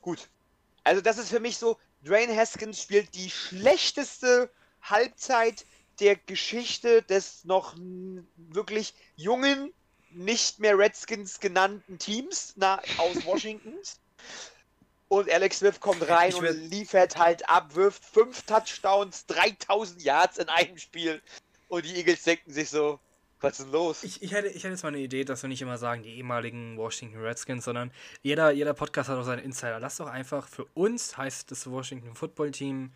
Gut. 0.00 0.30
Also 0.84 1.00
das 1.02 1.18
ist 1.18 1.30
für 1.30 1.40
mich 1.40 1.58
so, 1.58 1.78
Dwayne 2.00 2.36
Haskins 2.36 2.80
spielt 2.80 3.14
die 3.14 3.30
schlechteste 3.30 4.50
Halbzeit 4.82 5.66
der 6.00 6.16
Geschichte 6.16 7.02
des 7.02 7.44
noch 7.44 7.74
wirklich 8.36 8.94
jungen, 9.16 9.72
nicht 10.16 10.58
mehr 10.58 10.78
Redskins 10.78 11.40
genannten 11.40 11.98
Teams 11.98 12.54
na, 12.56 12.80
aus 12.98 13.16
Washingtons. 13.26 14.00
Und 15.08 15.30
Alex 15.30 15.60
Smith 15.60 15.78
kommt 15.78 16.08
rein 16.08 16.30
Ich 16.30 16.36
und 16.36 16.70
liefert 16.70 17.16
halt 17.16 17.48
ab, 17.48 17.74
wirft 17.76 18.04
fünf 18.04 18.42
Touchdowns, 18.42 19.26
3000 19.26 20.02
Yards 20.02 20.38
in 20.38 20.48
einem 20.48 20.78
Spiel. 20.78 21.22
Und 21.68 21.84
die 21.84 21.94
Eagles 21.94 22.24
denken 22.24 22.50
sich 22.50 22.70
so, 22.70 22.98
was 23.40 23.58
ist 23.58 23.66
denn 23.66 23.72
los? 23.72 24.02
Ich, 24.02 24.22
ich, 24.22 24.32
hätte, 24.32 24.48
ich 24.48 24.64
hätte 24.64 24.70
jetzt 24.70 24.82
mal 24.82 24.88
eine 24.88 24.98
Idee, 24.98 25.24
dass 25.24 25.42
wir 25.42 25.48
nicht 25.48 25.62
immer 25.62 25.78
sagen, 25.78 26.02
die 26.02 26.16
ehemaligen 26.16 26.76
Washington 26.76 27.20
Redskins, 27.20 27.64
sondern 27.64 27.92
jeder, 28.22 28.50
jeder 28.50 28.74
Podcast 28.74 29.08
hat 29.08 29.18
auch 29.18 29.24
seinen 29.24 29.44
Insider. 29.44 29.78
Lass 29.78 29.98
doch 29.98 30.08
einfach, 30.08 30.48
für 30.48 30.64
uns 30.74 31.16
heißt 31.16 31.50
das 31.50 31.70
Washington 31.70 32.14
Football 32.14 32.50
Team 32.50 32.92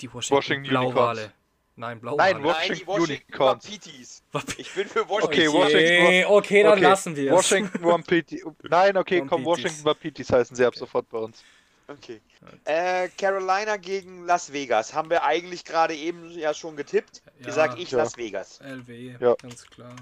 die 0.00 0.12
Washington, 0.12 0.36
Washington 0.36 0.68
Blauwale. 0.68 1.20
Unicorns. 1.20 1.45
Nein, 1.78 2.00
Blauwale. 2.00 2.32
Nein, 2.34 2.42
Nein, 2.42 2.42
die 2.42 2.86
Washington 2.86 2.86
Washington 2.86 3.12
Unicorns. 3.32 3.64
Wapitis. 3.66 4.22
Wapi- 4.32 4.60
Ich 4.60 4.74
bin 4.74 4.88
für 4.88 5.08
Washington. 5.08 5.26
Okay, 5.34 5.48
Washington- 5.52 6.06
Okay, 6.06 6.24
okay, 6.24 6.62
dann 6.62 6.72
Okay, 6.72 6.80
lassen 6.82 7.16
wir 7.16 7.30
es. 7.30 7.36
Washington 7.36 7.84
Wapiti. 7.84 8.42
Nein, 8.62 8.96
okay, 8.96 9.18
komm, 9.20 9.44
Wapitis. 9.44 9.46
Washington 9.64 9.84
Wapitis 9.84 10.30
heißen 10.32 10.56
sie 10.56 10.64
ab 10.64 10.74
sofort 10.74 11.08
bei 11.10 11.18
uns. 11.18 11.42
Okay. 11.88 12.20
Äh, 12.64 13.08
Carolina 13.16 13.76
gegen 13.76 14.24
Las 14.24 14.52
Vegas. 14.52 14.92
Haben 14.94 15.10
wir 15.10 15.22
eigentlich 15.22 15.64
gerade 15.64 15.94
eben 15.94 16.30
ja 16.30 16.52
schon 16.54 16.76
getippt. 16.76 17.22
Ja, 17.44 17.52
sag 17.52 17.78
ich 17.78 17.90
ja. 17.92 17.98
Las 17.98 18.16
Vegas. 18.16 18.58
LW, 18.60 19.14
Ja. 19.20 19.34
ganz 19.34 19.64
klar. 19.66 19.94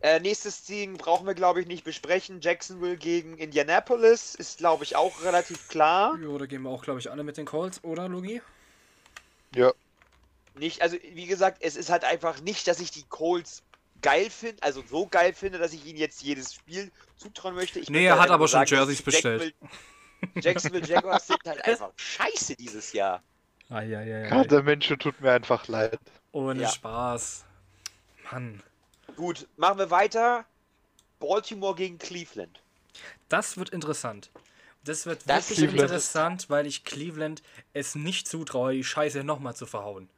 Äh, 0.00 0.20
nächstes 0.20 0.62
Team 0.64 0.98
brauchen 0.98 1.26
wir, 1.26 1.34
glaube 1.34 1.62
ich, 1.62 1.66
nicht 1.66 1.82
besprechen. 1.82 2.40
Jacksonville 2.42 2.98
gegen 2.98 3.38
Indianapolis 3.38 4.34
ist, 4.34 4.58
glaube 4.58 4.84
ich, 4.84 4.96
auch 4.96 5.22
relativ 5.24 5.66
klar. 5.68 6.16
Jo, 6.22 6.36
da 6.36 6.44
gehen 6.46 6.62
wir 6.62 6.68
auch, 6.70 6.84
glaube 6.84 7.00
ich, 7.00 7.10
alle 7.10 7.24
mit 7.24 7.38
den 7.38 7.46
Colts, 7.46 7.82
oder, 7.82 8.06
Logi? 8.08 8.42
Ja, 9.54 9.72
Nicht, 10.54 10.82
also 10.82 10.96
wie 11.12 11.26
gesagt, 11.26 11.58
es 11.62 11.76
ist 11.76 11.90
halt 11.90 12.04
einfach 12.04 12.40
nicht, 12.40 12.66
dass 12.68 12.80
ich 12.80 12.90
die 12.90 13.04
Colts 13.08 13.62
geil 14.02 14.30
finde, 14.30 14.62
also 14.62 14.82
so 14.88 15.06
geil 15.06 15.32
finde, 15.32 15.58
dass 15.58 15.72
ich 15.72 15.84
ihnen 15.86 15.98
jetzt 15.98 16.22
jedes 16.22 16.54
Spiel 16.54 16.92
zutrauen 17.16 17.54
möchte. 17.54 17.80
Ich 17.80 17.90
Nee, 17.90 18.04
er 18.06 18.18
hat 18.20 18.30
aber 18.30 18.46
schon 18.48 18.64
Jerseys 18.66 19.02
bestellt. 19.02 19.54
Jacksonville, 20.34 20.42
Jacksonville 20.42 20.86
Jaguars 20.86 21.26
sind 21.28 21.40
halt 21.46 21.64
einfach 21.64 21.90
scheiße 21.96 22.54
dieses 22.56 22.92
Jahr. 22.92 23.22
Ah, 23.70 23.80
ja, 23.82 24.02
ja, 24.02 24.18
ja. 24.20 24.28
gerade 24.28 24.48
der 24.48 24.62
Mensch 24.62 24.86
tut 24.88 25.20
mir 25.20 25.32
einfach 25.32 25.66
leid. 25.68 25.98
Ohne 26.32 26.62
Ja. 26.62 26.68
Spaß. 26.68 27.44
Mann. 28.30 28.62
Gut, 29.16 29.48
machen 29.56 29.78
wir 29.78 29.90
weiter. 29.90 30.44
Baltimore 31.18 31.74
gegen 31.74 31.98
Cleveland. 31.98 32.60
Das 33.28 33.56
wird 33.56 33.70
interessant. 33.70 34.30
Das 34.84 35.06
wird 35.06 35.22
Das 35.26 35.48
wirklich 35.48 35.58
Cleveland. 35.70 35.90
interessant, 35.90 36.50
weil 36.50 36.66
ich 36.66 36.84
Cleveland 36.84 37.42
es 37.72 37.94
nicht 37.94 38.28
zutraue, 38.28 38.74
die 38.74 38.84
Scheiße 38.84 39.24
nochmal 39.24 39.56
zu 39.56 39.64
verhauen. 39.66 40.10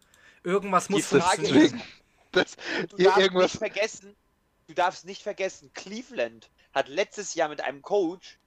Irgendwas 0.46 0.88
muss 0.88 1.06
funktionieren. 1.06 1.82
Das, 2.30 2.56
du 2.90 2.96
darfst 3.02 3.18
irgendwas, 3.18 3.42
nicht 3.54 3.58
vergessen, 3.58 4.16
du 4.68 4.74
darfst 4.74 5.04
nicht 5.04 5.22
vergessen, 5.22 5.72
Cleveland 5.74 6.48
hat 6.72 6.86
letztes 6.88 7.34
Jahr 7.34 7.48
mit 7.48 7.60
einem 7.62 7.82
Coach, 7.82 8.38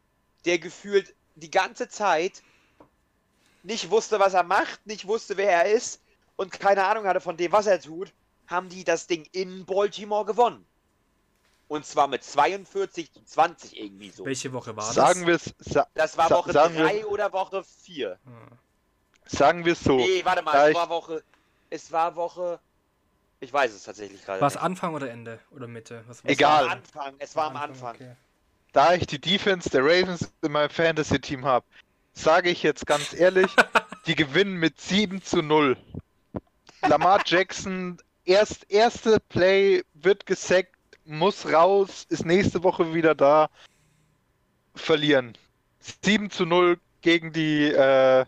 der 0.46 0.60
gefühlt 0.60 1.14
die 1.36 1.52
ganze 1.52 1.90
Zeit 1.90 2.42
nicht 3.64 3.90
wusste, 3.90 4.20
was 4.20 4.34
er 4.34 4.44
macht, 4.44 4.86
nicht 4.86 5.08
wusste, 5.08 5.36
wer 5.38 5.52
er 5.66 5.74
ist 5.74 6.02
und 6.38 6.52
keine 6.52 6.86
Ahnung 6.86 7.06
hatte 7.06 7.20
von 7.20 7.36
dem, 7.36 7.52
was 7.52 7.68
er 7.68 7.82
tut, 7.82 8.14
haben 8.48 8.70
die 8.70 8.84
das 8.86 9.08
Ding 9.08 9.28
in 9.34 9.66
Baltimore 9.66 10.24
gewonnen. 10.24 10.66
Und 11.68 11.86
zwar 11.86 12.08
mit 12.08 12.24
42 12.24 13.12
zu 13.12 13.24
20 13.26 13.78
irgendwie 13.78 14.10
so. 14.10 14.26
Welche 14.26 14.54
Woche 14.54 14.76
war 14.76 14.92
Sagen 14.94 15.28
wir 15.28 15.36
es 15.36 15.54
sa 15.60 15.86
Das 15.96 16.18
war 16.18 16.30
sa 16.30 16.38
Woche 16.38 16.54
sagen 16.54 16.76
wir- 16.76 16.84
3 16.86 17.06
oder 17.06 17.34
Woche 17.34 17.64
4. 17.84 18.18
das? 18.24 18.34
Ah. 18.34 19.38
sagen 19.38 19.66
wir 19.66 19.74
es 19.74 19.80
so. 19.84 19.98
Nee, 19.98 20.24
warte 20.24 20.42
mal, 20.44 20.54
da 20.54 20.64
es 20.66 20.70
ich- 20.72 20.76
war 20.78 20.90
Woche. 20.90 21.24
Es 21.70 21.92
war 21.92 22.16
Woche. 22.16 22.60
Ich 23.40 23.54
weiß 23.54 23.74
es 23.74 23.84
tatsächlich 23.84 24.24
gerade. 24.26 24.42
War 24.42 24.48
es. 24.48 24.58
Anfang 24.58 24.94
oder 24.94 25.10
Ende? 25.10 25.40
Oder 25.52 25.68
Mitte? 25.68 26.04
Was 26.08 26.20
Es 26.20 26.26
Egal. 26.26 26.66
war 26.66 26.72
Anfang. 26.72 27.16
Es 27.20 27.36
war 27.36 27.46
am 27.46 27.56
Anfang. 27.56 27.96
okay. 27.96 28.16
Da 28.72 28.94
ich 28.94 29.08
die 29.08 29.20
Defense 29.20 29.70
der 29.70 29.84
Ravens 29.84 30.32
in 30.44 30.52
meinem 30.52 30.70
Fantasy-Team 30.70 31.44
habe, 31.46 31.66
sage 32.14 32.50
ich 32.50 32.62
jetzt 32.62 32.86
ganz 32.86 33.14
ehrlich, 33.14 33.52
die 34.06 34.16
gewinnen 34.16 34.58
mit 34.58 34.80
7 34.80 35.24
zu 35.24 35.42
0. 35.42 35.76
Lamar 36.88 37.22
Jackson, 37.26 37.98
erst 38.26 38.70
erste 38.70 39.20
Play 39.30 39.84
wird 39.94 40.26
gesackt, 40.26 40.76
muss 41.06 41.52
raus, 41.52 42.06
ist 42.10 42.26
nächste 42.26 42.64
Woche 42.64 42.94
wieder 42.94 43.16
da. 43.16 43.50
Verlieren. 44.76 45.36
7 46.04 46.30
zu 46.30 46.46
0 46.46 46.80
gegen 47.02 47.34
die 47.34 47.72
äh, 47.72 48.26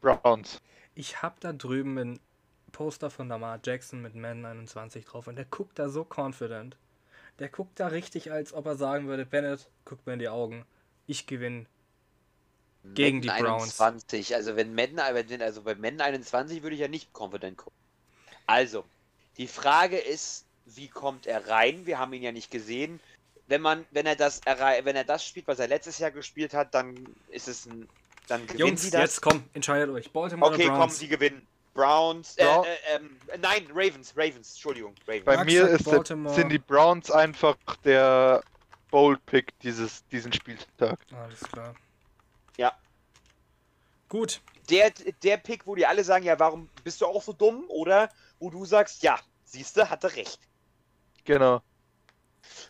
Browns. 0.00 0.60
Ich 0.94 1.22
hab 1.22 1.40
da 1.40 1.52
drüben 1.52 1.96
ein 1.98 2.20
Poster 2.80 3.10
von 3.10 3.28
Lamar 3.28 3.60
Jackson 3.62 4.00
mit 4.00 4.14
Man 4.14 4.42
21 4.46 5.04
drauf 5.04 5.26
und 5.26 5.36
der 5.36 5.44
guckt 5.44 5.78
da 5.78 5.90
so 5.90 6.02
confident. 6.02 6.78
Der 7.38 7.50
guckt 7.50 7.78
da 7.78 7.88
richtig, 7.88 8.32
als 8.32 8.54
ob 8.54 8.64
er 8.64 8.76
sagen 8.76 9.06
würde, 9.06 9.26
Bennett, 9.26 9.68
guck 9.84 10.06
mir 10.06 10.14
in 10.14 10.18
die 10.18 10.30
Augen. 10.30 10.64
Ich 11.06 11.26
gewinne. 11.26 11.66
Gegen 12.94 13.20
die 13.20 13.28
Madden 13.28 13.44
Browns. 13.44 13.78
21. 13.78 14.34
Also 14.34 14.56
wenn 14.56 14.74
Madden, 14.74 14.96
wenn- 14.96 15.42
also 15.42 15.60
bei 15.60 15.74
Madden 15.74 16.00
21 16.00 16.62
würde 16.62 16.74
ich 16.74 16.80
ja 16.80 16.88
nicht 16.88 17.12
confident 17.12 17.58
gucken. 17.58 17.76
Also, 18.46 18.86
die 19.36 19.46
Frage 19.46 19.98
ist, 19.98 20.46
wie 20.64 20.88
kommt 20.88 21.26
er 21.26 21.48
rein? 21.48 21.84
Wir 21.84 21.98
haben 21.98 22.14
ihn 22.14 22.22
ja 22.22 22.32
nicht 22.32 22.50
gesehen. 22.50 22.98
Wenn 23.46 23.60
man, 23.60 23.84
wenn 23.90 24.06
er 24.06 24.16
das 24.16 24.40
wenn 24.46 24.96
er 24.96 25.04
das 25.04 25.22
spielt, 25.22 25.46
was 25.48 25.58
er 25.58 25.68
letztes 25.68 25.98
Jahr 25.98 26.12
gespielt 26.12 26.54
hat, 26.54 26.72
dann 26.72 26.94
ist 27.28 27.46
es 27.46 27.66
ein, 27.66 27.86
dann 28.26 28.46
gewinnen 28.46 28.68
Jungs, 28.68 28.80
sie 28.80 28.90
das. 28.90 29.02
jetzt 29.02 29.20
komm, 29.20 29.44
entscheidet 29.52 29.90
euch. 29.90 30.10
Baltimore 30.10 30.50
okay, 30.50 30.62
oder 30.62 30.70
komm, 30.70 30.78
Browns? 30.78 30.98
sie 30.98 31.08
gewinnen. 31.08 31.46
Browns, 31.74 32.36
äh, 32.36 32.44
Bra- 32.44 32.64
äh, 32.64 32.96
ähm, 32.96 33.16
nein, 33.40 33.66
Ravens, 33.72 34.12
Ravens, 34.16 34.50
Entschuldigung, 34.52 34.94
Ravens. 35.06 35.24
Bei 35.24 35.36
Max 35.36 35.46
mir 35.52 35.68
ist 35.68 35.86
der, 35.86 35.92
Baltimore. 35.92 36.34
sind 36.34 36.48
die 36.50 36.58
Browns 36.58 37.10
einfach 37.10 37.56
der 37.84 38.42
Bold 38.90 39.24
Pick 39.26 39.58
dieses, 39.60 40.04
diesen 40.08 40.32
Spieltag. 40.32 40.98
Alles 41.14 41.40
klar. 41.40 41.74
Ja. 42.56 42.72
Gut. 44.08 44.40
der, 44.68 44.90
der 45.22 45.36
Pick, 45.36 45.66
wo 45.66 45.74
die 45.74 45.86
alle 45.86 46.02
sagen, 46.04 46.24
ja, 46.24 46.38
warum 46.38 46.68
bist 46.84 47.00
du 47.00 47.06
auch 47.06 47.22
so 47.22 47.32
dumm? 47.32 47.64
Oder 47.68 48.10
wo 48.40 48.50
du 48.50 48.64
sagst, 48.64 49.02
ja, 49.02 49.18
siehste, 49.44 49.88
hatte 49.90 50.14
recht. 50.16 50.40
Genau. 51.24 51.62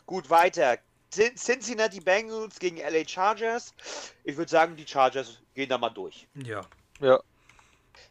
Gut, 0.07 0.29
weiter. 0.29 0.79
Cin- 1.13 1.35
Cincinnati 1.37 2.01
Bengals 2.01 2.59
gegen 2.59 2.77
LA 2.79 3.07
Chargers. 3.07 3.73
Ich 4.25 4.37
würde 4.37 4.51
sagen, 4.51 4.77
die 4.77 4.87
Chargers 4.87 5.39
gehen 5.55 5.69
da 5.69 5.79
mal 5.79 5.91
durch. 5.91 6.27
Ja. 6.35 6.63
Ja. 7.01 7.21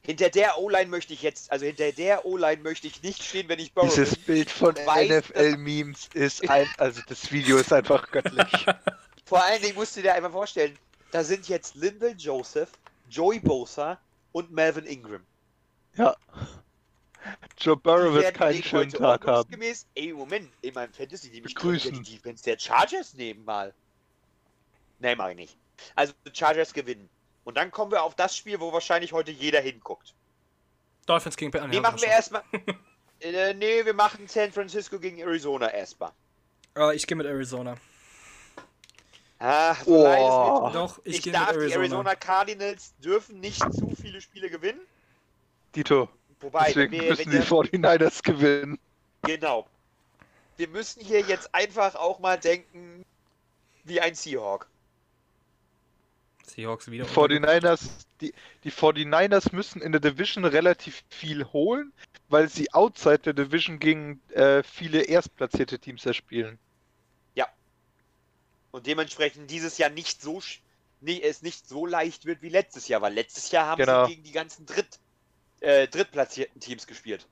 Hinter 0.02 0.30
der 0.30 0.58
O-Line 0.58 0.90
möchte 0.90 1.14
ich 1.14 1.22
jetzt, 1.22 1.52
also 1.52 1.66
hinter 1.66 1.92
der 1.92 2.26
O-Line 2.26 2.62
möchte 2.62 2.88
ich 2.88 3.04
nicht 3.04 3.24
stehen, 3.24 3.48
wenn 3.50 3.60
ich 3.60 3.74
Burrow 3.74 3.90
Dieses 3.90 4.16
bin. 4.16 4.26
Bild 4.26 4.52
von 4.52 4.74
NFL-Memes 4.76 6.10
ist 6.14 6.50
ein, 6.50 6.68
also 6.78 7.02
das 7.08 7.32
Video 7.32 7.58
ist 7.58 7.72
einfach 7.74 8.10
göttlich. 8.12 8.66
Vor 9.26 9.44
allen 9.44 9.62
Dingen 9.62 9.76
musst 9.76 9.96
du 9.96 10.02
dir 10.02 10.14
einfach 10.14 10.32
vorstellen, 10.32 10.78
da 11.12 11.24
sind 11.24 11.48
jetzt 11.50 11.76
Lyndon 11.76 12.18
Joseph, 12.18 12.70
Joey 13.10 13.40
Bosa 13.40 14.00
und 14.32 14.52
Melvin 14.52 14.86
Ingram. 14.86 15.24
ja. 15.96 16.16
Joe 17.58 17.76
Burrow 17.76 18.14
wird 18.14 18.34
keinen 18.34 18.64
schönen 18.64 18.92
Tag 18.92 19.28
haben. 19.28 19.62
Ey, 19.96 20.14
Moment, 20.14 20.50
in 20.62 20.74
meinem 20.74 20.94
Fantasy 20.94 21.30
nehme 21.30 21.48
ich 21.48 21.54
Begrüßen. 21.54 22.02
die 22.04 22.16
Defense 22.16 22.44
der 22.44 22.58
Chargers 22.58 23.14
nehmen 23.14 23.44
mal. 23.44 23.74
Nee, 25.00 25.16
mach 25.16 25.30
ich 25.30 25.36
nicht. 25.36 25.58
Also, 25.96 26.14
die 26.26 26.32
Chargers 26.34 26.74
gewinnen. 26.74 27.10
Und 27.44 27.58
dann 27.58 27.72
kommen 27.72 27.92
wir 27.92 28.04
auf 28.04 28.16
das 28.16 28.36
Spiel, 28.36 28.60
wo 28.60 28.72
wahrscheinlich 28.74 29.14
heute 29.14 29.32
jeder 29.32 29.60
hinguckt. 29.62 30.14
Dolphins 31.06 31.36
gegen 31.38 31.52
Bengals. 31.52 31.72
Nee, 31.74 31.80
machen 31.80 32.00
wir 32.02 32.08
erstmal. 32.10 32.44
äh, 33.22 33.54
nee, 33.54 33.84
wir 33.86 33.94
machen 33.94 34.28
San 34.28 34.52
Francisco 34.52 35.00
gegen 35.00 35.18
Arizona 35.20 35.70
erstmal. 35.72 36.12
Äh, 36.78 36.96
ich 36.96 37.08
gehe 37.08 37.18
mit 37.18 37.26
Arizona. 37.26 37.76
Ah, 39.40 39.74
so 39.86 39.92
Oh. 39.96 40.04
leid 40.04 40.20
es 40.20 40.26
mir 40.28 40.60
tut. 40.66 40.76
Doch, 40.76 41.00
ich, 41.06 41.16
Ich, 41.16 41.22
gehe 41.24 41.32
mit 41.34 41.42
darf, 41.42 41.50
Arizona. 41.50 41.68
die 41.68 41.74
Arizona 41.76 42.16
Cardinals 42.16 42.94
dürfen 43.00 43.40
nicht 43.40 43.60
zu 43.74 43.96
viele 44.00 44.20
Spiele 44.22 44.50
gewinnen. 44.50 44.82
Dito. 45.76 46.10
Wobei, 46.42 46.66
Deswegen 46.68 46.92
wir, 46.94 47.10
müssen 47.10 47.32
die 47.32 47.38
der, 47.38 47.46
49ers 47.46 48.22
gewinnen. 48.24 48.80
genau. 49.24 49.68
Wir 50.58 50.68
müssen 50.68 51.02
hier 51.04 51.22
jetzt 51.22 51.54
einfach 51.56 51.96
auch 51.96 52.20
mal 52.20 52.38
denken 52.38 53.06
wie 53.86 54.02
ein 54.02 54.14
Seahawk. 54.14 54.68
Seahawks 56.50 56.90
wieder. 56.92 57.06
Die 57.06 57.12
49ers, 57.12 57.90
die, 58.22 58.34
die 58.64 58.72
49ers 58.72 59.56
müssen 59.56 59.82
in 59.82 59.92
der 59.92 60.02
Division 60.02 60.46
relativ 60.46 61.04
viel 61.10 61.46
holen, 61.46 61.94
weil 62.28 62.50
sie 62.50 62.72
outside 62.74 63.20
der 63.20 63.34
Division 63.34 63.80
gegen 63.80 64.22
äh, 64.32 64.64
viele 64.64 65.04
erstplatzierte 65.04 65.80
Teams 65.80 66.06
erspielen. 66.06 66.60
Und 68.72 68.86
dementsprechend 68.86 69.50
dieses 69.50 69.80
Jahr 69.80 69.90
nicht 69.90 70.22
so 70.22 70.38
sch- 70.38 70.60
nee, 71.02 71.20
es 71.20 71.42
nicht 71.42 71.68
so 71.68 71.88
leicht 71.88 72.26
wird 72.26 72.44
wie 72.44 72.50
letztes 72.50 72.88
Jahr, 72.88 73.02
weil 73.02 73.14
letztes 73.16 73.50
Jahr 73.50 73.66
haben 73.66 73.80
Genau. 73.80 74.06
sie 74.06 74.12
gegen 74.12 74.24
die 74.24 74.32
ganzen 74.32 74.64
Dritt, 74.68 75.00
äh, 75.62 75.88
drittplatzierten 75.88 76.62
Teams 76.62 76.86
gespielt. 76.86 77.26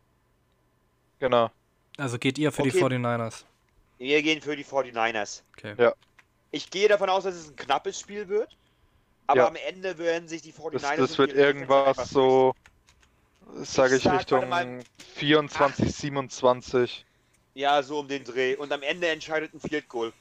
Genau. 1.19 1.51
Also 1.97 2.17
geht 2.17 2.39
ihr 2.39 2.51
für 2.51 2.63
die 2.63 2.69
Okay. 2.69 2.79
49ers. 2.95 3.43
Wir 3.99 4.23
gehen 4.23 4.41
für 4.41 4.55
die 4.55 4.65
49ers. 4.65 5.43
Okay. 5.55 5.75
Ja. 5.77 5.93
Ich 6.49 6.71
gehe 6.71 6.87
davon 6.87 7.07
aus, 7.09 7.23
dass 7.25 7.35
es 7.35 7.49
ein 7.49 7.55
knappes 7.55 7.99
Spiel 7.99 8.27
wird. 8.29 8.57
Aber 9.27 9.41
Ja. 9.41 9.47
am 9.47 9.55
Ende 9.55 9.97
werden 9.97 10.27
sich 10.27 10.41
die 10.41 10.53
49ers. 10.53 10.95
Das, 10.95 11.09
das 11.09 11.17
wird 11.17 11.33
irgendwas 11.33 12.09
so, 12.09 12.53
sage 13.55 13.97
Ich 13.97 14.03
sag, 14.03 14.19
Richtung 14.19 14.49
warte 14.49 14.65
mal. 14.67 14.85
24, 15.15 15.93
27. 15.93 17.05
Ja, 17.53 17.83
so 17.83 17.99
um 17.99 18.07
den 18.07 18.23
Dreh. 18.23 18.55
Und 18.55 18.71
am 18.71 18.83
Ende 18.83 19.07
entscheidet 19.09 19.53
ein 19.53 19.59
Field 19.59 19.87
Goal. 19.89 20.13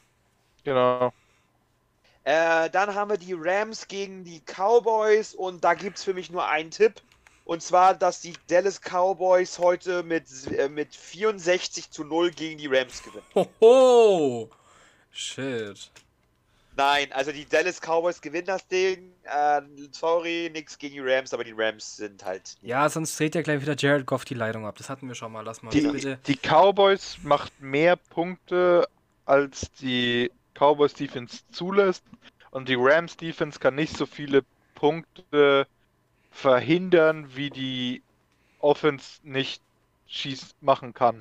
Genau. 0.64 1.12
Äh, 2.24 2.70
dann 2.70 2.94
haben 2.94 3.10
wir 3.10 3.18
die 3.18 3.34
Rams 3.38 3.86
gegen 3.86 4.24
die 4.24 4.40
Cowboys 4.40 5.34
und 5.34 5.62
da 5.62 5.74
gibt 5.74 5.98
es 5.98 6.04
für 6.04 6.14
mich 6.14 6.28
nur 6.30 6.48
einen 6.48 6.72
Tipp. 6.72 7.00
Und 7.44 7.62
zwar, 7.62 7.94
dass 7.94 8.20
die 8.20 8.32
Dallas 8.48 8.80
Cowboys 8.80 9.60
heute 9.60 10.02
mit, 10.02 10.26
äh, 10.50 10.68
mit 10.68 10.96
64 10.96 11.92
zu 11.92 12.02
0 12.02 12.32
gegen 12.32 12.58
die 12.58 12.66
Rams 12.66 13.00
gewinnen. 13.04 13.24
Hoho! 13.60 14.50
Shit. 15.12 15.92
Nein, 16.76 17.10
also 17.12 17.32
die 17.32 17.46
Dallas 17.46 17.80
Cowboys 17.80 18.20
gewinnen 18.20 18.46
das 18.46 18.66
Ding. 18.68 19.12
Äh, 19.24 19.62
sorry, 19.92 20.50
nix 20.52 20.76
gegen 20.78 20.94
die 20.94 21.00
Rams, 21.00 21.32
aber 21.32 21.42
die 21.42 21.54
Rams 21.56 21.96
sind 21.96 22.24
halt. 22.24 22.56
Ja, 22.60 22.88
sonst 22.88 23.18
dreht 23.18 23.34
ja 23.34 23.42
gleich 23.42 23.62
wieder 23.62 23.74
Jared 23.76 24.04
Goff 24.06 24.24
die 24.26 24.34
Leitung 24.34 24.66
ab. 24.66 24.76
Das 24.76 24.90
hatten 24.90 25.08
wir 25.08 25.14
schon 25.14 25.32
mal. 25.32 25.40
Lass 25.40 25.62
mal 25.62 25.70
Die, 25.70 25.80
bitte. 25.80 26.18
die 26.26 26.36
Cowboys 26.36 27.16
macht 27.22 27.58
mehr 27.60 27.96
Punkte, 27.96 28.86
als 29.24 29.70
die 29.80 30.30
Cowboys 30.54 30.92
Defense 30.92 31.38
zulässt. 31.50 32.04
Und 32.50 32.68
die 32.68 32.76
Rams 32.78 33.16
Defense 33.16 33.58
kann 33.58 33.74
nicht 33.74 33.96
so 33.96 34.04
viele 34.06 34.42
Punkte 34.74 35.66
verhindern, 36.30 37.34
wie 37.34 37.50
die 37.50 38.02
Offense 38.60 39.18
nicht 39.22 39.62
schieß 40.06 40.54
machen 40.60 40.92
kann. 40.94 41.20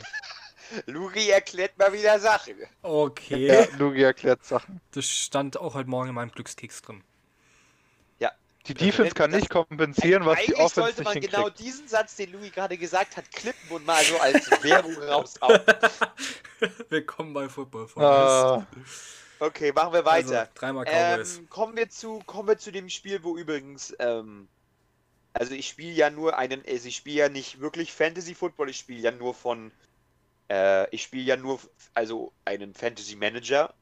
Lugi 0.85 1.29
erklärt 1.29 1.77
mal 1.77 1.93
wieder 1.93 2.19
Sachen. 2.19 2.55
Okay. 2.81 3.47
Ja, 3.47 3.67
Lugi 3.77 4.03
erklärt 4.03 4.43
Sachen. 4.43 4.81
Das 4.91 5.05
stand 5.05 5.57
auch 5.57 5.73
heute 5.75 5.89
Morgen 5.89 6.09
in 6.09 6.15
meinem 6.15 6.31
Glückskeks 6.31 6.81
drin. 6.81 7.03
Die 8.67 8.73
Defense 8.73 9.13
kann 9.13 9.29
nicht 9.29 9.49
kompensieren, 9.49 10.25
was 10.25 10.39
die 10.39 10.55
Eigentlich 10.55 10.59
Offense 10.59 10.81
sollte 10.81 11.03
man 11.03 11.21
genau 11.21 11.49
diesen 11.49 11.87
Satz, 11.87 12.15
den 12.15 12.31
Lugi 12.31 12.49
gerade 12.49 12.77
gesagt 12.77 13.15
hat, 13.15 13.31
klippen 13.31 13.69
und 13.69 13.85
mal 13.85 14.03
so 14.03 14.17
als 14.19 14.49
Werbung 14.63 14.95
raushauen. 14.97 15.61
Willkommen 16.89 17.33
bei 17.33 17.47
Football 17.47 17.87
Ah, 17.95 18.65
Okay, 19.37 19.71
machen 19.71 19.93
wir 19.93 20.05
weiter. 20.05 20.39
Also, 20.39 20.51
dreimal 20.55 20.85
Cowboys. 20.85 21.37
Ähm, 21.37 21.49
kommen, 21.49 21.77
wir 21.77 21.89
zu, 21.89 22.19
kommen 22.25 22.47
wir 22.47 22.57
zu 22.57 22.71
dem 22.71 22.89
Spiel, 22.89 23.23
wo 23.23 23.37
übrigens, 23.37 23.93
ähm, 23.99 24.47
also 25.33 25.53
ich 25.53 25.67
spiele 25.67 25.91
ja 25.91 26.09
nur 26.09 26.37
einen, 26.37 26.63
also 26.67 26.87
ich 26.87 26.95
spiele 26.95 27.17
ja 27.17 27.29
nicht 27.29 27.59
wirklich 27.59 27.93
Fantasy 27.93 28.33
Football, 28.33 28.69
ich 28.69 28.79
spiele 28.79 29.01
ja 29.01 29.11
nur 29.11 29.35
von, 29.35 29.71
äh, 30.49 30.89
ich 30.89 31.03
spiele 31.03 31.23
ja 31.23 31.37
nur, 31.37 31.59
also 31.93 32.31
einen 32.45 32.73
Fantasy 32.73 33.15
Manager 33.15 33.73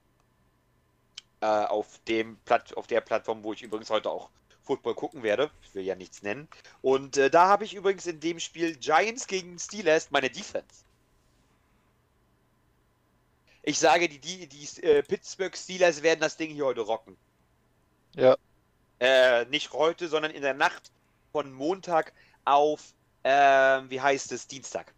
äh, 1.42 1.46
auf 1.46 2.00
dem 2.08 2.38
Platt, 2.46 2.76
auf 2.76 2.88
der 2.88 3.02
Plattform, 3.02 3.44
wo 3.44 3.54
ich 3.54 3.62
übrigens 3.62 3.90
heute 3.90 4.10
auch 4.10 4.30
Football 4.64 4.96
gucken 4.96 5.24
werde. 5.24 5.52
Ich 5.62 5.76
will 5.76 5.84
ja 5.84 5.96
nichts 5.96 6.24
nennen. 6.24 6.48
Und 6.82 7.18
äh, 7.18 7.30
da 7.30 7.48
habe 7.48 7.66
ich 7.66 7.74
übrigens 7.74 8.06
in 8.06 8.20
dem 8.20 8.40
Spiel 8.40 8.76
Giants 8.78 9.28
gegen 9.28 9.60
Steelers 9.60 10.12
meine 10.12 10.30
Defense. 10.30 10.86
Ich 13.62 13.80
sage, 13.80 14.10
die, 14.10 14.20
die, 14.20 14.48
die 14.48 14.84
äh, 14.84 15.04
Pittsburgh 15.04 15.56
Steelers 15.56 16.02
werden 16.02 16.20
das 16.20 16.38
Ding 16.38 16.52
hier 16.52 16.66
heute 16.66 16.82
rocken. 16.82 17.16
Ja. 18.16 18.38
Äh, 19.00 19.46
nicht 19.46 19.74
heute, 19.74 20.08
sondern 20.08 20.32
in 20.32 20.42
der 20.42 20.54
Nacht 20.54 20.92
von 21.32 21.52
Montag 21.52 22.14
auf, 22.46 22.94
ähm, 23.24 23.90
wie 23.90 24.00
heißt 24.00 24.32
es, 24.32 24.48
Dienstag. 24.48 24.94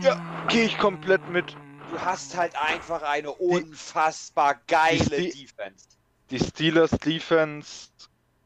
Ja, 0.00 0.16
gehe 0.48 0.64
ich 0.64 0.78
komplett 0.78 1.28
mit. 1.28 1.54
du 1.90 2.00
hast 2.00 2.36
halt 2.36 2.54
einfach 2.56 3.02
eine 3.02 3.32
unfassbar 3.32 4.56
geile 4.66 5.04
die- 5.16 5.30
Defense. 5.46 5.86
Die 6.30 6.38
Steelers 6.38 6.90
Defense 6.92 7.88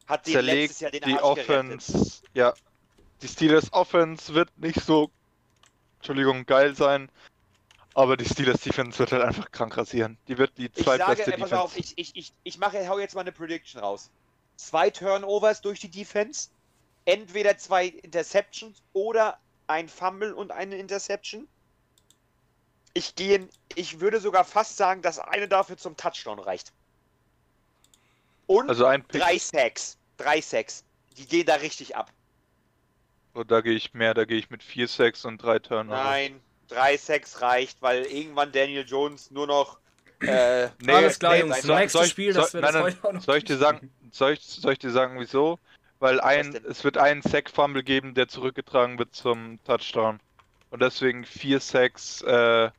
Hat 0.06 0.26
den 0.26 0.40
letztes 0.44 0.78
zerlegt 0.78 0.80
Jahr 0.80 0.90
den 0.90 1.02
die 1.02 1.22
Arsch 1.22 1.46
gerettet. 1.46 1.78
Offense. 1.78 2.22
Ja. 2.34 2.54
Die 3.22 3.28
Steelers 3.28 3.72
Offense 3.72 4.34
wird 4.34 4.56
nicht 4.58 4.80
so, 4.80 5.10
Entschuldigung, 5.98 6.44
geil 6.46 6.74
sein. 6.74 7.10
Aber 7.94 8.16
die 8.16 8.24
Steelers 8.24 8.60
Defense 8.60 8.98
wird 8.98 9.12
halt 9.12 9.22
einfach 9.22 9.50
krank 9.50 9.76
rasieren. 9.76 10.18
Die 10.28 10.38
wird 10.38 10.56
die 10.58 10.70
zweitbeste 10.70 11.32
pass 11.32 11.50
Defense. 11.50 11.60
auf, 11.60 11.76
ich, 11.76 11.94
ich, 11.96 12.14
ich, 12.14 12.32
ich 12.44 12.58
mache, 12.58 12.86
hau 12.88 12.98
jetzt 12.98 13.14
mal 13.14 13.22
eine 13.22 13.32
Prediction 13.32 13.80
raus. 13.80 14.10
Zwei 14.56 14.90
Turnovers 14.90 15.60
durch 15.62 15.80
die 15.80 15.90
Defense, 15.90 16.50
entweder 17.04 17.56
zwei 17.58 17.86
Interceptions 17.86 18.82
oder 18.92 19.38
ein 19.68 19.88
Fumble 19.88 20.32
und 20.34 20.50
eine 20.50 20.76
Interception. 20.76 21.46
Ich 22.94 23.14
gehe, 23.14 23.48
ich 23.74 24.00
würde 24.00 24.18
sogar 24.18 24.44
fast 24.44 24.76
sagen, 24.76 25.02
dass 25.02 25.18
eine 25.18 25.46
dafür 25.46 25.76
zum 25.76 25.96
Touchdown 25.96 26.38
reicht. 26.38 26.72
Und 28.46 28.68
also 28.68 28.86
ein 28.86 29.04
Pick, 29.04 29.20
drei 29.20 29.38
Sacks, 29.38 29.98
drei 30.16 30.40
Sacks. 30.40 30.84
Die 31.16 31.26
gehen 31.26 31.46
da 31.46 31.56
richtig 31.56 31.96
ab. 31.96 32.10
oh, 33.34 33.44
da 33.44 33.60
gehe 33.60 33.74
ich 33.74 33.92
mehr, 33.94 34.14
da 34.14 34.24
gehe 34.24 34.38
ich 34.38 34.50
mit 34.50 34.62
4 34.62 34.88
Sacks 34.88 35.24
und 35.24 35.38
3 35.42 35.58
Turnovers. 35.58 36.02
Nein, 36.04 36.40
drei 36.68 36.96
Sacks 36.96 37.40
reicht, 37.42 37.82
weil 37.82 38.04
irgendwann 38.06 38.50
Daniel 38.52 38.84
Jones 38.86 39.30
nur 39.30 39.46
noch 39.46 39.78
äh, 40.20 40.68
Nee, 40.80 40.92
Alles 40.92 41.18
klar, 41.18 41.34
nee, 41.34 41.40
Jungs. 41.40 41.62
soll 41.62 41.82
ich- 42.04 42.10
Spiel, 42.10 42.32
soll- 42.32 42.52
wir 42.52 42.60
nein, 42.60 42.72
das 42.72 42.74
nein, 42.74 42.82
heute 42.82 43.08
auch 43.08 43.12
noch 43.12 43.22
Soll 43.22 43.36
ich 43.38 43.44
dir 43.44 43.56
sagen, 43.58 43.92
soll 44.10 44.32
ich, 44.32 44.40
soll 44.42 44.72
ich 44.72 44.78
dir 44.78 44.90
sagen, 44.90 45.20
wieso? 45.20 45.58
Weil 46.00 46.20
ein, 46.20 46.54
es 46.68 46.84
wird 46.84 46.96
einen 46.96 47.22
Sack-Fumble 47.22 47.82
geben, 47.82 48.14
der 48.14 48.28
zurückgetragen 48.28 48.98
wird 48.98 49.14
zum 49.14 49.58
Touchdown. 49.64 50.20
Und 50.70 50.80
deswegen 50.82 51.24
vier 51.24 51.60
Sacks 51.60 52.22
äh, 52.22 52.70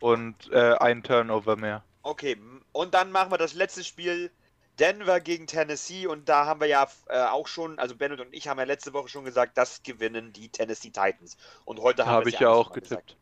und 0.00 0.50
äh, 0.52 0.74
ein 0.78 1.02
Turnover 1.02 1.56
mehr. 1.56 1.84
Okay, 2.02 2.36
und 2.72 2.94
dann 2.94 3.10
machen 3.10 3.32
wir 3.32 3.38
das 3.38 3.54
letzte 3.54 3.82
Spiel 3.82 4.30
Denver 4.78 5.20
gegen 5.20 5.46
Tennessee 5.46 6.06
und 6.06 6.28
da 6.28 6.46
haben 6.46 6.60
wir 6.60 6.68
ja 6.68 6.86
äh, 7.08 7.24
auch 7.24 7.48
schon, 7.48 7.78
also 7.78 7.96
Bennett 7.96 8.20
und 8.20 8.32
ich 8.32 8.48
haben 8.48 8.58
ja 8.58 8.64
letzte 8.64 8.92
Woche 8.92 9.08
schon 9.08 9.24
gesagt, 9.24 9.56
das 9.56 9.82
gewinnen 9.82 10.32
die 10.32 10.48
Tennessee 10.48 10.90
Titans. 10.90 11.36
Und 11.64 11.80
heute 11.80 12.04
haben 12.04 12.12
habe 12.12 12.26
wir 12.26 12.34
ich 12.34 12.40
ja 12.40 12.50
auch 12.50 12.72
getippt. 12.72 13.16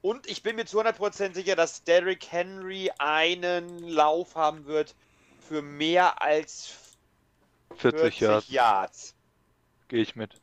Und 0.00 0.26
ich 0.26 0.42
bin 0.42 0.56
mir 0.56 0.64
zu 0.64 0.80
100% 0.80 1.34
sicher, 1.34 1.54
dass 1.54 1.84
Derrick 1.84 2.26
Henry 2.32 2.90
einen 2.98 3.86
Lauf 3.86 4.34
haben 4.34 4.66
wird 4.66 4.96
für 5.46 5.62
mehr 5.62 6.22
als 6.22 6.74
40, 7.76 8.00
40 8.18 8.20
Yards, 8.20 8.48
Yards. 8.50 9.14
gehe 9.88 10.02
ich 10.02 10.16
mit. 10.16 10.40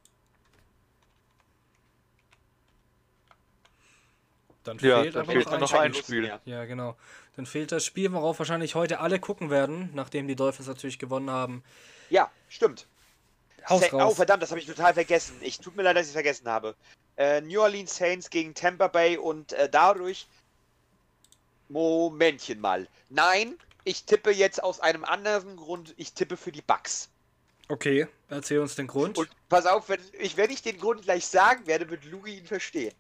Dann 4.64 4.77
Ja, 4.80 5.01
fehlt 5.01 5.15
dann 5.15 5.22
aber 5.23 5.31
fehlt 5.31 5.45
noch 5.45 5.53
ein 5.53 5.60
noch 5.61 5.68
Spiel. 5.69 5.80
ein 5.80 5.93
Spiel. 5.93 6.39
Ja, 6.45 6.65
genau. 6.65 6.95
Dann 7.35 7.45
fehlt 7.45 7.72
das 7.72 7.85
Spiel, 7.85 8.11
worauf 8.11 8.39
wahrscheinlich 8.39 8.76
heute 8.76 8.99
alle 8.99 9.19
gucken 9.19 9.49
werden, 9.49 9.89
nachdem 9.93 10.27
die 10.27 10.35
Dolphins 10.35 10.68
natürlich 10.68 10.99
gewonnen 10.99 11.30
haben. 11.30 11.64
Ja, 12.10 12.30
stimmt. 12.49 12.85
Haus 13.68 13.81
Sa- 13.81 13.88
Oh, 13.93 13.99
raus. 13.99 14.15
verdammt, 14.15 14.43
das 14.43 14.51
habe 14.51 14.60
ich 14.60 14.65
total 14.68 14.93
vergessen. 14.93 15.38
Ich 15.41 15.60
tut 15.60 15.76
mir 15.76 15.84
leid, 15.84 15.95
dass 15.95 16.03
ich 16.03 16.10
es 16.10 16.14
vergessen 16.14 16.47
habe. 16.49 16.76
Äh, 17.18 17.41
New 17.41 17.61
Orleans 17.61 17.95
Saints 17.95 18.30
gegen 18.30 18.53
Tampa 18.53 18.88
Bay 18.88 19.18
und 19.18 19.53
äh, 19.53 19.69
dadurch. 19.69 20.27
Momentchen 21.69 22.60
mal. 22.60 22.88
Nein, 23.10 23.56
ich 23.84 24.03
tippe 24.06 24.31
jetzt 24.31 24.61
aus 24.64 24.80
einem 24.80 25.06
anderen 25.06 25.56
Grund. 25.56 25.93
Ich 25.97 26.14
tippe 26.14 26.35
für 26.35 26.51
die 26.51 26.64
Bucks. 26.64 27.10
Okay, 27.70 28.08
erzähl 28.30 28.60
uns 28.60 28.76
den 28.76 28.88
Grund. 28.88 29.18
Und 29.18 29.30
pass 29.48 29.68
auf, 29.68 29.90
wenn 29.90 30.00
ich, 30.20 30.36
wenn 30.38 30.50
ich 30.50 30.64
den 30.64 30.80
Grund 30.80 31.04
gleich 31.04 31.28
sagen 31.28 31.68
werde, 31.68 31.90
wird 31.90 32.04
Lugi 32.06 32.40
ihn 32.40 32.48
verstehen. 32.48 32.94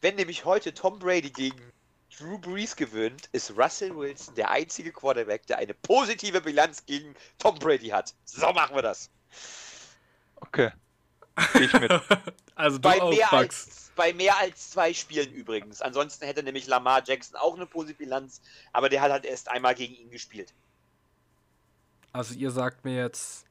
Wenn 0.00 0.16
nämlich 0.16 0.44
heute 0.44 0.74
Tom 0.74 0.98
Brady 0.98 1.30
gegen 1.30 1.72
Drew 2.18 2.38
Brees 2.38 2.74
gewinnt, 2.74 3.28
ist 3.30 3.56
Russell 3.56 3.96
Wilson 3.96 4.34
der 4.34 4.50
einzige 4.50 4.90
Quarterback, 4.92 5.46
der 5.46 5.58
eine 5.58 5.74
positive 5.74 6.40
Bilanz 6.40 6.84
gegen 6.84 7.14
Tom 7.38 7.56
Brady 7.56 7.88
hat. 7.88 8.14
So 8.24 8.52
machen 8.52 8.74
wir 8.74 8.82
das. 8.82 9.10
Okay. 10.36 10.72
Ich 11.54 11.72
mit. 11.74 11.92
also 12.56 12.78
du 12.78 12.82
Bei 12.82 13.00
auch, 13.00 13.10
mehr, 13.10 13.32
als, 13.32 13.92
bei 13.94 14.12
mehr 14.12 14.36
als 14.38 14.70
zwei 14.70 14.92
Spielen 14.92 15.32
übrigens. 15.32 15.82
Ansonsten 15.82 16.24
hätte 16.26 16.42
nämlich 16.42 16.66
Lamar 16.66 17.02
Jackson 17.06 17.36
auch 17.36 17.54
eine 17.54 17.66
positive 17.66 17.98
Bilanz, 17.98 18.40
aber 18.72 18.88
der 18.88 19.02
hat 19.02 19.12
halt 19.12 19.24
erst 19.24 19.48
einmal 19.48 19.76
gegen 19.76 19.94
ihn 19.94 20.10
gespielt. 20.10 20.52
Also 22.12 22.34
ihr 22.34 22.50
sagt 22.50 22.84
mir 22.84 22.96
jetzt, 22.96 23.44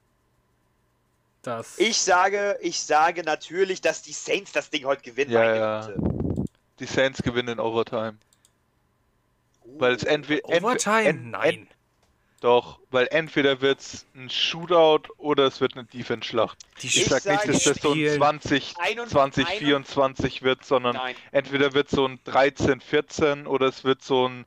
dass... 1.42 1.78
Ich 1.80 1.98
sage, 1.98 2.58
ich 2.62 2.80
sage 2.80 3.24
natürlich, 3.24 3.82
dass 3.82 4.02
die 4.02 4.12
Saints 4.14 4.52
das 4.52 4.70
Ding 4.70 4.86
heute 4.86 5.02
gewinnen. 5.04 5.32
Ja, 5.32 5.40
meine 5.40 5.58
ja. 5.58 5.88
Güte. 5.88 6.46
Die 6.80 6.86
Saints 6.86 7.22
gewinnen 7.22 7.50
in 7.50 7.60
Overtime. 7.60 8.18
Uh, 9.66 9.80
Weil 9.80 9.94
es 9.94 10.04
entweder. 10.04 10.48
Overtime? 10.48 11.14
Nein. 11.14 11.68
Doch, 12.42 12.80
weil 12.90 13.08
entweder 13.12 13.60
wird 13.60 13.82
es 13.82 14.06
ein 14.16 14.30
Shootout 14.30 15.10
oder 15.18 15.46
es 15.46 15.60
wird 15.60 15.74
eine 15.74 15.84
Defense-Schlacht. 15.84 16.58
Ich 16.82 17.06
sag 17.06 17.26
nicht, 17.26 17.50
dass 17.50 17.64
das 17.64 17.82
so 17.82 17.90
ein 17.90 17.96
spielen- 17.96 18.18
20, 18.18 18.76
Ein 18.78 19.00
und- 19.02 19.10
20 19.10 19.46
ein 19.46 19.54
und- 19.54 19.60
24 19.60 20.42
wird, 20.42 20.64
sondern 20.64 20.96
Nein. 20.96 21.16
entweder 21.34 21.74
wird 21.74 21.90
so 21.90 22.06
ein 22.06 22.18
13, 22.24 22.80
14 22.80 23.46
oder 23.46 23.68
es 23.68 23.84
wird 23.84 24.02
so 24.02 24.30
ein 24.30 24.46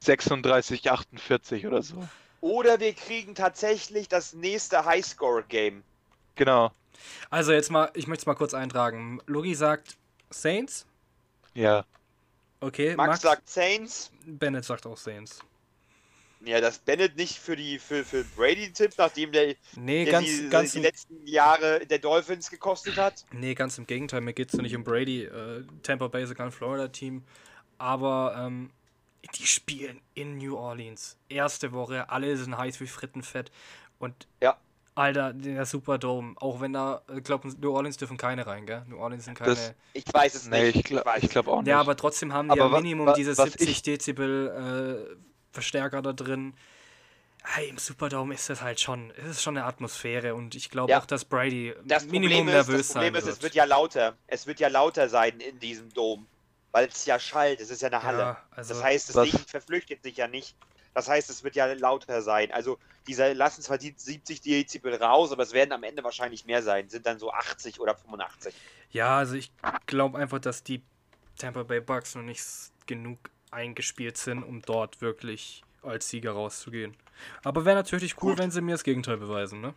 36, 0.00 0.90
48 0.90 1.66
oder 1.66 1.82
so. 1.82 2.06
Oder 2.40 2.80
wir 2.80 2.94
kriegen 2.94 3.34
tatsächlich 3.34 4.08
das 4.08 4.32
nächste 4.32 4.84
Highscore-Game. 4.84 5.82
Genau. 6.36 6.72
Also 7.28 7.52
jetzt 7.52 7.70
mal, 7.70 7.90
ich 7.94 8.06
möchte 8.06 8.22
es 8.22 8.26
mal 8.26 8.34
kurz 8.34 8.54
eintragen. 8.54 9.20
Logi 9.26 9.54
sagt 9.54 9.96
Saints. 10.30 10.86
Ja. 11.54 11.84
Okay, 12.60 12.94
Max, 12.94 13.08
Max, 13.08 13.22
sagt 13.22 13.48
Saints. 13.48 14.10
Bennett 14.24 14.64
sagt 14.64 14.86
auch 14.86 14.96
Saints. 14.96 15.40
Ja, 16.42 16.60
dass 16.60 16.78
Bennett 16.78 17.16
nicht 17.16 17.38
für 17.38 17.56
die 17.56 17.78
für, 17.78 18.04
für 18.04 18.24
Brady 18.24 18.72
tippt, 18.72 18.96
nachdem 18.96 19.32
der, 19.32 19.54
Nee, 19.76 20.04
der 20.04 20.12
ganz, 20.12 20.26
die, 20.26 20.48
ganz, 20.48 20.72
die 20.72 20.78
im, 20.78 20.84
letzten 20.84 21.26
Jahre 21.26 21.84
der 21.86 21.98
Dolphins 21.98 22.48
gekostet 22.50 22.96
hat. 22.96 23.26
nee, 23.32 23.54
ganz 23.54 23.76
im 23.76 23.86
Gegenteil. 23.86 24.22
Mir 24.22 24.32
geht 24.32 24.52
es 24.52 24.58
nicht 24.58 24.74
um 24.74 24.84
Brady. 24.84 25.24
Äh, 25.24 25.64
Tampa 25.82 26.08
Bay 26.08 26.22
ist 26.22 26.30
sogar 26.30 26.46
ein 26.46 26.52
Florida-Team. 26.52 27.24
Aber 27.76 28.34
ähm, 28.38 28.70
die 29.38 29.46
spielen 29.46 30.00
in 30.14 30.38
New 30.38 30.56
Orleans. 30.56 31.16
Erste 31.28 31.72
Woche, 31.72 32.08
alle 32.10 32.36
sind 32.36 32.56
heiß 32.56 32.80
wie 32.80 32.86
Frittenfett. 32.86 33.50
Und 33.98 34.26
Ja. 34.40 34.56
Alter, 34.96 35.32
der 35.32 35.64
Superdome. 35.66 36.34
Auch 36.40 36.60
wenn 36.60 36.72
da, 36.72 37.02
ich 37.16 37.22
glaube, 37.22 37.48
New 37.60 37.72
Orleans 37.74 37.96
dürfen 37.96 38.16
keine 38.16 38.46
rein, 38.46 38.66
gell? 38.66 38.82
New 38.88 38.98
Orleans 38.98 39.24
sind 39.24 39.34
keine. 39.34 39.50
Das- 39.50 39.72
Ich 39.92 40.04
weiß 40.12 40.34
es 40.34 40.46
Nee, 40.48 40.64
nicht. 40.64 40.76
ich 40.76 40.84
glaube 40.84 41.10
glaub 41.28 41.48
auch 41.48 41.60
nicht. 41.60 41.68
Ja, 41.68 41.80
aber 41.80 41.96
trotzdem 41.96 42.32
haben 42.32 42.48
die 42.48 42.52
Aber 42.60 42.70
ja 42.74 42.80
Minimum 42.80 43.06
wa- 43.06 43.12
diese 43.14 43.36
was 43.38 43.52
70 43.52 43.70
ich- 43.70 43.82
Dezibel 43.82 45.06
äh, 45.10 45.16
Verstärker 45.52 46.02
da 46.02 46.12
drin. 46.12 46.54
Hey, 47.42 47.68
Im 47.70 47.78
Superdome 47.78 48.34
ist 48.34 48.50
das 48.50 48.60
halt 48.60 48.80
schon, 48.80 49.12
es 49.16 49.24
ist 49.30 49.42
schon 49.42 49.56
eine 49.56 49.64
Atmosphäre 49.66 50.34
und 50.34 50.54
ich 50.54 50.68
glaube 50.70 50.90
Ja. 50.90 51.00
auch, 51.00 51.06
dass 51.06 51.24
Brady 51.24 51.72
Das 51.86 52.04
Minimum 52.04 52.38
Problem, 52.40 52.48
ist, 52.48 52.52
nervös 52.54 52.76
das 52.88 52.92
Problem 52.92 53.14
sein 53.14 53.18
ist, 53.20 53.26
wird. 53.26 53.36
es 53.36 53.42
wird 53.42 53.54
ja 53.54 53.64
lauter. 53.64 54.16
Es 54.26 54.46
wird 54.46 54.60
ja 54.60 54.68
lauter 54.68 55.08
sein 55.08 55.40
in 55.40 55.58
diesem 55.58 55.88
Dom. 55.94 56.26
Weil 56.72 56.86
es 56.88 57.04
ja 57.06 57.18
schallt. 57.18 57.60
Es 57.60 57.70
ist 57.70 57.82
ja 57.82 57.88
eine 57.88 58.02
Halle. 58.02 58.18
Ja, 58.18 58.44
also, 58.52 58.74
Das 58.74 58.82
heißt, 58.82 59.08
das 59.10 59.16
Was- 59.16 59.30
Ding 59.30 59.40
verflüchtet 59.40 60.02
sich 60.02 60.16
ja 60.16 60.28
nicht. 60.28 60.56
Das 60.94 61.08
heißt, 61.08 61.30
es 61.30 61.44
wird 61.44 61.54
ja 61.54 61.66
lauter 61.72 62.20
sein. 62.22 62.50
Also, 62.52 62.78
diese 63.06 63.32
lassen 63.32 63.62
zwar 63.62 63.78
die 63.78 63.94
70 63.96 64.40
Dezibel 64.40 64.94
raus, 64.94 65.30
aber 65.32 65.42
es 65.44 65.52
werden 65.52 65.72
am 65.72 65.82
Ende 65.84 66.02
wahrscheinlich 66.02 66.44
mehr 66.46 66.62
sein. 66.62 66.88
Sind 66.88 67.06
dann 67.06 67.18
so 67.18 67.32
80 67.32 67.80
oder 67.80 67.94
85. 67.94 68.54
ja, 68.90 69.18
also 69.18 69.34
ich 69.34 69.52
glaube 69.86 70.18
einfach, 70.18 70.40
dass 70.40 70.64
die 70.64 70.82
Tampa 71.38 71.62
Bay 71.62 71.80
Bucks 71.80 72.14
noch 72.16 72.22
nicht 72.22 72.42
genug 72.86 73.18
eingespielt 73.52 74.16
sind, 74.16 74.42
um 74.42 74.62
dort 74.62 75.00
wirklich 75.00 75.62
als 75.82 76.08
Sieger 76.08 76.32
rauszugehen. 76.32 76.96
Aber 77.44 77.64
wäre 77.64 77.76
natürlich 77.76 78.20
cool, 78.22 78.32
Gut. 78.32 78.38
wenn 78.40 78.50
sie 78.50 78.60
mir 78.60 78.72
das 78.72 78.84
Gegenteil 78.84 79.16
beweisen, 79.16 79.60
ne? 79.60 79.74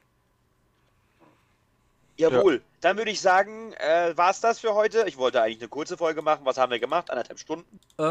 Jawohl. 2.18 2.62
Dann 2.82 2.98
würde 2.98 3.12
ich 3.12 3.22
sagen, 3.22 3.74
äh, 3.74 4.16
war 4.16 4.30
es 4.30 4.40
das 4.40 4.60
für 4.60 4.74
heute. 4.74 5.06
Ich 5.08 5.18
wollte 5.18 5.42
eigentlich 5.42 5.60
eine 5.60 5.70
kurze 5.70 5.98
Folge 5.98 6.22
machen. 6.22 6.46
Was 6.46 6.58
haben 6.58 6.72
wir 6.72 6.80
gemacht? 6.80 7.10
Anderthalb 7.10 7.40
Stunden. 7.40 7.80
Ähm, 7.98 8.06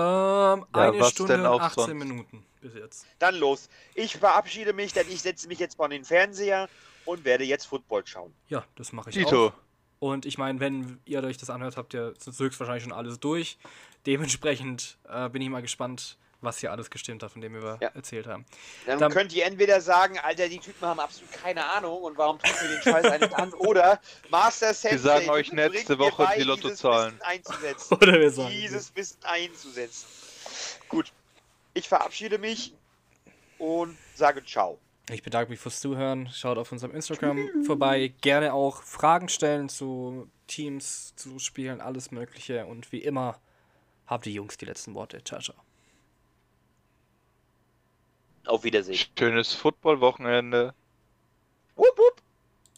eine 0.73 0.99
was 0.99 1.11
Stunde 1.11 1.35
und 1.35 1.47
auch 1.47 1.61
18 1.61 1.85
sonst? 1.85 1.95
Minuten 1.95 2.45
bis 2.61 2.75
jetzt. 2.75 3.07
Dann 3.19 3.37
los. 3.37 3.69
Ich 3.95 4.17
verabschiede 4.17 4.73
mich, 4.73 4.93
denn 4.93 5.07
ich 5.09 5.23
setze 5.23 5.47
mich 5.49 5.59
jetzt 5.59 5.77
vor 5.77 5.89
den 5.89 6.05
Fernseher 6.05 6.69
und 7.05 7.25
werde 7.25 7.45
jetzt 7.45 7.67
Football 7.67 8.07
schauen. 8.07 8.33
Ja, 8.49 8.65
das 8.77 8.93
mache 8.93 9.11
ich 9.11 9.17
Tito. 9.17 9.49
auch. 9.49 9.53
Und 9.99 10.27
ich 10.27 10.37
meine, 10.37 10.59
wenn 10.59 10.99
ihr 11.05 11.23
euch 11.23 11.37
das 11.37 11.51
anhört, 11.51 11.77
habt 11.77 11.95
ihr 11.95 12.15
höchstwahrscheinlich 12.37 12.83
schon 12.83 12.93
alles 12.93 13.21
durch. 13.21 13.59
Dementsprechend 14.07 14.99
äh, 15.09 15.29
bin 15.29 15.43
ich 15.43 15.49
mal 15.49 15.63
gespannt, 15.63 16.19
was 16.43 16.59
hier 16.59 16.71
alles 16.73 16.91
gestimmt 16.91 17.23
hat, 17.23 17.33
von 17.33 17.41
dem 17.41 17.55
wir 17.55 17.79
Ja. 17.81 17.89
erzählt 17.89 18.27
haben. 18.27 18.45
Dann, 18.87 18.99
Dann- 18.99 19.13
könnt 19.13 19.33
ihr 19.33 19.45
entweder 19.47 19.81
sagen, 19.81 20.19
Alter, 20.19 20.49
die 20.49 20.59
Typen 20.59 20.87
haben 20.87 21.01
absolut 21.01 21.33
keine 21.33 21.65
Ahnung 21.65 22.03
und 22.03 22.19
warum 22.19 22.39
tun 22.39 22.51
wir 22.61 22.69
den 22.69 22.83
Scheiß 22.83 23.05
eigentlich 23.07 23.35
an? 23.37 23.53
Oder 23.59 24.01
Master 24.31 24.75
Sensei, 24.75 24.97
sagen 24.99 25.31
euch 25.31 25.53
nächste 25.53 25.99
Woche 25.99 26.25
bei, 26.25 26.35
die 26.37 26.43
dieses 26.45 26.63
Lottozahlen. 26.63 27.15
Wissen 27.15 27.23
einzusetzen. 27.25 27.95
Oder 28.01 28.21
wir 28.21 28.31
sagen. 28.31 28.51
dieses 28.51 28.95
Wissen 28.97 29.19
einzusetzen. 29.23 30.07
Gut, 30.89 31.13
ich 31.75 31.89
verabschiede 31.89 32.39
mich 32.39 32.75
und 33.59 33.97
sage 34.15 34.45
Ciao. 34.45 34.79
Ich 35.11 35.23
bedanke 35.23 35.51
mich 35.51 35.59
fürs 35.59 35.81
Zuhören. 35.81 36.29
Schaut 36.33 36.59
auf 36.59 36.71
unserem 36.71 36.95
Instagram 36.95 37.65
vorbei. 37.65 38.13
Gerne 38.21 38.53
auch 38.55 38.83
Fragen 38.83 39.29
stellen 39.29 39.69
zu 39.69 40.29
Teams 40.47 41.13
zu 41.17 41.39
spielen, 41.39 41.81
alles 41.81 42.11
Mögliche. 42.13 42.67
Und 42.67 42.93
wie 42.93 42.99
immer 43.03 43.41
haben 44.07 44.23
die 44.23 44.33
Jungs 44.35 44.57
die 44.59 44.65
letzten 44.65 44.95
Worte. 44.95 45.23
Ciao, 45.25 45.41
ciao. 45.41 45.57
Auf 48.47 48.65
Wiedersehen. 48.65 48.99
Schönes 49.19 49.53
Football-Wochenende. 49.55 50.75
Wupp, 51.77 51.97
wupp. 51.99 52.22